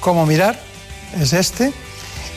cómo 0.00 0.26
mirar, 0.26 0.58
es 1.20 1.32
este. 1.32 1.72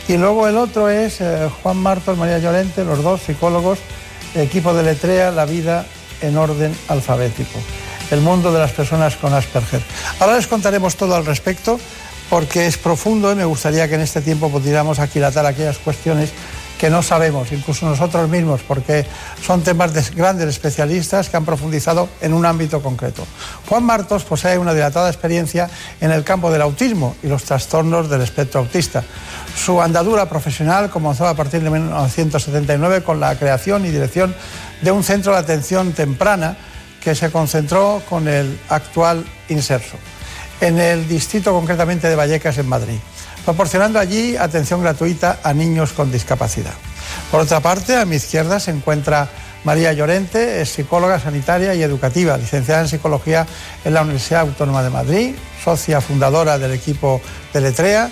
Y 0.08 0.18
luego 0.18 0.48
el 0.48 0.58
otro 0.58 0.90
es 0.90 1.22
eh, 1.22 1.50
Juan 1.62 1.78
Martos, 1.78 2.18
María 2.18 2.40
Llorente, 2.40 2.84
los 2.84 3.04
dos 3.04 3.22
psicólogos, 3.22 3.80
equipo 4.36 4.74
de 4.74 4.84
Letrea, 4.84 5.32
La 5.32 5.46
vida 5.46 5.86
en 6.22 6.36
orden 6.38 6.76
alfabético, 6.88 7.60
el 8.12 8.22
mundo 8.22 8.52
de 8.52 8.60
las 8.60 8.72
personas 8.72 9.16
con 9.16 9.34
Asperger. 9.34 9.82
Ahora 10.20 10.36
les 10.36 10.48
contaremos 10.48 10.96
todo 10.96 11.16
al 11.16 11.26
respecto 11.26 11.80
porque 12.30 12.68
es 12.68 12.78
profundo 12.78 13.32
y 13.32 13.36
me 13.36 13.46
gustaría 13.46 13.88
que 13.88 13.96
en 13.96 14.02
este 14.02 14.22
tiempo 14.22 14.50
pudiéramos 14.50 15.00
aquilatar 15.00 15.46
aquellas 15.46 15.78
cuestiones 15.78 16.32
que 16.80 16.90
no 16.90 17.04
sabemos, 17.04 17.52
incluso 17.52 17.86
nosotros 17.86 18.30
mismos, 18.30 18.62
porque 18.66 19.06
son 19.46 19.62
temas 19.62 19.94
de 19.94 20.02
grandes 20.16 20.48
especialistas 20.48 21.28
que 21.28 21.36
han 21.36 21.44
profundizado 21.44 22.08
en 22.22 22.34
un 22.34 22.46
ámbito 22.46 22.82
concreto. 22.82 23.28
Juan 23.68 23.84
Martos 23.84 24.24
posee 24.24 24.58
una 24.58 24.74
dilatada 24.74 25.10
experiencia 25.10 25.70
en 26.00 26.12
el 26.12 26.24
campo 26.24 26.50
del 26.50 26.62
autismo 26.62 27.18
y 27.22 27.28
los 27.28 27.44
trastornos 27.44 28.10
del 28.10 28.22
espectro 28.22 28.62
autista. 28.62 29.04
Su 29.58 29.82
andadura 29.82 30.30
profesional 30.30 30.90
comenzó 30.90 31.28
a 31.28 31.36
partir 31.36 31.62
de 31.62 31.70
1979 31.70 33.04
con 33.04 33.20
la 33.20 33.38
creación 33.38 33.86
y 33.86 33.90
dirección 33.90 34.34
de 34.82 34.92
un 34.92 35.04
centro 35.04 35.34
de 35.34 35.40
atención 35.40 35.92
temprana 35.92 36.56
que 37.04 37.14
se 37.14 37.30
concentró 37.30 38.02
con 38.10 38.30
el 38.30 38.58
actual 38.70 39.26
Inserso, 39.50 39.98
en 40.62 40.80
el 40.80 41.10
distrito 41.10 41.52
concretamente 41.52 42.08
de 42.08 42.16
Vallecas, 42.16 42.58
en 42.58 42.70
Madrid 42.70 43.00
proporcionando 43.50 43.98
allí 43.98 44.38
atención 44.38 44.80
gratuita 44.84 45.40
a 45.42 45.56
niños 45.56 45.94
con 45.94 46.12
discapacidad. 46.12 46.76
Por 47.32 47.40
otra 47.40 47.62
parte, 47.62 47.96
a 47.96 48.06
mi 48.06 48.18
izquierda 48.18 48.60
se 48.60 48.70
encuentra 48.70 49.28
María 49.64 49.92
Llorente, 49.92 50.62
es 50.62 50.70
psicóloga 50.70 51.20
sanitaria 51.20 51.74
y 51.74 51.82
educativa, 51.82 52.38
licenciada 52.38 52.82
en 52.82 52.88
psicología 52.88 53.48
en 53.84 53.96
la 53.96 54.04
Universidad 54.04 54.42
Autónoma 54.42 54.84
de 54.84 54.92
Madrid, 54.92 55.36
socia 55.64 56.00
fundadora 56.00 56.60
del 56.60 56.74
equipo 56.74 57.22
de 57.52 57.62
Letrea, 57.62 58.12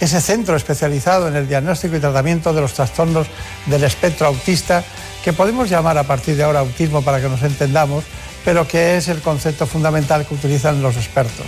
ese 0.00 0.22
centro 0.22 0.56
especializado 0.56 1.28
en 1.28 1.36
el 1.36 1.46
diagnóstico 1.46 1.94
y 1.94 2.00
tratamiento 2.00 2.54
de 2.54 2.62
los 2.62 2.72
trastornos 2.72 3.26
del 3.66 3.84
espectro 3.84 4.28
autista, 4.28 4.82
que 5.22 5.34
podemos 5.34 5.68
llamar 5.68 5.98
a 5.98 6.04
partir 6.04 6.34
de 6.34 6.44
ahora 6.44 6.60
autismo 6.60 7.02
para 7.02 7.20
que 7.20 7.28
nos 7.28 7.42
entendamos, 7.42 8.04
pero 8.42 8.66
que 8.66 8.96
es 8.96 9.08
el 9.08 9.20
concepto 9.20 9.66
fundamental 9.66 10.24
que 10.26 10.32
utilizan 10.32 10.80
los 10.80 10.96
expertos. 10.96 11.44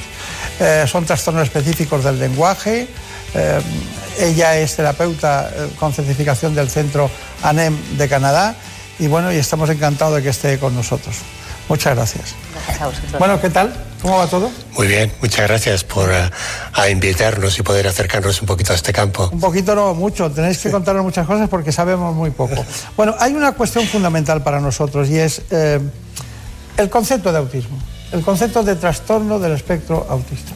Eh, 0.59 0.85
son 0.87 1.07
trastornos 1.07 1.45
específicos 1.45 2.05
del 2.05 2.19
lenguaje, 2.19 2.87
eh, 3.35 3.61
ella 4.19 4.59
es 4.59 4.77
terapeuta 4.77 5.51
eh, 5.55 5.69
con 5.79 5.93
certificación 5.93 6.55
del 6.55 6.69
centro 6.69 7.11
ANEM 7.43 7.77
de 7.97 8.09
Canadá 8.09 8.55
y 8.99 9.07
bueno, 9.07 9.33
y 9.33 9.37
estamos 9.37 9.71
encantados 9.71 10.17
de 10.17 10.23
que 10.23 10.29
esté 10.29 10.59
con 10.59 10.75
nosotros. 10.75 11.17
Muchas 11.69 11.95
gracias. 11.95 12.35
Bueno, 13.19 13.41
¿qué 13.41 13.49
tal? 13.49 13.73
¿Cómo 14.03 14.19
va 14.19 14.27
todo? 14.27 14.51
Muy 14.77 14.89
bien, 14.89 15.13
muchas 15.21 15.47
gracias 15.47 15.85
por 15.85 16.11
eh, 16.11 16.91
invitarnos 16.91 17.59
y 17.59 17.63
poder 17.63 17.87
acercarnos 17.87 18.41
un 18.41 18.47
poquito 18.47 18.73
a 18.73 18.77
este 18.77 18.93
campo. 18.93 19.29
Un 19.33 19.41
poquito 19.41 19.75
no, 19.75 19.95
mucho. 19.95 20.31
Tenéis 20.31 20.59
que 20.59 20.71
contarnos 20.71 21.05
muchas 21.05 21.27
cosas 21.27 21.49
porque 21.49 21.71
sabemos 21.71 22.15
muy 22.15 22.31
poco. 22.31 22.65
Bueno, 22.97 23.15
hay 23.21 23.33
una 23.35 23.53
cuestión 23.53 23.87
fundamental 23.87 24.43
para 24.43 24.61
nosotros 24.61 25.09
y 25.09 25.19
es 25.19 25.43
el 25.51 26.91
concepto 26.91 27.31
de 27.33 27.39
autismo, 27.39 27.79
el 28.13 28.23
concepto 28.23 28.63
de 28.63 28.75
trastorno 28.75 29.39
del 29.39 29.53
espectro 29.53 30.07
autista 30.11 30.53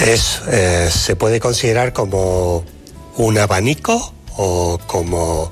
es, 0.00 0.42
eh, 0.50 0.90
se 0.90 1.16
puede 1.16 1.40
considerar 1.40 1.92
como 1.92 2.64
un 3.16 3.38
abanico 3.38 4.14
o 4.36 4.78
como 4.86 5.50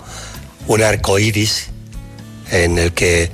un 0.67 0.83
arco 0.83 1.19
iris 1.19 1.69
en 2.51 2.79
el 2.79 2.93
que 2.93 3.31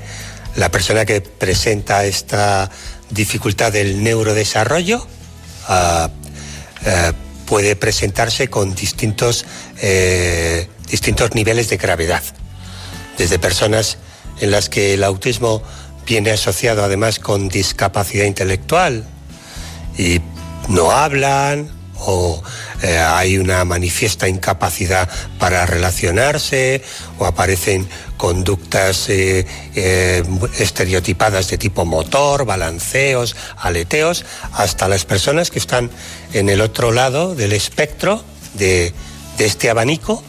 la 0.56 0.70
persona 0.70 1.04
que 1.04 1.20
presenta 1.20 2.04
esta 2.04 2.70
dificultad 3.10 3.72
del 3.72 4.02
neurodesarrollo 4.02 5.06
ah, 5.68 6.10
eh, 6.84 7.12
puede 7.46 7.76
presentarse 7.76 8.48
con 8.48 8.74
distintos, 8.74 9.44
eh, 9.82 10.68
distintos 10.88 11.34
niveles 11.34 11.68
de 11.68 11.76
gravedad. 11.76 12.22
Desde 13.18 13.38
personas 13.38 13.98
en 14.40 14.50
las 14.50 14.68
que 14.68 14.94
el 14.94 15.04
autismo 15.04 15.62
viene 16.06 16.30
asociado 16.30 16.84
además 16.84 17.18
con 17.18 17.48
discapacidad 17.48 18.24
intelectual 18.24 19.04
y 19.98 20.20
no 20.68 20.90
hablan 20.90 21.80
o 22.02 22.42
eh, 22.82 22.98
hay 22.98 23.38
una 23.38 23.64
manifiesta 23.64 24.28
incapacidad 24.28 25.08
para 25.38 25.66
relacionarse 25.66 26.82
o 27.18 27.26
aparecen 27.26 27.88
conductas 28.16 29.08
eh, 29.10 29.46
eh, 29.74 30.22
estereotipadas 30.58 31.48
de 31.48 31.58
tipo 31.58 31.84
motor, 31.84 32.44
balanceos, 32.44 33.36
aleteos, 33.56 34.24
hasta 34.52 34.88
las 34.88 35.04
personas 35.04 35.50
que 35.50 35.58
están 35.58 35.90
en 36.32 36.48
el 36.48 36.60
otro 36.60 36.90
lado 36.90 37.34
del 37.34 37.52
espectro 37.52 38.22
de, 38.54 38.92
este 39.38 39.70
abanico 39.70 40.22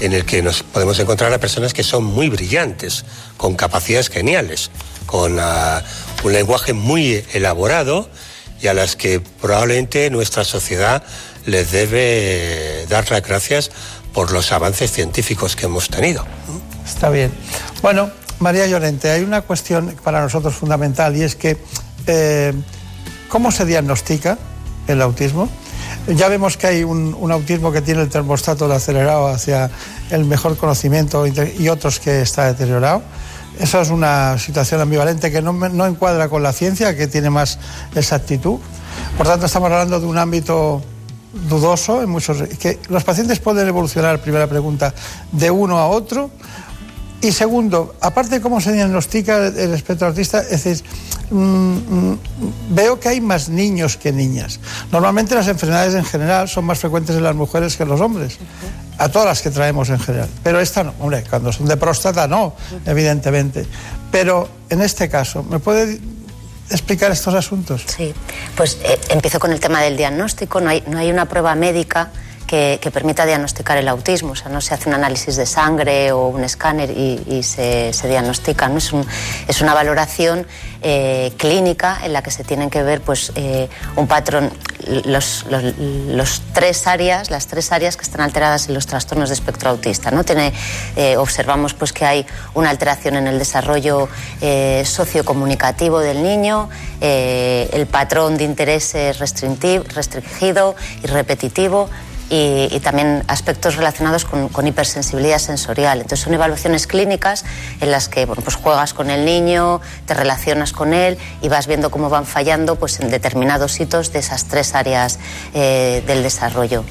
en 0.00 0.14
el 0.14 0.24
que 0.24 0.40
nos 0.40 0.62
podemos 0.62 0.98
encontrar 0.98 1.30
a 1.34 1.38
personas 1.38 1.74
que 1.74 1.82
son 1.82 2.04
muy 2.04 2.30
brillantes, 2.30 3.04
con 3.36 3.54
capacidades 3.54 4.08
geniales, 4.08 4.70
con 5.04 5.38
ah, 5.38 5.82
un 6.24 6.32
lenguaje 6.32 6.72
muy 6.72 7.22
elaborado, 7.34 8.08
y 8.60 8.68
a 8.68 8.74
las 8.74 8.96
que 8.96 9.20
probablemente 9.20 10.10
nuestra 10.10 10.44
sociedad 10.44 11.02
les 11.44 11.70
debe 11.70 12.86
dar 12.88 13.10
las 13.10 13.22
gracias 13.22 13.70
por 14.12 14.32
los 14.32 14.52
avances 14.52 14.90
científicos 14.90 15.56
que 15.56 15.66
hemos 15.66 15.88
tenido. 15.88 16.24
Está 16.84 17.10
bien. 17.10 17.32
Bueno, 17.82 18.10
María 18.38 18.66
Llorente, 18.66 19.10
hay 19.10 19.22
una 19.22 19.42
cuestión 19.42 19.94
para 20.02 20.20
nosotros 20.20 20.54
fundamental 20.54 21.16
y 21.16 21.22
es 21.22 21.36
que 21.36 21.56
eh, 22.06 22.52
¿cómo 23.28 23.50
se 23.50 23.64
diagnostica 23.64 24.38
el 24.88 25.02
autismo? 25.02 25.48
Ya 26.08 26.28
vemos 26.28 26.56
que 26.56 26.68
hay 26.68 26.84
un, 26.84 27.30
autismo 27.32 27.72
que 27.72 27.82
tiene 27.82 28.02
el 28.02 28.08
termostato 28.08 28.70
acelerado 28.72 29.26
hacia 29.28 29.70
el 30.10 30.24
mejor 30.24 30.56
conocimiento 30.56 31.26
y 31.26 31.68
otros 31.68 31.98
que 31.98 32.22
está 32.22 32.46
deteriorado. 32.46 33.02
Esa 33.58 33.80
es 33.80 33.90
una 33.90 34.38
situación 34.38 34.80
ambivalente 34.80 35.30
que 35.30 35.40
no, 35.40 35.52
no 35.52 35.86
encuadra 35.86 36.28
con 36.28 36.42
la 36.42 36.52
ciencia, 36.52 36.96
que 36.96 37.06
tiene 37.06 37.30
más 37.30 37.58
exactitud. 37.94 38.58
Por 39.16 39.26
tanto, 39.26 39.46
estamos 39.46 39.70
hablando 39.70 39.98
de 39.98 40.06
un 40.06 40.18
ámbito 40.18 40.82
dudoso 41.48 42.02
en 42.02 42.10
muchos 42.10 42.42
que 42.58 42.78
los 42.88 43.04
pacientes 43.04 43.38
pueden 43.40 43.68
evolucionar 43.68 44.20
primera 44.20 44.46
pregunta 44.46 44.94
de 45.32 45.50
uno 45.50 45.78
a 45.78 45.88
otro. 45.88 46.30
Y 47.22 47.32
segundo 47.32 47.94
aparte 48.00 48.36
de 48.36 48.40
cómo 48.42 48.60
se 48.60 48.72
diagnostica 48.72 49.46
el 49.46 49.72
espectro 49.72 50.08
autista 50.08 50.40
es 50.40 50.64
decir 50.64 50.84
mm, 51.30 51.36
mm, 51.38 52.18
veo 52.70 53.00
que 53.00 53.08
hay 53.08 53.20
más 53.22 53.48
niños 53.48 53.96
que 53.96 54.12
niñas. 54.12 54.60
Normalmente 54.92 55.34
las 55.34 55.48
enfermedades 55.48 55.94
en 55.94 56.04
general 56.04 56.46
son 56.46 56.66
más 56.66 56.78
frecuentes 56.78 57.16
en 57.16 57.22
las 57.22 57.34
mujeres 57.34 57.76
que 57.76 57.84
en 57.84 57.88
los 57.88 58.00
hombres 58.02 58.38
a 58.98 59.08
todas 59.08 59.26
las 59.26 59.42
que 59.42 59.50
traemos 59.50 59.88
en 59.90 59.98
general. 59.98 60.28
Pero 60.42 60.60
esta 60.60 60.84
no, 60.84 60.94
hombre, 61.00 61.24
cuando 61.28 61.52
son 61.52 61.66
de 61.66 61.76
próstata 61.76 62.26
no, 62.26 62.54
evidentemente. 62.84 63.66
Pero 64.10 64.48
en 64.68 64.82
este 64.82 65.08
caso, 65.08 65.42
¿me 65.42 65.58
puede 65.58 66.00
explicar 66.70 67.10
estos 67.10 67.34
asuntos? 67.34 67.84
Sí, 67.86 68.14
pues 68.56 68.78
eh, 68.82 68.98
empiezo 69.10 69.38
con 69.38 69.52
el 69.52 69.60
tema 69.60 69.82
del 69.82 69.96
diagnóstico. 69.96 70.60
No 70.60 70.70
hay, 70.70 70.82
no 70.86 70.98
hay 70.98 71.10
una 71.10 71.26
prueba 71.26 71.54
médica 71.54 72.10
que, 72.46 72.90
permita 72.92 73.26
diagnosticar 73.26 73.76
el 73.76 73.88
autismo. 73.88 74.32
O 74.32 74.36
sea, 74.36 74.50
no 74.50 74.60
se 74.60 74.74
hace 74.74 74.88
un 74.88 74.94
análisis 74.94 75.36
de 75.36 75.46
sangre 75.46 76.12
o 76.12 76.28
un 76.28 76.44
escáner 76.44 76.90
y, 76.90 77.42
se, 77.42 77.92
diagnostica. 78.08 78.68
¿no? 78.68 78.78
Es, 78.78 78.92
es 79.48 79.60
una 79.60 79.74
valoración 79.74 80.46
eh, 80.82 81.32
clínica 81.36 81.98
en 82.04 82.12
la 82.12 82.22
que 82.22 82.30
se 82.30 82.44
tienen 82.44 82.70
que 82.70 82.82
ver 82.82 83.00
pues, 83.00 83.32
eh, 83.34 83.68
un 83.96 84.06
patrón, 84.06 84.50
los, 85.04 85.44
los, 85.48 86.42
tres 86.52 86.86
áreas, 86.86 87.30
las 87.30 87.48
tres 87.48 87.72
áreas 87.72 87.96
que 87.96 88.04
están 88.04 88.20
alteradas 88.20 88.68
en 88.68 88.74
los 88.74 88.86
trastornos 88.86 89.30
de 89.30 89.34
espectro 89.34 89.70
autista. 89.70 90.10
¿no? 90.10 90.22
Tiene, 90.22 90.52
eh, 90.94 91.16
observamos 91.16 91.74
pues, 91.74 91.92
que 91.92 92.04
hay 92.04 92.26
una 92.54 92.70
alteración 92.70 93.16
en 93.16 93.26
el 93.26 93.38
desarrollo 93.38 94.08
sociocomunicativo 94.84 95.98
del 95.98 96.22
niño, 96.22 96.68
el 97.00 97.86
patrón 97.86 98.36
de 98.36 98.44
interés 98.44 98.94
restringido 99.18 100.76
y 101.02 101.06
repetitivo 101.06 101.88
y, 102.28 102.80
también 102.80 103.22
aspectos 103.28 103.76
relacionados 103.76 104.24
con, 104.24 104.66
hipersensibilidad 104.66 105.38
sensorial. 105.38 105.98
Entonces 106.00 106.20
son 106.20 106.34
evaluaciones 106.34 106.86
clínicas 106.86 107.44
en 107.80 107.90
las 107.90 108.08
que 108.08 108.26
bueno, 108.26 108.42
pues 108.42 108.56
juegas 108.56 108.94
con 108.94 109.10
el 109.10 109.24
niño, 109.24 109.80
te 110.06 110.14
relacionas 110.14 110.72
con 110.72 110.92
él 110.92 111.18
y 111.42 111.48
vas 111.48 111.66
viendo 111.66 111.90
cómo 111.90 112.08
van 112.08 112.26
fallando 112.26 112.76
pues, 112.76 113.00
en 113.00 113.10
determinados 113.10 113.78
hitos 113.80 114.12
de 114.12 114.20
esas 114.20 114.44
tres 114.46 114.74
áreas 114.74 115.18
eh, 115.54 116.02
del 116.06 116.22
desarrollo. 116.22 116.84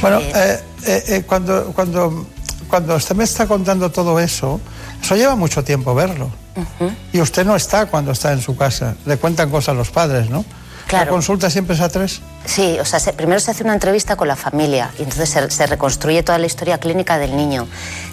Bueno, 0.00 0.20
eh, 0.20 0.60
eh, 0.86 1.22
cuando, 1.26 1.72
cuando, 1.72 2.26
cuando 2.68 2.96
usted 2.96 3.14
me 3.14 3.24
está 3.24 3.46
contando 3.46 3.90
todo 3.90 4.20
eso, 4.20 4.60
eso 5.00 5.16
lleva 5.16 5.36
mucho 5.36 5.64
tiempo 5.64 5.94
verlo. 5.94 6.30
Y 7.12 7.20
usted 7.20 7.44
no 7.44 7.56
está 7.56 7.86
cuando 7.86 8.12
está 8.12 8.32
en 8.32 8.40
su 8.40 8.56
casa. 8.56 8.94
Le 9.06 9.16
cuentan 9.16 9.50
cosas 9.50 9.70
a 9.70 9.74
los 9.74 9.90
padres, 9.90 10.30
¿no? 10.30 10.44
¿La 10.92 11.06
consulta 11.06 11.50
siempre 11.50 11.74
es 11.74 11.80
a 11.80 11.88
tres? 11.88 12.20
Sí, 12.44 12.76
o 12.78 12.84
sea, 12.84 13.00
primero 13.12 13.40
se 13.40 13.50
hace 13.50 13.64
una 13.64 13.74
entrevista 13.74 14.16
con 14.16 14.28
la 14.28 14.36
familia 14.36 14.90
y 14.98 15.02
entonces 15.02 15.30
se, 15.30 15.50
se, 15.50 15.66
reconstruye 15.66 16.22
toda 16.22 16.38
la 16.38 16.46
historia 16.46 16.78
clínica 16.78 17.18
del 17.18 17.36
niño. 17.36 17.66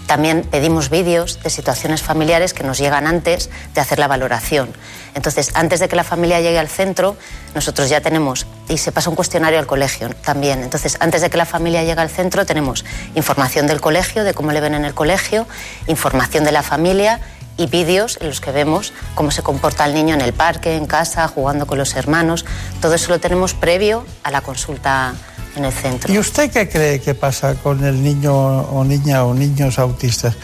También 0.08 0.44
pedimos 0.44 0.90
vídeos 0.90 1.42
de 1.44 1.50
situaciones 1.50 2.02
familiares 2.02 2.54
que 2.54 2.64
nos 2.64 2.78
llegan 2.78 3.08
antes 3.08 3.50
de 3.74 3.82
hacer 3.82 4.00
la 4.00 4.08
valoración. 4.08 4.74
Entonces, 5.14 5.52
antes 5.54 5.80
de 5.80 5.90
que 5.90 5.96
la 5.96 6.04
familia 6.04 6.40
llegue 6.40 6.60
al 6.60 6.70
centro, 6.70 7.18
nosotros 7.54 7.90
ya 7.90 8.02
tenemos, 8.02 8.48
y 8.70 8.78
se 8.78 8.92
pasa 8.92 9.10
un 9.10 9.16
cuestionario 9.16 9.60
al 9.60 9.68
colegio 9.68 10.10
también. 10.24 10.64
Entonces, 10.64 10.98
antes 11.02 11.22
de 11.22 11.30
que 11.30 11.38
la 11.38 11.46
familia 11.46 11.84
llegue 11.84 12.02
al 12.02 12.10
centro, 12.10 12.46
tenemos 12.46 12.86
información 13.16 13.68
del 13.68 13.82
colegio, 13.82 14.24
de 14.24 14.34
cómo 14.34 14.52
le 14.52 14.62
ven 14.62 14.74
en 14.74 14.86
el 14.86 14.94
colegio, 14.94 15.48
información 15.88 16.46
de 16.46 16.52
la 16.52 16.64
familia 16.64 17.20
y 17.58 17.68
vídeos 17.68 18.18
en 18.22 18.28
los 18.28 18.42
que 18.42 18.52
vemos 18.52 18.94
cómo 19.16 19.32
se 19.32 19.44
comporta 19.44 19.86
el 19.86 19.94
niño 19.94 20.16
en 20.16 20.22
el 20.22 20.34
parque, 20.34 20.76
en 20.76 20.86
casa, 20.86 21.28
jugando 21.28 21.68
con 21.68 21.78
los 21.78 21.96
hermanos. 21.96 22.46
Todo 22.82 22.96
eso 22.96 23.10
lo 23.10 23.20
tenemos 23.20 23.54
previo 23.54 24.06
a 24.24 24.32
la 24.32 24.42
consulta 24.42 25.14
en 25.56 25.66
el 25.66 25.74
centro. 25.74 26.14
¿Y 26.14 26.18
usted 26.18 26.52
qué 26.52 26.70
cree 26.70 27.02
que 27.02 27.14
pasa 27.14 27.56
con 27.56 27.84
el 27.84 28.02
niño 28.02 28.34
o 28.34 28.84
niña 28.84 29.26
o 29.26 29.34
niños 29.34 29.80
autistas? 29.80 30.36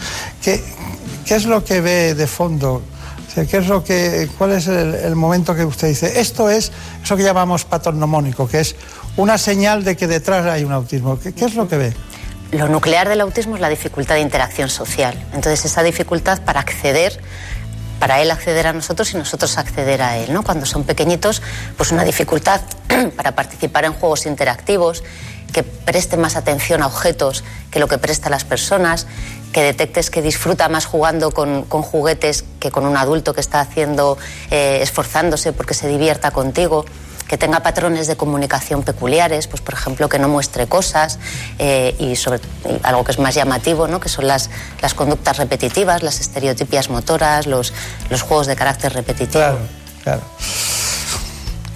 ¿Qué, 0.42 0.62
qué 1.24 1.36
es 1.36 1.46
lo 1.46 1.64
que 1.64 1.80
ve 1.80 2.14
de 2.14 2.26
fondo? 2.26 2.82
¿Qué 3.34 3.58
es 3.58 3.68
lo 3.68 3.84
que, 3.84 4.28
¿Cuál 4.36 4.52
es 4.52 4.66
el, 4.66 5.14
momento 5.14 5.54
que 5.54 5.64
usted 5.64 5.88
dice? 5.88 6.20
Esto 6.20 6.50
es 6.50 6.72
eso 7.02 7.16
que 7.16 7.22
llamamos 7.22 7.64
patognomónico, 7.64 8.48
que 8.48 8.60
es 8.60 8.74
una 9.16 9.38
señal 9.38 9.84
de 9.84 9.96
que 9.96 10.08
detrás 10.08 10.44
hay 10.46 10.64
un 10.64 10.72
autismo. 10.72 11.18
¿Qué, 11.20 11.32
qué 11.32 11.44
es 11.44 11.54
lo 11.54 11.68
que 11.68 11.76
ve? 11.76 11.92
Lo 12.52 12.68
nuclear 12.68 13.08
del 13.08 13.20
autismo 13.20 13.56
es 13.56 13.60
la 13.60 13.68
dificultad 13.68 14.14
de 14.14 14.22
interacción 14.22 14.68
social. 14.68 15.14
Entonces, 15.34 15.64
esa 15.64 15.82
dificultad 15.82 16.42
para 16.42 16.60
acceder, 16.60 17.20
para 17.98 18.22
él 18.22 18.30
acceder 18.30 18.66
a 18.66 18.72
nosotros 18.72 19.12
y 19.12 19.16
nosotros 19.16 19.58
acceder 19.58 20.00
a 20.02 20.16
él. 20.16 20.36
Cuando 20.44 20.64
son 20.64 20.84
pequeñitos, 20.84 21.42
pues 21.76 21.92
una 21.92 22.04
dificultad 22.04 22.62
para 23.16 23.32
participar 23.32 23.84
en 23.84 23.92
juegos 23.92 24.26
interactivos, 24.26 25.04
que 25.52 25.62
preste 25.62 26.16
más 26.16 26.36
atención 26.36 26.82
a 26.82 26.86
objetos 26.86 27.42
que 27.70 27.80
lo 27.80 27.88
que 27.88 27.98
presta 27.98 28.28
a 28.28 28.30
las 28.30 28.44
personas, 28.44 29.06
que 29.52 29.62
detectes 29.62 30.10
que 30.10 30.20
disfruta 30.20 30.68
más 30.68 30.84
jugando 30.84 31.30
con, 31.30 31.64
con 31.64 31.82
juguetes 31.82 32.44
que 32.60 32.70
con 32.70 32.84
un 32.84 32.96
adulto 32.96 33.34
que 33.34 33.40
está 33.40 33.60
haciendo, 33.60 34.18
eh, 34.50 34.80
esforzándose 34.82 35.52
porque 35.52 35.74
se 35.74 35.88
divierta 35.88 36.30
contigo 36.30 36.84
que 37.28 37.36
tenga 37.36 37.60
patrones 37.60 38.06
de 38.06 38.16
comunicación 38.16 38.82
peculiares, 38.82 39.46
pues 39.46 39.60
por 39.60 39.74
ejemplo 39.74 40.08
que 40.08 40.18
no 40.18 40.28
muestre 40.28 40.66
cosas 40.66 41.18
eh, 41.58 41.94
y 41.98 42.16
sobre 42.16 42.38
y 42.38 42.80
algo 42.82 43.04
que 43.04 43.12
es 43.12 43.18
más 43.18 43.34
llamativo, 43.34 43.86
¿no? 43.86 44.00
que 44.00 44.08
son 44.08 44.26
las, 44.26 44.50
las 44.80 44.94
conductas 44.94 45.36
repetitivas, 45.36 46.02
las 46.02 46.20
estereotipias 46.20 46.88
motoras, 46.88 47.46
los, 47.46 47.72
los 48.08 48.22
juegos 48.22 48.46
de 48.46 48.56
carácter 48.56 48.94
repetitivo. 48.94 49.40
Claro, 49.40 49.58
claro. 50.02 50.22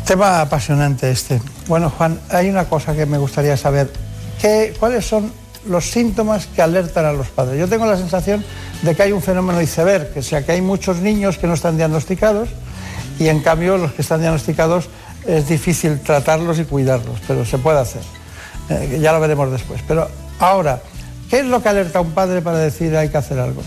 Tema 0.07 0.41
apasionante 0.41 1.11
este. 1.11 1.41
Bueno, 1.69 1.91
Juan, 1.91 2.19
hay 2.31 2.49
una 2.49 2.65
cosa 2.65 2.95
que 2.95 3.07
me 3.07 3.19
gustaría 3.19 3.57
saber. 3.57 3.93
¿Qué, 4.41 4.75
¿Cuáles 4.81 5.07
son 5.07 5.33
los 5.67 5.91
síntomas 5.91 6.47
que 6.47 6.63
alertan 6.63 7.05
a 7.05 7.13
los 7.13 7.29
padres? 7.29 7.61
Yo 7.61 7.69
tengo 7.69 7.87
la 7.87 7.97
sensación 7.97 8.45
de 8.83 8.97
que 8.97 9.03
hay 9.05 9.13
un 9.13 9.23
fenómeno 9.23 9.61
iceberg, 9.61 10.13
que 10.13 10.23
sea 10.23 10.45
que 10.45 10.53
hay 10.53 10.61
muchos 10.61 10.99
niños 10.99 11.39
que 11.39 11.47
no 11.47 11.55
están 11.55 11.77
diagnosticados 11.77 12.49
y 13.19 13.29
en 13.29 13.41
cambio 13.41 13.77
los 13.79 13.93
que 13.93 14.03
están 14.03 14.21
diagnosticados 14.21 14.89
es 15.27 15.49
difícil 15.49 16.01
tratarlos 16.01 16.59
y 16.59 16.65
cuidarlos, 16.65 17.21
pero 17.27 17.45
se 17.45 17.59
puede 17.59 17.79
hacer. 17.79 18.03
Eh, 18.69 18.99
ya 19.01 19.13
lo 19.13 19.21
veremos 19.21 19.51
después. 19.51 19.81
Pero 19.87 20.09
ahora, 20.39 20.83
¿qué 21.31 21.41
es 21.41 21.47
lo 21.47 21.63
que 21.63 21.69
alerta 21.69 21.99
a 21.99 22.03
un 22.03 22.13
padre 22.13 22.43
para 22.43 22.59
decir 22.59 22.97
hay 22.97 23.09
que 23.09 23.19
hacer 23.19 23.39
algo? 23.39 23.63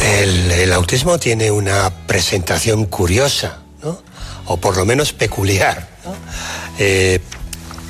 El, 0.00 0.72
autismo 0.72 1.18
tiene 1.18 1.50
una 1.50 1.90
presentación 2.06 2.84
curiosa, 2.84 3.58
¿no? 3.82 4.00
o 4.46 4.56
por 4.56 4.76
lo 4.76 4.84
menos 4.84 5.12
peculiar. 5.12 5.88
Eh, 6.78 7.20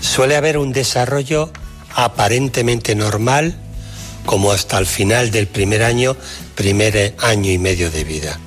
suele 0.01 0.37
haber 0.37 0.59
un 0.59 0.73
desarrollo 0.73 1.51
aparentemente 1.95 2.95
normal, 2.95 3.55
como 4.25 4.53
hasta 4.53 4.79
el 4.79 4.87
final 4.87 5.31
del 5.31 5.49
primer 5.49 5.83
año, 5.83 6.17
primer 6.55 7.15
año 7.21 7.51
y 7.51 7.59
medio 7.59 7.91
de 7.91 8.05
vida 8.05 8.39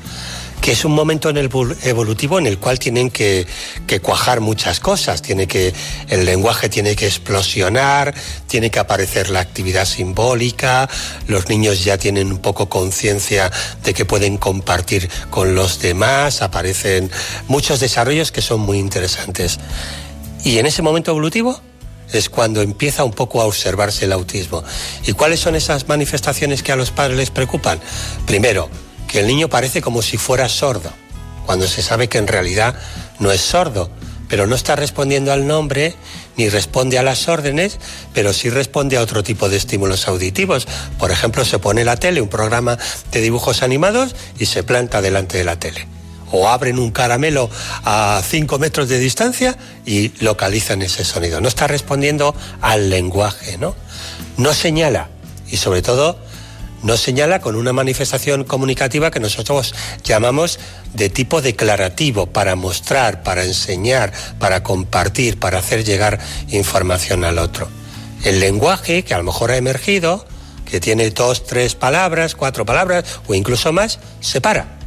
que 0.61 0.73
es 0.73 0.85
un 0.85 0.93
momento 0.93 1.29
en 1.29 1.37
el 1.37 1.49
evolutivo 1.83 2.37
en 2.37 2.45
el 2.45 2.59
cual 2.59 2.77
tienen 2.77 3.09
que, 3.09 3.47
que, 3.87 3.99
cuajar 3.99 4.41
muchas 4.41 4.79
cosas. 4.79 5.23
Tiene 5.23 5.47
que, 5.47 5.73
el 6.07 6.23
lenguaje 6.23 6.69
tiene 6.69 6.95
que 6.95 7.07
explosionar, 7.07 8.13
tiene 8.47 8.69
que 8.69 8.77
aparecer 8.77 9.31
la 9.31 9.39
actividad 9.39 9.85
simbólica, 9.85 10.87
los 11.27 11.49
niños 11.49 11.83
ya 11.83 11.97
tienen 11.97 12.31
un 12.31 12.37
poco 12.37 12.69
conciencia 12.69 13.51
de 13.83 13.93
que 13.95 14.05
pueden 14.05 14.37
compartir 14.37 15.09
con 15.31 15.55
los 15.55 15.79
demás, 15.79 16.43
aparecen 16.43 17.09
muchos 17.47 17.79
desarrollos 17.79 18.31
que 18.31 18.41
son 18.41 18.61
muy 18.61 18.77
interesantes. 18.77 19.59
Y 20.43 20.59
en 20.59 20.67
ese 20.67 20.83
momento 20.83 21.11
evolutivo 21.11 21.59
es 22.13 22.29
cuando 22.29 22.61
empieza 22.61 23.03
un 23.03 23.13
poco 23.13 23.41
a 23.41 23.45
observarse 23.45 24.05
el 24.05 24.11
autismo. 24.11 24.63
¿Y 25.05 25.13
cuáles 25.13 25.39
son 25.39 25.55
esas 25.55 25.87
manifestaciones 25.87 26.61
que 26.61 26.71
a 26.71 26.75
los 26.75 26.91
padres 26.91 27.17
les 27.17 27.31
preocupan? 27.31 27.79
Primero, 28.25 28.69
que 29.11 29.19
el 29.19 29.27
niño 29.27 29.49
parece 29.49 29.81
como 29.81 30.01
si 30.01 30.17
fuera 30.17 30.47
sordo, 30.47 30.89
cuando 31.45 31.67
se 31.67 31.81
sabe 31.81 32.07
que 32.07 32.17
en 32.17 32.27
realidad 32.27 32.75
no 33.19 33.31
es 33.31 33.41
sordo, 33.41 33.91
pero 34.29 34.47
no 34.47 34.55
está 34.55 34.77
respondiendo 34.77 35.33
al 35.33 35.45
nombre 35.45 35.95
ni 36.37 36.47
responde 36.47 36.97
a 36.97 37.03
las 37.03 37.27
órdenes, 37.27 37.77
pero 38.13 38.31
sí 38.31 38.49
responde 38.49 38.95
a 38.95 39.01
otro 39.01 39.21
tipo 39.21 39.49
de 39.49 39.57
estímulos 39.57 40.07
auditivos. 40.07 40.65
Por 40.97 41.11
ejemplo, 41.11 41.43
se 41.43 41.59
pone 41.59 41.83
la 41.83 41.97
tele, 41.97 42.21
un 42.21 42.29
programa 42.29 42.77
de 43.11 43.19
dibujos 43.19 43.63
animados, 43.63 44.15
y 44.39 44.45
se 44.45 44.63
planta 44.63 45.01
delante 45.01 45.37
de 45.37 45.43
la 45.43 45.59
tele. 45.59 45.85
O 46.31 46.47
abren 46.47 46.79
un 46.79 46.91
caramelo 46.91 47.49
a 47.83 48.21
5 48.25 48.57
metros 48.59 48.87
de 48.87 48.97
distancia 48.99 49.57
y 49.85 50.13
localizan 50.23 50.81
ese 50.81 51.03
sonido. 51.03 51.41
No 51.41 51.49
está 51.49 51.67
respondiendo 51.67 52.33
al 52.61 52.89
lenguaje, 52.89 53.57
¿no? 53.57 53.75
No 54.37 54.53
señala 54.53 55.09
y 55.49 55.57
sobre 55.57 55.81
todo 55.81 56.17
no 56.83 56.97
señala 56.97 57.41
con 57.41 57.55
una 57.55 57.73
manifestación 57.73 58.43
comunicativa 58.43 59.11
que 59.11 59.19
nosotros 59.19 59.73
llamamos 60.03 60.59
de 60.93 61.09
tipo 61.09 61.41
declarativo, 61.41 62.27
para 62.27 62.55
mostrar, 62.55 63.23
para 63.23 63.43
enseñar, 63.43 64.11
para 64.39 64.63
compartir, 64.63 65.37
para 65.37 65.59
hacer 65.59 65.83
llegar 65.83 66.19
información 66.49 67.23
al 67.23 67.37
otro. 67.37 67.69
El 68.23 68.39
lenguaje, 68.39 69.03
que 69.03 69.13
a 69.13 69.17
lo 69.17 69.23
mejor 69.23 69.51
ha 69.51 69.57
emergido, 69.57 70.25
que 70.69 70.79
tiene 70.79 71.09
dos, 71.11 71.45
tres 71.45 71.75
palabras, 71.75 72.35
cuatro 72.35 72.65
palabras 72.65 73.03
o 73.27 73.33
incluso 73.33 73.73
más, 73.73 73.99
se 74.19 74.41
para 74.41 74.77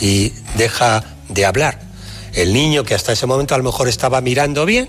y 0.00 0.32
deja 0.56 1.04
de 1.28 1.46
hablar. 1.46 1.80
El 2.32 2.52
niño 2.52 2.84
que 2.84 2.94
hasta 2.94 3.12
ese 3.12 3.26
momento 3.26 3.54
a 3.54 3.58
lo 3.58 3.64
mejor 3.64 3.88
estaba 3.88 4.20
mirando 4.20 4.64
bien, 4.64 4.88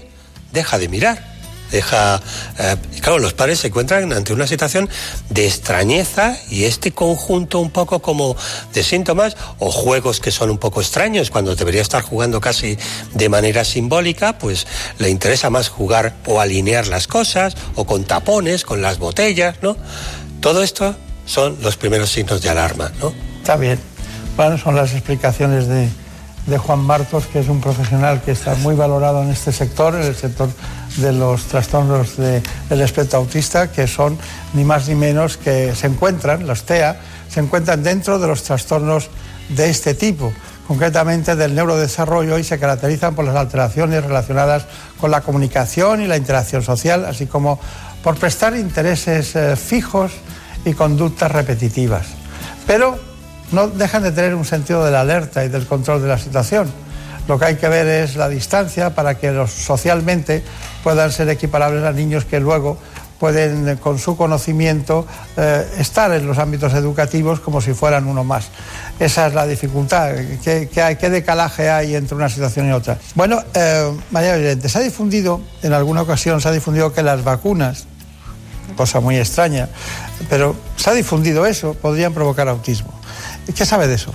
deja 0.52 0.78
de 0.78 0.88
mirar 0.88 1.31
deja... 1.72 2.22
Eh, 2.60 2.76
claro, 3.02 3.19
los 3.19 3.34
padres 3.34 3.60
se 3.60 3.68
encuentran 3.68 4.11
ante 4.14 4.34
una 4.34 4.48
situación 4.48 4.89
de 5.30 5.48
extrañeza 5.48 6.38
y 6.49 6.65
este 6.65 6.91
conjunto 6.91 7.60
un 7.60 7.72
poco 7.72 8.02
como 8.02 8.35
de 8.73 8.84
síntomas 8.84 9.35
o 9.60 9.72
juegos 9.72 10.19
que 10.19 10.31
son 10.31 10.49
un 10.49 10.57
poco 10.57 10.81
extraños 10.81 11.31
cuando 11.31 11.56
debería 11.56 11.81
estar 11.81 12.02
jugando 12.02 12.41
casi 12.41 12.77
de 13.14 13.30
manera 13.30 13.64
simbólica, 13.64 14.38
pues 14.38 14.68
le 14.98 15.10
interesa 15.10 15.49
más 15.49 15.69
jugar 15.69 16.15
o 16.26 16.39
alinear 16.39 16.88
las 16.88 17.07
cosas 17.07 17.56
o 17.76 17.85
con 17.85 18.03
tapones, 18.03 18.65
con 18.65 18.81
las 18.81 18.99
botellas, 18.99 19.57
¿no? 19.61 19.77
Todo 20.39 20.64
esto 20.64 20.95
son 21.26 21.57
los 21.61 21.77
primeros 21.77 22.11
signos 22.11 22.41
de 22.41 22.49
alarma, 22.49 22.91
¿no? 22.99 23.14
Está 23.38 23.56
bien. 23.56 23.80
Bueno, 24.35 24.57
son 24.57 24.76
las 24.76 24.93
explicaciones 24.93 25.68
de, 25.68 25.88
de 26.48 26.57
Juan 26.57 26.80
Marcos, 26.80 27.26
que 27.27 27.39
es 27.39 27.48
un 27.48 27.61
profesional 27.61 28.22
que 28.22 28.31
está 28.31 28.56
muy 28.56 28.76
valorado 28.76 29.22
en 29.23 29.30
este 29.30 29.52
sector, 29.52 29.95
en 29.95 30.03
el 30.03 30.15
sector 30.15 30.49
de 30.98 31.14
los 31.14 31.44
trastornos 31.46 32.18
de, 32.18 32.42
del 32.70 32.82
espectro 32.82 33.20
autista, 33.20 33.72
que 33.72 33.88
son 33.88 34.18
ni 34.54 34.64
más 34.64 34.88
ni 34.88 34.96
menos 34.96 35.38
que 35.38 35.74
se 35.76 35.88
encuentran, 35.88 36.48
los 36.48 36.64
TEA, 36.64 37.00
se 37.30 37.40
encuentran 37.40 37.84
dentro 37.84 38.20
de 38.20 38.28
los 38.28 38.44
trastornos 38.44 39.10
de 39.50 39.70
este 39.70 39.94
tipo, 39.94 40.34
concretamente 40.68 41.36
del 41.36 41.56
neurodesarrollo, 41.56 42.38
y 42.38 42.44
se 42.44 42.60
caracterizan 42.60 43.16
por 43.16 43.26
las 43.26 43.36
alteraciones 43.36 44.04
relacionadas 44.04 44.66
con 45.00 45.12
la 45.12 45.22
comunicación 45.22 46.02
y 46.02 46.08
la 46.08 46.18
interacción 46.18 46.64
social, 46.64 47.06
así 47.06 47.26
como 47.26 47.60
por 48.04 48.18
prestar 48.18 48.56
intereses 48.56 49.36
eh, 49.36 49.56
fijos 49.56 50.12
y 50.66 50.74
conductas 50.74 51.32
repetitivas. 51.32 52.08
Pero 52.68 53.00
no 53.52 53.68
dejan 53.68 54.04
de 54.04 54.12
tener 54.12 54.36
un 54.36 54.46
sentido 54.46 54.84
de 54.86 54.92
la 54.92 55.02
alerta 55.02 55.44
y 55.44 55.50
del 55.50 55.66
control 55.66 56.02
de 56.02 56.08
la 56.08 56.18
situación. 56.18 56.72
Lo 57.32 57.40
que 57.40 57.45
hay 57.45 57.56
que 57.56 57.70
ver 57.70 57.88
es 57.88 58.18
la 58.18 58.28
distancia 58.28 58.94
para 58.94 59.16
que 59.16 59.32
los 59.32 59.52
socialmente 59.52 60.44
puedan 60.84 61.14
ser 61.14 61.30
equiparables 61.30 61.82
a 61.86 61.94
niños 61.94 62.26
que 62.26 62.41
luego 62.41 62.78
pueden, 63.22 63.78
con 63.78 63.99
su 63.99 64.18
conocimiento, 64.18 65.08
eh, 65.38 65.66
estar 65.78 66.12
en 66.12 66.28
los 66.28 66.38
ámbitos 66.40 66.74
educativos 66.74 67.40
como 67.40 67.62
si 67.62 67.74
fueran 67.74 68.06
uno 68.08 68.26
más. 68.26 68.49
Esa 68.99 69.28
es 69.28 69.34
la 69.34 69.48
dificultad. 69.48 70.12
¿Qué, 70.44 70.70
hay, 70.84 70.98
qué 70.98 71.10
decalaje 71.10 71.70
hay 71.70 71.95
entre 71.95 72.16
una 72.18 72.28
situación 72.28 72.68
y 72.68 72.74
otra? 72.74 72.98
Bueno, 73.16 73.41
eh, 73.53 73.90
María 74.10 74.36
Vicente, 74.36 74.68
se 74.68 74.80
ha 74.80 74.82
difundido, 74.82 75.40
en 75.64 75.72
alguna 75.72 76.02
ocasión 76.02 76.41
se 76.41 76.49
ha 76.49 76.52
difundido 76.52 76.91
que 76.91 77.02
las 77.02 77.24
vacunas, 77.24 77.86
cosa 78.76 78.99
muy 78.99 79.16
extraña, 79.16 79.70
pero 80.30 80.53
se 80.76 80.90
ha 80.90 80.94
difundido 80.94 81.45
eso, 81.45 81.76
podrían 81.76 82.14
provocar 82.14 82.49
autismo. 82.49 82.94
¿Qué 83.56 83.66
sabe 83.66 83.88
de 83.88 83.95
eso? 83.95 84.14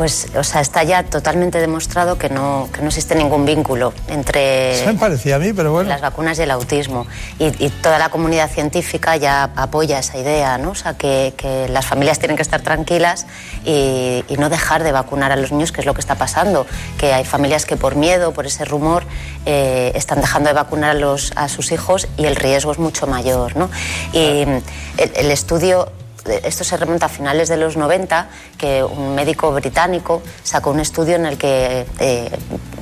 Pues, 0.00 0.28
o 0.34 0.42
sea, 0.42 0.62
está 0.62 0.82
ya 0.82 1.02
totalmente 1.02 1.60
demostrado 1.60 2.16
que 2.16 2.30
no, 2.30 2.70
que 2.72 2.80
no 2.80 2.86
existe 2.86 3.14
ningún 3.14 3.44
vínculo 3.44 3.92
entre 4.08 4.72
Eso 4.72 4.86
me 4.86 4.94
parecía 4.94 5.36
a 5.36 5.38
mí, 5.38 5.52
pero 5.52 5.72
bueno. 5.72 5.90
las 5.90 6.00
vacunas 6.00 6.38
y 6.38 6.42
el 6.42 6.50
autismo. 6.52 7.06
Y, 7.38 7.48
y 7.62 7.68
toda 7.68 7.98
la 7.98 8.08
comunidad 8.08 8.48
científica 8.48 9.18
ya 9.18 9.50
apoya 9.54 9.98
esa 9.98 10.16
idea, 10.16 10.56
¿no? 10.56 10.70
O 10.70 10.74
sea, 10.74 10.94
que, 10.94 11.34
que 11.36 11.68
las 11.68 11.84
familias 11.84 12.18
tienen 12.18 12.38
que 12.38 12.42
estar 12.42 12.62
tranquilas 12.62 13.26
y, 13.66 14.24
y 14.26 14.36
no 14.38 14.48
dejar 14.48 14.84
de 14.84 14.92
vacunar 14.92 15.32
a 15.32 15.36
los 15.36 15.52
niños, 15.52 15.70
que 15.70 15.82
es 15.82 15.86
lo 15.86 15.92
que 15.92 16.00
está 16.00 16.14
pasando. 16.14 16.66
Que 16.96 17.12
hay 17.12 17.26
familias 17.26 17.66
que 17.66 17.76
por 17.76 17.94
miedo, 17.94 18.32
por 18.32 18.46
ese 18.46 18.64
rumor, 18.64 19.04
eh, 19.44 19.92
están 19.94 20.22
dejando 20.22 20.48
de 20.48 20.54
vacunar 20.54 20.92
a, 20.92 20.94
los, 20.94 21.34
a 21.36 21.50
sus 21.50 21.72
hijos 21.72 22.08
y 22.16 22.24
el 22.24 22.36
riesgo 22.36 22.72
es 22.72 22.78
mucho 22.78 23.06
mayor, 23.06 23.54
¿no? 23.54 23.68
Y 24.14 24.46
el, 24.46 24.62
el 24.96 25.30
estudio 25.30 25.92
esto 26.26 26.64
se 26.64 26.76
remonta 26.76 27.06
a 27.06 27.08
finales 27.08 27.48
de 27.48 27.56
los 27.56 27.76
90, 27.76 28.28
que 28.58 28.82
un 28.82 29.14
médico 29.14 29.52
británico 29.52 30.22
sacó 30.42 30.70
un 30.70 30.80
estudio 30.80 31.16
en 31.16 31.26
el 31.26 31.38
que 31.38 31.86
eh, 31.98 32.30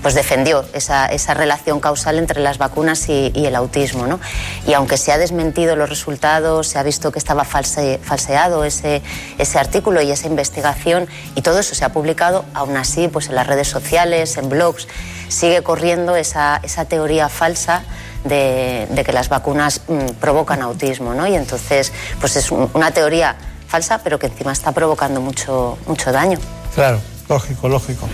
pues 0.02 0.15
defendió 0.15 0.65
esa, 0.73 1.06
esa, 1.06 1.35
relación 1.35 1.81
causal 1.81 2.19
entre 2.19 2.40
las 2.40 2.59
vacunas 2.59 3.09
y, 3.09 3.32
el 3.35 3.55
autismo. 3.55 4.06
¿no? 4.06 4.20
Y 4.66 4.73
aunque 4.73 4.97
se 4.97 5.12
ha 5.12 5.19
desmentido 5.19 5.77
los 5.77 5.89
resultados, 5.89 6.69
se 6.69 6.78
ha 6.78 6.82
visto 6.82 7.12
que 7.12 7.19
estaba 7.19 7.44
false, 7.44 8.01
falseado 8.02 8.65
ese, 8.65 9.02
ese 9.39 9.59
artículo 9.59 10.02
y 10.02 10.10
esa 10.10 10.27
investigación, 10.27 11.09
y 11.35 11.43
todo 11.43 11.59
eso 11.59 11.74
se 11.74 11.85
ha 11.85 11.93
publicado, 11.93 12.44
aún 12.55 12.77
así, 12.77 13.09
pues 13.09 13.28
en 13.28 13.35
las 13.35 13.47
redes 13.47 13.69
sociales, 13.69 14.36
en 14.36 14.48
blogs, 14.48 14.89
sigue 15.28 15.62
corriendo 15.62 16.16
esa, 16.16 16.60
esa 16.62 16.85
teoría 16.85 17.28
falsa 17.28 17.82
de, 18.24 18.86
de, 18.90 19.05
que 19.05 19.12
las 19.12 19.28
vacunas 19.28 19.82
mmm, 19.89 20.15
provocan 20.20 20.62
autismo, 20.62 21.15
¿no? 21.15 21.27
Y 21.27 21.35
entonces, 21.35 21.93
pues 22.20 22.36
es 22.36 22.51
un, 22.51 22.70
una 22.74 22.90
teoría 22.90 23.36
falsa, 23.66 23.99
pero 24.03 24.19
que 24.19 24.27
encima 24.27 24.53
está 24.53 24.73
provocando 24.73 25.20
mucho, 25.20 25.78
mucho 25.86 26.11
daño. 26.12 26.39
Claro, 26.74 27.01
lógico, 27.28 27.69
lógico. 27.69 28.09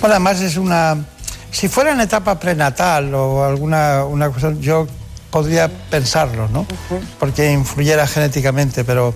Bueno, 0.00 0.14
además 0.14 0.40
es 0.40 0.56
una... 0.56 1.04
Si 1.50 1.68
fuera 1.68 1.92
en 1.92 2.00
etapa 2.00 2.38
prenatal 2.38 3.14
o 3.14 3.44
alguna 3.44 4.04
una 4.04 4.30
cosa, 4.30 4.52
yo 4.58 4.88
podría 5.30 5.68
pensarlo, 5.68 6.48
¿no? 6.48 6.60
Uh 6.60 6.64
-huh. 6.64 7.00
Porque 7.18 7.52
influyera 7.52 8.06
genéticamente, 8.06 8.84
pero 8.84 9.14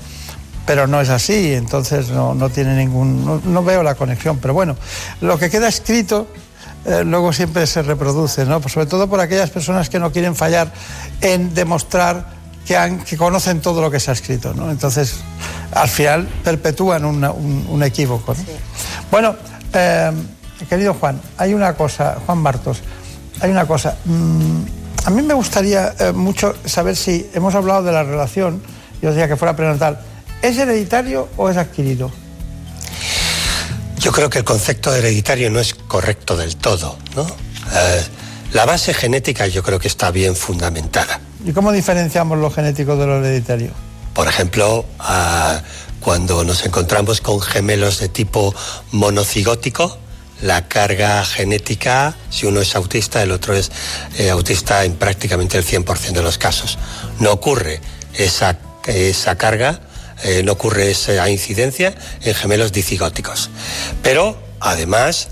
pero 0.69 0.87
no 0.87 1.01
es 1.01 1.09
así, 1.09 1.55
entonces 1.55 2.11
no, 2.11 2.35
no 2.35 2.51
tiene 2.51 2.77
ningún... 2.77 3.25
No, 3.25 3.41
no, 3.43 3.65
veo 3.65 3.83
la 3.83 3.95
conexión, 3.95 4.37
pero 4.37 4.53
bueno, 4.53 4.77
lo 5.23 5.39
que 5.39 5.49
queda 5.49 5.67
escrito 5.67 6.27
eh, 6.85 7.03
luego 7.05 7.33
siempre 7.33 7.67
se 7.67 7.83
reproduce, 7.83 8.45
¿no? 8.45 8.61
Pues 8.61 8.73
sobre 8.73 8.87
todo 8.87 9.09
por 9.09 9.21
aquellas 9.21 9.51
personas 9.51 9.89
que 9.89 9.99
no 9.99 10.13
quieren 10.13 10.35
fallar 10.35 10.73
en 11.21 11.55
demostrar 11.55 12.27
que, 12.67 12.77
han, 12.77 13.05
que 13.05 13.17
conocen 13.17 13.61
todo 13.61 13.81
lo 13.81 13.91
que 13.91 14.01
se 14.01 14.11
ha 14.11 14.15
escrito, 14.15 14.55
¿no? 14.55 14.71
Entonces, 14.71 15.17
al 15.73 15.89
final 15.89 16.29
perpetúan 16.45 17.05
una, 17.05 17.31
un, 17.31 17.67
un, 17.69 17.83
equívoco, 17.83 18.35
¿no? 18.35 18.41
Sí. 18.41 18.53
Bueno, 19.11 19.37
eh, 19.73 20.13
querido 20.69 20.95
Juan, 20.95 21.21
hay 21.37 21.55
una 21.55 21.75
cosa, 21.75 22.19
Juan 22.27 22.39
Martos, 22.39 22.81
hay 23.41 23.51
una 23.51 23.67
cosa. 23.67 23.97
Mmm, 24.05 24.63
a 25.05 25.11
mí 25.11 25.23
me 25.23 25.35
gustaría 25.35 25.95
eh, 25.99 26.13
mucho 26.13 26.55
saber 26.65 26.95
si 26.95 27.31
hemos 27.33 27.55
hablado 27.55 27.83
de 27.83 27.93
la 27.93 28.03
relación, 28.03 28.61
yo 29.01 29.11
decía 29.11 29.29
que 29.29 29.37
fuera 29.37 29.57
prenatal, 29.57 30.01
¿es 30.43 30.59
hereditario 30.59 31.29
o 31.37 31.49
es 31.49 31.57
adquirido? 31.57 32.11
Yo 33.99 34.13
creo 34.13 34.31
que 34.31 34.39
el 34.39 34.45
concepto 34.45 34.93
de 34.93 35.01
hereditario 35.01 35.51
no 35.51 35.59
es 35.59 35.75
correcto 35.75 36.37
del 36.37 36.57
todo, 36.57 36.97
¿no? 37.17 37.27
Eh, 37.75 38.05
la 38.53 38.65
base 38.65 38.95
genética 38.95 39.47
yo 39.47 39.63
creo 39.63 39.79
que 39.79 39.89
está 39.89 40.11
bien 40.11 40.37
fundamentada. 40.37 41.21
¿Y 41.45 41.53
cómo 41.53 41.73
diferenciamos 41.73 42.39
lo 42.39 42.51
genético 42.51 42.97
de 42.97 43.07
lo 43.07 43.19
hereditario? 43.19 43.71
Por 44.15 44.27
ejemplo, 44.27 44.85
uh, 45.01 45.59
cuando 46.01 46.45
nos 46.45 46.65
encontramos 46.65 47.21
con 47.21 47.41
gemelos 47.41 47.99
de 47.99 48.09
tipo 48.09 48.55
monocigótico, 48.93 49.99
la 50.41 50.69
carga 50.69 51.25
genética, 51.25 52.17
si 52.31 52.47
uno 52.47 52.61
es 52.61 52.77
autista, 52.77 53.23
el 53.23 53.33
otro 53.33 53.55
es 53.55 53.71
eh, 54.17 54.31
autista 54.31 54.85
en 54.85 54.95
prácticamente 54.95 55.59
el 55.59 55.65
100% 55.65 56.13
de 56.13 56.23
los 56.23 56.39
casos. 56.39 56.79
No 57.19 57.33
ocurre 57.33 57.81
esa, 58.15 58.59
esa 58.87 59.37
carga 59.37 59.81
eh, 60.25 60.43
no 60.43 60.53
ocurre 60.53 60.91
esa 60.91 61.29
incidencia 61.31 61.95
en 62.23 62.35
gemelos 62.35 62.73
dicigóticos. 62.73 63.51
Pero, 64.03 64.37
además, 64.61 65.29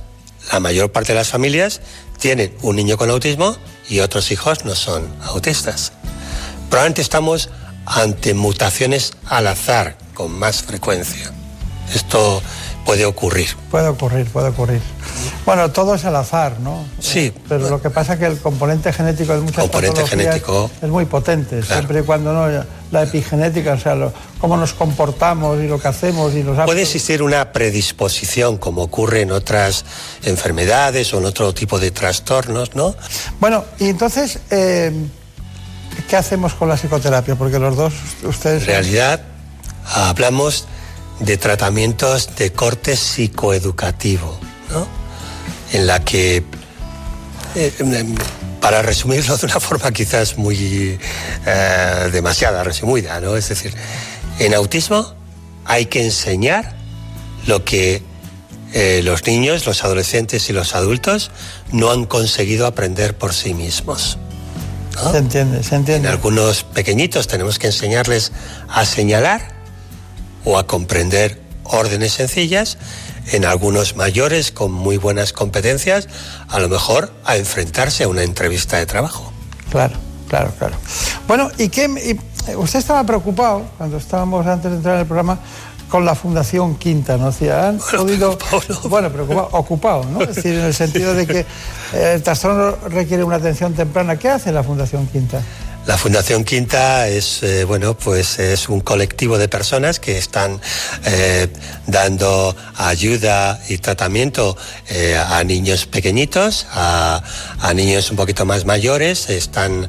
la 0.52 0.60
mayor 0.60 0.92
parte 0.92 1.12
de 1.12 1.18
las 1.18 1.28
familias 1.28 1.80
tienen 2.18 2.54
un 2.62 2.76
niño 2.76 2.96
con 2.96 3.10
autismo 3.10 3.56
y 3.88 4.00
otros 4.00 4.30
hijos 4.30 4.64
no 4.64 4.74
son 4.74 5.06
autistas. 5.22 5.92
Probablemente 6.70 7.02
estamos 7.02 7.50
ante 7.84 8.34
mutaciones 8.34 9.12
al 9.26 9.46
azar 9.46 9.96
con 10.14 10.36
más 10.38 10.62
frecuencia. 10.62 11.32
Esto 11.94 12.42
puede 12.84 13.04
ocurrir. 13.04 13.54
Puede 13.70 13.88
ocurrir, 13.88 14.26
puede 14.26 14.48
ocurrir. 14.48 14.80
Bueno, 15.44 15.70
todo 15.70 15.94
es 15.94 16.04
al 16.04 16.16
azar, 16.16 16.58
¿no? 16.60 16.84
Sí. 16.98 17.32
Pero 17.48 17.68
lo 17.68 17.80
que 17.80 17.90
pasa 17.90 18.14
es 18.14 18.18
que 18.18 18.26
el 18.26 18.38
componente 18.38 18.92
genético 18.92 19.34
de 19.34 19.40
muchas 19.40 19.64
componente 19.64 20.06
genético 20.06 20.70
es 20.82 20.88
muy 20.88 21.04
potente, 21.04 21.60
claro. 21.60 21.74
siempre 21.74 22.00
y 22.00 22.02
cuando 22.02 22.32
no 22.32 22.64
la 22.90 23.02
epigenética, 23.02 23.74
o 23.74 23.78
sea, 23.78 23.94
lo, 23.94 24.12
cómo 24.40 24.56
nos 24.56 24.72
comportamos 24.72 25.58
y 25.62 25.66
lo 25.66 25.78
que 25.80 25.88
hacemos 25.88 26.34
y 26.34 26.42
los 26.42 26.58
Puede 26.64 26.82
existir 26.82 27.22
una 27.22 27.52
predisposición, 27.52 28.58
como 28.58 28.82
ocurre 28.82 29.22
en 29.22 29.32
otras 29.32 29.84
enfermedades 30.24 31.12
o 31.14 31.18
en 31.18 31.26
otro 31.26 31.52
tipo 31.52 31.78
de 31.78 31.90
trastornos, 31.90 32.74
¿no? 32.74 32.94
Bueno, 33.40 33.64
y 33.78 33.88
entonces, 33.88 34.38
eh, 34.50 34.92
¿qué 36.08 36.16
hacemos 36.16 36.54
con 36.54 36.68
la 36.68 36.76
psicoterapia? 36.76 37.34
Porque 37.34 37.58
los 37.58 37.76
dos, 37.76 37.94
ustedes... 38.24 38.62
En 38.62 38.68
realidad, 38.68 39.20
hablamos 39.94 40.66
de 41.20 41.36
tratamientos 41.36 42.36
de 42.36 42.52
corte 42.52 42.96
psicoeducativo, 42.96 44.38
¿no? 44.70 45.05
En 45.72 45.86
la 45.86 46.04
que, 46.04 46.44
eh, 47.54 47.72
para 48.60 48.82
resumirlo 48.82 49.36
de 49.36 49.46
una 49.46 49.60
forma 49.60 49.90
quizás 49.92 50.38
muy 50.38 50.98
eh, 51.46 52.10
demasiada 52.12 52.64
resumida, 52.64 53.20
¿no? 53.20 53.36
Es 53.36 53.48
decir, 53.48 53.74
en 54.38 54.54
autismo 54.54 55.14
hay 55.64 55.86
que 55.86 56.04
enseñar 56.04 56.76
lo 57.46 57.64
que 57.64 58.02
eh, 58.72 59.00
los 59.02 59.26
niños, 59.26 59.66
los 59.66 59.84
adolescentes 59.84 60.50
y 60.50 60.52
los 60.52 60.74
adultos 60.74 61.30
no 61.72 61.90
han 61.90 62.04
conseguido 62.04 62.66
aprender 62.66 63.16
por 63.16 63.32
sí 63.32 63.54
mismos. 63.54 64.18
¿no? 64.94 65.12
Se 65.12 65.18
entiende, 65.18 65.62
se 65.62 65.76
entiende. 65.76 66.08
En 66.08 66.12
algunos 66.12 66.64
pequeñitos 66.64 67.26
tenemos 67.26 67.58
que 67.58 67.68
enseñarles 67.68 68.32
a 68.68 68.84
señalar 68.84 69.54
o 70.44 70.58
a 70.58 70.66
comprender 70.66 71.40
órdenes 71.64 72.12
sencillas, 72.12 72.78
en 73.32 73.44
algunos 73.44 73.96
mayores 73.96 74.52
con 74.52 74.72
muy 74.72 74.96
buenas 74.96 75.32
competencias, 75.32 76.08
a 76.48 76.58
lo 76.58 76.68
mejor 76.68 77.12
a 77.24 77.36
enfrentarse 77.36 78.04
a 78.04 78.08
una 78.08 78.22
entrevista 78.22 78.76
de 78.78 78.86
trabajo. 78.86 79.32
Claro, 79.70 79.94
claro, 80.28 80.52
claro. 80.58 80.76
Bueno, 81.26 81.50
¿y 81.58 81.68
qué? 81.68 82.18
Y 82.48 82.54
usted 82.54 82.78
estaba 82.78 83.04
preocupado 83.04 83.64
cuando 83.78 83.96
estábamos 83.96 84.46
antes 84.46 84.70
de 84.70 84.76
entrar 84.76 84.94
en 84.94 85.00
el 85.02 85.06
programa 85.06 85.38
con 85.88 86.04
la 86.04 86.14
Fundación 86.14 86.76
Quinta, 86.76 87.16
¿no? 87.16 87.26
Decía, 87.26 87.68
han 87.68 87.78
bueno, 87.78 87.98
podido, 87.98 88.38
preocupado, 88.38 88.82
no. 88.82 88.88
bueno, 88.88 89.10
preocupado, 89.10 89.48
ocupado, 89.52 90.04
¿no? 90.04 90.20
Es 90.22 90.34
decir, 90.34 90.54
en 90.54 90.64
el 90.64 90.74
sentido 90.74 91.14
de 91.14 91.26
que 91.26 91.46
el 91.92 92.22
trastorno 92.22 92.76
requiere 92.88 93.22
una 93.22 93.36
atención 93.36 93.74
temprana. 93.74 94.16
¿Qué 94.16 94.28
hace 94.28 94.52
la 94.52 94.62
Fundación 94.62 95.06
Quinta? 95.06 95.42
La 95.86 95.96
Fundación 95.96 96.42
Quinta 96.42 97.06
es, 97.06 97.44
eh, 97.44 97.62
bueno, 97.62 97.96
pues 97.96 98.40
es 98.40 98.68
un 98.68 98.80
colectivo 98.80 99.38
de 99.38 99.46
personas 99.46 100.00
que 100.00 100.18
están 100.18 100.60
eh, 101.04 101.46
dando 101.86 102.56
ayuda 102.74 103.60
y 103.68 103.78
tratamiento 103.78 104.56
eh, 104.88 105.16
a 105.16 105.44
niños 105.44 105.86
pequeñitos, 105.86 106.66
a, 106.72 107.22
niños 107.72 108.10
un 108.10 108.16
poquito 108.16 108.44
más 108.44 108.64
mayores, 108.64 109.28
están 109.28 109.88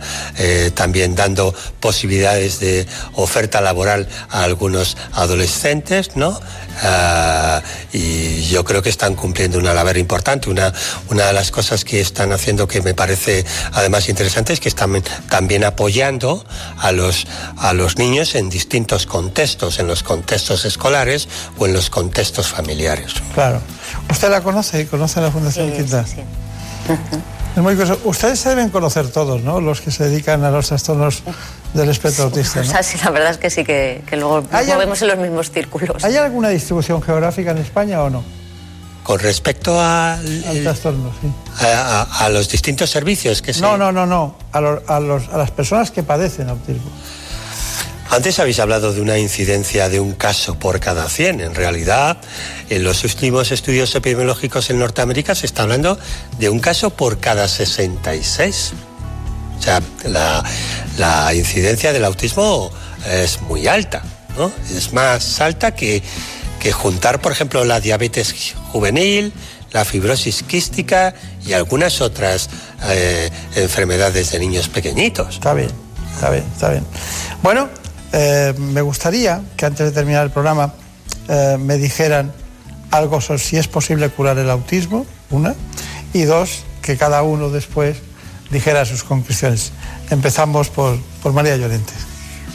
también 0.74 1.16
dando 1.16 1.56
posibilidades 1.80 2.60
de 2.60 2.86
oferta 3.14 3.62
laboral 3.62 4.10
a 4.30 4.44
algunos 4.44 4.98
adolescentes, 5.14 6.16
¿no? 6.16 6.40
Uh, 6.78 7.60
y 7.92 8.44
yo 8.44 8.64
creo 8.64 8.84
que 8.84 8.90
están 8.90 9.16
cumpliendo 9.16 9.58
una 9.58 9.74
labor 9.74 9.98
importante. 9.98 10.50
Una, 10.50 10.72
una 11.10 11.26
de 11.26 11.34
las 11.34 11.50
cosas 11.50 11.84
que 11.84 12.02
están 12.02 12.32
haciendo 12.34 12.68
que 12.68 12.82
me 12.82 12.94
parece 12.94 13.46
además 13.72 14.10
interesante 14.10 14.54
es 14.54 14.60
que 14.60 14.70
están 14.70 15.02
también 15.30 15.64
apoyando 15.64 15.87
a 16.78 16.92
los, 16.92 17.28
a 17.58 17.74
los 17.74 17.98
niños 17.98 18.36
en 18.36 18.50
distintos 18.50 19.06
contextos, 19.06 19.80
en 19.80 19.88
los 19.88 20.04
contextos 20.04 20.66
escolares 20.66 21.28
o 21.58 21.66
en 21.66 21.74
los 21.74 21.90
contextos 21.90 22.48
familiares. 22.48 23.14
Claro. 23.34 23.62
¿Usted 24.10 24.30
la 24.30 24.42
conoce? 24.42 24.88
¿Conoce 24.88 25.22
la 25.22 25.32
Fundación 25.32 25.70
sí, 25.70 25.78
Quinta? 25.78 26.06
Sí, 26.06 26.16
sí. 26.16 27.18
Es 27.56 27.64
muy 27.64 27.76
curioso. 27.76 28.00
Ustedes 28.04 28.40
se 28.40 28.50
deben 28.50 28.70
conocer 28.70 29.10
todos, 29.10 29.42
¿no? 29.42 29.60
Los 29.60 29.82
que 29.82 29.90
se 29.92 30.10
dedican 30.10 30.44
a 30.44 30.52
los 30.52 30.68
trastornos 30.68 31.24
del 31.74 31.90
espectro 31.90 32.24
autista. 32.26 32.62
¿no? 32.62 32.68
O 32.68 32.70
sea, 32.70 32.84
sí, 32.84 32.98
la 33.04 33.10
verdad 33.10 33.32
es 33.32 33.38
que 33.38 33.50
sí, 33.50 33.64
que, 33.64 34.04
que 34.06 34.16
luego 34.16 34.42
nos 34.42 34.68
movemos 34.68 35.02
en 35.02 35.08
los 35.08 35.18
mismos 35.18 35.52
círculos. 35.52 36.04
¿Hay 36.04 36.16
alguna 36.18 36.50
distribución 36.50 37.02
geográfica 37.02 37.52
en 37.52 37.58
España 37.58 38.04
o 38.04 38.10
no? 38.10 38.24
Con 39.08 39.20
respecto 39.20 39.80
a, 39.80 40.16
al 40.16 40.64
trastorno, 40.64 41.14
sí. 41.22 41.30
a, 41.66 42.02
a, 42.02 42.26
a, 42.26 42.30
los 42.30 42.50
distintos 42.50 42.90
servicios 42.90 43.42
que 43.42 43.54
se... 43.54 43.62
No, 43.62 43.78
no, 43.78 43.90
no, 43.90 44.06
no. 44.06 44.36
A, 44.52 44.60
lo, 44.60 44.84
a, 44.86 45.00
los, 45.00 45.30
a 45.30 45.38
las 45.38 45.50
personas 45.50 45.92
que 45.92 46.04
padecen 46.04 46.50
autismo. 46.50 46.92
Antes 48.10 48.38
habéis 48.40 48.60
hablado 48.60 48.92
de 48.92 49.00
una 49.00 49.18
incidencia 49.18 49.88
de 49.88 50.02
un 50.02 50.12
caso 50.12 50.60
por 50.60 50.82
cada 50.82 51.08
100. 51.08 51.40
En 51.40 51.56
realidad, 51.56 52.18
en 52.70 52.84
los 52.84 53.06
últimos 53.06 53.54
estudios 53.54 53.96
epidemiológicos 53.96 54.70
en 54.72 54.80
Norteamérica 54.80 55.36
se 55.36 55.46
está 55.46 55.64
hablando 55.64 55.98
de 56.38 56.50
un 56.50 56.60
caso 56.60 56.90
por 56.90 57.22
cada 57.22 57.48
66. 57.48 58.74
O 59.58 59.62
sea, 59.62 59.82
la, 60.04 60.44
la 60.98 61.34
incidencia 61.34 61.94
del 61.94 62.04
autismo 62.04 62.72
es 63.10 63.42
muy 63.44 63.68
alta, 63.68 64.04
¿no? 64.38 64.52
Es 64.76 64.92
más 64.92 65.40
alta 65.40 65.74
que, 65.74 66.04
juntar, 66.72 67.22
por 67.22 67.32
ejemplo, 67.32 67.64
la 67.66 67.80
diabetes 67.80 68.56
juvenil, 68.72 69.34
la 69.72 69.86
fibrosis 69.86 70.44
quística 70.44 71.14
y 71.46 71.54
algunas 71.54 72.02
otras 72.02 72.50
eh, 72.90 73.30
enfermedades 73.56 74.32
de 74.32 74.40
niños 74.40 74.70
pequeñitos. 74.70 75.36
Está 75.36 75.54
bien, 75.54 75.70
está 76.14 76.30
bien, 76.30 76.44
está 76.54 76.70
bien. 76.70 76.86
Bueno, 77.44 77.70
eh, 78.14 78.54
me 78.58 78.82
gustaría 78.82 79.42
que 79.56 79.66
antes 79.66 79.86
de 79.86 79.92
terminar 79.92 80.24
el 80.24 80.32
programa 80.32 80.74
eh, 81.28 81.58
me 81.60 81.78
dijeran 81.78 82.32
algo 82.92 83.20
sobre 83.20 83.40
si 83.40 83.58
es 83.58 83.68
posible 83.68 84.10
curar 84.10 84.38
el 84.38 84.50
autismo, 84.50 85.06
una, 85.30 85.56
y 86.14 86.24
dos, 86.24 86.64
que 86.82 86.98
cada 86.98 87.22
uno 87.22 87.50
después 87.50 87.98
dijera 88.50 88.86
sus 88.86 89.04
conclusiones. 89.04 89.72
Empezamos 90.10 90.70
por, 90.70 90.98
por 91.22 91.34
María 91.34 91.58
Llorente 91.58 91.94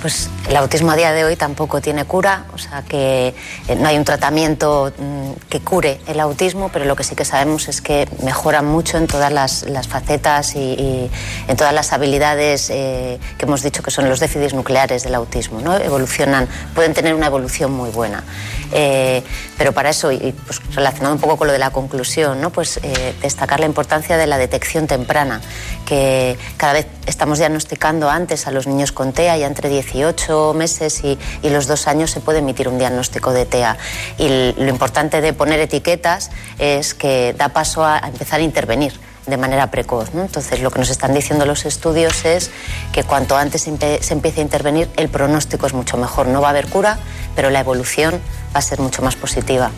pues 0.02 0.28
el 0.48 0.56
autismo 0.56 0.90
a 0.90 0.96
día 0.96 1.12
de 1.12 1.24
hoy 1.24 1.36
tampoco 1.36 1.80
tiene 1.80 2.04
cura, 2.04 2.46
o 2.52 2.58
sea 2.58 2.82
que 2.82 3.34
eh, 3.68 3.76
no 3.76 3.86
hay 3.86 3.96
un 3.96 4.04
tratamiento 4.04 4.92
mm, 4.98 5.48
que 5.48 5.60
cure 5.60 6.00
el 6.08 6.18
autismo, 6.18 6.70
pero 6.72 6.84
lo 6.84 6.96
que 6.96 7.04
sí 7.04 7.14
que 7.14 7.24
sabemos 7.24 7.68
es 7.68 7.80
que 7.80 8.08
mejora 8.24 8.62
mucho 8.62 8.98
en 8.98 9.06
todas 9.06 9.32
las, 9.32 9.64
facetas 9.86 10.56
y, 10.56 11.08
en 11.46 11.56
todas 11.56 11.72
las 11.72 11.92
habilidades 11.92 12.68
eh, 12.70 13.20
que 13.38 13.44
hemos 13.44 13.62
dicho 13.62 13.84
que 13.84 13.92
son 13.92 14.08
los 14.08 14.18
déficits 14.18 14.54
nucleares 14.54 15.04
del 15.04 15.14
autismo, 15.14 15.60
¿no? 15.60 15.76
Evolucionan, 15.76 16.48
pueden 16.74 16.94
tener 16.94 17.14
una 17.14 17.28
evolución 17.28 17.70
muy 17.72 17.90
buena. 17.90 18.24
Eh, 18.72 19.22
pero 19.56 19.72
para 19.72 19.90
eso, 19.90 20.10
y 20.10 20.34
pues, 20.46 20.60
relacionado 20.74 21.14
un 21.14 21.20
poco 21.20 21.36
con 21.36 21.46
lo 21.46 21.52
de 21.52 21.60
la 21.60 21.70
conclusión, 21.70 22.40
¿no? 22.40 22.50
pues 22.50 22.80
destacar 23.20 23.60
la 23.60 23.66
importancia 23.66 24.16
de 24.16 24.26
la 24.26 24.36
detección 24.38 24.88
temprana, 24.88 25.40
que 25.86 26.36
cada 26.56 26.72
vez 26.72 26.86
estamos 27.06 27.38
diagnosticando 27.38 28.10
antes 28.10 28.48
a 28.48 28.50
los 28.50 28.66
niños 28.66 28.90
con 28.90 29.12
TEA 29.12 29.36
ya 29.36 29.46
entre 29.46 29.68
10 29.68 29.91
18 29.92 30.54
meses 30.54 31.02
y, 31.04 31.18
los 31.48 31.66
dos 31.66 31.86
años 31.86 32.10
se 32.10 32.20
puede 32.20 32.38
emitir 32.38 32.68
un 32.68 32.78
diagnóstico 32.78 33.32
de 33.32 33.44
TEA. 33.44 33.76
Y 34.18 34.28
lo 34.56 34.68
importante 34.68 35.20
de 35.20 35.32
poner 35.32 35.60
etiquetas 35.60 36.30
es 36.58 36.94
que 36.94 37.34
da 37.36 37.50
paso 37.50 37.84
a, 37.84 37.98
empezar 37.98 38.40
a 38.40 38.42
intervenir 38.42 38.92
de 39.26 39.36
manera 39.36 39.70
precoz. 39.70 40.08
Entonces, 40.14 40.60
lo 40.60 40.70
que 40.70 40.78
nos 40.78 40.90
están 40.90 41.14
diciendo 41.14 41.46
los 41.46 41.64
estudios 41.64 42.24
es 42.24 42.50
que 42.92 43.04
cuanto 43.04 43.36
antes 43.36 43.62
se 43.62 44.14
empiece 44.14 44.40
a 44.40 44.42
intervenir, 44.42 44.88
el 44.96 45.08
pronóstico 45.08 45.66
es 45.66 45.74
mucho 45.74 45.96
mejor. 45.96 46.26
No 46.26 46.40
va 46.40 46.48
a 46.48 46.50
haber 46.50 46.68
cura, 46.68 46.98
pero 47.36 47.50
la 47.50 47.60
evolución 47.60 48.14
va 48.54 48.58
a 48.58 48.62
ser 48.62 48.80
mucho 48.80 49.02
más 49.02 49.14
positiva. 49.16 49.70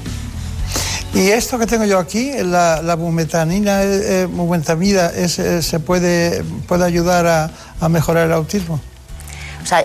Y 1.14 1.30
esto 1.30 1.60
que 1.60 1.66
tengo 1.66 1.84
yo 1.84 2.00
aquí, 2.00 2.32
la, 2.42 2.82
la 2.82 2.96
bumetanina, 2.96 3.84
eh, 3.84 4.26
eh 4.26 5.62
¿se 5.62 5.80
puede, 5.80 6.42
puede 6.66 6.84
ayudar 6.84 7.26
a, 7.26 7.50
a 7.80 7.88
mejorar 7.88 8.26
el 8.26 8.32
autismo? 8.32 8.80
O 9.64 9.66
sea, 9.66 9.84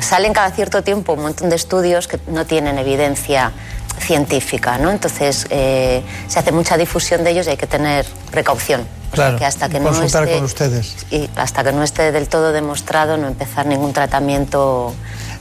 salen 0.00 0.32
cada 0.32 0.50
cierto 0.50 0.82
tiempo 0.82 1.12
un 1.12 1.22
montón 1.22 1.50
de 1.50 1.56
estudios 1.56 2.08
que 2.08 2.18
no 2.28 2.46
tienen 2.46 2.78
evidencia 2.78 3.52
científica, 4.00 4.78
¿no? 4.78 4.90
Entonces 4.90 5.46
eh, 5.50 6.02
se 6.28 6.38
hace 6.38 6.52
mucha 6.52 6.76
difusión 6.76 7.22
de 7.22 7.30
ellos 7.30 7.46
y 7.46 7.50
hay 7.50 7.56
que 7.56 7.66
tener 7.66 8.06
precaución. 8.30 8.86
Claro, 9.10 9.38
que 9.38 9.44
hasta 9.44 9.68
que 9.68 9.80
no 9.80 9.90
esté, 10.02 10.34
con 10.34 10.44
ustedes. 10.44 11.06
Y 11.10 11.30
hasta 11.36 11.64
que 11.64 11.72
no 11.72 11.82
esté 11.82 12.12
del 12.12 12.28
todo 12.28 12.52
demostrado, 12.52 13.16
no 13.16 13.28
empezar 13.28 13.64
ningún 13.66 13.92
tratamiento 13.92 14.94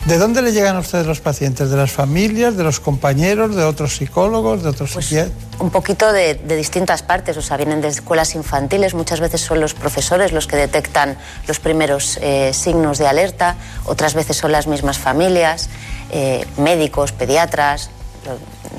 ¿De 0.06 0.19
dónde 0.19 0.44
le 0.44 0.52
llegan 0.52 0.76
a 0.76 0.80
ustedes 0.80 1.07
los 1.07 1.19
pacientes? 1.19 1.72
¿De 1.72 1.77
las 1.77 1.91
familias, 1.91 2.56
de 2.56 2.64
los 2.64 2.80
compañeros, 2.80 3.56
de 3.56 3.64
otros 3.64 3.95
psicólogos, 3.95 4.61
de 4.61 4.69
otros 4.69 4.91
pues 4.94 5.11
Un 5.57 5.72
poquito 5.72 6.14
de, 6.14 6.36
distintas 6.36 7.02
partes, 7.02 7.36
o 7.38 7.41
sea, 7.41 7.57
vienen 7.57 7.82
de 7.82 7.88
escuelas 7.88 8.36
infantiles, 8.36 8.94
muchas 8.94 9.19
veces 9.19 9.41
son 9.41 9.60
los 9.60 9.73
profesores 9.73 10.32
los 10.32 10.45
que 10.45 10.57
detectan 10.57 11.18
los 11.48 11.60
primeros 11.60 12.19
eh, 12.22 12.53
signos 12.53 12.99
de 12.99 13.07
alerta, 13.07 13.56
otras 13.86 14.14
veces 14.14 14.38
son 14.38 14.52
las 14.52 14.68
mismas 14.68 14.99
familias, 14.99 15.69
eh, 16.11 16.45
médicos, 16.57 17.11
pediatras, 17.11 17.90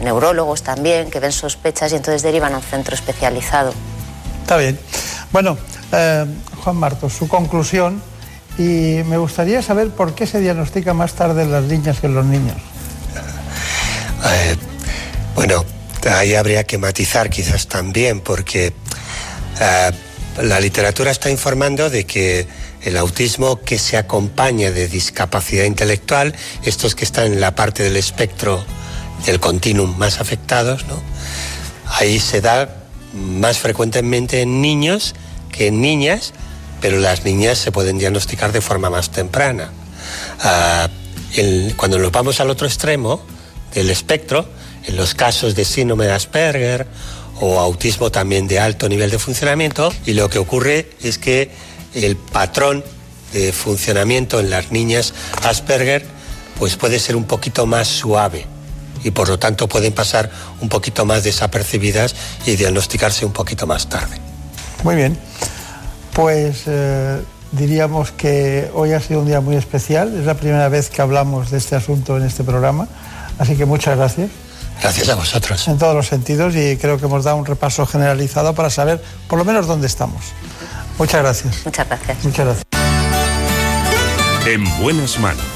neurólogos 0.04 0.62
también, 0.62 1.10
que 1.10 1.18
ven 1.18 1.32
sospechas 1.32 1.90
y 1.90 1.96
entonces 1.96 2.22
derivan 2.22 2.54
a 2.54 2.58
un 2.58 2.62
centro 2.62 2.94
especializado. 2.94 3.72
Está 4.42 4.58
bien. 4.58 4.78
Bueno, 5.32 5.58
eh, 5.90 6.24
Juan 6.62 6.76
Martos, 6.76 7.14
su 7.14 7.26
conclusión 7.26 8.00
y 8.58 9.02
me 9.04 9.18
gustaría 9.18 9.62
saber 9.62 9.90
por 9.90 10.14
qué 10.14 10.26
se 10.26 10.40
diagnostica 10.40 10.94
más 10.94 11.14
tarde 11.14 11.42
en 11.42 11.52
las 11.52 11.64
niñas 11.64 12.00
que 12.00 12.06
en 12.06 12.14
los 12.14 12.24
niños. 12.24 12.56
Eh, 14.24 14.56
bueno, 15.34 15.64
ahí 16.10 16.34
habría 16.34 16.64
que 16.64 16.78
matizar 16.78 17.30
quizás 17.30 17.66
también, 17.68 18.20
porque 18.20 18.72
eh, 19.60 19.90
la 20.42 20.60
literatura 20.60 21.10
está 21.10 21.30
informando 21.30 21.90
de 21.90 22.04
que 22.04 22.46
el 22.82 22.96
autismo 22.96 23.60
que 23.60 23.78
se 23.78 23.96
acompaña 23.96 24.70
de 24.70 24.88
discapacidad 24.88 25.64
intelectual, 25.64 26.34
estos 26.62 26.94
que 26.94 27.04
están 27.04 27.32
en 27.32 27.40
la 27.40 27.54
parte 27.54 27.82
del 27.82 27.96
espectro 27.96 28.64
del 29.26 29.40
continuum 29.40 29.96
más 29.96 30.20
afectados, 30.20 30.86
¿no? 30.86 31.02
ahí 31.98 32.20
se 32.20 32.40
da 32.40 32.68
más 33.12 33.58
frecuentemente 33.58 34.42
en 34.42 34.60
niños 34.60 35.14
que 35.50 35.68
en 35.68 35.80
niñas, 35.80 36.32
pero 36.86 37.00
las 37.00 37.24
niñas 37.24 37.58
se 37.58 37.72
pueden 37.72 37.98
diagnosticar 37.98 38.52
de 38.52 38.60
forma 38.60 38.90
más 38.90 39.10
temprana. 39.10 39.72
Ah, 40.40 40.88
cuando 41.74 41.98
nos 41.98 42.12
vamos 42.12 42.38
al 42.38 42.48
otro 42.48 42.68
extremo 42.68 43.20
del 43.74 43.90
espectro, 43.90 44.48
en 44.84 44.94
los 44.94 45.12
casos 45.12 45.56
de 45.56 45.64
síndrome 45.64 46.04
de 46.04 46.12
Asperger 46.12 46.86
o 47.40 47.58
autismo 47.58 48.12
también 48.12 48.46
de 48.46 48.60
alto 48.60 48.88
nivel 48.88 49.10
de 49.10 49.18
funcionamiento, 49.18 49.92
y 50.06 50.12
lo 50.12 50.30
que 50.30 50.38
ocurre 50.38 50.90
es 51.02 51.18
que 51.18 51.50
el 51.92 52.14
patrón 52.14 52.84
de 53.32 53.52
funcionamiento 53.52 54.38
en 54.38 54.48
las 54.48 54.70
niñas 54.70 55.12
Asperger 55.42 56.06
pues 56.56 56.76
puede 56.76 57.00
ser 57.00 57.16
un 57.16 57.24
poquito 57.24 57.66
más 57.66 57.88
suave 57.88 58.46
y 59.02 59.10
por 59.10 59.28
lo 59.28 59.40
tanto 59.40 59.68
pueden 59.68 59.92
pasar 59.92 60.30
un 60.60 60.68
poquito 60.68 61.04
más 61.04 61.24
desapercibidas 61.24 62.14
y 62.46 62.54
diagnosticarse 62.54 63.26
un 63.26 63.32
poquito 63.32 63.66
más 63.66 63.88
tarde. 63.88 64.18
Muy 64.84 64.94
bien. 64.94 65.18
Pues 66.16 66.62
eh, 66.64 67.22
diríamos 67.52 68.10
que 68.10 68.70
hoy 68.72 68.94
ha 68.94 69.00
sido 69.00 69.20
un 69.20 69.26
día 69.26 69.42
muy 69.42 69.54
especial. 69.54 70.18
Es 70.18 70.24
la 70.24 70.32
primera 70.32 70.70
vez 70.70 70.88
que 70.88 71.02
hablamos 71.02 71.50
de 71.50 71.58
este 71.58 71.76
asunto 71.76 72.16
en 72.16 72.22
este 72.22 72.42
programa. 72.42 72.88
Así 73.38 73.54
que 73.54 73.66
muchas 73.66 73.98
gracias. 73.98 74.30
Gracias 74.80 75.10
a 75.10 75.14
vosotros. 75.14 75.68
En 75.68 75.76
todos 75.76 75.94
los 75.94 76.06
sentidos 76.06 76.56
y 76.56 76.78
creo 76.78 76.98
que 76.98 77.04
hemos 77.04 77.24
dado 77.24 77.36
un 77.36 77.44
repaso 77.44 77.84
generalizado 77.84 78.54
para 78.54 78.70
saber 78.70 79.02
por 79.28 79.38
lo 79.38 79.44
menos 79.44 79.66
dónde 79.66 79.88
estamos. 79.88 80.22
Muchas 80.98 81.20
gracias. 81.20 81.66
Muchas 81.66 81.86
gracias. 81.86 82.24
Muchas 82.24 82.46
gracias. 82.46 82.64
En 84.46 84.82
buenas 84.82 85.18
manos. 85.18 85.55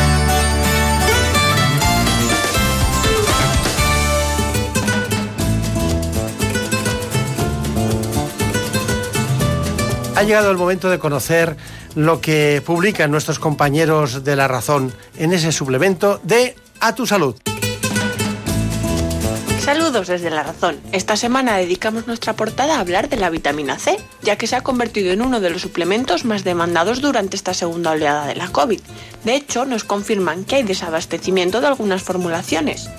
Ha 10.21 10.23
llegado 10.23 10.51
el 10.51 10.57
momento 10.57 10.87
de 10.87 10.99
conocer 10.99 11.57
lo 11.95 12.21
que 12.21 12.61
publican 12.63 13.09
nuestros 13.09 13.39
compañeros 13.39 14.23
de 14.23 14.35
La 14.35 14.47
Razón 14.47 14.93
en 15.17 15.33
ese 15.33 15.51
suplemento 15.51 16.19
de 16.21 16.55
A 16.79 16.93
tu 16.93 17.07
Salud. 17.07 17.35
Saludos 19.59 20.07
desde 20.09 20.29
La 20.29 20.43
Razón. 20.43 20.79
Esta 20.91 21.17
semana 21.17 21.57
dedicamos 21.57 22.05
nuestra 22.05 22.33
portada 22.33 22.75
a 22.75 22.81
hablar 22.81 23.09
de 23.09 23.17
la 23.17 23.31
vitamina 23.31 23.79
C, 23.79 23.97
ya 24.21 24.35
que 24.35 24.45
se 24.45 24.55
ha 24.55 24.61
convertido 24.61 25.11
en 25.11 25.23
uno 25.23 25.39
de 25.39 25.49
los 25.49 25.63
suplementos 25.63 26.23
más 26.23 26.43
demandados 26.43 27.01
durante 27.01 27.35
esta 27.35 27.55
segunda 27.55 27.89
oleada 27.89 28.27
de 28.27 28.35
la 28.35 28.49
COVID. 28.49 28.79
De 29.23 29.33
hecho, 29.33 29.65
nos 29.65 29.83
confirman 29.83 30.45
que 30.45 30.57
hay 30.57 30.63
desabastecimiento 30.63 31.61
de 31.61 31.67
algunas 31.67 32.03
formulaciones. 32.03 32.91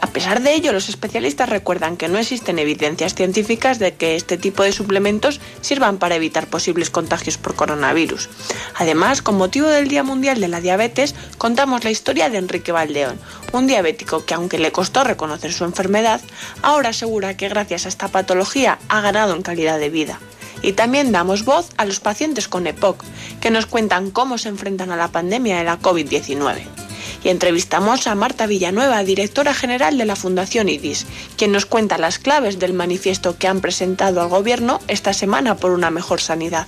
A 0.00 0.06
pesar 0.08 0.42
de 0.42 0.54
ello, 0.54 0.72
los 0.72 0.88
especialistas 0.88 1.48
recuerdan 1.48 1.96
que 1.96 2.08
no 2.08 2.18
existen 2.18 2.58
evidencias 2.58 3.14
científicas 3.14 3.78
de 3.78 3.94
que 3.94 4.16
este 4.16 4.36
tipo 4.36 4.62
de 4.62 4.72
suplementos 4.72 5.40
sirvan 5.60 5.98
para 5.98 6.16
evitar 6.16 6.46
posibles 6.46 6.90
contagios 6.90 7.36
por 7.36 7.54
coronavirus. 7.54 8.28
Además, 8.76 9.22
con 9.22 9.36
motivo 9.36 9.68
del 9.68 9.88
Día 9.88 10.02
Mundial 10.02 10.40
de 10.40 10.48
la 10.48 10.60
Diabetes, 10.60 11.14
contamos 11.36 11.84
la 11.84 11.90
historia 11.90 12.30
de 12.30 12.38
Enrique 12.38 12.72
Valdeón, 12.72 13.18
un 13.52 13.66
diabético 13.66 14.24
que 14.24 14.34
aunque 14.34 14.58
le 14.58 14.72
costó 14.72 15.04
reconocer 15.04 15.52
su 15.52 15.64
enfermedad, 15.64 16.20
ahora 16.62 16.90
asegura 16.90 17.36
que 17.36 17.48
gracias 17.48 17.86
a 17.86 17.88
esta 17.88 18.08
patología 18.08 18.78
ha 18.88 19.00
ganado 19.00 19.34
en 19.34 19.42
calidad 19.42 19.78
de 19.78 19.90
vida. 19.90 20.20
Y 20.62 20.72
también 20.72 21.12
damos 21.12 21.44
voz 21.44 21.70
a 21.76 21.84
los 21.84 22.00
pacientes 22.00 22.48
con 22.48 22.66
EPOC, 22.66 23.04
que 23.40 23.50
nos 23.50 23.66
cuentan 23.66 24.10
cómo 24.10 24.38
se 24.38 24.48
enfrentan 24.48 24.90
a 24.90 24.96
la 24.96 25.08
pandemia 25.08 25.58
de 25.58 25.64
la 25.64 25.80
COVID-19 25.80 26.87
entrevistamos 27.30 28.06
a 28.06 28.14
Marta 28.14 28.46
Villanueva, 28.46 29.04
directora 29.04 29.52
general 29.52 29.98
de 29.98 30.06
la 30.06 30.16
Fundación 30.16 30.68
IDIS, 30.68 31.06
quien 31.36 31.52
nos 31.52 31.66
cuenta 31.66 31.98
las 31.98 32.18
claves 32.18 32.58
del 32.58 32.72
manifiesto 32.72 33.36
que 33.36 33.48
han 33.48 33.60
presentado 33.60 34.22
al 34.22 34.28
Gobierno 34.28 34.80
esta 34.88 35.12
semana 35.12 35.56
por 35.56 35.72
una 35.72 35.90
mejor 35.90 36.20
sanidad. 36.20 36.66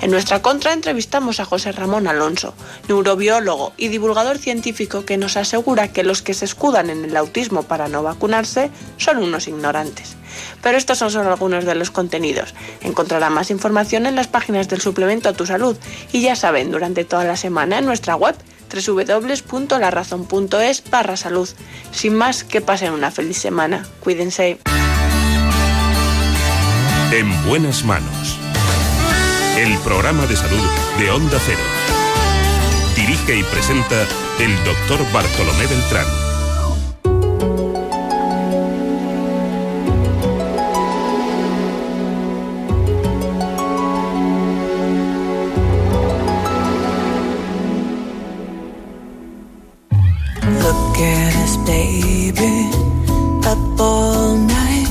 En 0.00 0.10
nuestra 0.10 0.42
contra 0.42 0.72
entrevistamos 0.72 1.40
a 1.40 1.44
José 1.44 1.72
Ramón 1.72 2.06
Alonso, 2.06 2.54
neurobiólogo 2.88 3.72
y 3.76 3.88
divulgador 3.88 4.38
científico 4.38 5.04
que 5.04 5.16
nos 5.16 5.36
asegura 5.36 5.88
que 5.88 6.04
los 6.04 6.22
que 6.22 6.34
se 6.34 6.44
escudan 6.44 6.90
en 6.90 7.04
el 7.04 7.16
autismo 7.16 7.64
para 7.64 7.88
no 7.88 8.02
vacunarse 8.02 8.70
son 8.98 9.18
unos 9.18 9.48
ignorantes. 9.48 10.16
Pero 10.62 10.78
estos 10.78 10.98
son 10.98 11.10
solo 11.10 11.30
algunos 11.30 11.64
de 11.64 11.74
los 11.74 11.90
contenidos. 11.90 12.54
Encontrará 12.80 13.30
más 13.30 13.50
información 13.50 14.06
en 14.06 14.16
las 14.16 14.28
páginas 14.28 14.68
del 14.68 14.80
suplemento 14.80 15.28
a 15.28 15.32
tu 15.32 15.46
salud 15.46 15.76
y 16.12 16.20
ya 16.20 16.36
saben, 16.36 16.70
durante 16.70 17.04
toda 17.04 17.24
la 17.24 17.36
semana 17.36 17.78
en 17.78 17.86
nuestra 17.86 18.16
web 18.16 18.36
www.larazón.es 18.84 20.90
barra 20.90 21.16
salud. 21.16 21.48
Sin 21.92 22.14
más, 22.14 22.44
que 22.44 22.60
pasen 22.60 22.92
una 22.92 23.10
feliz 23.10 23.38
semana. 23.38 23.86
Cuídense. 24.00 24.58
En 27.12 27.48
buenas 27.48 27.84
manos. 27.84 28.38
El 29.56 29.78
programa 29.78 30.26
de 30.26 30.36
salud 30.36 30.68
de 30.98 31.10
Onda 31.10 31.38
Cero. 31.44 31.58
Dirige 32.94 33.38
y 33.38 33.42
presenta 33.44 34.06
el 34.38 34.54
doctor 34.64 35.00
Bartolomé 35.12 35.66
Beltrán. 35.66 36.25
Baby, 51.66 52.70
up 53.44 53.80
all 53.80 54.36
night, 54.36 54.88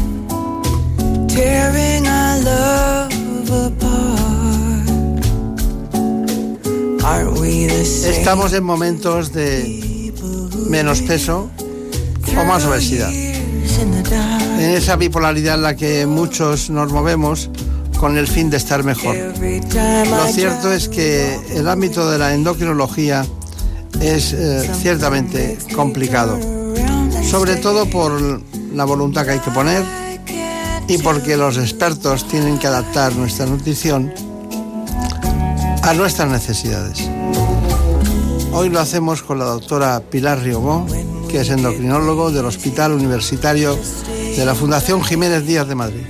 tearing 1.27 2.05
our 2.05 2.37
love 2.43 3.49
apart. 3.67 4.89
Aren't 7.03 7.39
we 7.39 7.67
the 7.67 7.85
same? 7.85 8.11
Estamos 8.11 8.53
en 8.53 8.63
momentos 8.63 9.31
de 9.31 10.11
menos 10.69 11.01
peso 11.01 11.49
o 12.37 12.45
más 12.45 12.65
obesidad. 12.65 13.11
En 14.59 14.71
esa 14.71 14.95
bipolaridad 14.95 15.55
en 15.55 15.61
la 15.61 15.75
que 15.75 16.05
muchos 16.05 16.69
nos 16.69 16.91
movemos 16.91 17.49
con 17.99 18.17
el 18.17 18.27
fin 18.27 18.49
de 18.49 18.57
estar 18.57 18.83
mejor. 18.83 19.15
Lo 19.15 20.27
cierto 20.27 20.71
es 20.71 20.89
que 20.89 21.39
el 21.55 21.67
ámbito 21.67 22.09
de 22.09 22.17
la 22.17 22.33
endocrinología 22.33 23.25
es 24.01 24.33
eh, 24.33 24.69
ciertamente 24.81 25.57
complicado, 25.73 26.37
sobre 27.37 27.57
todo 27.57 27.85
por 27.89 28.41
la 28.73 28.85
voluntad 28.85 29.25
que 29.25 29.31
hay 29.31 29.39
que 29.39 29.51
poner 29.51 29.83
y 30.87 30.97
porque 30.99 31.35
los 31.35 31.57
expertos 31.57 32.25
tienen 32.29 32.57
que 32.57 32.67
adaptar 32.67 33.13
nuestra 33.13 33.45
nutrición 33.45 34.13
a 35.83 35.93
nuestras 35.93 36.29
necesidades. 36.29 37.03
Hoy 38.53 38.69
lo 38.69 38.79
hacemos 38.79 39.21
con 39.21 39.39
la 39.39 39.43
doctora 39.43 39.99
Pilar 39.99 40.43
Riobó, 40.43 40.87
que 41.27 41.41
es 41.41 41.49
endocrinólogo 41.49 42.31
del 42.31 42.45
Hospital 42.45 42.93
Universitario 42.93 43.77
de 44.15 44.45
la 44.45 44.55
Fundación 44.55 45.03
Jiménez 45.03 45.45
Díaz 45.45 45.67
de 45.67 45.75
Madrid. 45.75 46.05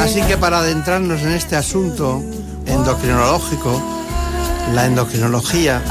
Así 0.00 0.20
que 0.22 0.36
para 0.36 0.58
adentrarnos 0.58 1.22
en 1.22 1.32
este 1.32 1.56
asunto 1.56 2.22
endocrinológico, 2.66 3.82
la 4.72 4.86
endocrinología, 4.86 5.82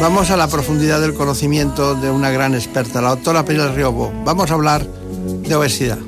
vamos 0.00 0.30
a 0.30 0.36
la 0.36 0.48
profundidad 0.48 1.00
del 1.00 1.14
conocimiento 1.14 1.94
de 1.94 2.10
una 2.10 2.30
gran 2.30 2.54
experta, 2.54 3.00
la 3.00 3.10
doctora 3.10 3.44
Pilar 3.44 3.74
Riobo. 3.74 4.12
Vamos 4.24 4.50
a 4.50 4.54
hablar 4.54 4.84
de 4.84 5.54
obesidad. 5.54 5.98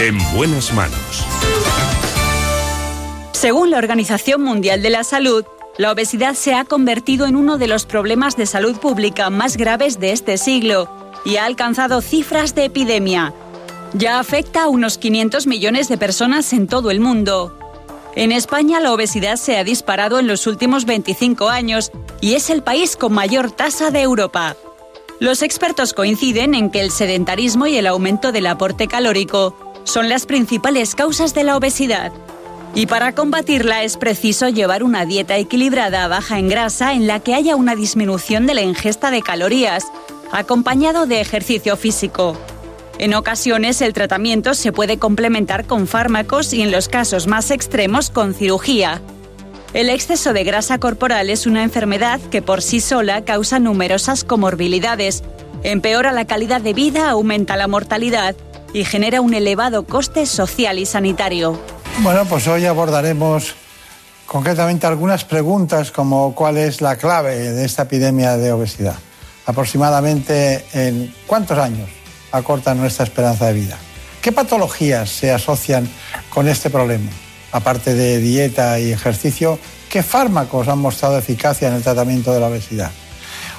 En 0.00 0.16
buenas 0.34 0.72
manos. 0.72 1.26
Según 3.32 3.70
la 3.70 3.76
Organización 3.76 4.40
Mundial 4.40 4.80
de 4.80 4.88
la 4.88 5.04
Salud, 5.04 5.44
la 5.76 5.92
obesidad 5.92 6.32
se 6.36 6.54
ha 6.54 6.64
convertido 6.64 7.26
en 7.26 7.36
uno 7.36 7.58
de 7.58 7.66
los 7.66 7.84
problemas 7.84 8.34
de 8.34 8.46
salud 8.46 8.78
pública 8.78 9.28
más 9.28 9.58
graves 9.58 10.00
de 10.00 10.12
este 10.12 10.38
siglo 10.38 10.88
y 11.26 11.36
ha 11.36 11.44
alcanzado 11.44 12.00
cifras 12.00 12.54
de 12.54 12.64
epidemia. 12.64 13.34
Ya 13.92 14.18
afecta 14.18 14.62
a 14.62 14.68
unos 14.68 14.96
500 14.96 15.46
millones 15.46 15.88
de 15.90 15.98
personas 15.98 16.54
en 16.54 16.66
todo 16.66 16.90
el 16.90 17.00
mundo. 17.00 17.54
En 18.16 18.32
España 18.32 18.80
la 18.80 18.94
obesidad 18.94 19.36
se 19.36 19.58
ha 19.58 19.64
disparado 19.64 20.18
en 20.18 20.26
los 20.26 20.46
últimos 20.46 20.86
25 20.86 21.50
años 21.50 21.92
y 22.22 22.36
es 22.36 22.48
el 22.48 22.62
país 22.62 22.96
con 22.96 23.12
mayor 23.12 23.50
tasa 23.50 23.90
de 23.90 24.00
Europa. 24.00 24.56
Los 25.18 25.42
expertos 25.42 25.92
coinciden 25.92 26.54
en 26.54 26.70
que 26.70 26.80
el 26.80 26.90
sedentarismo 26.90 27.66
y 27.66 27.76
el 27.76 27.86
aumento 27.86 28.32
del 28.32 28.46
aporte 28.46 28.88
calórico 28.88 29.69
son 29.84 30.08
las 30.08 30.26
principales 30.26 30.94
causas 30.94 31.34
de 31.34 31.44
la 31.44 31.56
obesidad. 31.56 32.12
Y 32.74 32.86
para 32.86 33.14
combatirla 33.14 33.82
es 33.82 33.96
preciso 33.96 34.48
llevar 34.48 34.84
una 34.84 35.04
dieta 35.04 35.36
equilibrada 35.36 36.06
baja 36.06 36.38
en 36.38 36.48
grasa 36.48 36.92
en 36.92 37.06
la 37.06 37.20
que 37.20 37.34
haya 37.34 37.56
una 37.56 37.74
disminución 37.74 38.46
de 38.46 38.54
la 38.54 38.62
ingesta 38.62 39.10
de 39.10 39.22
calorías, 39.22 39.84
acompañado 40.30 41.06
de 41.06 41.20
ejercicio 41.20 41.76
físico. 41.76 42.38
En 42.98 43.14
ocasiones 43.14 43.80
el 43.80 43.92
tratamiento 43.92 44.54
se 44.54 44.72
puede 44.72 44.98
complementar 44.98 45.66
con 45.66 45.88
fármacos 45.88 46.52
y 46.52 46.62
en 46.62 46.70
los 46.70 46.88
casos 46.88 47.26
más 47.26 47.50
extremos 47.50 48.10
con 48.10 48.34
cirugía. 48.34 49.00
El 49.72 49.88
exceso 49.88 50.32
de 50.32 50.44
grasa 50.44 50.78
corporal 50.78 51.30
es 51.30 51.46
una 51.46 51.62
enfermedad 51.62 52.20
que 52.30 52.42
por 52.42 52.60
sí 52.60 52.80
sola 52.80 53.24
causa 53.24 53.58
numerosas 53.58 54.22
comorbilidades, 54.22 55.22
empeora 55.62 56.12
la 56.12 56.26
calidad 56.26 56.60
de 56.60 56.74
vida, 56.74 57.08
aumenta 57.10 57.56
la 57.56 57.68
mortalidad 57.68 58.36
y 58.72 58.84
genera 58.84 59.20
un 59.20 59.34
elevado 59.34 59.84
coste 59.84 60.26
social 60.26 60.78
y 60.78 60.86
sanitario. 60.86 61.60
Bueno, 62.02 62.24
pues 62.24 62.46
hoy 62.46 62.66
abordaremos 62.66 63.54
concretamente 64.26 64.86
algunas 64.86 65.24
preguntas 65.24 65.90
como 65.90 66.34
cuál 66.34 66.56
es 66.56 66.80
la 66.80 66.96
clave 66.96 67.36
de 67.36 67.64
esta 67.64 67.82
epidemia 67.82 68.36
de 68.36 68.52
obesidad. 68.52 68.96
Aproximadamente 69.46 70.64
en 70.72 71.12
cuántos 71.26 71.58
años 71.58 71.88
acorta 72.30 72.74
nuestra 72.74 73.04
esperanza 73.04 73.46
de 73.46 73.54
vida. 73.54 73.78
¿Qué 74.22 74.32
patologías 74.32 75.10
se 75.10 75.32
asocian 75.32 75.88
con 76.28 76.46
este 76.46 76.70
problema? 76.70 77.10
Aparte 77.52 77.94
de 77.94 78.18
dieta 78.18 78.78
y 78.78 78.92
ejercicio, 78.92 79.58
¿qué 79.88 80.02
fármacos 80.02 80.68
han 80.68 80.78
mostrado 80.78 81.18
eficacia 81.18 81.68
en 81.68 81.74
el 81.74 81.82
tratamiento 81.82 82.32
de 82.32 82.40
la 82.40 82.46
obesidad? 82.46 82.92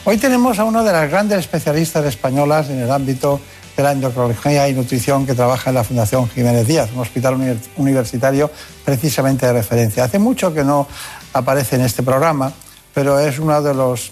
Hoy 0.06 0.18
tenemos 0.18 0.58
a 0.58 0.64
una 0.64 0.84
de 0.84 0.92
las 0.92 1.10
grandes 1.12 1.40
especialistas 1.40 2.06
españolas 2.06 2.70
en 2.70 2.80
el 2.80 2.92
ámbito 2.92 3.42
de 3.78 3.84
la 3.84 3.92
endocrinología 3.94 4.68
y 4.70 4.74
nutrición 4.74 5.26
que 5.26 5.34
trabaja 5.34 5.70
en 5.70 5.76
la 5.76 5.84
Fundación 5.84 6.30
Jiménez 6.30 6.68
Díaz, 6.68 6.90
un 6.94 7.02
hospital 7.02 7.36
uni- 7.36 7.60
universitario 7.78 8.52
precisamente 8.86 9.46
de 9.46 9.54
referencia. 9.54 10.04
Hace 10.04 10.20
mucho 10.20 10.54
que 10.54 10.64
no 10.64 10.88
aparece 11.34 11.76
en 11.78 11.82
este 11.84 12.04
programa, 12.04 12.52
pero 12.94 13.20
es 13.20 13.40
una 13.40 13.62
de 13.62 13.74
las 13.74 14.12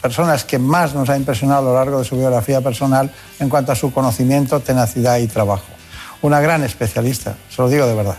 personas 0.00 0.44
que 0.44 0.58
más 0.58 0.94
nos 0.94 1.08
ha 1.10 1.16
impresionado 1.16 1.60
a 1.68 1.72
lo 1.72 1.74
largo 1.74 1.98
de 1.98 2.04
su 2.04 2.16
biografía 2.16 2.60
personal 2.60 3.12
en 3.40 3.48
cuanto 3.48 3.72
a 3.72 3.74
su 3.74 3.92
conocimiento, 3.92 4.60
tenacidad 4.60 5.18
y 5.18 5.26
trabajo. 5.26 5.64
Una 6.22 6.40
gran 6.40 6.62
especialista, 6.64 7.34
se 7.54 7.60
lo 7.60 7.68
digo 7.68 7.86
de 7.86 7.94
verdad. 7.94 8.16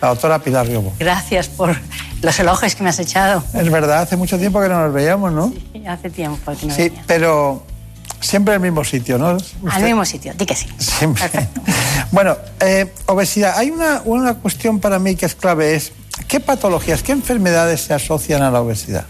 la 0.00 0.08
doctora 0.08 0.38
Pilar 0.38 0.66
Riobo. 0.66 0.92
Gracias 0.98 1.48
por 1.48 1.74
los 2.22 2.38
elogios 2.38 2.74
que 2.76 2.82
me 2.84 2.90
has 2.90 2.98
echado. 2.98 3.42
Es 3.54 3.70
verdad, 3.70 4.02
hace 4.02 4.16
mucho 4.16 4.38
tiempo 4.38 4.60
que 4.60 4.68
no 4.68 4.78
nos 4.80 4.92
veíamos, 4.92 5.32
¿no? 5.32 5.52
Sí, 5.72 5.84
hace 5.86 6.10
tiempo 6.10 6.52
que 6.58 6.66
no 6.66 6.74
Sí, 6.74 6.92
pero 7.06 7.64
siempre 8.20 8.54
el 8.54 8.60
mismo 8.60 8.84
sitio, 8.84 9.18
¿no? 9.18 9.36
Al 9.70 9.82
mismo 9.82 10.04
sitio, 10.04 10.32
di 10.34 10.46
que 10.46 10.54
sí. 10.54 10.66
Siempre. 10.78 11.28
Bueno, 12.12 12.36
eh, 12.58 12.92
obesidad. 13.06 13.56
Hay 13.56 13.70
una, 13.70 14.02
una 14.04 14.34
cuestión 14.34 14.80
para 14.80 14.98
mí 14.98 15.14
que 15.14 15.26
es 15.26 15.36
clave, 15.36 15.76
es 15.76 15.92
¿qué 16.26 16.40
patologías, 16.40 17.04
qué 17.04 17.12
enfermedades 17.12 17.82
se 17.82 17.94
asocian 17.94 18.42
a 18.42 18.50
la 18.50 18.60
obesidad? 18.60 19.04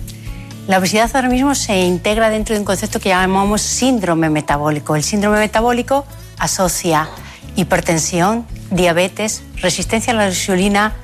La 0.66 0.78
obesidad 0.78 1.10
ahora 1.14 1.28
mismo 1.28 1.54
se 1.54 1.80
integra 1.80 2.28
dentro 2.28 2.54
de 2.54 2.60
un 2.60 2.66
concepto 2.66 3.00
que 3.00 3.08
llamamos 3.08 3.62
síndrome 3.62 4.28
metabólico. 4.28 4.96
El 4.96 5.02
síndrome 5.02 5.38
metabólico 5.38 6.04
asocia 6.38 7.08
hipertensión, 7.56 8.46
diabetes, 8.70 9.42
resistencia 9.56 10.12
a 10.12 10.16
la 10.16 10.28
insulina, 10.28 10.94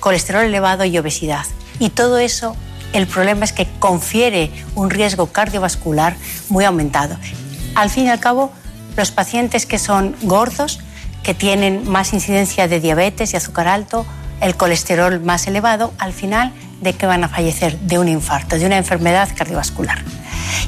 colesterol 0.00 0.44
elevado 0.44 0.84
y 0.84 0.96
obesidad. 0.98 1.44
Y 1.78 1.90
todo 1.90 2.18
eso, 2.18 2.56
el 2.92 3.06
problema 3.06 3.44
es 3.44 3.52
que 3.52 3.66
confiere 3.78 4.50
un 4.74 4.90
riesgo 4.90 5.26
cardiovascular 5.26 6.16
muy 6.48 6.64
aumentado. 6.64 7.16
Al 7.78 7.90
fin 7.90 8.06
y 8.06 8.08
al 8.08 8.18
cabo, 8.18 8.50
los 8.96 9.12
pacientes 9.12 9.64
que 9.64 9.78
son 9.78 10.16
gordos, 10.22 10.80
que 11.22 11.32
tienen 11.32 11.88
más 11.88 12.12
incidencia 12.12 12.66
de 12.66 12.80
diabetes 12.80 13.32
y 13.32 13.36
azúcar 13.36 13.68
alto, 13.68 14.04
el 14.40 14.56
colesterol 14.56 15.20
más 15.20 15.46
elevado, 15.46 15.94
al 15.96 16.12
final, 16.12 16.52
¿de 16.80 16.94
qué 16.94 17.06
van 17.06 17.22
a 17.22 17.28
fallecer? 17.28 17.78
De 17.78 18.00
un 18.00 18.08
infarto, 18.08 18.58
de 18.58 18.66
una 18.66 18.78
enfermedad 18.78 19.28
cardiovascular. 19.32 20.02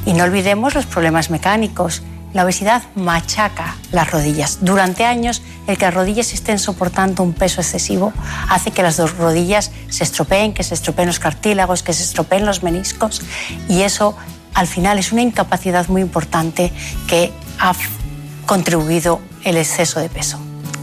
Y 0.05 0.13
no 0.13 0.23
olvidemos 0.23 0.73
los 0.73 0.85
problemas 0.85 1.29
mecánicos. 1.29 2.01
La 2.31 2.45
obesidad 2.45 2.81
machaca 2.95 3.75
las 3.91 4.09
rodillas. 4.09 4.59
Durante 4.61 5.03
años, 5.03 5.41
el 5.67 5.77
que 5.77 5.83
las 5.83 5.93
rodillas 5.93 6.31
estén 6.33 6.59
soportando 6.59 7.23
un 7.23 7.33
peso 7.33 7.59
excesivo 7.59 8.13
hace 8.47 8.71
que 8.71 8.83
las 8.83 8.95
dos 8.95 9.17
rodillas 9.17 9.71
se 9.89 10.05
estropeen, 10.05 10.53
que 10.53 10.63
se 10.63 10.75
estropeen 10.75 11.07
los 11.07 11.19
cartílagos, 11.19 11.83
que 11.83 11.91
se 11.91 12.03
estropeen 12.03 12.45
los 12.45 12.63
meniscos 12.63 13.21
y 13.67 13.81
eso 13.81 14.15
al 14.53 14.67
final 14.67 14.99
es 14.99 15.11
una 15.11 15.21
incapacidad 15.21 15.87
muy 15.87 16.01
importante 16.01 16.71
que 17.07 17.31
ha 17.59 17.73
contribuido 18.45 19.21
el 19.43 19.57
exceso 19.57 19.99
de 19.99 20.09
peso. 20.09 20.39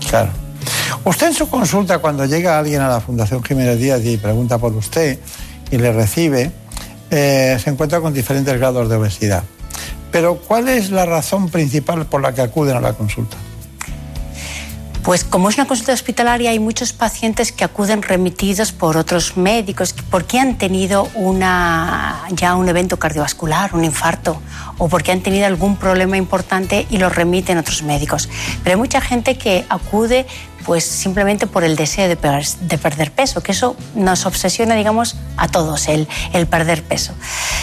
Claro. 0.08 0.30
Usted 1.04 1.28
en 1.28 1.34
su 1.34 1.48
consulta, 1.48 1.98
cuando 1.98 2.24
llega 2.24 2.58
alguien 2.58 2.80
a 2.80 2.88
la 2.88 3.00
Fundación 3.00 3.42
Jiménez 3.42 3.78
Díaz 3.78 4.04
y 4.04 4.16
pregunta 4.16 4.58
por 4.58 4.72
usted 4.74 5.18
y 5.70 5.78
le 5.78 5.92
recibe, 5.92 6.50
eh, 7.10 7.58
se 7.62 7.70
encuentra 7.70 8.00
con 8.00 8.12
diferentes 8.12 8.56
grados 8.58 8.88
de 8.88 8.96
obesidad. 8.96 9.42
Pero 10.10 10.36
¿cuál 10.36 10.68
es 10.68 10.90
la 10.90 11.06
razón 11.06 11.48
principal 11.48 12.06
por 12.06 12.22
la 12.22 12.34
que 12.34 12.42
acuden 12.42 12.76
a 12.76 12.80
la 12.80 12.94
consulta? 12.94 13.36
Pues 15.08 15.24
como 15.24 15.48
es 15.48 15.56
una 15.56 15.66
consulta 15.66 15.94
hospitalaria, 15.94 16.50
hay 16.50 16.58
muchos 16.58 16.92
pacientes 16.92 17.50
que 17.50 17.64
acuden 17.64 18.02
remitidos 18.02 18.72
por 18.72 18.98
otros 18.98 19.38
médicos 19.38 19.94
porque 20.10 20.38
han 20.38 20.58
tenido 20.58 21.08
una, 21.14 22.26
ya 22.32 22.54
un 22.54 22.68
evento 22.68 22.98
cardiovascular, 22.98 23.74
un 23.74 23.84
infarto, 23.84 24.38
o 24.76 24.90
porque 24.90 25.10
han 25.10 25.22
tenido 25.22 25.46
algún 25.46 25.76
problema 25.76 26.18
importante 26.18 26.86
y 26.90 26.98
los 26.98 27.16
remiten 27.16 27.56
otros 27.56 27.82
médicos. 27.82 28.28
Pero 28.62 28.76
hay 28.76 28.78
mucha 28.78 29.00
gente 29.00 29.38
que 29.38 29.64
acude 29.70 30.26
pues 30.66 30.84
simplemente 30.84 31.46
por 31.46 31.64
el 31.64 31.74
deseo 31.74 32.06
de, 32.06 32.16
de 32.60 32.76
perder 32.76 33.10
peso, 33.10 33.42
que 33.42 33.52
eso 33.52 33.76
nos 33.94 34.26
obsesiona, 34.26 34.74
digamos, 34.74 35.16
a 35.38 35.48
todos, 35.48 35.88
el, 35.88 36.06
el 36.34 36.46
perder 36.46 36.82
peso. 36.82 37.14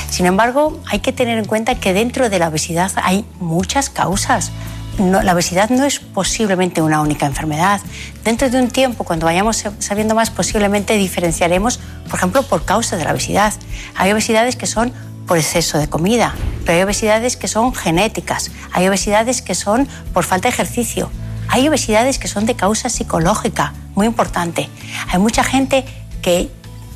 Sin 0.10 0.26
embargo, 0.26 0.82
hay 0.88 0.98
que 0.98 1.14
tener 1.14 1.38
en 1.38 1.46
cuenta 1.46 1.76
que 1.76 1.94
dentro 1.94 2.28
de 2.30 2.40
la 2.40 2.48
obesidad 2.48 2.92
hay 3.04 3.24
muchas 3.40 3.92
causas. 3.92 4.52
La 4.98 5.34
obesidad 5.34 5.70
no 5.70 5.84
es 5.84 6.00
posiblemente 6.00 6.82
una 6.82 7.02
única 7.02 7.26
enfermedad. 7.26 7.82
Dentro 8.24 8.50
de 8.50 8.62
un 8.62 8.70
tiempo, 8.70 9.04
cuando 9.04 9.26
vayamos 9.26 9.66
sabiendo 9.80 10.16
más, 10.16 10.30
posiblemente 10.30 10.96
diferenciaremos, 10.96 11.80
por 12.10 12.16
ejemplo, 12.18 12.44
por 12.44 12.64
causa 12.64 12.96
de 12.96 13.04
la 13.04 13.12
obesidad. 13.12 13.54
Hay 13.96 14.12
obesidades 14.14 14.56
que 14.56 14.68
son 14.68 14.94
por 15.28 15.38
exceso 15.38 15.78
de 15.80 15.90
comida, 15.90 16.34
pero 16.66 16.78
hay 16.78 16.84
obesidades 16.84 17.36
que 17.36 17.48
son 17.48 17.74
genéticas, 17.74 18.52
hay 18.72 18.88
obesidades 18.88 19.42
que 19.42 19.56
son 19.56 19.88
por 20.14 20.24
falta 20.24 20.48
de 20.48 20.54
ejercicio, 20.54 21.10
hay 21.50 21.68
obesidades 21.68 22.18
que 22.18 22.28
son 22.28 22.46
de 22.46 22.56
causa 22.56 22.90
psicológica, 22.90 23.74
muy 23.96 24.08
importante. 24.08 24.70
Hay 25.12 25.20
mucha 25.20 25.44
gente 25.44 25.84
que 26.22 26.50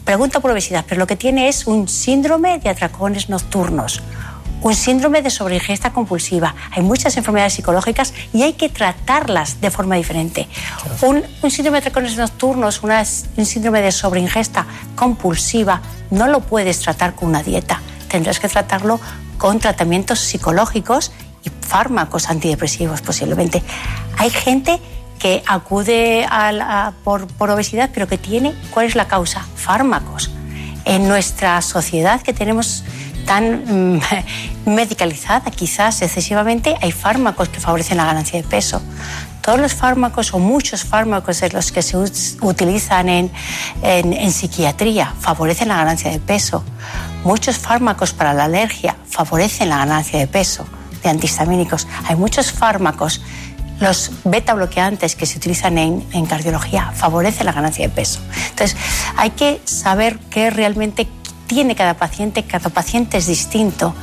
pregunta 0.05 0.39
por 0.39 0.51
obesidad, 0.51 0.85
pero 0.87 0.99
lo 0.99 1.07
que 1.07 1.15
tiene 1.15 1.49
es 1.49 1.67
un 1.67 1.87
síndrome 1.87 2.59
de 2.59 2.69
atracones 2.69 3.29
nocturnos, 3.29 4.01
un 4.61 4.75
síndrome 4.75 5.21
de 5.21 5.29
sobreingesta 5.29 5.91
compulsiva. 5.93 6.53
Hay 6.71 6.83
muchas 6.83 7.15
enfermedades 7.17 7.53
psicológicas 7.53 8.13
y 8.33 8.43
hay 8.43 8.53
que 8.53 8.69
tratarlas 8.69 9.61
de 9.61 9.71
forma 9.71 9.95
diferente. 9.95 10.47
Un, 11.01 11.23
un 11.41 11.51
síndrome 11.51 11.77
de 11.79 11.87
atracones 11.87 12.17
nocturnos, 12.17 12.83
una- 12.83 13.03
un 13.37 13.45
síndrome 13.45 13.81
de 13.81 13.91
sobreingesta 13.91 14.65
compulsiva, 14.95 15.81
no 16.11 16.27
lo 16.27 16.41
puedes 16.41 16.79
tratar 16.79 17.15
con 17.15 17.29
una 17.29 17.41
dieta. 17.43 17.81
Tendrás 18.09 18.39
que 18.39 18.49
tratarlo 18.49 18.99
con 19.37 19.59
tratamientos 19.59 20.19
psicológicos 20.19 21.11
y 21.43 21.49
fármacos 21.65 22.29
antidepresivos 22.29 23.01
posiblemente. 23.01 23.63
Hay 24.17 24.29
gente 24.29 24.79
que 25.19 25.41
acude 25.47 26.25
a 26.29 26.51
la- 26.51 26.93
por, 27.03 27.27
por 27.27 27.49
obesidad, 27.49 27.89
pero 27.93 28.07
que 28.07 28.17
tiene, 28.17 28.53
¿cuál 28.71 28.87
es 28.87 28.95
la 28.95 29.07
causa? 29.07 29.45
Fármacos. 29.55 30.31
En 30.85 31.07
nuestra 31.07 31.61
sociedad 31.61 32.21
que 32.21 32.33
tenemos 32.33 32.83
tan 33.29 33.95
mm, 33.95 34.01
medicalizada, 34.65 35.51
quizás 35.51 36.01
excesivamente, 36.01 36.75
hay 36.81 36.91
fármacos 36.91 37.47
que 37.49 37.59
favorecen 37.59 37.97
la 37.97 38.05
ganancia 38.05 38.41
de 38.41 38.47
peso. 38.47 38.81
Todos 39.41 39.59
los 39.59 39.73
fármacos 39.73 40.33
o 40.33 40.39
muchos 40.39 40.83
fármacos 40.83 41.39
de 41.41 41.49
los 41.51 41.71
que 41.71 41.81
se 41.83 41.95
utilizan 42.41 43.07
en, 43.07 43.31
en- 43.83 44.13
en 44.13 44.31
psiquiatría 44.31 45.13
favorecen 45.19 45.67
la 45.67 45.77
ganancia 45.77 46.09
de 46.09 46.19
peso. 46.19 46.63
Muchos 47.23 47.57
fármacos 47.59 48.13
para 48.13 48.33
la 48.33 48.45
alergia 48.45 48.95
favorecen 49.07 49.69
la 49.69 49.77
ganancia 49.77 50.17
de 50.19 50.25
peso, 50.27 50.65
de 51.03 51.09
antihistamínicos. 51.09 51.87
Hay 52.07 52.15
muchos 52.15 52.51
fármacos 52.51 53.21
los 53.79 54.11
beta 54.25 54.53
bloqueantes 54.55 55.15
que 55.15 55.25
se 55.25 55.37
utilizan 55.37 55.77
en, 55.77 56.03
en 56.11 56.25
cardiología 56.25 56.91
favorecen 56.95 57.45
la 57.45 57.53
ganancia 57.53 57.87
de 57.87 57.93
peso. 57.93 58.19
Entonces, 58.49 58.75
hay 59.15 59.29
que 59.29 59.61
saber 59.63 60.19
qué 60.31 60.49
realmente 60.49 61.07
tiene 61.49 61.75
cada 61.75 61.95
paciente, 61.95 62.43
cada 62.43 62.69
paciente 62.69 63.17
es 63.17 63.25
distinto. 63.27 63.93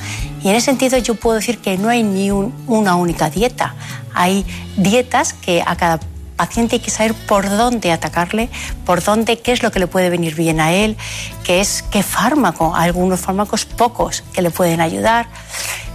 Y 0.43 0.49
en 0.51 0.57
ese 0.57 0.67
sentido 0.67 0.99
yo 0.99 1.15
puedo 1.15 1.37
decir 1.37 1.59
que 1.59 1.79
no 1.79 1.89
hay 1.89 2.03
ni 2.03 2.31
un- 2.31 2.53
una 2.67 2.97
única 2.97 3.31
dieta. 3.31 3.75
Hay 4.15 4.45
dietas 4.77 5.33
que 5.33 5.63
a 5.65 5.77
cada 5.77 6.01
paciente 6.37 6.77
hay 6.77 6.81
que 6.81 6.91
saber 6.91 7.15
por 7.15 7.49
dónde 7.49 7.93
atacarle, 7.93 8.51
por 8.85 9.03
dónde, 9.03 9.39
qué 9.41 9.53
es 9.53 9.63
lo 9.63 9.71
que 9.71 9.79
le 9.79 9.87
puede 9.87 10.11
venir 10.11 10.35
bien 10.35 10.61
a 10.61 10.73
él, 10.73 10.97
qué 11.45 11.61
es, 11.61 11.83
qué 11.91 12.03
fármaco, 12.03 12.75
algunos 12.75 13.21
fármacos 13.21 13.65
pocos 13.65 14.23
que 14.35 14.43
le 14.43 14.51
pueden 14.51 14.81
ayudar, 14.81 15.29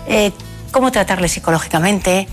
eh, 0.08 0.32
cómo 0.72 0.90
tratarle 0.92 1.28
psicológicamente, 1.28 2.28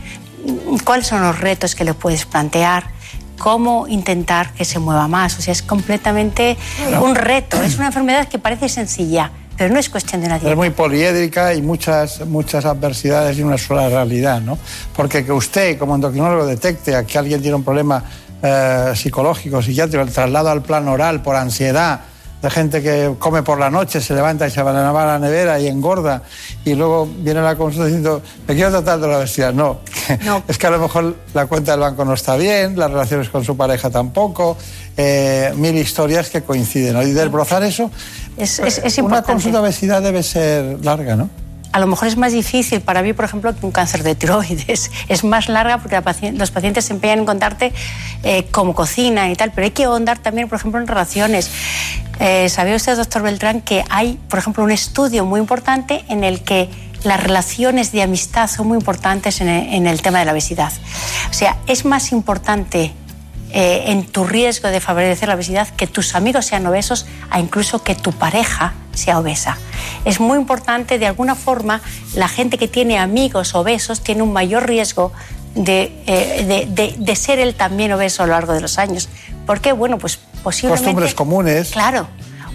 cuáles 0.85 1.09
son 1.09 1.23
los 1.23 1.39
retos 1.41 1.75
que 1.75 1.85
le 1.85 1.93
puedes 1.93 2.25
plantear, 2.25 2.93
cómo 3.39 3.87
intentar 3.89 4.53
que 4.53 4.65
se 4.65 4.79
mueva 4.79 5.09
más. 5.09 5.39
O 5.39 5.43
sea, 5.43 5.53
es 5.53 5.63
completamente 5.63 6.57
un 7.01 7.15
reto. 7.15 7.63
Es 7.63 7.77
una 7.77 7.87
enfermedad 7.87 8.29
que 8.29 8.39
parece 8.39 8.69
sencilla, 8.69 9.31
pero 9.57 9.73
no 9.73 9.81
es 9.81 9.89
cuestión 9.89 10.21
de 10.21 10.27
una 10.27 10.37
Es 10.37 10.57
muy 10.57 10.71
poliédrica 10.71 11.55
y 11.55 11.63
muchas, 11.63 12.27
muchas 12.27 12.65
adversidades 12.65 13.39
y 13.39 13.43
una 13.43 13.59
sola 13.59 13.89
realidad, 13.89 14.41
¿no? 14.41 14.59
Porque 14.95 15.25
que 15.25 15.33
usted, 15.33 15.79
como 15.79 15.95
endocrinólogo, 15.95 16.47
detecte 16.47 16.95
a 16.95 17.05
que 17.05 17.19
alguien 17.19 17.41
tiene 17.41 17.57
un 17.57 17.65
problema 17.65 18.05
eh, 18.43 18.93
psicológico, 18.95 19.61
psiquiátrico, 19.61 20.03
el 20.03 20.13
traslado 20.13 20.51
al 20.51 20.63
plan 20.63 20.87
oral 20.87 21.23
por 21.23 21.35
ansiedad, 21.35 22.01
de 22.43 22.51
gente 22.51 22.83
que 22.83 23.15
come 23.19 23.43
por 23.43 23.59
la 23.59 23.69
noche, 23.71 24.01
se 24.01 24.15
levanta 24.15 24.47
y 24.47 24.51
se 24.51 24.63
va 24.63 24.71
a 24.71 25.07
la 25.07 25.19
nevera 25.19 25.59
y 25.59 25.67
engorda, 25.67 26.23
y 26.65 26.75
luego 26.75 27.09
viene 27.19 27.43
la 27.43 27.57
consulta 27.57 27.87
diciendo, 27.87 28.23
me 28.47 28.55
quiero 28.55 28.71
tratar 28.71 29.01
de 29.01 29.09
la 29.09 29.19
obesidad. 29.19 29.53
No, 29.55 29.81
es 30.49 30.57
que 30.57 30.67
a 30.67 30.71
lo 30.71 30.79
mejor 30.79 31.17
la 31.35 31.47
cuenta 31.47 31.73
del 31.73 31.81
banco 31.81 32.05
no 32.05 32.15
está 32.15 32.37
bien, 32.37 32.79
las 32.79 32.91
relaciones 32.91 33.29
con 33.29 33.45
su 33.45 33.57
pareja 33.57 33.91
tampoco, 33.91 34.57
eh, 34.97 35.53
mil 35.57 35.77
historias 35.77 36.31
que 36.31 36.43
coinciden. 36.43 36.95
¿no? 36.95 37.03
Y 37.03 37.13
desbrozar 37.13 37.63
eso, 37.63 37.91
Es, 38.37 38.59
es- 38.61 38.79
es 38.79 38.99
una 38.99 39.05
importante. 39.19 39.33
consulta 39.33 39.59
de 39.59 39.65
obesidad 39.65 40.01
debe 40.03 40.23
ser 40.23 40.83
larga, 40.85 41.17
¿no? 41.17 41.29
A 41.79 41.81
lo 41.81 41.87
mejor 41.87 42.09
es 42.09 42.17
más 42.17 42.33
difícil 42.33 42.81
para 42.81 43.03
mí, 43.03 43.13
por 43.13 43.25
ejemplo, 43.25 43.55
que 43.55 43.65
un 43.65 43.71
cáncer 43.71 44.03
de 44.03 44.17
tiroides. 44.17 44.91
Es 45.09 45.23
más 45.23 45.49
larga 45.49 45.79
porque 45.79 46.03
los 46.33 46.51
pacientes 46.51 46.87
se 46.87 46.93
empeñan 46.93 47.21
en 47.21 47.25
contarte 47.25 47.73
eh, 48.25 48.49
cómo 48.51 48.75
cocinan 48.75 49.31
y 49.31 49.37
tal, 49.37 49.53
pero 49.53 49.67
hay 49.67 49.71
que 49.71 49.85
ahondar 49.85 50.19
también, 50.19 50.49
por 50.49 50.59
ejemplo, 50.59 50.81
en 50.81 50.89
relaciones. 50.89 51.49
Eh, 52.19 52.49
¿Sabía 52.49 52.75
usted, 52.75 52.97
doctor 52.97 53.23
Beltrán, 53.23 53.61
que 53.61 53.85
hay, 53.91 54.19
por 54.29 54.41
ejemplo, 54.41 54.65
un 54.65 54.73
estudio 54.73 55.25
muy 55.25 55.39
importante 55.39 56.05
en 56.09 56.25
el 56.25 56.43
que 56.43 56.69
las 57.05 57.23
relaciones 57.23 57.93
de 57.93 58.03
amistad 58.03 58.51
son 58.51 58.67
muy 58.67 58.79
importantes 58.79 59.41
en 59.41 59.49
el, 59.49 59.73
en 59.73 59.87
el 59.87 60.03
tema 60.03 60.19
de 60.19 60.25
la 60.25 60.33
obesidad? 60.33 60.73
O 61.31 61.33
sea, 61.33 61.59
es 61.69 61.85
más 61.85 62.11
importante 62.11 62.93
eh, 63.53 63.85
en 63.87 64.07
tu 64.07 64.25
riesgo 64.25 64.69
de 64.69 64.81
favorecer 64.81 65.29
la 65.29 65.35
obesidad 65.35 65.69
que 65.69 65.87
tus 65.87 66.15
amigos 66.15 66.47
sean 66.47 66.67
obesos 66.67 67.07
a 67.31 67.41
incluso 67.41 67.83
que 67.83 67.95
tu 67.95 68.13
pareja 68.13 68.75
sea 68.93 69.19
obesa. 69.19 69.57
Es 70.05 70.21
muy 70.21 70.39
importante, 70.39 70.99
de 70.99 71.07
alguna 71.07 71.35
forma, 71.35 71.81
la 72.15 72.29
gente 72.29 72.59
que 72.59 72.69
tiene 72.69 72.99
amigos 72.99 73.55
obesos 73.55 74.03
tiene 74.03 74.23
un 74.23 74.33
mayor 74.33 74.67
riesgo 74.67 75.13
de, 75.55 75.93
eh, 76.07 76.45
de- 76.47 76.67
de- 76.67 76.95
de 76.99 77.17
ser 77.17 77.39
él 77.39 77.55
también 77.55 77.93
obeso 77.93 78.23
a 78.23 78.27
lo 78.27 78.33
largo 78.33 78.53
de 78.53 78.61
los 78.61 78.79
años. 78.79 79.09
¿Por 79.47 79.61
qué? 79.61 79.73
Bueno, 79.73 79.99
pues 79.99 80.19
posiblemente... 80.43 80.85
Costumbres 80.85 81.15
comunes. 81.15 81.71
Claro, 81.71 82.07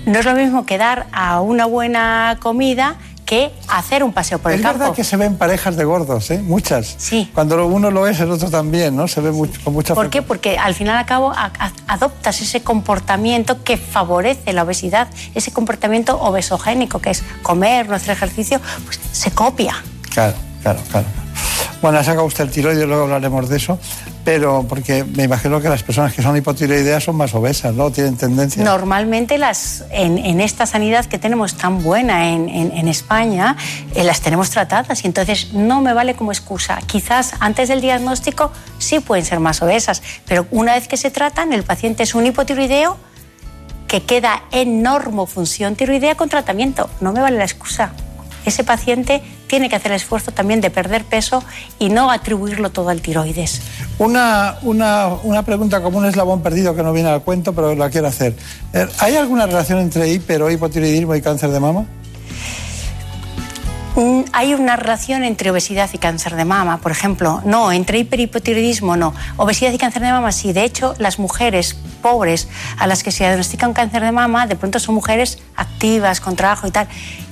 no 0.06 0.20
es 0.20 0.26
lo 0.26 0.34
mismo 0.34 0.65
que 0.65 0.78
dar 0.78 1.07
a 1.11 1.41
una 1.41 1.65
buena 1.65 2.38
comida 2.41 2.95
que 3.34 3.52
hacer 3.68 4.04
un 4.04 4.14
paseo 4.14 4.38
por 4.40 4.52
es 4.52 4.58
el 4.58 4.64
campo. 4.64 4.80
verdad 4.80 4.96
que 4.96 5.04
se 5.04 5.18
ven 5.18 5.36
parejas 5.38 5.76
de 5.76 5.84
gordos, 5.86 6.30
¿eh? 6.32 6.40
Muchas. 6.42 6.96
Sí. 6.98 7.30
Cuando 7.34 7.66
uno 7.66 7.90
lo 7.92 8.06
es, 8.08 8.20
el 8.20 8.30
otro 8.32 8.50
también, 8.50 8.96
¿no? 8.96 9.08
Se 9.08 9.22
ve 9.22 9.32
mucho, 9.32 9.60
con 9.64 9.74
mucha 9.74 9.96
¿Por 9.96 10.10
qué? 10.10 10.22
Porque 10.22 10.58
al 10.58 10.76
final 10.76 10.98
al 10.98 11.06
cabo 11.06 11.32
a- 11.32 11.52
a- 11.58 11.72
adoptas 11.88 12.42
ese 12.42 12.62
comportamiento 12.62 13.64
que 13.64 13.78
favorece 13.78 14.54
la 14.54 14.64
obesidad, 14.64 15.08
ese 15.34 15.52
comportamiento 15.52 16.20
obesogénico, 16.22 17.00
que 17.00 17.10
es 17.10 17.24
comer, 17.42 17.90
no 17.90 17.96
hacer 17.96 18.12
ejercicio, 18.12 18.60
pues 18.86 19.00
se 19.12 19.32
copia. 19.32 19.76
Claro, 20.14 20.36
claro, 20.62 20.80
claro. 20.92 21.08
Bueno, 21.82 21.98
ha 22.00 22.04
sacado 22.04 22.26
usted 22.26 22.44
el 22.46 22.52
tiroides, 22.52 22.88
luego 22.88 23.04
hablaremos 23.04 23.50
de 23.50 23.58
eso, 23.58 23.78
pero 24.26 24.66
porque 24.70 25.04
me 25.04 25.24
imagino 25.24 25.60
que 25.60 25.68
las 25.70 25.84
personas 25.84 26.14
que 26.14 26.22
son 26.22 26.36
hipotiroideas 26.38 27.04
son 27.04 27.16
más 27.18 27.34
obesas, 27.36 27.74
¿no? 27.74 27.91
Tienen 27.91 28.16
tendencia. 28.16 28.64
Normalmente 28.64 29.38
las, 29.38 29.84
en, 29.91 30.18
en 30.18 30.40
esta 30.40 30.66
sanidad 30.66 31.06
que 31.06 31.18
tenemos 31.20 31.56
tan 31.56 31.84
buena 31.84 32.30
en, 32.30 32.48
en- 32.50 32.72
en 32.72 32.88
España, 32.88 33.58
eh, 33.95 34.04
las 34.04 34.22
tenemos 34.22 34.50
tratadas 34.50 35.04
y 35.04 35.08
entonces 35.08 35.54
no 35.54 35.82
me 35.82 35.94
vale 35.94 36.16
como 36.16 36.32
excusa. 36.32 36.80
Quizás 36.86 37.34
antes 37.40 37.68
del 37.68 37.82
diagnóstico 37.82 38.52
sí 38.78 39.00
pueden 39.02 39.26
ser 39.26 39.40
más 39.41 39.62
obesas, 39.62 40.02
pero 40.28 40.48
una 40.52 40.74
vez 40.76 40.88
que 40.88 40.95
se 40.98 41.12
tratan, 41.12 41.52
el 41.52 41.64
paciente 41.64 42.04
es 42.04 42.16
un 42.16 42.26
hipotiroideo 42.26 42.98
que 43.88 44.04
queda 44.04 44.44
en 44.52 44.82
normofunción 44.82 45.76
tiroidea 45.76 46.16
con 46.16 46.30
tratamiento. 46.30 46.90
No 47.02 47.12
me 47.12 47.20
vale 47.20 47.38
la 47.38 47.44
excusa. 47.44 47.91
Ese 48.45 48.64
paciente 48.64 49.22
tiene 49.48 49.70
que 49.70 49.76
hacer 49.76 49.91
el 49.91 49.98
esfuerzo 49.98 50.32
también 50.32 50.61
de 50.61 50.70
perder 50.70 51.03
peso 51.06 51.44
y 51.80 51.90
no 51.90 52.11
atribuirlo 52.11 52.72
todo 52.72 52.90
al 52.90 53.02
tiroides. 53.02 53.61
Una, 53.99 54.57
una, 54.64 55.07
una 55.24 55.44
pregunta 55.44 55.82
como 55.82 55.99
un 55.99 56.06
eslabón 56.06 56.41
perdido 56.41 56.76
que 56.76 56.84
no 56.84 56.94
viene 56.94 57.10
al 57.10 57.22
cuento, 57.22 57.53
pero 57.53 57.76
la 57.76 57.90
quiero 57.90 58.07
hacer. 58.07 58.36
Eh, 58.74 58.88
¿Hay 58.99 59.15
alguna 59.15 59.45
relación 59.45 59.80
entre 59.80 60.10
hiper 60.10 60.41
o 60.41 60.52
hipotiroidismo 60.52 61.15
y 61.15 61.22
cáncer 61.22 61.52
de 61.52 61.60
mama? 61.60 61.86
Mm, 63.95 64.22
Hay 64.32 64.56
una 64.56 64.76
relación 64.76 65.24
entre 65.24 65.52
obesidad 65.52 65.88
y 65.94 65.99
cáncer 65.99 66.36
de 66.36 66.45
mama, 66.45 66.78
por 66.80 66.91
ejemplo. 66.91 67.41
No, 67.45 67.72
entre 67.72 67.99
hiperhipotiroidismo 67.99 68.98
no. 68.98 69.14
Obesidad 69.38 69.72
y 69.72 69.78
cáncer 69.78 70.02
de 70.02 70.11
mama 70.11 70.32
sí. 70.32 70.52
De 70.52 70.64
hecho, 70.64 70.95
las 70.98 71.20
mujeres 71.20 71.76
pobres 72.02 72.48
a 72.80 72.88
las 72.88 73.03
que 73.03 73.11
se 73.11 73.24
diagnostica 73.24 73.68
un 73.68 73.74
cáncer 73.74 74.02
de 74.02 74.11
mama, 74.11 74.48
de 74.48 74.56
pronto 74.56 74.80
son 74.80 74.95
mujeres 74.95 75.38
activas, 75.56 76.20
con 76.22 76.36
trabajo 76.36 76.65
y 76.68 76.72
tal. 76.72 76.88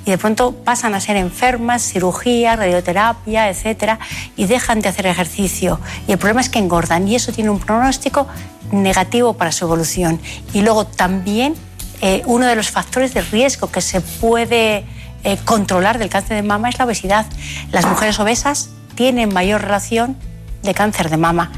Y 0.05 0.11
de 0.11 0.17
pronto 0.17 0.51
pasan 0.51 0.95
a 0.95 0.99
ser 0.99 1.15
enfermas, 1.15 1.83
cirugía, 1.83 2.55
radioterapia, 2.55 3.49
etcétera, 3.49 3.99
y 4.35 4.45
dejan 4.45 4.81
de 4.81 4.89
hacer 4.89 5.05
ejercicio. 5.05 5.79
Y 6.07 6.13
el 6.13 6.17
problema 6.17 6.41
es 6.41 6.49
que 6.49 6.59
engordan 6.59 7.07
y 7.07 7.15
eso 7.15 7.31
tiene 7.31 7.49
un 7.49 7.59
pronóstico 7.59 8.27
negativo 8.71 9.33
para 9.33 9.51
su 9.51 9.65
evolución. 9.65 10.19
Y 10.53 10.61
luego 10.61 10.85
también 10.85 11.55
eh, 12.01 12.23
uno 12.25 12.47
de 12.47 12.55
los 12.55 12.71
factores 12.71 13.13
de 13.13 13.21
riesgo 13.21 13.69
que 13.69 13.81
se 13.81 14.01
puede 14.01 14.85
eh, 15.23 15.37
controlar 15.45 15.99
del 15.99 16.09
cáncer 16.09 16.35
de 16.37 16.43
mama 16.43 16.69
es 16.69 16.79
la 16.79 16.85
obesidad. 16.85 17.27
Las 17.71 17.85
mujeres 17.85 18.19
obesas 18.19 18.69
tienen 18.95 19.31
mayor 19.33 19.61
relación 19.61 20.17
de 20.63 20.73
cáncer 20.73 21.09
de 21.09 21.17
mama. 21.17 21.51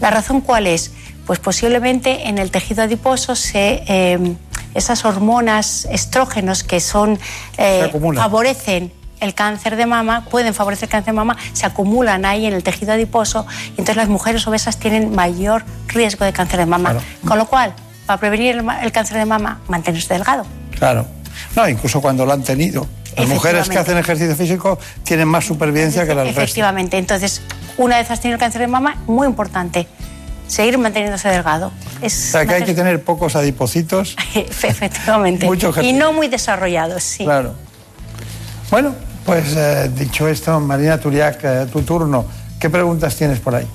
¿La 0.00 0.10
razón 0.10 0.40
cuál 0.40 0.66
es? 0.66 0.92
Pues 1.26 1.38
posiblemente 1.38 2.28
en 2.28 2.38
el 2.38 2.50
tejido 2.50 2.82
adiposo 2.82 3.36
se, 3.36 3.84
eh, 3.86 4.36
esas 4.74 5.04
hormonas 5.04 5.86
estrógenos 5.90 6.64
que 6.64 6.80
son 6.80 7.18
eh, 7.56 7.90
favorecen 8.16 8.92
el 9.20 9.34
cáncer 9.34 9.76
de 9.76 9.86
mama, 9.86 10.24
pueden 10.30 10.54
favorecer 10.54 10.86
el 10.86 10.90
cáncer 10.90 11.12
de 11.14 11.16
mama, 11.16 11.36
se 11.52 11.66
acumulan 11.66 12.24
ahí 12.24 12.46
en 12.46 12.52
el 12.52 12.62
tejido 12.62 12.92
adiposo 12.92 13.46
y 13.68 13.70
entonces 13.70 13.96
las 13.96 14.08
mujeres 14.08 14.46
obesas 14.46 14.78
tienen 14.78 15.14
mayor 15.14 15.64
riesgo 15.88 16.24
de 16.24 16.32
cáncer 16.32 16.60
de 16.60 16.66
mama. 16.66 16.96
Con 17.26 17.38
lo 17.38 17.46
cual, 17.46 17.74
para 18.06 18.20
prevenir 18.20 18.62
el, 18.82 18.92
cáncer 18.92 19.16
de 19.16 19.24
mama, 19.24 19.60
mantenerse 19.68 20.12
delgado. 20.12 20.44
Claro. 20.78 21.06
No, 21.56 21.68
incluso 21.68 22.00
cuando 22.00 22.26
lo 22.26 22.32
han 22.32 22.42
tenido. 22.42 22.86
Las 23.16 23.28
mujeres 23.28 23.68
que 23.68 23.74
Efectivamente. 23.74 23.78
hacen 23.78 23.98
ejercicio 23.98 24.36
físico 24.36 24.78
tienen 25.04 25.28
más 25.28 25.44
supervivencia 25.44 26.04
que 26.06 26.14
las 26.14 26.26
restas. 26.26 26.44
Efectivamente. 26.44 26.98
Entonces, 26.98 27.42
una 27.78 27.98
vez 27.98 28.10
has 28.10 28.20
tenido 28.20 28.34
el 28.34 28.40
cáncer 28.40 28.60
de 28.60 28.66
mama, 28.66 28.96
muy 29.06 29.26
importante, 29.26 29.86
seguir 30.46 30.78
manteniéndose 30.78 31.28
delgado. 31.28 31.68
O 31.68 32.04
Es 32.06 32.12
sea, 32.12 32.46
que 32.46 32.54
hay 32.54 32.64
que 32.64 32.74
tener 32.74 33.02
pocos 33.02 33.36
adipocitos. 33.36 34.16
Efectivamente. 34.34 35.46
Mucho 35.46 35.72
y 35.82 35.92
no 35.92 36.12
muy 36.12 36.28
desarrollados, 36.28 37.02
sí. 37.02 37.24
Claro. 37.24 37.54
Bueno, 38.70 38.94
pues 39.24 39.54
eh, 39.56 39.90
dicho 39.94 40.28
esto, 40.28 40.58
Marina 40.60 40.98
Turiac, 40.98 41.38
eh, 41.44 41.66
tu 41.72 41.82
turno. 41.82 42.24
¿Qué 42.58 42.70
preguntas 42.70 43.14
tienes 43.16 43.40
por 43.40 43.54
ahí? 43.54 43.66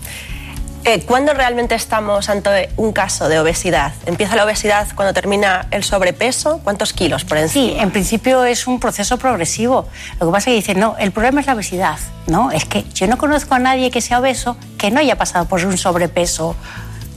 Eh, 0.86 1.04
¿Cuándo 1.06 1.34
realmente 1.34 1.76
estamos 1.76 2.30
ante 2.30 2.70
un 2.78 2.94
caso 2.94 3.28
de 3.28 3.38
obesidad? 3.40 3.94
¿Empieza 4.06 4.36
la 4.36 4.46
obesidad 4.46 4.88
cuando 4.96 5.14
termina 5.14 5.68
el 5.72 5.84
sobrepeso? 5.84 6.62
¿Cuántos 6.64 6.94
kilos 6.94 7.26
por 7.26 7.38
encima? 7.38 7.74
Sí, 7.74 7.76
en 7.78 7.92
principio 7.92 8.46
es 8.46 8.66
un 8.66 8.80
proceso 8.80 9.18
progresivo. 9.18 9.88
Lo 10.20 10.28
que 10.28 10.32
pasa 10.32 10.38
es 10.38 10.46
que 10.46 10.54
dicen, 10.54 10.80
no, 10.80 10.96
el 10.98 11.12
problema 11.12 11.42
es 11.42 11.48
la 11.48 11.54
obesidad. 11.54 12.00
No, 12.28 12.52
es 12.52 12.64
que 12.64 12.86
yo 12.94 13.08
no 13.08 13.18
conozco 13.18 13.56
a 13.56 13.60
nadie 13.60 13.92
que 13.92 14.00
sea 14.00 14.20
obeso 14.20 14.56
que 14.78 14.90
no 14.90 15.00
haya 15.02 15.18
pasado 15.18 15.46
por 15.46 15.66
un 15.66 15.78
sobrepeso 15.78 16.56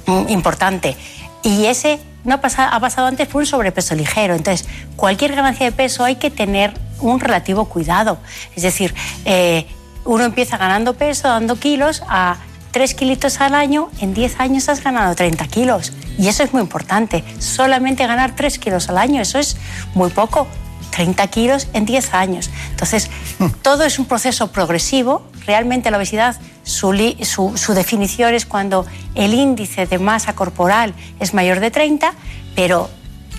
mm, 0.06 0.28
importante. 0.28 0.96
Y 1.44 1.66
ese 1.66 2.00
no 2.24 2.34
ha 2.34 2.40
pasado, 2.40 2.70
ha 2.72 2.80
pasado 2.80 3.06
antes 3.06 3.28
por 3.28 3.42
un 3.42 3.46
sobrepeso 3.46 3.94
ligero. 3.94 4.34
Entonces, 4.34 4.68
cualquier 4.96 5.36
ganancia 5.36 5.66
de 5.66 5.72
peso 5.72 6.04
hay 6.04 6.16
que 6.16 6.30
tener 6.30 6.74
un 7.00 7.20
relativo 7.20 7.66
cuidado. 7.66 8.18
Es 8.56 8.64
decir, 8.64 8.92
eh, 9.24 9.66
uno 10.04 10.24
empieza 10.24 10.56
ganando 10.56 10.94
peso, 10.94 11.28
dando 11.28 11.56
kilos, 11.56 12.02
a 12.08 12.36
3 12.72 12.94
kilitos 12.94 13.40
al 13.40 13.54
año, 13.54 13.90
en 14.00 14.14
10 14.14 14.40
años 14.40 14.68
has 14.68 14.82
ganado 14.82 15.14
30 15.14 15.46
kilos. 15.48 15.92
Y 16.18 16.26
eso 16.28 16.42
es 16.42 16.52
muy 16.52 16.62
importante. 16.62 17.22
Solamente 17.38 18.06
ganar 18.06 18.34
3 18.34 18.58
kilos 18.58 18.88
al 18.88 18.98
año, 18.98 19.20
eso 19.22 19.38
es 19.38 19.56
muy 19.94 20.10
poco. 20.10 20.46
30 20.90 21.26
kilos 21.28 21.68
en 21.72 21.86
10 21.86 22.12
años. 22.14 22.50
Entonces, 22.70 23.08
todo 23.62 23.84
es 23.84 23.98
un 23.98 24.04
proceso 24.06 24.50
progresivo. 24.52 25.22
Realmente 25.46 25.90
la 25.90 25.96
obesidad, 25.96 26.36
su, 26.64 26.92
li- 26.92 27.16
su- 27.24 27.56
su 27.56 27.72
definición 27.74 28.34
es 28.34 28.44
cuando 28.46 28.84
el 29.14 29.32
índice 29.34 29.86
de 29.86 29.98
masa 29.98 30.34
corporal 30.34 30.92
es 31.18 31.32
mayor 31.34 31.60
de 31.60 31.70
30, 31.70 32.12
pero 32.54 32.90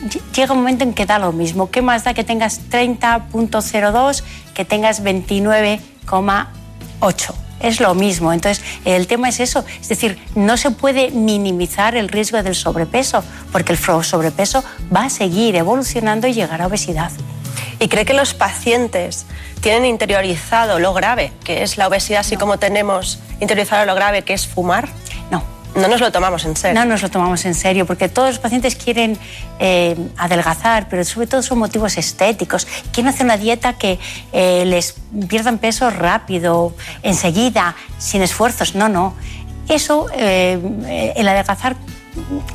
ll- 0.03 0.19
llega 0.35 0.53
un 0.53 0.59
momento 0.59 0.83
en 0.83 0.93
que 0.93 1.05
da 1.05 1.19
lo 1.19 1.31
mismo. 1.31 1.69
¿Qué 1.69 1.81
más 1.83 2.03
da 2.03 2.13
que 2.15 2.23
tengas 2.23 2.59
30.02 2.71 4.23
que 4.55 4.65
tengas 4.65 5.03
29,8? 5.03 7.33
Es 7.63 7.79
lo 7.79 7.95
mismo. 7.95 8.31
Entonces, 8.31 8.63
el 8.85 9.07
tema 9.07 9.29
es 9.29 9.39
eso. 9.39 9.65
Es 9.81 9.89
decir, 9.89 10.19
no 10.35 10.57
se 10.57 10.69
puede 10.69 11.09
minimizar 11.09 11.95
el 11.95 12.09
riesgo 12.09 12.43
del 12.43 12.53
sobrepeso, 12.53 13.23
porque 13.51 13.71
el 13.71 13.79
sobrepeso 13.79 14.63
va 14.95 15.05
a 15.05 15.09
seguir 15.09 15.55
evolucionando 15.55 16.27
y 16.27 16.33
llegar 16.33 16.61
a 16.61 16.67
obesidad. 16.67 17.11
¿Y 17.79 17.87
cree 17.87 18.05
que 18.05 18.13
los 18.13 18.33
pacientes 18.33 19.25
tienen 19.61 19.85
interiorizado 19.85 20.79
lo 20.79 20.93
grave 20.93 21.31
que 21.43 21.63
es 21.63 21.77
la 21.77 21.87
obesidad, 21.87 22.19
así 22.19 22.35
como 22.37 22.59
tenemos 22.59 23.19
interiorizado 23.39 23.85
lo 23.85 23.95
grave 23.95 24.21
que 24.23 24.33
es 24.33 24.45
fumar? 24.45 24.89
No. 25.75 25.83
No 25.83 25.87
nos 25.87 26.01
lo 26.01 26.11
tomamos 26.11 26.45
en 26.45 26.55
serio. 26.55 26.79
No 26.79 26.85
nos 26.85 27.01
lo 27.01 27.09
tomamos 27.09 27.45
en 27.45 27.53
serio, 27.53 27.85
porque 27.85 28.09
todos 28.09 28.29
los 28.29 28.39
pacientes 28.39 28.75
quieren 28.75 29.17
eh, 29.59 29.95
adelgazar, 30.17 30.87
pero 30.89 31.03
sobre 31.03 31.27
todo 31.27 31.41
son 31.41 31.59
motivos 31.59 31.97
estéticos. 31.97 32.67
Quieren 32.91 33.13
hacer 33.13 33.25
una 33.25 33.37
dieta 33.37 33.73
que 33.73 33.99
eh, 34.31 34.63
les 34.65 34.95
pierdan 35.27 35.57
peso 35.57 35.89
rápido, 35.89 36.75
enseguida, 37.01 37.75
sin 37.97 38.21
esfuerzos. 38.21 38.75
No, 38.75 38.89
no. 38.89 39.15
Eso, 39.67 40.07
eh, 40.13 40.59
el 41.15 41.27
adelgazar 41.27 41.75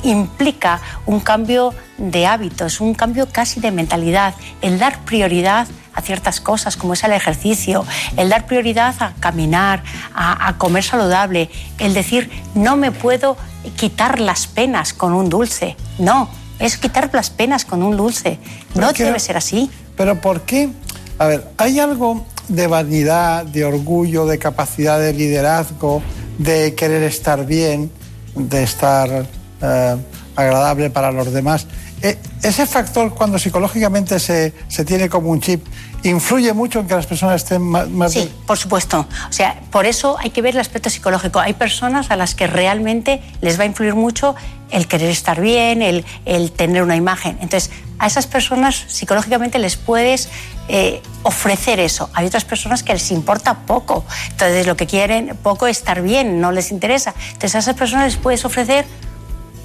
implica 0.03 0.79
un 1.05 1.19
cambio 1.19 1.73
de 1.97 2.25
hábitos, 2.25 2.79
un 2.79 2.93
cambio 2.93 3.27
casi 3.29 3.59
de 3.59 3.71
mentalidad, 3.71 4.33
el 4.61 4.79
dar 4.79 4.99
prioridad 5.05 5.67
a 5.99 6.01
ciertas 6.01 6.41
cosas 6.41 6.75
como 6.75 6.93
es 6.93 7.03
el 7.03 7.11
ejercicio, 7.11 7.85
el 8.17 8.29
dar 8.29 8.45
prioridad 8.45 8.95
a 8.99 9.13
caminar, 9.19 9.83
a, 10.13 10.47
a 10.47 10.57
comer 10.57 10.83
saludable, 10.83 11.49
el 11.77 11.93
decir 11.93 12.29
no 12.55 12.75
me 12.75 12.91
puedo 12.91 13.37
quitar 13.75 14.19
las 14.19 14.47
penas 14.47 14.93
con 14.93 15.13
un 15.13 15.29
dulce, 15.29 15.75
no, 15.99 16.29
es 16.59 16.77
quitar 16.77 17.09
las 17.13 17.29
penas 17.29 17.65
con 17.65 17.83
un 17.83 17.97
dulce, 17.97 18.39
no 18.75 18.91
debe 18.91 19.19
ser 19.19 19.37
así. 19.37 19.69
Pero 19.95 20.19
¿por 20.19 20.41
qué? 20.41 20.69
A 21.17 21.27
ver, 21.27 21.47
¿hay 21.57 21.79
algo 21.79 22.25
de 22.47 22.67
vanidad, 22.67 23.45
de 23.45 23.65
orgullo, 23.65 24.25
de 24.25 24.37
capacidad 24.39 24.99
de 24.99 25.13
liderazgo, 25.13 26.01
de 26.37 26.75
querer 26.75 27.03
estar 27.03 27.45
bien, 27.45 27.91
de 28.35 28.63
estar 28.63 29.25
eh, 29.61 29.95
agradable 30.35 30.89
para 30.89 31.11
los 31.11 31.31
demás? 31.31 31.67
Eh, 32.01 32.17
ese 32.43 32.65
factor, 32.65 33.13
cuando 33.13 33.37
psicológicamente 33.37 34.19
se, 34.19 34.53
se 34.69 34.85
tiene 34.85 35.09
como 35.09 35.29
un 35.29 35.41
chip, 35.41 35.65
influye 36.03 36.53
mucho 36.53 36.79
en 36.79 36.87
que 36.87 36.95
las 36.95 37.05
personas 37.05 37.43
estén 37.43 37.61
más... 37.61 37.89
más 37.89 38.13
Sí, 38.13 38.31
por 38.45 38.57
supuesto. 38.57 39.05
O 39.29 39.33
sea, 39.33 39.59
por 39.71 39.85
eso 39.85 40.17
hay 40.19 40.29
que 40.29 40.41
ver 40.41 40.53
el 40.53 40.61
aspecto 40.61 40.89
psicológico. 40.89 41.39
Hay 41.39 41.53
personas 41.53 42.11
a 42.11 42.15
las 42.15 42.35
que 42.35 42.47
realmente 42.47 43.21
les 43.41 43.59
va 43.59 43.63
a 43.63 43.65
influir 43.65 43.95
mucho 43.95 44.35
el 44.71 44.87
querer 44.87 45.09
estar 45.09 45.41
bien, 45.41 45.81
el, 45.81 46.05
el 46.25 46.51
tener 46.51 46.83
una 46.83 46.95
imagen. 46.95 47.37
Entonces, 47.41 47.71
a 47.97 48.07
esas 48.07 48.27
personas 48.27 48.85
psicológicamente 48.87 49.59
les 49.59 49.75
puedes 49.75 50.29
eh, 50.69 51.01
ofrecer 51.23 51.81
eso. 51.81 52.09
Hay 52.13 52.27
otras 52.27 52.45
personas 52.45 52.83
que 52.83 52.93
les 52.93 53.11
importa 53.11 53.65
poco. 53.65 54.05
Entonces, 54.31 54.65
lo 54.67 54.77
que 54.77 54.87
quieren 54.87 55.37
poco 55.43 55.67
es 55.67 55.79
estar 55.79 56.01
bien, 56.01 56.39
no 56.39 56.53
les 56.53 56.71
interesa. 56.71 57.13
Entonces, 57.33 57.55
a 57.55 57.59
esas 57.59 57.75
personas 57.75 58.05
les 58.05 58.17
puedes 58.17 58.45
ofrecer 58.45 58.85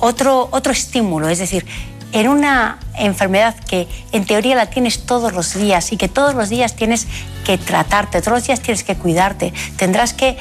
otro, 0.01 0.49
otro 0.51 0.73
estímulo, 0.73 1.29
es 1.29 1.39
decir, 1.39 1.65
en 2.15 2.29
una 2.29 2.79
enfermedad 2.97 3.57
que 3.57 3.89
en 4.13 4.25
teoría 4.25 4.55
la 4.55 4.67
tienes 4.67 5.05
todos 5.05 5.33
los 5.33 5.53
días 5.55 5.93
y 5.93 5.97
que 5.97 6.09
todos 6.09 6.35
los 6.35 6.49
días 6.49 6.77
tienes 6.77 7.09
que 7.45 7.59
tratarte, 7.59 8.21
todos 8.23 8.39
los 8.39 8.47
días 8.47 8.61
tienes 8.61 8.85
que 8.85 8.95
cuidarte, 8.95 9.53
tendrás 9.77 10.15
que 10.15 10.29
eh, 10.29 10.39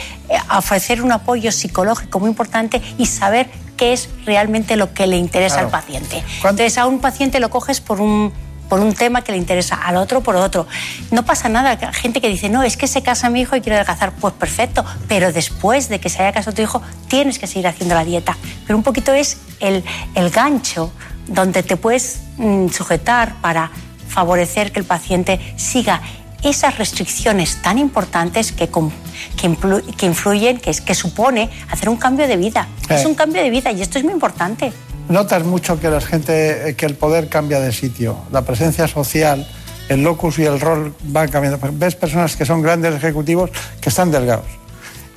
ofrecer 0.56 1.02
un 1.02 1.12
apoyo 1.12 1.52
psicológico 1.52 2.20
muy 2.20 2.30
importante 2.30 2.80
y 3.00 3.08
saber 3.08 3.50
qué 3.76 3.92
es 3.92 4.08
realmente 4.26 4.76
lo 4.78 4.94
que 4.94 5.08
le 5.08 5.18
interesa 5.18 5.56
Claro. 5.56 5.68
al 5.68 5.72
paciente. 5.72 6.24
Entonces 6.38 6.78
a 6.78 6.86
un 6.86 7.00
paciente 7.00 7.40
lo 7.40 7.50
coges 7.50 7.82
por 7.82 8.00
un 8.00 8.32
por 8.70 8.80
un 8.80 8.94
tema 8.94 9.22
que 9.24 9.32
le 9.32 9.38
interesa, 9.38 9.76
al 9.76 9.98
otro 9.98 10.22
por 10.22 10.36
otro. 10.36 10.66
No 11.12 11.24
pasa 11.26 11.48
nada, 11.48 11.78
gente 11.92 12.22
que 12.22 12.30
dice, 12.30 12.50
no, 12.50 12.64
es 12.64 12.76
que 12.76 12.88
se 12.88 13.04
casa 13.04 13.30
mi 13.30 13.42
hijo 13.42 13.56
y 13.56 13.62
quiero 13.62 13.76
adelgazar, 13.76 14.14
pues 14.14 14.34
perfecto, 14.34 14.84
pero 15.08 15.32
después 15.32 15.90
de 15.90 16.00
que 16.00 16.10
se 16.10 16.24
haya 16.24 16.32
casado 16.32 16.56
tu 16.56 16.62
hijo, 16.64 16.82
tienes 17.08 17.38
que 17.38 17.46
seguir 17.46 17.68
haciendo 17.68 17.94
la 17.94 18.04
dieta. 18.04 18.36
Pero 18.66 18.76
un 18.78 18.82
poquito 18.82 19.14
es 19.14 19.38
el, 19.60 19.84
el 20.16 20.30
gancho 20.32 20.92
donde 21.28 21.64
te 21.64 21.78
puedes 21.78 22.20
mm, 22.38 22.68
sujetar 22.70 23.36
para 23.42 23.72
favorecer 24.08 24.72
que 24.72 24.80
el 24.80 24.86
paciente 24.86 25.40
siga 25.58 26.02
esas 26.44 26.78
restricciones 26.78 27.62
tan 27.62 27.78
importantes 27.78 28.52
que, 28.52 28.68
que, 28.68 29.48
influ- 29.50 29.96
que 29.96 30.06
influyen, 30.06 30.58
que, 30.60 30.70
es- 30.72 30.82
que 30.82 30.94
supone 30.94 31.50
hacer 31.72 31.88
un 31.90 31.96
cambio 31.98 32.28
de 32.28 32.36
vida. 32.38 32.68
Eh. 32.90 32.96
Es 32.96 33.06
un 33.06 33.16
cambio 33.16 33.42
de 33.42 33.50
vida 33.50 33.72
y 33.72 33.82
esto 33.82 33.98
es 33.98 34.04
muy 34.04 34.14
importante. 34.14 34.74
Notas 35.10 35.44
mucho 35.46 35.80
que 35.80 35.90
la 35.90 36.02
gente, 36.02 36.70
eh, 36.70 36.76
que 36.76 36.86
el 36.86 36.96
poder 36.96 37.30
cambia 37.30 37.60
de 37.60 37.72
sitio, 37.72 38.18
la 38.32 38.42
presencia 38.42 38.88
social, 38.88 39.48
el 39.90 40.02
locus 40.04 40.40
y 40.40 40.44
el 40.44 40.60
rol 40.60 40.94
van 41.04 41.30
cambiando. 41.30 41.60
Ves 41.74 41.96
personas 41.96 42.36
que 42.36 42.46
son 42.46 42.62
grandes 42.62 42.94
ejecutivos 42.96 43.50
que 43.82 43.90
están 43.90 44.12
delgados 44.12 44.46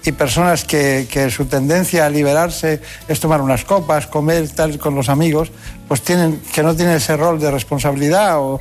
y 0.07 0.13
personas 0.13 0.65
que, 0.65 1.07
que 1.11 1.31
su 1.31 1.47
tendencia 1.47 2.07
a 2.07 2.11
liberarse 2.11 2.81
es 3.09 3.21
tomar 3.21 3.41
unas 3.41 3.65
copas, 3.65 4.07
comer 4.07 4.49
tal 4.51 4.79
con 4.79 4.95
los 4.95 5.09
amigos, 5.09 5.51
pues 5.89 6.03
tienen 6.03 6.41
que 6.53 6.63
no 6.63 6.75
tienen 6.75 6.97
ese 6.97 7.17
rol 7.17 7.41
de 7.41 7.51
responsabilidad 7.51 8.39
o, 8.39 8.61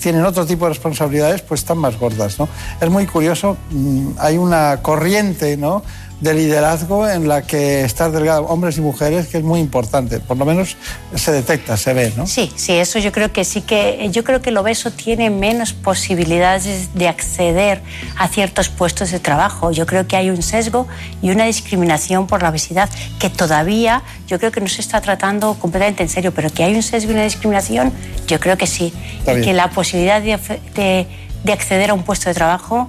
tienen 0.00 0.24
otro 0.24 0.46
tipo 0.46 0.64
de 0.64 0.68
responsabilidades, 0.68 1.42
pues 1.42 1.60
están 1.60 1.78
más 1.78 1.98
gordas, 1.98 2.38
¿no? 2.38 2.48
Es 2.80 2.88
muy 2.88 3.04
curioso, 3.06 3.56
mm, 3.70 4.10
hay 4.18 4.38
una 4.38 4.78
corriente, 4.80 5.56
¿no? 5.56 5.82
De 6.20 6.34
liderazgo 6.34 7.08
en 7.08 7.28
la 7.28 7.42
que 7.42 7.84
estar 7.84 8.10
delgado, 8.10 8.42
hombres 8.46 8.76
y 8.76 8.80
mujeres, 8.80 9.28
que 9.28 9.38
es 9.38 9.44
muy 9.44 9.60
importante. 9.60 10.18
Por 10.18 10.36
lo 10.36 10.44
menos 10.44 10.76
se 11.14 11.30
detecta, 11.30 11.76
se 11.76 11.92
ve, 11.92 12.12
¿no? 12.16 12.26
Sí, 12.26 12.50
sí, 12.56 12.72
eso 12.72 12.98
yo 12.98 13.12
creo 13.12 13.32
que 13.32 13.44
sí 13.44 13.60
que 13.62 14.08
yo 14.10 14.24
creo 14.24 14.42
que 14.42 14.50
el 14.50 14.56
obeso 14.56 14.90
tiene 14.90 15.30
menos 15.30 15.72
posibilidades 15.72 16.88
de 16.94 17.06
acceder 17.08 17.82
a 18.16 18.26
ciertos 18.28 18.68
puestos 18.68 19.12
de 19.12 19.20
trabajo. 19.20 19.70
Yo 19.70 19.86
creo 19.86 20.08
que 20.08 20.16
hay 20.16 20.30
un 20.30 20.42
sesgo 20.42 20.88
y 21.22 21.30
una 21.30 21.44
discriminación 21.44 22.26
por 22.26 22.42
la 22.42 22.48
obesidad 22.48 22.88
que 23.20 23.30
todavía 23.30 24.02
yo 24.26 24.38
creo 24.40 24.50
que 24.50 24.60
no 24.60 24.68
se 24.68 24.80
está 24.80 25.00
tratando 25.00 25.54
completamente 25.54 26.02
en 26.02 26.08
serio, 26.08 26.32
pero 26.34 26.50
que 26.50 26.64
hay 26.64 26.74
un 26.74 26.82
sesgo 26.82 27.10
y 27.12 27.14
una 27.14 27.24
discriminación, 27.24 27.92
yo 28.26 28.40
creo 28.40 28.56
que 28.58 28.66
sí. 28.66 28.92
Y 29.22 29.40
que 29.42 29.52
la 29.52 29.70
posibilidad 29.70 30.20
de, 30.20 30.36
de- 30.74 31.06
de 31.44 31.52
acceder 31.52 31.90
a 31.90 31.94
un 31.94 32.02
puesto 32.02 32.28
de 32.28 32.34
trabajo 32.34 32.88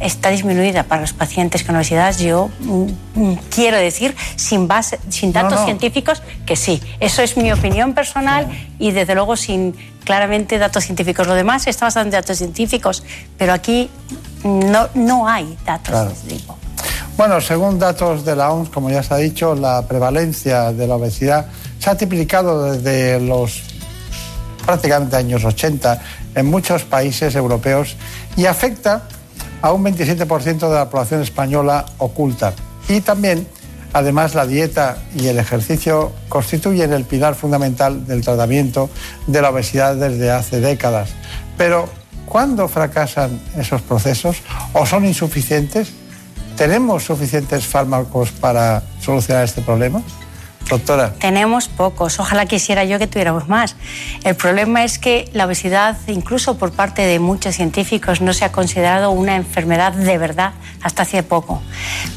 está 0.00 0.30
disminuida 0.30 0.84
para 0.84 1.02
los 1.02 1.12
pacientes 1.12 1.62
con 1.62 1.76
obesidad. 1.76 2.16
Yo 2.18 2.50
mm, 2.60 2.86
mm, 3.14 3.34
quiero 3.54 3.76
decir, 3.76 4.16
sin, 4.36 4.66
base, 4.66 4.98
sin 5.08 5.32
datos 5.32 5.60
no. 5.60 5.64
científicos, 5.64 6.22
que 6.46 6.56
sí. 6.56 6.82
Eso 7.00 7.22
es 7.22 7.36
mi 7.36 7.52
opinión 7.52 7.94
personal 7.94 8.48
y 8.78 8.90
desde 8.92 9.14
luego 9.14 9.36
sin 9.36 9.74
claramente 10.04 10.58
datos 10.58 10.84
científicos. 10.84 11.26
Lo 11.26 11.34
demás 11.34 11.66
está 11.66 11.86
basado 11.86 12.04
en 12.06 12.10
datos 12.10 12.38
científicos, 12.38 13.04
pero 13.38 13.52
aquí 13.52 13.90
no, 14.42 14.88
no 14.94 15.28
hay 15.28 15.56
datos 15.64 15.90
Claro. 15.90 16.08
de 16.08 16.14
ese 16.14 16.26
tipo. 16.28 16.56
Bueno, 17.16 17.40
según 17.40 17.78
datos 17.78 18.24
de 18.24 18.34
la 18.34 18.50
OMS, 18.50 18.70
como 18.70 18.88
ya 18.88 19.02
se 19.02 19.12
ha 19.12 19.18
dicho, 19.18 19.54
la 19.54 19.82
prevalencia 19.86 20.72
de 20.72 20.86
la 20.86 20.94
obesidad 20.96 21.46
se 21.78 21.90
ha 21.90 21.94
triplicado 21.96 22.72
desde 22.72 23.20
los 23.20 23.62
prácticamente 24.64 25.16
años 25.16 25.44
80 25.44 26.00
en 26.34 26.46
muchos 26.46 26.84
países 26.84 27.34
europeos 27.34 27.96
y 28.36 28.46
afecta 28.46 29.02
a 29.62 29.72
un 29.72 29.84
27% 29.84 30.68
de 30.68 30.74
la 30.74 30.88
población 30.88 31.22
española 31.22 31.86
oculta. 31.98 32.52
Y 32.88 33.00
también, 33.00 33.46
además, 33.92 34.34
la 34.34 34.46
dieta 34.46 34.98
y 35.14 35.26
el 35.28 35.38
ejercicio 35.38 36.12
constituyen 36.28 36.92
el 36.92 37.04
pilar 37.04 37.34
fundamental 37.34 38.06
del 38.06 38.22
tratamiento 38.22 38.90
de 39.26 39.42
la 39.42 39.50
obesidad 39.50 39.96
desde 39.96 40.30
hace 40.30 40.60
décadas. 40.60 41.10
Pero, 41.56 41.88
¿cuándo 42.26 42.68
fracasan 42.68 43.40
esos 43.56 43.82
procesos 43.82 44.38
o 44.72 44.86
son 44.86 45.04
insuficientes? 45.04 45.92
¿Tenemos 46.56 47.04
suficientes 47.04 47.66
fármacos 47.66 48.30
para 48.32 48.82
solucionar 49.00 49.44
este 49.44 49.62
problema? 49.62 50.02
Doctora. 50.70 51.12
Tenemos 51.14 51.68
pocos, 51.68 52.20
ojalá 52.20 52.46
quisiera 52.46 52.84
yo 52.84 52.98
que 52.98 53.08
tuviéramos 53.08 53.48
más. 53.48 53.76
El 54.24 54.36
problema 54.36 54.84
es 54.84 54.98
que 54.98 55.28
la 55.32 55.46
obesidad, 55.46 55.98
incluso 56.06 56.56
por 56.56 56.70
parte 56.70 57.02
de 57.02 57.18
muchos 57.18 57.56
científicos, 57.56 58.20
no 58.20 58.32
se 58.32 58.44
ha 58.44 58.52
considerado 58.52 59.10
una 59.10 59.34
enfermedad 59.34 59.92
de 59.92 60.16
verdad 60.16 60.52
hasta 60.80 61.02
hace 61.02 61.22
poco. 61.24 61.60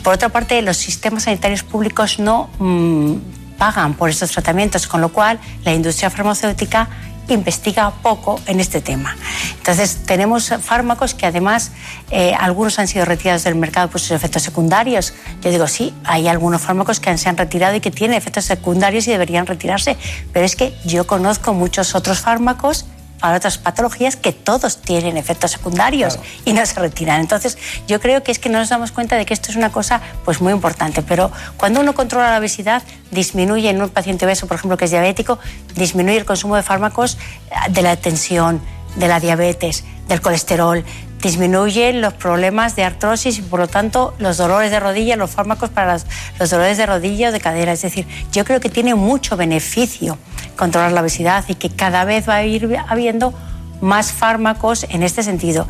Por 0.04 0.14
otra 0.14 0.30
parte, 0.30 0.62
los 0.62 0.78
sistemas 0.78 1.24
sanitarios 1.24 1.64
públicos 1.64 2.20
no 2.20 2.50
mm, 2.60 3.16
pagan 3.58 3.96
por 3.96 4.10
estos 4.10 4.32
tratamientos, 4.32 4.88
con 4.88 5.02
lo 5.02 5.10
cual 5.10 5.40
la 5.66 5.74
industria 5.74 6.10
farmacéutica 6.10 6.90
investiga 7.30 7.92
poco 8.02 8.40
en 8.48 8.60
este 8.60 8.82
tema. 8.82 9.16
Entonces, 9.58 10.00
tenemos 10.06 10.54
fármacos 10.62 11.14
que 11.14 11.26
además 11.26 11.72
eh, 12.12 12.34
algunos 12.38 12.80
han 12.80 12.88
sido 12.88 13.06
retirados 13.06 13.44
del 13.44 13.56
mercado 13.56 13.90
por 13.90 14.02
sus 14.02 14.12
efectos 14.12 14.44
secundarios. 14.44 15.14
Yo 15.42 15.52
digo, 15.52 15.68
sí, 15.68 15.94
hay 16.04 16.28
algunos 16.28 16.62
fármacos 16.62 17.00
que 17.00 17.18
se 17.18 17.30
han 17.30 17.38
retirado 17.38 17.76
y 17.76 17.80
que 17.80 17.92
tienen 17.92 18.18
efectos 18.18 18.46
secundarios 18.46 19.08
y 19.08 19.12
deberían 19.12 19.46
retirarse, 19.46 19.98
pero 20.32 20.46
es 20.46 20.56
que 20.56 20.74
yo 20.86 21.08
conozco 21.08 21.54
muchos 21.54 21.96
otros 21.96 22.20
fármacos 22.20 22.86
para 23.24 23.38
otras 23.38 23.58
patologías 23.58 24.18
que 24.18 24.34
todos 24.34 24.82
tienen 24.82 25.16
efectos 25.16 25.52
secundarios 25.52 26.20
y 26.44 26.52
no 26.52 26.66
se 26.66 26.78
retiran. 26.78 27.22
Entonces, 27.22 27.58
yo 27.88 28.02
creo 28.02 28.22
que 28.22 28.34
es 28.34 28.38
que 28.38 28.50
no 28.50 28.60
nos 28.60 28.68
damos 28.68 28.92
cuenta 28.92 29.16
de 29.16 29.26
que 29.26 29.34
esto 29.34 29.50
es 29.50 29.56
una 29.56 29.72
cosa 29.72 30.02
pues 30.26 30.42
muy 30.42 30.52
importante, 30.52 31.02
pero 31.04 31.32
cuando 31.56 31.80
uno 31.80 31.94
controla 31.94 32.32
la 32.32 32.40
obesidad, 32.40 32.84
disminuye 33.12 33.70
en 33.70 33.82
un 33.82 33.88
paciente 33.88 34.26
obeso, 34.26 34.46
por 34.46 34.56
ejemplo, 34.56 34.76
que 34.76 34.84
es 34.84 34.92
diabético, 34.92 35.40
disminuye 35.74 36.18
el 36.18 36.26
consumo 36.26 36.58
de 36.58 36.64
fármacos 36.64 37.18
eh, 37.50 37.72
de 37.72 37.82
la 37.82 37.96
tensión, 37.96 38.60
de 38.98 39.08
la 39.08 39.22
diabetes, 39.22 39.86
del 40.10 40.20
colesterol, 40.20 40.84
disminuyen 41.24 42.02
los 42.02 42.14
problemas 42.14 42.76
de 42.76 42.84
artrosis 42.84 43.40
y 43.40 43.42
por 43.42 43.60
lo 43.60 43.68
tanto 43.68 44.14
los 44.20 44.38
dolores 44.38 44.70
de 44.72 44.80
rodilla, 44.80 45.16
los 45.16 45.32
fármacos 45.32 45.70
para 45.70 45.94
los, 45.94 46.50
dolores 46.50 46.78
de 46.78 46.86
rodilla 46.86 47.30
o 47.30 47.32
de 47.32 47.40
cadera. 47.40 47.72
Es 47.72 47.82
decir, 47.82 48.06
yo 48.32 48.44
creo 48.44 48.60
que 48.60 48.70
tiene 48.70 48.94
mucho 48.94 49.38
beneficio 49.38 50.18
controlar 50.58 50.92
la 50.92 51.02
obesidad 51.02 51.46
y 51.48 51.56
que 51.56 51.70
cada 51.70 52.04
vez 52.04 52.28
va 52.28 52.36
a 52.36 52.44
ir 52.44 52.78
habiendo 52.88 53.34
más 53.80 54.12
fármacos 54.12 54.86
en 54.90 55.02
este 55.02 55.24
sentido. 55.24 55.68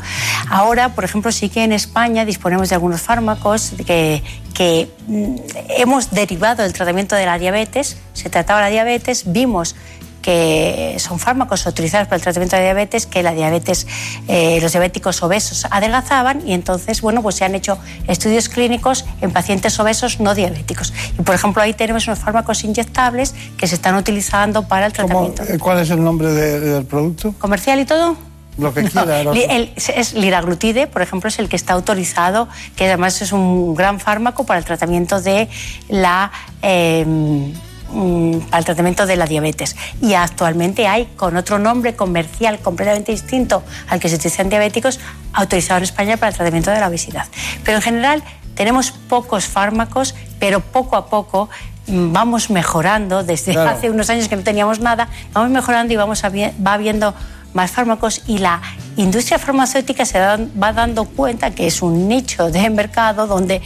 Ahora, 0.50 0.90
por 0.90 1.04
ejemplo, 1.04 1.32
sí 1.32 1.48
que 1.48 1.64
en 1.64 1.72
España 1.72 2.24
disponemos 2.24 2.68
de 2.68 2.74
algunos 2.74 3.00
fármacos 3.00 3.72
que, 3.86 4.22
que 4.54 4.88
mm, 5.06 5.36
hemos 5.78 6.10
derivado 6.10 6.62
del 6.62 6.72
tratamiento 6.72 7.16
de 7.16 7.26
la 7.26 7.38
diabetes, 7.38 7.96
se 8.12 8.28
trataba 8.28 8.60
la 8.60 8.68
diabetes, 8.68 9.24
vimos 9.32 9.74
que 10.24 10.96
son 10.98 11.18
fármacos 11.18 11.66
autorizados 11.66 12.08
para 12.08 12.16
el 12.16 12.22
tratamiento 12.22 12.56
de 12.56 12.62
diabetes, 12.62 13.04
que 13.04 13.22
la 13.22 13.32
diabetes, 13.32 13.86
eh, 14.26 14.58
los 14.62 14.72
diabéticos 14.72 15.22
obesos 15.22 15.66
adelgazaban 15.70 16.40
y 16.48 16.54
entonces, 16.54 17.02
bueno, 17.02 17.20
pues 17.22 17.34
se 17.36 17.44
han 17.44 17.54
hecho 17.54 17.76
estudios 18.08 18.48
clínicos 18.48 19.04
en 19.20 19.32
pacientes 19.32 19.78
obesos 19.78 20.20
no 20.20 20.34
diabéticos. 20.34 20.94
Y, 21.18 21.22
por 21.22 21.34
ejemplo, 21.34 21.60
ahí 21.62 21.74
tenemos 21.74 22.06
unos 22.06 22.18
fármacos 22.20 22.64
inyectables 22.64 23.34
que 23.58 23.66
se 23.66 23.74
están 23.74 23.96
utilizando 23.96 24.66
para 24.66 24.86
el 24.86 24.94
tratamiento. 24.94 25.42
Eh, 25.42 25.58
¿Cuál 25.58 25.80
es 25.80 25.90
el 25.90 26.02
nombre 26.02 26.32
de- 26.32 26.58
del 26.60 26.84
producto? 26.86 27.34
¿Comercial 27.38 27.78
y 27.80 27.84
todo? 27.84 28.16
Lo 28.56 28.72
que 28.72 28.84
quiera. 28.88 29.20
el- 29.20 29.72
es 29.76 30.14
liraglutide, 30.14 30.86
por 30.86 31.02
ejemplo, 31.02 31.28
es 31.28 31.38
el 31.38 31.50
que 31.50 31.56
está 31.56 31.74
autorizado, 31.74 32.48
que 32.76 32.86
además 32.86 33.20
es 33.20 33.32
un 33.32 33.74
gran 33.74 34.00
fármaco 34.00 34.46
para 34.46 34.58
el 34.58 34.64
tratamiento 34.64 35.20
de 35.20 35.48
la 35.90 36.30
eh, 36.62 37.04
mm, 37.94 38.38
para 38.50 38.58
el 38.58 38.64
tratamiento 38.64 39.06
de 39.06 39.16
la 39.16 39.26
diabetes. 39.26 39.76
Y 40.02 40.14
actualmente 40.14 40.86
hay 40.86 41.06
con 41.16 41.36
otro 41.36 41.58
nombre 41.58 41.94
comercial 41.94 42.58
completamente 42.58 43.12
distinto 43.12 43.62
al 43.88 44.00
que 44.00 44.08
se 44.08 44.16
utiliza 44.16 44.42
en 44.42 44.50
diabéticos, 44.50 45.00
autorizado 45.32 45.78
en 45.78 45.84
España 45.84 46.16
para 46.16 46.30
el 46.30 46.36
tratamiento 46.36 46.70
de 46.70 46.80
la 46.80 46.88
obesidad. 46.88 47.26
Pero 47.64 47.78
en 47.78 47.82
general 47.82 48.22
tenemos 48.54 48.90
pocos 48.92 49.46
fármacos, 49.46 50.14
pero 50.38 50.60
poco 50.60 50.96
a 50.96 51.06
poco 51.06 51.48
mm, 51.86 52.12
vamos 52.12 52.50
mejorando 52.50 53.22
desde 53.22 53.52
Claro. 53.52 53.70
hace 53.70 53.90
unos 53.90 54.10
años 54.10 54.28
que 54.28 54.36
no 54.36 54.42
teníamos 54.42 54.80
nada, 54.80 55.08
vamos 55.32 55.50
mejorando 55.50 55.92
y 55.92 55.96
vamos 55.96 56.22
va 56.24 56.72
habiendo 56.72 57.14
más 57.54 57.70
fármacos 57.70 58.22
y 58.26 58.38
la 58.38 58.60
industria 58.96 59.38
farmacéutica 59.38 60.04
se 60.04 60.18
va 60.18 60.72
dando 60.72 61.04
cuenta 61.04 61.52
que 61.52 61.68
es 61.68 61.82
un 61.82 62.08
nicho 62.08 62.50
de 62.50 62.68
mercado 62.68 63.26
donde 63.26 63.62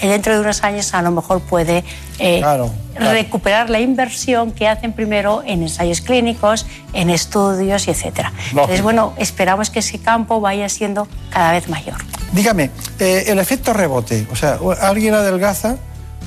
dentro 0.00 0.34
de 0.34 0.40
unos 0.40 0.62
años 0.64 0.94
a 0.94 1.02
lo 1.02 1.10
mejor 1.10 1.40
puede 1.40 1.84
eh, 2.18 2.38
Claro, 2.38 2.70
claro. 2.94 3.12
recuperar 3.12 3.70
la 3.70 3.80
inversión 3.80 4.52
que 4.52 4.68
hacen 4.68 4.92
primero 4.92 5.42
en 5.44 5.62
ensayos 5.62 6.00
clínicos, 6.00 6.66
en 6.92 7.10
estudios 7.10 7.86
y 7.88 7.90
etcétera. 7.90 8.32
Entonces, 8.50 8.82
bueno, 8.82 9.14
esperamos 9.18 9.70
que 9.70 9.80
ese 9.80 9.98
campo 9.98 10.40
vaya 10.40 10.68
siendo 10.68 11.08
cada 11.30 11.52
vez 11.52 11.68
mayor. 11.68 11.96
Dígame, 12.32 12.70
eh, 12.98 13.24
el 13.26 13.38
efecto 13.38 13.72
rebote, 13.72 14.26
o 14.32 14.36
sea, 14.36 14.58
alguien 14.80 15.14
adelgaza, 15.14 15.76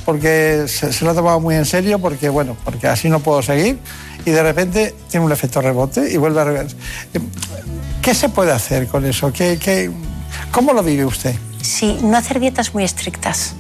porque 0.05 0.65
se, 0.67 0.93
se 0.93 1.03
lo 1.03 1.11
ha 1.11 1.15
tomado 1.15 1.39
muy 1.39 1.55
en 1.55 1.65
serio, 1.65 1.97
porque 1.97 2.29
bueno, 2.29 2.55
porque 2.63 2.87
así 2.87 3.09
no 3.09 3.19
puedo 3.21 3.41
seguir 3.41 3.79
y 4.25 4.31
de 4.31 4.43
repente 4.43 4.93
tiene 5.09 5.25
un 5.25 5.31
efecto 5.31 5.61
rebote 5.61 6.11
y 6.11 6.17
vuelve 6.17 6.41
a. 6.41 6.65
¿Qué 8.01 8.13
se 8.13 8.29
puede 8.29 8.51
hacer 8.51 8.87
con 8.87 9.03
eso? 9.05 9.31
¿Qué, 9.33 9.57
qué, 9.57 9.89
¿Cómo 10.51 10.73
lo 10.73 10.83
vive 10.83 11.05
usted? 11.05 11.33
Sí, 11.65 11.97
no 12.03 12.15
hacer 12.17 12.39
dietas 12.39 12.73
muy 12.73 12.83
estrictas. 12.83 13.55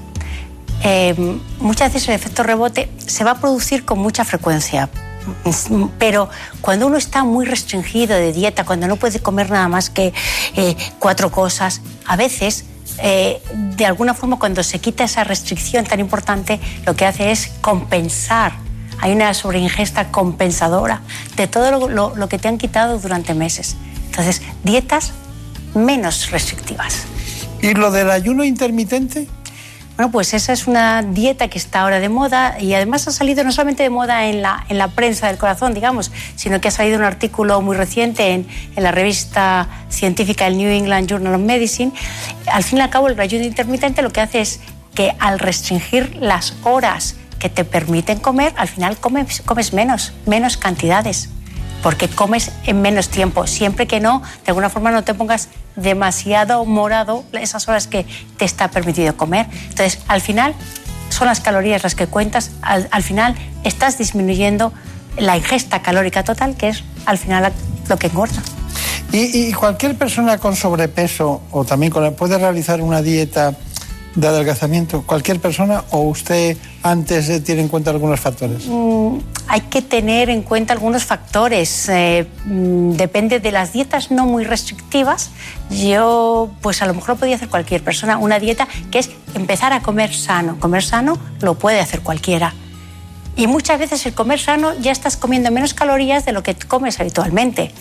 Eh, 0.83 1.15
muchas 1.59 1.91
veces 1.91 2.07
el 2.09 2.15
efecto 2.15 2.43
rebote 2.43 2.89
se 3.05 3.23
va 3.23 3.31
a 3.31 3.39
producir 3.39 3.83
con 3.83 3.97
mucha 3.97 4.23
frecuencia, 4.23 4.89
pero 5.97 6.29
cuando 6.61 6.85
uno 6.85 6.97
está 6.97 7.23
muy 7.23 7.45
restringido 7.45 8.15
de 8.15 8.31
dieta, 8.31 8.63
cuando 8.63 8.87
no 8.87 8.95
puede 8.97 9.19
comer 9.19 9.49
nada 9.49 9.67
más 9.67 9.89
que 9.89 10.13
eh, 10.55 10.75
cuatro 10.99 11.31
cosas, 11.31 11.81
a 12.05 12.15
veces, 12.15 12.65
eh, 12.99 13.41
de 13.75 13.85
alguna 13.87 14.13
forma, 14.13 14.37
cuando 14.37 14.61
se 14.61 14.77
quita 14.79 15.05
esa 15.05 15.23
restricción 15.23 15.83
tan 15.85 15.99
importante, 15.99 16.59
lo 16.85 16.95
que 16.95 17.05
hace 17.07 17.31
es 17.31 17.47
compensar. 17.61 18.53
Hay 18.99 19.11
una 19.13 19.33
sobreingesta 19.33 20.11
compensadora 20.11 21.01
de 21.35 21.47
todo 21.47 21.87
lo- 21.89 22.15
lo 22.15 22.29
que 22.29 22.37
te 22.37 22.47
han 22.47 22.59
quitado 22.59 22.99
durante 22.99 23.33
meses. 23.33 23.75
Entonces, 24.05 24.41
dietas 24.63 25.13
menos 25.73 26.29
restrictivas. 26.29 27.05
¿Y 27.65 27.73
lo 27.73 27.89
del 27.89 28.11
ayuno 28.11 28.43
intermitente? 28.43 29.27
Bueno, 29.95 30.11
pues 30.11 30.35
esa 30.35 30.53
es 30.53 30.67
una 30.67 31.01
dieta 31.01 31.47
que 31.47 31.57
está 31.57 31.81
ahora 31.81 31.99
de 31.99 32.09
moda 32.09 32.61
y 32.61 32.75
además 32.75 33.07
ha 33.07 33.11
salido 33.11 33.43
no 33.43 33.51
solamente 33.51 33.81
de 33.81 33.89
moda 33.89 34.27
en 34.27 34.43
la, 34.43 34.63
en 34.69 34.77
la 34.77 34.89
prensa 34.89 35.29
del 35.29 35.39
corazón, 35.39 35.73
digamos, 35.73 36.11
sino 36.35 36.61
que 36.61 36.67
ha 36.67 36.71
salido 36.71 36.99
un 36.99 37.03
artículo 37.03 37.59
muy 37.61 37.75
reciente 37.75 38.33
en, 38.33 38.45
en 38.75 38.83
la 38.83 38.91
revista 38.91 39.67
científica 39.89 40.45
el 40.45 40.57
New 40.57 40.69
England 40.69 41.09
Journal 41.09 41.33
of 41.33 41.41
Medicine. 41.41 41.91
Al 42.45 42.63
fin 42.63 42.77
y 42.77 42.81
al 42.81 42.91
cabo, 42.91 43.07
el 43.07 43.19
ayuno 43.19 43.45
intermitente 43.45 44.03
lo 44.03 44.11
que 44.11 44.21
hace 44.21 44.41
es 44.41 44.59
que 44.93 45.15
al 45.17 45.39
restringir 45.39 46.17
las 46.17 46.53
horas 46.61 47.15
que 47.39 47.49
te 47.49 47.65
permiten 47.65 48.19
comer, 48.19 48.53
al 48.57 48.67
final 48.67 48.95
comes, 48.97 49.41
comes 49.41 49.73
menos, 49.73 50.13
menos 50.27 50.57
cantidades 50.57 51.29
porque 51.85 52.09
comes 52.09 52.49
en 52.65 52.81
menos 52.81 53.09
tiempo, 53.09 53.45
siempre 53.45 53.85
que 53.85 53.99
no, 53.99 54.23
de 54.43 54.49
alguna 54.49 54.71
forma 54.71 54.89
no 54.89 55.03
te 55.03 55.13
pongas 55.13 55.49
demasiado 55.75 56.65
morado 56.65 57.23
esas 57.33 57.67
horas 57.67 57.85
que 57.85 58.07
te 58.37 58.45
está 58.45 58.71
permitido 58.71 59.15
comer. 59.15 59.45
Entonces, 59.69 59.99
al 60.07 60.19
final, 60.19 60.55
son 61.09 61.27
las 61.27 61.41
calorías 61.41 61.83
las 61.83 61.93
que 61.93 62.07
cuentas, 62.07 62.49
al, 62.63 62.87
al 62.89 63.03
final 63.03 63.35
estás 63.63 63.99
disminuyendo 63.99 64.73
la 65.19 65.37
ingesta 65.37 65.83
calórica 65.83 66.23
total, 66.23 66.55
que 66.55 66.69
es 66.69 66.83
al 67.05 67.19
final 67.19 67.53
lo 67.87 67.97
que 67.97 68.07
engorda. 68.07 68.41
¿Y, 69.11 69.49
y 69.49 69.53
cualquier 69.53 69.95
persona 69.95 70.39
con 70.39 70.55
sobrepeso 70.55 71.43
o 71.51 71.65
también 71.65 71.91
con, 71.91 72.15
puede 72.15 72.39
realizar 72.39 72.81
una 72.81 73.03
dieta 73.03 73.55
de 74.15 74.27
adelgazamiento? 74.27 75.03
¿Cualquier 75.03 75.39
persona 75.39 75.83
o 75.91 76.01
usted 76.01 76.57
antes 76.83 77.29
eh, 77.29 77.39
tiene 77.41 77.61
en 77.61 77.67
cuenta 77.67 77.91
algunos 77.91 78.19
factores? 78.19 78.65
Mm, 78.67 79.17
hay 79.47 79.61
que 79.61 79.81
tener 79.81 80.29
en 80.29 80.41
cuenta 80.41 80.73
algunos 80.73 81.03
factores. 81.03 81.89
eh, 81.89 82.27
mm, 82.45 82.91
depende 82.91 83.39
de 83.39 83.51
las 83.51 83.73
dietas 83.73 84.11
no 84.11 84.25
muy 84.25 84.43
restrictivas. 84.43 85.29
Yo, 85.69 86.49
pues 86.61 86.81
a 86.81 86.85
lo 86.85 86.93
mejor 86.93 87.17
podría 87.17 87.35
hacer 87.35 87.49
cualquier 87.49 87.83
persona. 87.83 88.17
Una 88.17 88.39
dieta 88.39 88.67
que 88.91 88.99
es 88.99 89.09
empezar 89.33 89.73
a 89.73 89.81
comer 89.81 90.13
sano. 90.13 90.57
Comer 90.59 90.83
sano 90.83 91.17
lo 91.41 91.55
puede 91.55 91.79
hacer 91.79 92.01
cualquiera. 92.01 92.53
Y 93.35 93.47
muchas 93.47 93.79
veces 93.79 94.05
el 94.05 94.13
comer 94.13 94.39
sano 94.39 94.73
ya 94.79 94.91
estás 94.91 95.17
comiendo 95.17 95.51
menos 95.51 95.73
calorías 95.73 96.25
de 96.25 96.31
lo 96.31 96.41
que 96.41 96.55
comes 96.55 96.99
habitualmente. 96.99 97.71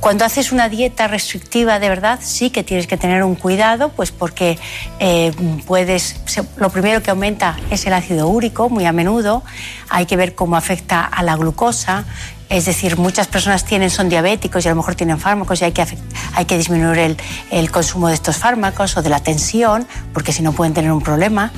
Cuando 0.00 0.24
haces 0.24 0.50
una 0.50 0.68
dieta 0.68 1.06
restrictiva 1.06 1.78
de 1.78 1.88
verdad, 1.88 2.18
sí 2.20 2.50
que 2.50 2.64
tienes 2.64 2.88
que 2.88 2.96
tener 2.96 3.22
un 3.22 3.36
cuidado, 3.36 3.90
pues 3.90 4.10
porque 4.10 4.58
eh, 4.98 5.32
puedes, 5.66 6.16
lo 6.56 6.70
primero 6.70 7.02
que 7.02 7.10
aumenta 7.10 7.56
es 7.70 7.86
el 7.86 7.92
ácido 7.92 8.26
úrico, 8.26 8.68
muy 8.68 8.84
a 8.84 8.92
menudo. 8.92 9.44
Hay 9.88 10.06
que 10.06 10.16
ver 10.16 10.34
cómo 10.34 10.56
afecta 10.56 11.04
a 11.04 11.22
la 11.22 11.36
glucosa. 11.36 12.04
Es 12.52 12.66
decir, 12.66 12.98
muchas 12.98 13.28
personas 13.28 13.64
tienen, 13.64 13.88
son 13.88 14.10
diabéticos 14.10 14.62
y 14.66 14.68
a 14.68 14.72
lo 14.72 14.76
mejor 14.76 14.94
tienen 14.94 15.18
fármacos 15.18 15.62
y 15.62 15.64
hay 15.64 15.72
que, 15.72 15.86
hay 16.34 16.44
que 16.44 16.58
disminuir 16.58 16.98
el, 16.98 17.16
el 17.50 17.70
consumo 17.70 18.08
de 18.08 18.14
estos 18.14 18.36
fármacos 18.36 18.94
o 18.98 19.02
de 19.02 19.08
la 19.08 19.20
tensión, 19.20 19.86
porque 20.12 20.34
si 20.34 20.42
no 20.42 20.52
pueden 20.52 20.74
tener 20.74 20.92
un 20.92 21.00
problema. 21.00 21.50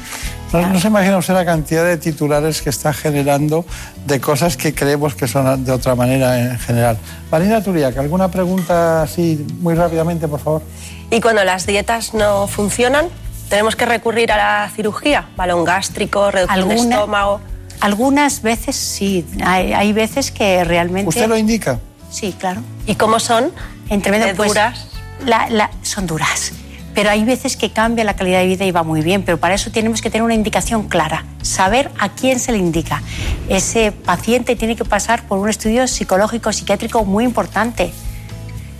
No, 0.52 0.68
no 0.68 0.78
se 0.78 0.86
imagina 0.86 1.18
usted 1.18 1.34
la 1.34 1.44
cantidad 1.44 1.84
de 1.84 1.96
titulares 1.96 2.62
que 2.62 2.70
está 2.70 2.92
generando 2.92 3.66
de 4.06 4.20
cosas 4.20 4.56
que 4.56 4.72
creemos 4.72 5.16
que 5.16 5.26
son 5.26 5.64
de 5.64 5.72
otra 5.72 5.96
manera 5.96 6.38
en 6.38 6.60
general. 6.60 6.96
Marina 7.28 7.60
Turiac, 7.60 7.98
¿alguna 7.98 8.28
pregunta 8.28 9.02
así 9.02 9.44
muy 9.58 9.74
rápidamente, 9.74 10.28
por 10.28 10.38
favor? 10.38 10.62
Y 11.10 11.20
cuando 11.20 11.42
las 11.42 11.66
dietas 11.66 12.14
no 12.14 12.46
funcionan, 12.46 13.06
tenemos 13.48 13.74
que 13.74 13.84
recurrir 13.84 14.30
a 14.30 14.36
la 14.36 14.70
cirugía, 14.70 15.26
balón 15.36 15.64
gástrico, 15.64 16.30
reducción 16.30 16.68
de 16.68 16.74
estómago. 16.76 17.40
Algunas 17.84 18.40
veces 18.40 18.76
sí, 18.76 19.26
hay, 19.44 19.74
hay 19.74 19.92
veces 19.92 20.30
que 20.30 20.64
realmente... 20.64 21.06
¿Usted 21.06 21.28
lo 21.28 21.36
indica? 21.36 21.80
Sí, 22.10 22.34
claro. 22.38 22.62
¿Y 22.86 22.94
cómo 22.94 23.20
son? 23.20 23.52
Entre 23.90 24.10
medio, 24.10 24.24
¿De 24.24 24.34
pues, 24.34 24.48
duras? 24.48 24.86
la- 25.26 25.50
la- 25.50 25.70
son 25.82 26.06
duras. 26.06 26.52
Pero 26.94 27.10
hay 27.10 27.24
veces 27.24 27.58
que 27.58 27.72
cambia 27.72 28.02
la 28.04 28.16
calidad 28.16 28.38
de 28.38 28.46
vida 28.46 28.64
y 28.64 28.70
va 28.70 28.84
muy 28.84 29.02
bien, 29.02 29.22
pero 29.22 29.38
para 29.38 29.54
eso 29.56 29.70
tenemos 29.70 30.00
que 30.00 30.08
tener 30.08 30.22
una 30.22 30.32
indicación 30.32 30.88
clara, 30.88 31.26
saber 31.42 31.90
a 31.98 32.08
quién 32.08 32.40
se 32.40 32.52
le 32.52 32.58
indica. 32.58 33.02
Ese 33.50 33.92
paciente 33.92 34.56
tiene 34.56 34.76
que 34.76 34.86
pasar 34.86 35.24
por 35.26 35.38
un 35.38 35.50
estudio 35.50 35.86
psicológico, 35.86 36.54
psiquiátrico 36.54 37.04
muy 37.04 37.24
importante, 37.24 37.92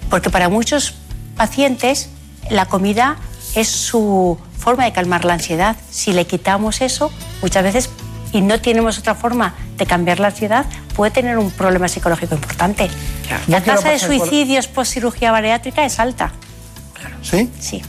porque 0.09 0.31
para 0.31 0.49
muchos 0.49 0.95
pacientes 1.37 2.09
la 2.49 2.65
comida 2.65 3.17
es 3.55 3.69
su 3.69 4.39
forma 4.59 4.87
de 4.87 4.93
calmar 4.93 5.27
la 5.27 5.35
ansiedad. 5.35 5.77
Si 5.91 6.15
le 6.15 6.27
quitamos 6.27 6.81
eso, 6.81 7.13
muchas 7.43 7.63
veces, 7.65 7.91
y 8.35 8.41
no 8.41 8.61
tenemos 8.61 8.99
otra 8.99 9.15
forma 9.15 9.55
de 9.79 9.87
cambiar 9.87 10.19
la 10.21 10.27
ansiedad, 10.29 10.67
puede 10.95 11.13
tener 11.13 11.39
un 11.39 11.51
problema 11.53 11.89
psicológico 11.89 12.35
importante. 12.35 12.91
La 13.47 13.61
quiero 13.63 13.77
tasa 13.79 13.89
de 13.91 13.95
pasar 13.95 14.09
por- 14.11 14.19
suicidios 14.19 14.67
post 14.69 14.93
cirugía 14.93 15.31
bariátrica 15.33 15.85
es 15.87 15.99
alta. 16.01 16.33
¿Sí? 17.23 17.49
Sí. 17.61 17.81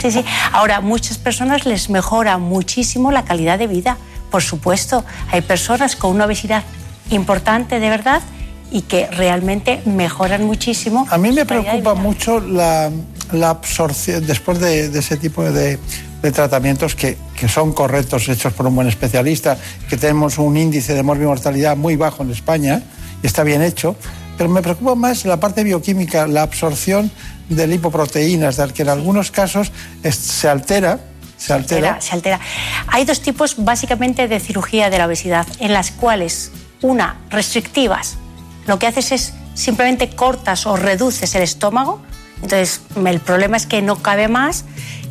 Sí, 0.00 0.12
sí. 0.12 0.24
Ahora, 0.52 0.80
muchas 0.80 1.18
personas 1.18 1.66
les 1.66 1.90
mejora 1.90 2.38
muchísimo 2.38 3.10
la 3.10 3.24
calidad 3.24 3.58
de 3.58 3.66
vida. 3.66 3.96
Por 4.30 4.42
supuesto, 4.42 5.04
hay 5.32 5.40
personas 5.40 5.96
con 5.96 6.12
una 6.12 6.26
obesidad 6.26 6.62
importante 7.10 7.80
de 7.80 7.88
verdad 7.90 8.20
y 8.70 8.82
que 8.82 9.06
realmente 9.06 9.80
mejoran 9.86 10.44
muchísimo. 10.44 11.06
A 11.10 11.16
mí 11.18 11.32
me 11.32 11.46
preocupa 11.46 11.94
mucho 11.94 12.38
la, 12.40 12.90
la 13.32 13.50
absorción, 13.50 14.24
después 14.26 14.60
de, 14.60 14.90
de 14.90 14.98
ese 14.98 15.16
tipo 15.16 15.42
de, 15.42 15.78
de 16.22 16.32
tratamientos 16.32 16.94
que, 16.94 17.16
que 17.38 17.48
son 17.48 17.72
correctos, 17.72 18.28
hechos 18.28 18.52
por 18.52 18.66
un 18.66 18.74
buen 18.74 18.88
especialista, 18.88 19.56
que 19.88 19.96
tenemos 19.96 20.38
un 20.38 20.56
índice 20.56 20.94
de 20.94 21.02
morbimortalidad 21.02 21.76
muy 21.76 21.96
bajo 21.96 22.22
en 22.22 22.30
España, 22.30 22.82
y 23.22 23.26
está 23.26 23.42
bien 23.44 23.62
hecho, 23.62 23.94
pero 24.36 24.50
me 24.50 24.62
preocupa 24.62 24.94
más 24.94 25.24
la 25.24 25.38
parte 25.38 25.64
bioquímica, 25.64 26.26
la 26.26 26.42
absorción 26.42 27.10
de 27.48 27.66
lipoproteínas, 27.66 28.56
del 28.56 28.72
que 28.72 28.82
en 28.82 28.88
algunos 28.90 29.30
casos 29.30 29.72
es- 30.02 30.14
se 30.16 30.48
altera, 30.48 31.00
se 31.36 31.52
altera. 31.52 32.00
se 32.00 32.14
altera. 32.14 32.40
Hay 32.88 33.04
dos 33.04 33.20
tipos 33.20 33.54
básicamente 33.58 34.26
de 34.28 34.40
cirugía 34.40 34.90
de 34.90 34.98
la 34.98 35.06
obesidad, 35.06 35.46
en 35.60 35.72
las 35.72 35.90
cuales, 35.92 36.50
una, 36.82 37.16
restrictivas, 37.30 38.16
lo 38.66 38.78
que 38.78 38.86
haces 38.88 39.12
es 39.12 39.32
simplemente 39.54 40.10
cortas 40.10 40.66
o 40.66 40.76
reduces 40.76 41.34
el 41.34 41.42
estómago, 41.42 42.00
entonces 42.42 42.80
el 43.04 43.18
problema 43.20 43.56
es 43.56 43.66
que 43.66 43.82
no 43.82 43.96
cabe 44.02 44.28
más, 44.28 44.64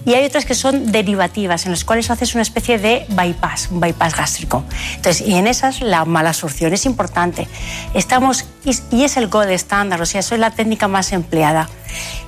y 0.07 0.15
hay 0.15 0.25
otras 0.25 0.45
que 0.45 0.55
son 0.55 0.89
derivativas, 0.89 1.65
en 1.65 1.71
las 1.71 1.83
cuales 1.83 2.09
haces 2.09 2.33
una 2.33 2.41
especie 2.41 2.79
de 2.79 3.05
bypass, 3.09 3.67
un 3.71 3.81
bypass 3.81 4.15
gástrico. 4.15 4.63
Entonces, 4.95 5.27
y 5.27 5.35
en 5.35 5.47
esas 5.47 5.81
la 5.81 6.05
malabsorción 6.05 6.71
es 6.71 6.85
importante. 6.85 7.45
Estamos, 7.93 8.45
y 8.63 9.03
es 9.03 9.17
el 9.17 9.27
gold 9.27 9.49
estándar, 9.49 10.01
o 10.01 10.05
sea, 10.05 10.21
eso 10.21 10.33
es 10.33 10.39
la 10.39 10.51
técnica 10.51 10.87
más 10.87 11.11
empleada. 11.11 11.69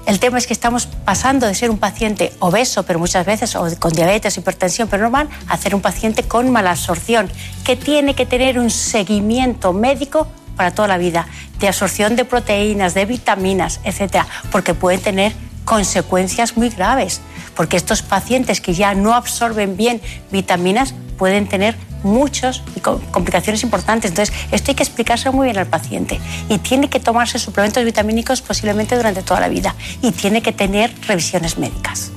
El 0.06 0.20
tema 0.20 0.40
es 0.40 0.46
que 0.46 0.52
estamos 0.52 0.88
pasando 0.88 1.48
de 1.48 1.56
ser 1.56 1.70
un 1.70 1.78
paciente 1.78 2.34
obeso, 2.40 2.84
pero 2.84 3.00
muchas 3.00 3.26
veces, 3.26 3.56
o 3.56 3.66
con 3.80 3.94
diabetes, 3.94 4.38
hipertensión, 4.38 4.90
pero 4.90 5.04
normal, 5.04 5.30
a 5.48 5.56
ser 5.56 5.74
un 5.74 5.80
paciente 5.80 6.24
con 6.24 6.52
malabsorción, 6.52 7.32
que 7.64 7.78
tiene 7.78 8.14
que 8.14 8.26
tener 8.26 8.60
un 8.60 8.72
seguimiento 8.72 9.72
médico 9.72 10.28
para 10.58 10.72
toda 10.72 10.90
la 10.90 10.98
vida, 10.98 11.30
de 11.60 11.70
absorción 11.70 12.18
de 12.18 12.26
proteínas, 12.26 12.94
de 12.94 13.06
vitaminas, 13.06 13.80
etcétera, 13.86 14.28
porque 14.52 14.74
pueden 14.74 15.00
tener 15.00 15.32
consecuencias 15.64 16.58
muy 16.58 16.70
graves, 16.70 17.22
porque 17.56 17.78
estos 17.78 18.02
pacientes 18.02 18.62
que 18.62 18.74
ya 18.74 18.94
no 18.94 19.14
absorben 19.14 19.78
bien 19.78 20.02
vitaminas 20.32 20.94
pueden 21.18 21.48
tener 21.48 21.76
muchas 22.04 22.64
complicaciones 23.12 23.64
importantes. 23.64 24.12
Entonces, 24.12 24.34
esto 24.52 24.72
hay 24.72 24.76
que 24.76 24.84
explicárselo 24.84 25.34
muy 25.34 25.46
bien 25.46 25.58
al 25.58 25.68
paciente 25.68 26.20
y 26.48 26.58
tiene 26.60 26.90
que 26.90 27.00
tomarse 27.00 27.40
suplementos 27.40 27.84
vitamínicos 27.84 28.42
posiblemente 28.42 28.96
durante 28.96 29.22
toda 29.22 29.40
la 29.42 29.50
vida 29.50 29.76
y 30.02 30.12
tiene 30.12 30.42
que 30.42 30.54
tener 30.54 30.94
revisiones 31.08 31.58
médicas. 31.58 32.12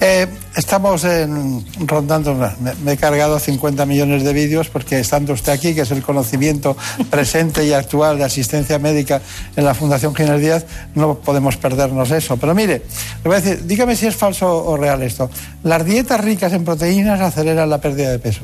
Eh, 0.00 0.26
estamos 0.56 1.06
rondando, 1.86 2.34
me, 2.34 2.74
me 2.84 2.92
he 2.92 2.96
cargado 2.96 3.38
50 3.38 3.84
millones 3.86 4.24
de 4.24 4.32
vídeos 4.32 4.68
porque 4.68 4.98
estando 4.98 5.32
usted 5.32 5.52
aquí, 5.52 5.74
que 5.74 5.82
es 5.82 5.90
el 5.90 6.02
conocimiento 6.02 6.76
presente 7.10 7.64
y 7.64 7.72
actual 7.72 8.18
de 8.18 8.24
asistencia 8.24 8.78
médica 8.78 9.20
en 9.56 9.64
la 9.64 9.74
Fundación 9.74 10.14
Ginés 10.14 10.40
Díaz, 10.40 10.66
no 10.94 11.16
podemos 11.18 11.56
perdernos 11.56 12.10
eso. 12.10 12.36
Pero 12.36 12.54
mire, 12.54 12.82
le 13.22 13.28
voy 13.28 13.36
a 13.36 13.40
decir, 13.40 13.66
dígame 13.66 13.96
si 13.96 14.06
es 14.06 14.16
falso 14.16 14.64
o 14.64 14.76
real 14.76 15.02
esto. 15.02 15.30
Las 15.62 15.84
dietas 15.84 16.20
ricas 16.20 16.52
en 16.52 16.64
proteínas 16.64 17.20
aceleran 17.20 17.68
la 17.68 17.80
pérdida 17.80 18.10
de 18.10 18.18
peso. 18.18 18.42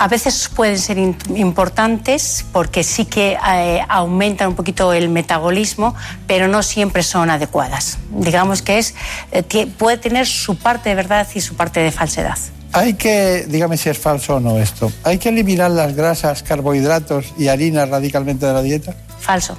A 0.00 0.08
veces 0.08 0.48
pueden 0.56 0.78
ser 0.78 0.96
importantes 0.96 2.46
porque 2.52 2.82
sí 2.84 3.04
que 3.04 3.36
eh, 3.52 3.84
aumentan 3.86 4.48
un 4.48 4.54
poquito 4.54 4.94
el 4.94 5.10
metabolismo, 5.10 5.94
pero 6.26 6.48
no 6.48 6.62
siempre 6.62 7.02
son 7.02 7.28
adecuadas. 7.28 7.98
Digamos 8.08 8.62
que 8.62 8.78
es, 8.78 8.94
eh, 9.30 9.66
puede 9.76 9.98
tener 9.98 10.26
su 10.26 10.56
parte 10.56 10.88
de 10.88 10.94
verdad 10.94 11.28
y 11.34 11.42
su 11.42 11.54
parte 11.54 11.80
de 11.80 11.92
falsedad. 11.92 12.38
Hay 12.72 12.94
que, 12.94 13.44
dígame 13.46 13.76
si 13.76 13.90
es 13.90 13.98
falso 13.98 14.36
o 14.36 14.40
no 14.40 14.58
esto, 14.58 14.90
¿hay 15.04 15.18
que 15.18 15.28
eliminar 15.28 15.70
las 15.70 15.94
grasas, 15.94 16.42
carbohidratos 16.42 17.34
y 17.36 17.48
harinas 17.48 17.90
radicalmente 17.90 18.46
de 18.46 18.54
la 18.54 18.62
dieta? 18.62 18.94
Falso. 19.18 19.58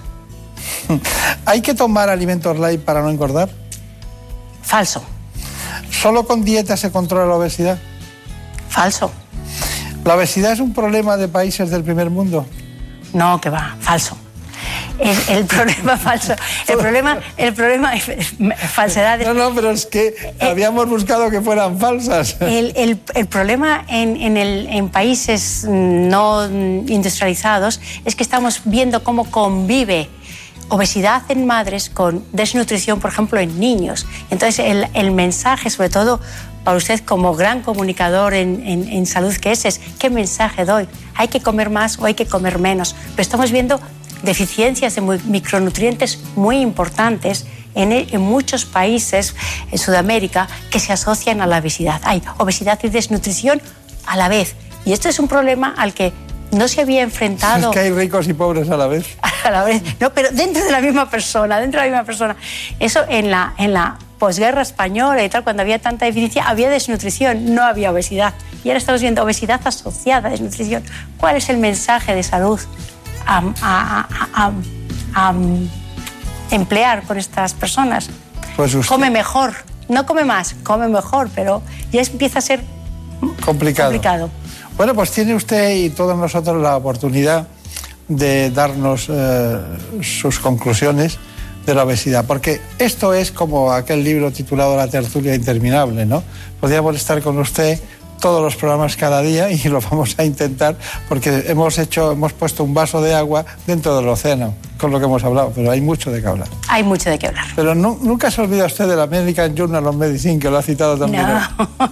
¿Hay 1.45 1.61
que 1.61 1.75
tomar 1.75 2.09
alimentos 2.09 2.57
light 2.57 2.81
para 2.81 3.03
no 3.03 3.11
engordar? 3.11 3.49
Falso. 4.63 5.03
¿Solo 5.91 6.25
con 6.25 6.43
dieta 6.43 6.75
se 6.77 6.91
controla 6.91 7.27
la 7.27 7.35
obesidad? 7.35 7.77
Falso. 8.69 9.11
¿La 10.03 10.15
obesidad 10.15 10.53
es 10.53 10.59
un 10.59 10.73
problema 10.73 11.17
de 11.17 11.27
países 11.27 11.69
del 11.69 11.83
primer 11.83 12.09
mundo? 12.09 12.45
No, 13.13 13.39
que 13.39 13.49
va, 13.49 13.75
falso. 13.79 14.17
El, 14.99 15.45
problema 15.45 15.97
falso. 15.97 16.33
El 16.67 16.77
problema, 16.77 17.19
el 17.37 17.53
problema 17.53 17.95
es 17.95 18.33
falsedades. 18.71 19.27
No, 19.27 19.33
no, 19.33 19.53
pero 19.53 19.71
es 19.71 19.85
que 19.85 20.07
eh, 20.07 20.33
habíamos 20.41 20.87
buscado 20.87 21.29
que 21.29 21.41
fueran 21.41 21.79
falsas. 21.79 22.37
El, 22.41 22.97
problema 23.29 23.85
en, 23.87 24.37
en, 24.37 24.89
países 24.89 25.65
no 25.67 26.45
industrializados 26.45 27.81
es 28.05 28.15
que 28.15 28.23
estamos 28.23 28.61
viendo 28.65 29.03
cómo 29.03 29.29
convive 29.29 30.09
obesidad 30.71 31.23
en 31.29 31.45
madres 31.45 31.89
con 31.89 32.23
desnutrición, 32.31 32.99
por 32.99 33.11
ejemplo, 33.11 33.39
en 33.39 33.59
niños. 33.59 34.05
Entonces, 34.29 34.87
el, 34.93 35.11
mensaje, 35.11 35.69
sobre 35.69 35.89
todo 35.89 36.21
para 36.63 36.77
usted 36.77 36.99
como 37.01 37.35
gran 37.35 37.61
comunicador 37.61 38.33
en, 38.33 39.05
salud 39.05 39.35
que 39.35 39.51
es, 39.51 39.65
es 39.65 39.81
qué 39.99 40.09
mensaje 40.09 40.65
doy. 40.65 40.87
¿Hay 41.15 41.27
que 41.27 41.41
comer 41.41 41.69
más 41.69 41.99
o 41.99 42.05
hay 42.05 42.13
que 42.13 42.25
comer 42.25 42.59
menos? 42.59 42.95
Pero 43.11 43.21
estamos 43.21 43.51
viendo 43.51 43.79
deficiencias 44.23 44.95
de 44.95 45.01
micronutrientes 45.01 46.19
muy 46.35 46.61
importantes 46.61 47.45
en, 47.73 47.91
en, 47.91 48.21
muchos 48.21 48.65
países 48.65 49.35
en 49.71 49.77
Sudamérica 49.77 50.47
que 50.69 50.79
se 50.79 50.93
asocian 50.93 51.41
a 51.41 51.47
la 51.47 51.57
obesidad. 51.59 52.01
Hay 52.03 52.21
obesidad 52.37 52.79
y 52.83 52.89
desnutrición 52.89 53.61
a 54.05 54.17
la 54.17 54.29
vez. 54.29 54.55
Y 54.85 54.93
esto 54.93 55.09
es 55.09 55.19
un 55.19 55.27
problema 55.27 55.73
al 55.77 55.93
que 55.93 56.13
no 56.51 56.67
se 56.67 56.81
había 56.81 57.01
enfrentado. 57.01 57.69
Es 57.71 57.73
que 57.73 57.79
hay 57.79 57.91
ricos 57.91 58.27
y 58.27 58.33
pobres 58.33 58.69
a 58.69 58.77
la 58.77 58.87
vez. 58.87 59.17
A 59.43 59.49
la 59.49 59.63
vez, 59.63 59.81
no, 59.99 60.13
pero 60.13 60.29
dentro 60.29 60.63
de 60.63 60.69
la 60.69 60.81
misma 60.81 61.09
persona, 61.09 61.59
dentro 61.59 61.81
de 61.81 61.87
la 61.87 61.91
misma 61.93 62.05
persona. 62.05 62.35
Eso 62.79 63.03
en 63.09 63.31
la, 63.31 63.55
en 63.57 63.73
la 63.73 63.97
posguerra 64.21 64.61
española 64.61 65.23
y 65.23 65.29
tal, 65.29 65.43
cuando 65.43 65.63
había 65.63 65.79
tanta 65.79 66.05
deficiencia, 66.05 66.47
había 66.47 66.69
desnutrición, 66.69 67.55
no 67.55 67.63
había 67.63 67.89
obesidad. 67.89 68.35
Y 68.63 68.69
ahora 68.69 68.77
estamos 68.77 69.01
viendo 69.01 69.23
obesidad 69.23 69.59
asociada 69.65 70.27
a 70.27 70.31
desnutrición. 70.31 70.83
¿Cuál 71.17 71.37
es 71.37 71.49
el 71.49 71.57
mensaje 71.57 72.13
de 72.13 72.21
salud 72.21 72.59
a, 73.25 74.51
a, 75.15 75.33
emplear 76.51 77.01
con 77.01 77.17
estas 77.17 77.55
personas? 77.55 78.11
Pues 78.55 78.75
Come 78.85 79.09
mejor, 79.09 79.55
no 79.89 80.05
come 80.05 80.23
más, 80.23 80.55
come 80.61 80.87
mejor, 80.87 81.27
pero 81.33 81.63
ya 81.91 82.01
empieza 82.01 82.37
a 82.37 82.41
ser 82.43 82.61
complicado. 83.43 83.89
complicado. 83.89 84.29
Bueno, 84.77 84.93
pues 84.93 85.09
tiene 85.09 85.33
usted 85.33 85.77
y 85.77 85.89
todos 85.89 86.15
nosotros 86.15 86.61
la 86.61 86.77
oportunidad 86.77 87.47
de 88.07 88.51
darnos 88.51 89.07
eh, 89.09 89.57
sus 90.01 90.37
conclusiones 90.37 91.17
de 91.65 91.75
la 91.75 91.83
obesidad, 91.83 92.25
porque 92.25 92.59
esto 92.79 93.13
es 93.13 93.31
como 93.31 93.71
aquel 93.71 94.03
libro 94.03 94.31
titulado 94.31 94.75
La 94.75 94.87
tertulia 94.87 95.35
interminable, 95.35 96.05
¿no? 96.05 96.23
Podríamos 96.59 96.95
estar 96.95 97.21
con 97.21 97.37
usted 97.39 97.79
todos 98.21 98.41
los 98.41 98.55
programas 98.55 98.95
cada 98.95 99.21
día 99.21 99.51
y 99.51 99.57
lo 99.67 99.81
vamos 99.81 100.15
a 100.17 100.23
intentar 100.23 100.77
porque 101.09 101.43
hemos 101.47 101.77
hecho, 101.77 102.13
hemos 102.13 102.31
puesto 102.31 102.63
un 102.63 102.73
vaso 102.73 103.01
de 103.01 103.13
agua 103.13 103.43
dentro 103.67 103.97
del 103.97 104.07
océano, 104.07 104.53
con 104.77 104.91
lo 104.91 104.99
que 104.99 105.05
hemos 105.05 105.23
hablado, 105.23 105.51
pero 105.53 105.71
hay 105.71 105.81
mucho 105.81 106.11
de 106.11 106.21
qué 106.21 106.27
hablar. 106.27 106.47
Hay 106.69 106.83
mucho 106.83 107.09
de 107.09 107.19
qué 107.19 107.27
hablar. 107.27 107.45
Pero 107.55 107.75
nunca 107.75 108.31
se 108.31 108.41
olvida 108.41 108.65
usted 108.65 108.87
del 108.87 109.01
American 109.01 109.55
Journal 109.55 109.85
of 109.87 109.95
Medicine, 109.95 110.39
que 110.39 110.49
lo 110.49 110.57
ha 110.57 110.61
citado 110.61 110.97
también. 110.97 111.25
No, 111.27 111.41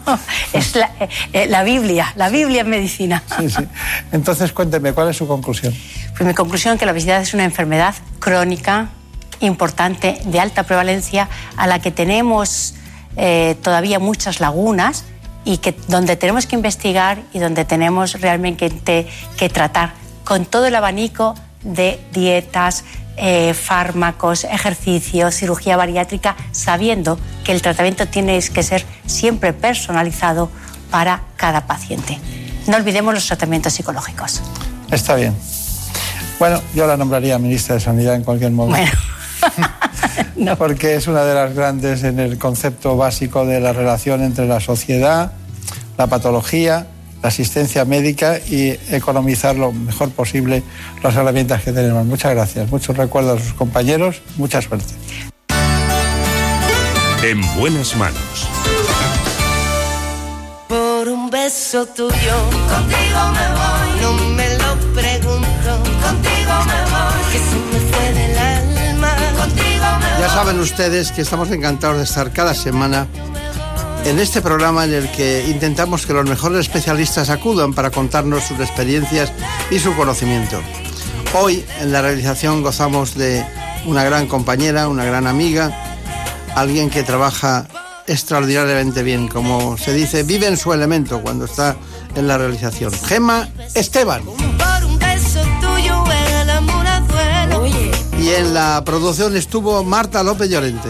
es 0.53 0.75
la, 0.75 0.91
eh, 1.33 1.47
la, 1.47 1.63
Biblia, 1.63 2.13
la 2.15 2.29
Biblia 2.29 2.61
en 2.61 2.69
medicina. 2.69 3.23
Sí, 3.39 3.49
sí. 3.49 3.63
Entonces 4.11 4.51
cuénteme, 4.51 4.91
¿cuál 4.91 5.09
es 5.09 5.17
su 5.17 5.25
conclusión? 5.25 5.73
Pues 6.17 6.27
mi 6.27 6.33
conclusión 6.33 6.73
es 6.73 6.79
que 6.79 6.85
la 6.85 6.91
obesidad 6.91 7.21
es 7.21 7.33
una 7.33 7.45
enfermedad 7.45 7.95
crónica 8.19 8.89
importante, 9.39 10.19
de 10.25 10.39
alta 10.39 10.63
prevalencia, 10.63 11.29
a 11.57 11.67
la 11.67 11.79
que 11.79 11.91
tenemos 11.91 12.75
eh, 13.15 13.55
todavía 13.61 13.99
muchas 13.99 14.39
lagunas 14.39 15.03
y 15.45 15.57
que 15.57 15.75
donde 15.87 16.15
tenemos 16.15 16.45
que 16.45 16.55
investigar 16.55 17.21
y 17.33 17.39
donde 17.39 17.65
tenemos 17.65 18.21
realmente 18.21 18.71
que, 19.37 19.49
tratar 19.49 19.93
con 20.23 20.45
todo 20.45 20.67
el 20.67 20.75
abanico 20.75 21.35
de 21.63 21.99
dietas, 22.13 22.83
eh, 23.17 23.53
fármacos, 23.53 24.43
ejercicios, 24.43 25.35
cirugía 25.35 25.75
bariátrica, 25.75 26.35
sabiendo 26.51 27.19
que 27.43 27.51
el 27.51 27.61
tratamiento 27.61 28.07
tiene 28.07 28.39
que 28.41 28.63
ser 28.63 28.85
siempre 29.05 29.53
personalizado 29.53 30.49
para 30.91 31.23
cada 31.35 31.65
paciente. 31.67 32.19
No 32.67 32.77
olvidemos 32.77 33.13
los 33.13 33.25
tratamientos 33.25 33.73
psicológicos. 33.73 34.41
Está 34.91 35.15
bien. 35.15 35.35
Bueno, 36.39 36.61
yo 36.73 36.87
la 36.87 36.95
nombraría 36.95 37.37
ministra 37.37 37.75
de 37.75 37.81
Sanidad 37.81 38.15
en 38.15 38.23
cualquier 38.23 38.51
momento. 38.51 38.97
no. 40.35 40.55
Porque 40.57 40.95
es 40.95 41.07
una 41.07 41.23
de 41.23 41.33
las 41.33 41.55
grandes 41.55 42.03
en 42.03 42.19
el 42.19 42.37
concepto 42.37 42.97
básico 42.97 43.45
de 43.45 43.59
la 43.59 43.73
relación 43.73 44.21
entre 44.21 44.47
la 44.47 44.59
sociedad, 44.59 45.31
la 45.97 46.07
patología, 46.07 46.87
la 47.21 47.29
asistencia 47.29 47.85
médica 47.85 48.39
y 48.39 48.69
economizar 48.91 49.55
lo 49.55 49.71
mejor 49.71 50.09
posible 50.11 50.63
las 51.03 51.15
herramientas 51.15 51.63
que 51.63 51.71
tenemos. 51.71 52.05
Muchas 52.05 52.33
gracias, 52.33 52.69
muchos 52.69 52.95
recuerdos 52.95 53.41
a 53.41 53.43
sus 53.43 53.53
compañeros, 53.53 54.21
mucha 54.37 54.61
suerte. 54.61 54.93
En 57.23 57.41
buenas 57.59 57.95
manos. 57.97 58.47
Por 60.69 61.09
un 61.09 61.29
beso 61.29 61.85
tuyo, 61.87 62.09
contigo 62.69 63.21
me 63.33 63.47
voy. 63.57 64.01
No 64.01 64.13
me 64.35 64.49
lo 64.57 64.93
pregunto, 64.93 65.83
contigo 66.01 66.53
me 66.65 66.81
voy. 66.91 67.68
Ya 70.19 70.27
saben 70.27 70.59
ustedes 70.59 71.13
que 71.13 71.21
estamos 71.21 71.49
encantados 71.49 71.97
de 71.97 72.03
estar 72.03 72.33
cada 72.33 72.53
semana 72.53 73.07
en 74.03 74.19
este 74.19 74.41
programa 74.41 74.83
en 74.83 74.93
el 74.93 75.11
que 75.11 75.45
intentamos 75.47 76.05
que 76.05 76.11
los 76.11 76.27
mejores 76.27 76.59
especialistas 76.59 77.29
acudan 77.29 77.73
para 77.73 77.89
contarnos 77.89 78.43
sus 78.43 78.59
experiencias 78.59 79.31
y 79.71 79.79
su 79.79 79.95
conocimiento. 79.95 80.59
Hoy 81.33 81.63
en 81.79 81.93
la 81.93 82.01
realización 82.01 82.61
gozamos 82.61 83.15
de 83.15 83.45
una 83.85 84.03
gran 84.03 84.27
compañera, 84.27 84.89
una 84.89 85.05
gran 85.05 85.25
amiga, 85.25 85.71
alguien 86.53 86.89
que 86.89 87.03
trabaja 87.03 87.67
extraordinariamente 88.05 89.03
bien, 89.03 89.29
como 89.29 89.77
se 89.77 89.93
dice, 89.93 90.23
vive 90.23 90.47
en 90.47 90.57
su 90.57 90.73
elemento 90.73 91.21
cuando 91.21 91.45
está 91.45 91.77
en 92.15 92.27
la 92.27 92.37
realización. 92.37 92.91
Gema 92.91 93.47
Esteban. 93.73 94.23
Y 98.29 98.31
en 98.35 98.53
la 98.53 98.83
producción 98.85 99.35
estuvo 99.35 99.83
Marta 99.83 100.21
López 100.21 100.51
Llorente. 100.51 100.89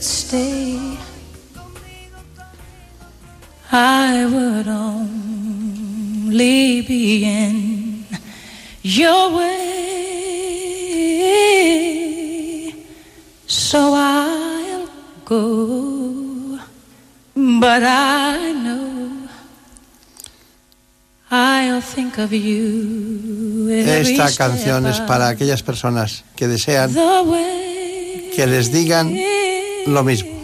stay, 0.00 0.78
I 3.72 4.26
would 4.26 4.68
only 4.68 5.12
be 6.82 7.24
in 7.24 8.06
your 8.82 9.36
way. 9.36 9.88
So 13.48 13.92
I'll 13.92 14.88
go, 15.24 16.60
but 17.34 17.82
I 17.82 18.52
know 18.52 18.97
esta 23.70 24.34
canción 24.34 24.86
es 24.86 25.00
para 25.00 25.28
aquellas 25.28 25.62
personas 25.62 26.24
que 26.34 26.48
desean 26.48 26.94
que 28.34 28.46
les 28.46 28.72
digan 28.72 29.14
lo 29.86 30.04
mismo. 30.04 30.38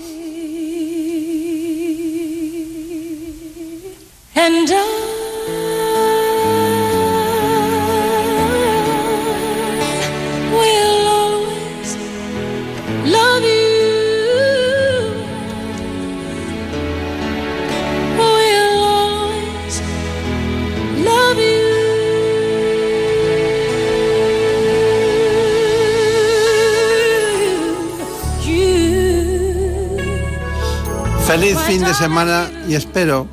Semana 31.95 32.51
y 32.69 32.75
espero 32.75 33.27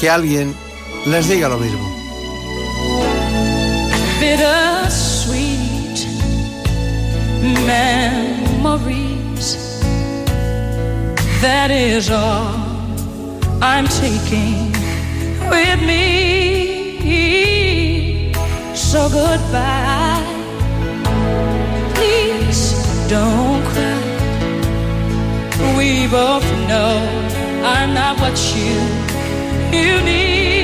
que 0.00 0.10
alguien 0.10 0.54
les 1.06 1.28
diga 1.28 1.48
lo 1.48 1.58
mismo. 1.58 1.94
bittersweet 4.24 5.98
memories. 7.66 9.46
That 11.42 11.70
is 11.70 12.10
all 12.10 12.54
I'm 13.60 13.86
taking 13.86 14.72
with 15.50 15.80
me. 15.82 16.02
So 18.74 19.08
goodbye. 19.10 20.24
Please 21.94 22.62
don't 23.08 23.62
cry. 23.72 24.00
We 25.76 26.06
both 26.08 26.46
know 26.68 27.33
I'm 27.66 27.94
not 27.94 28.20
what 28.20 28.36
you 28.54 28.74
you 29.72 30.02
need. 30.04 30.63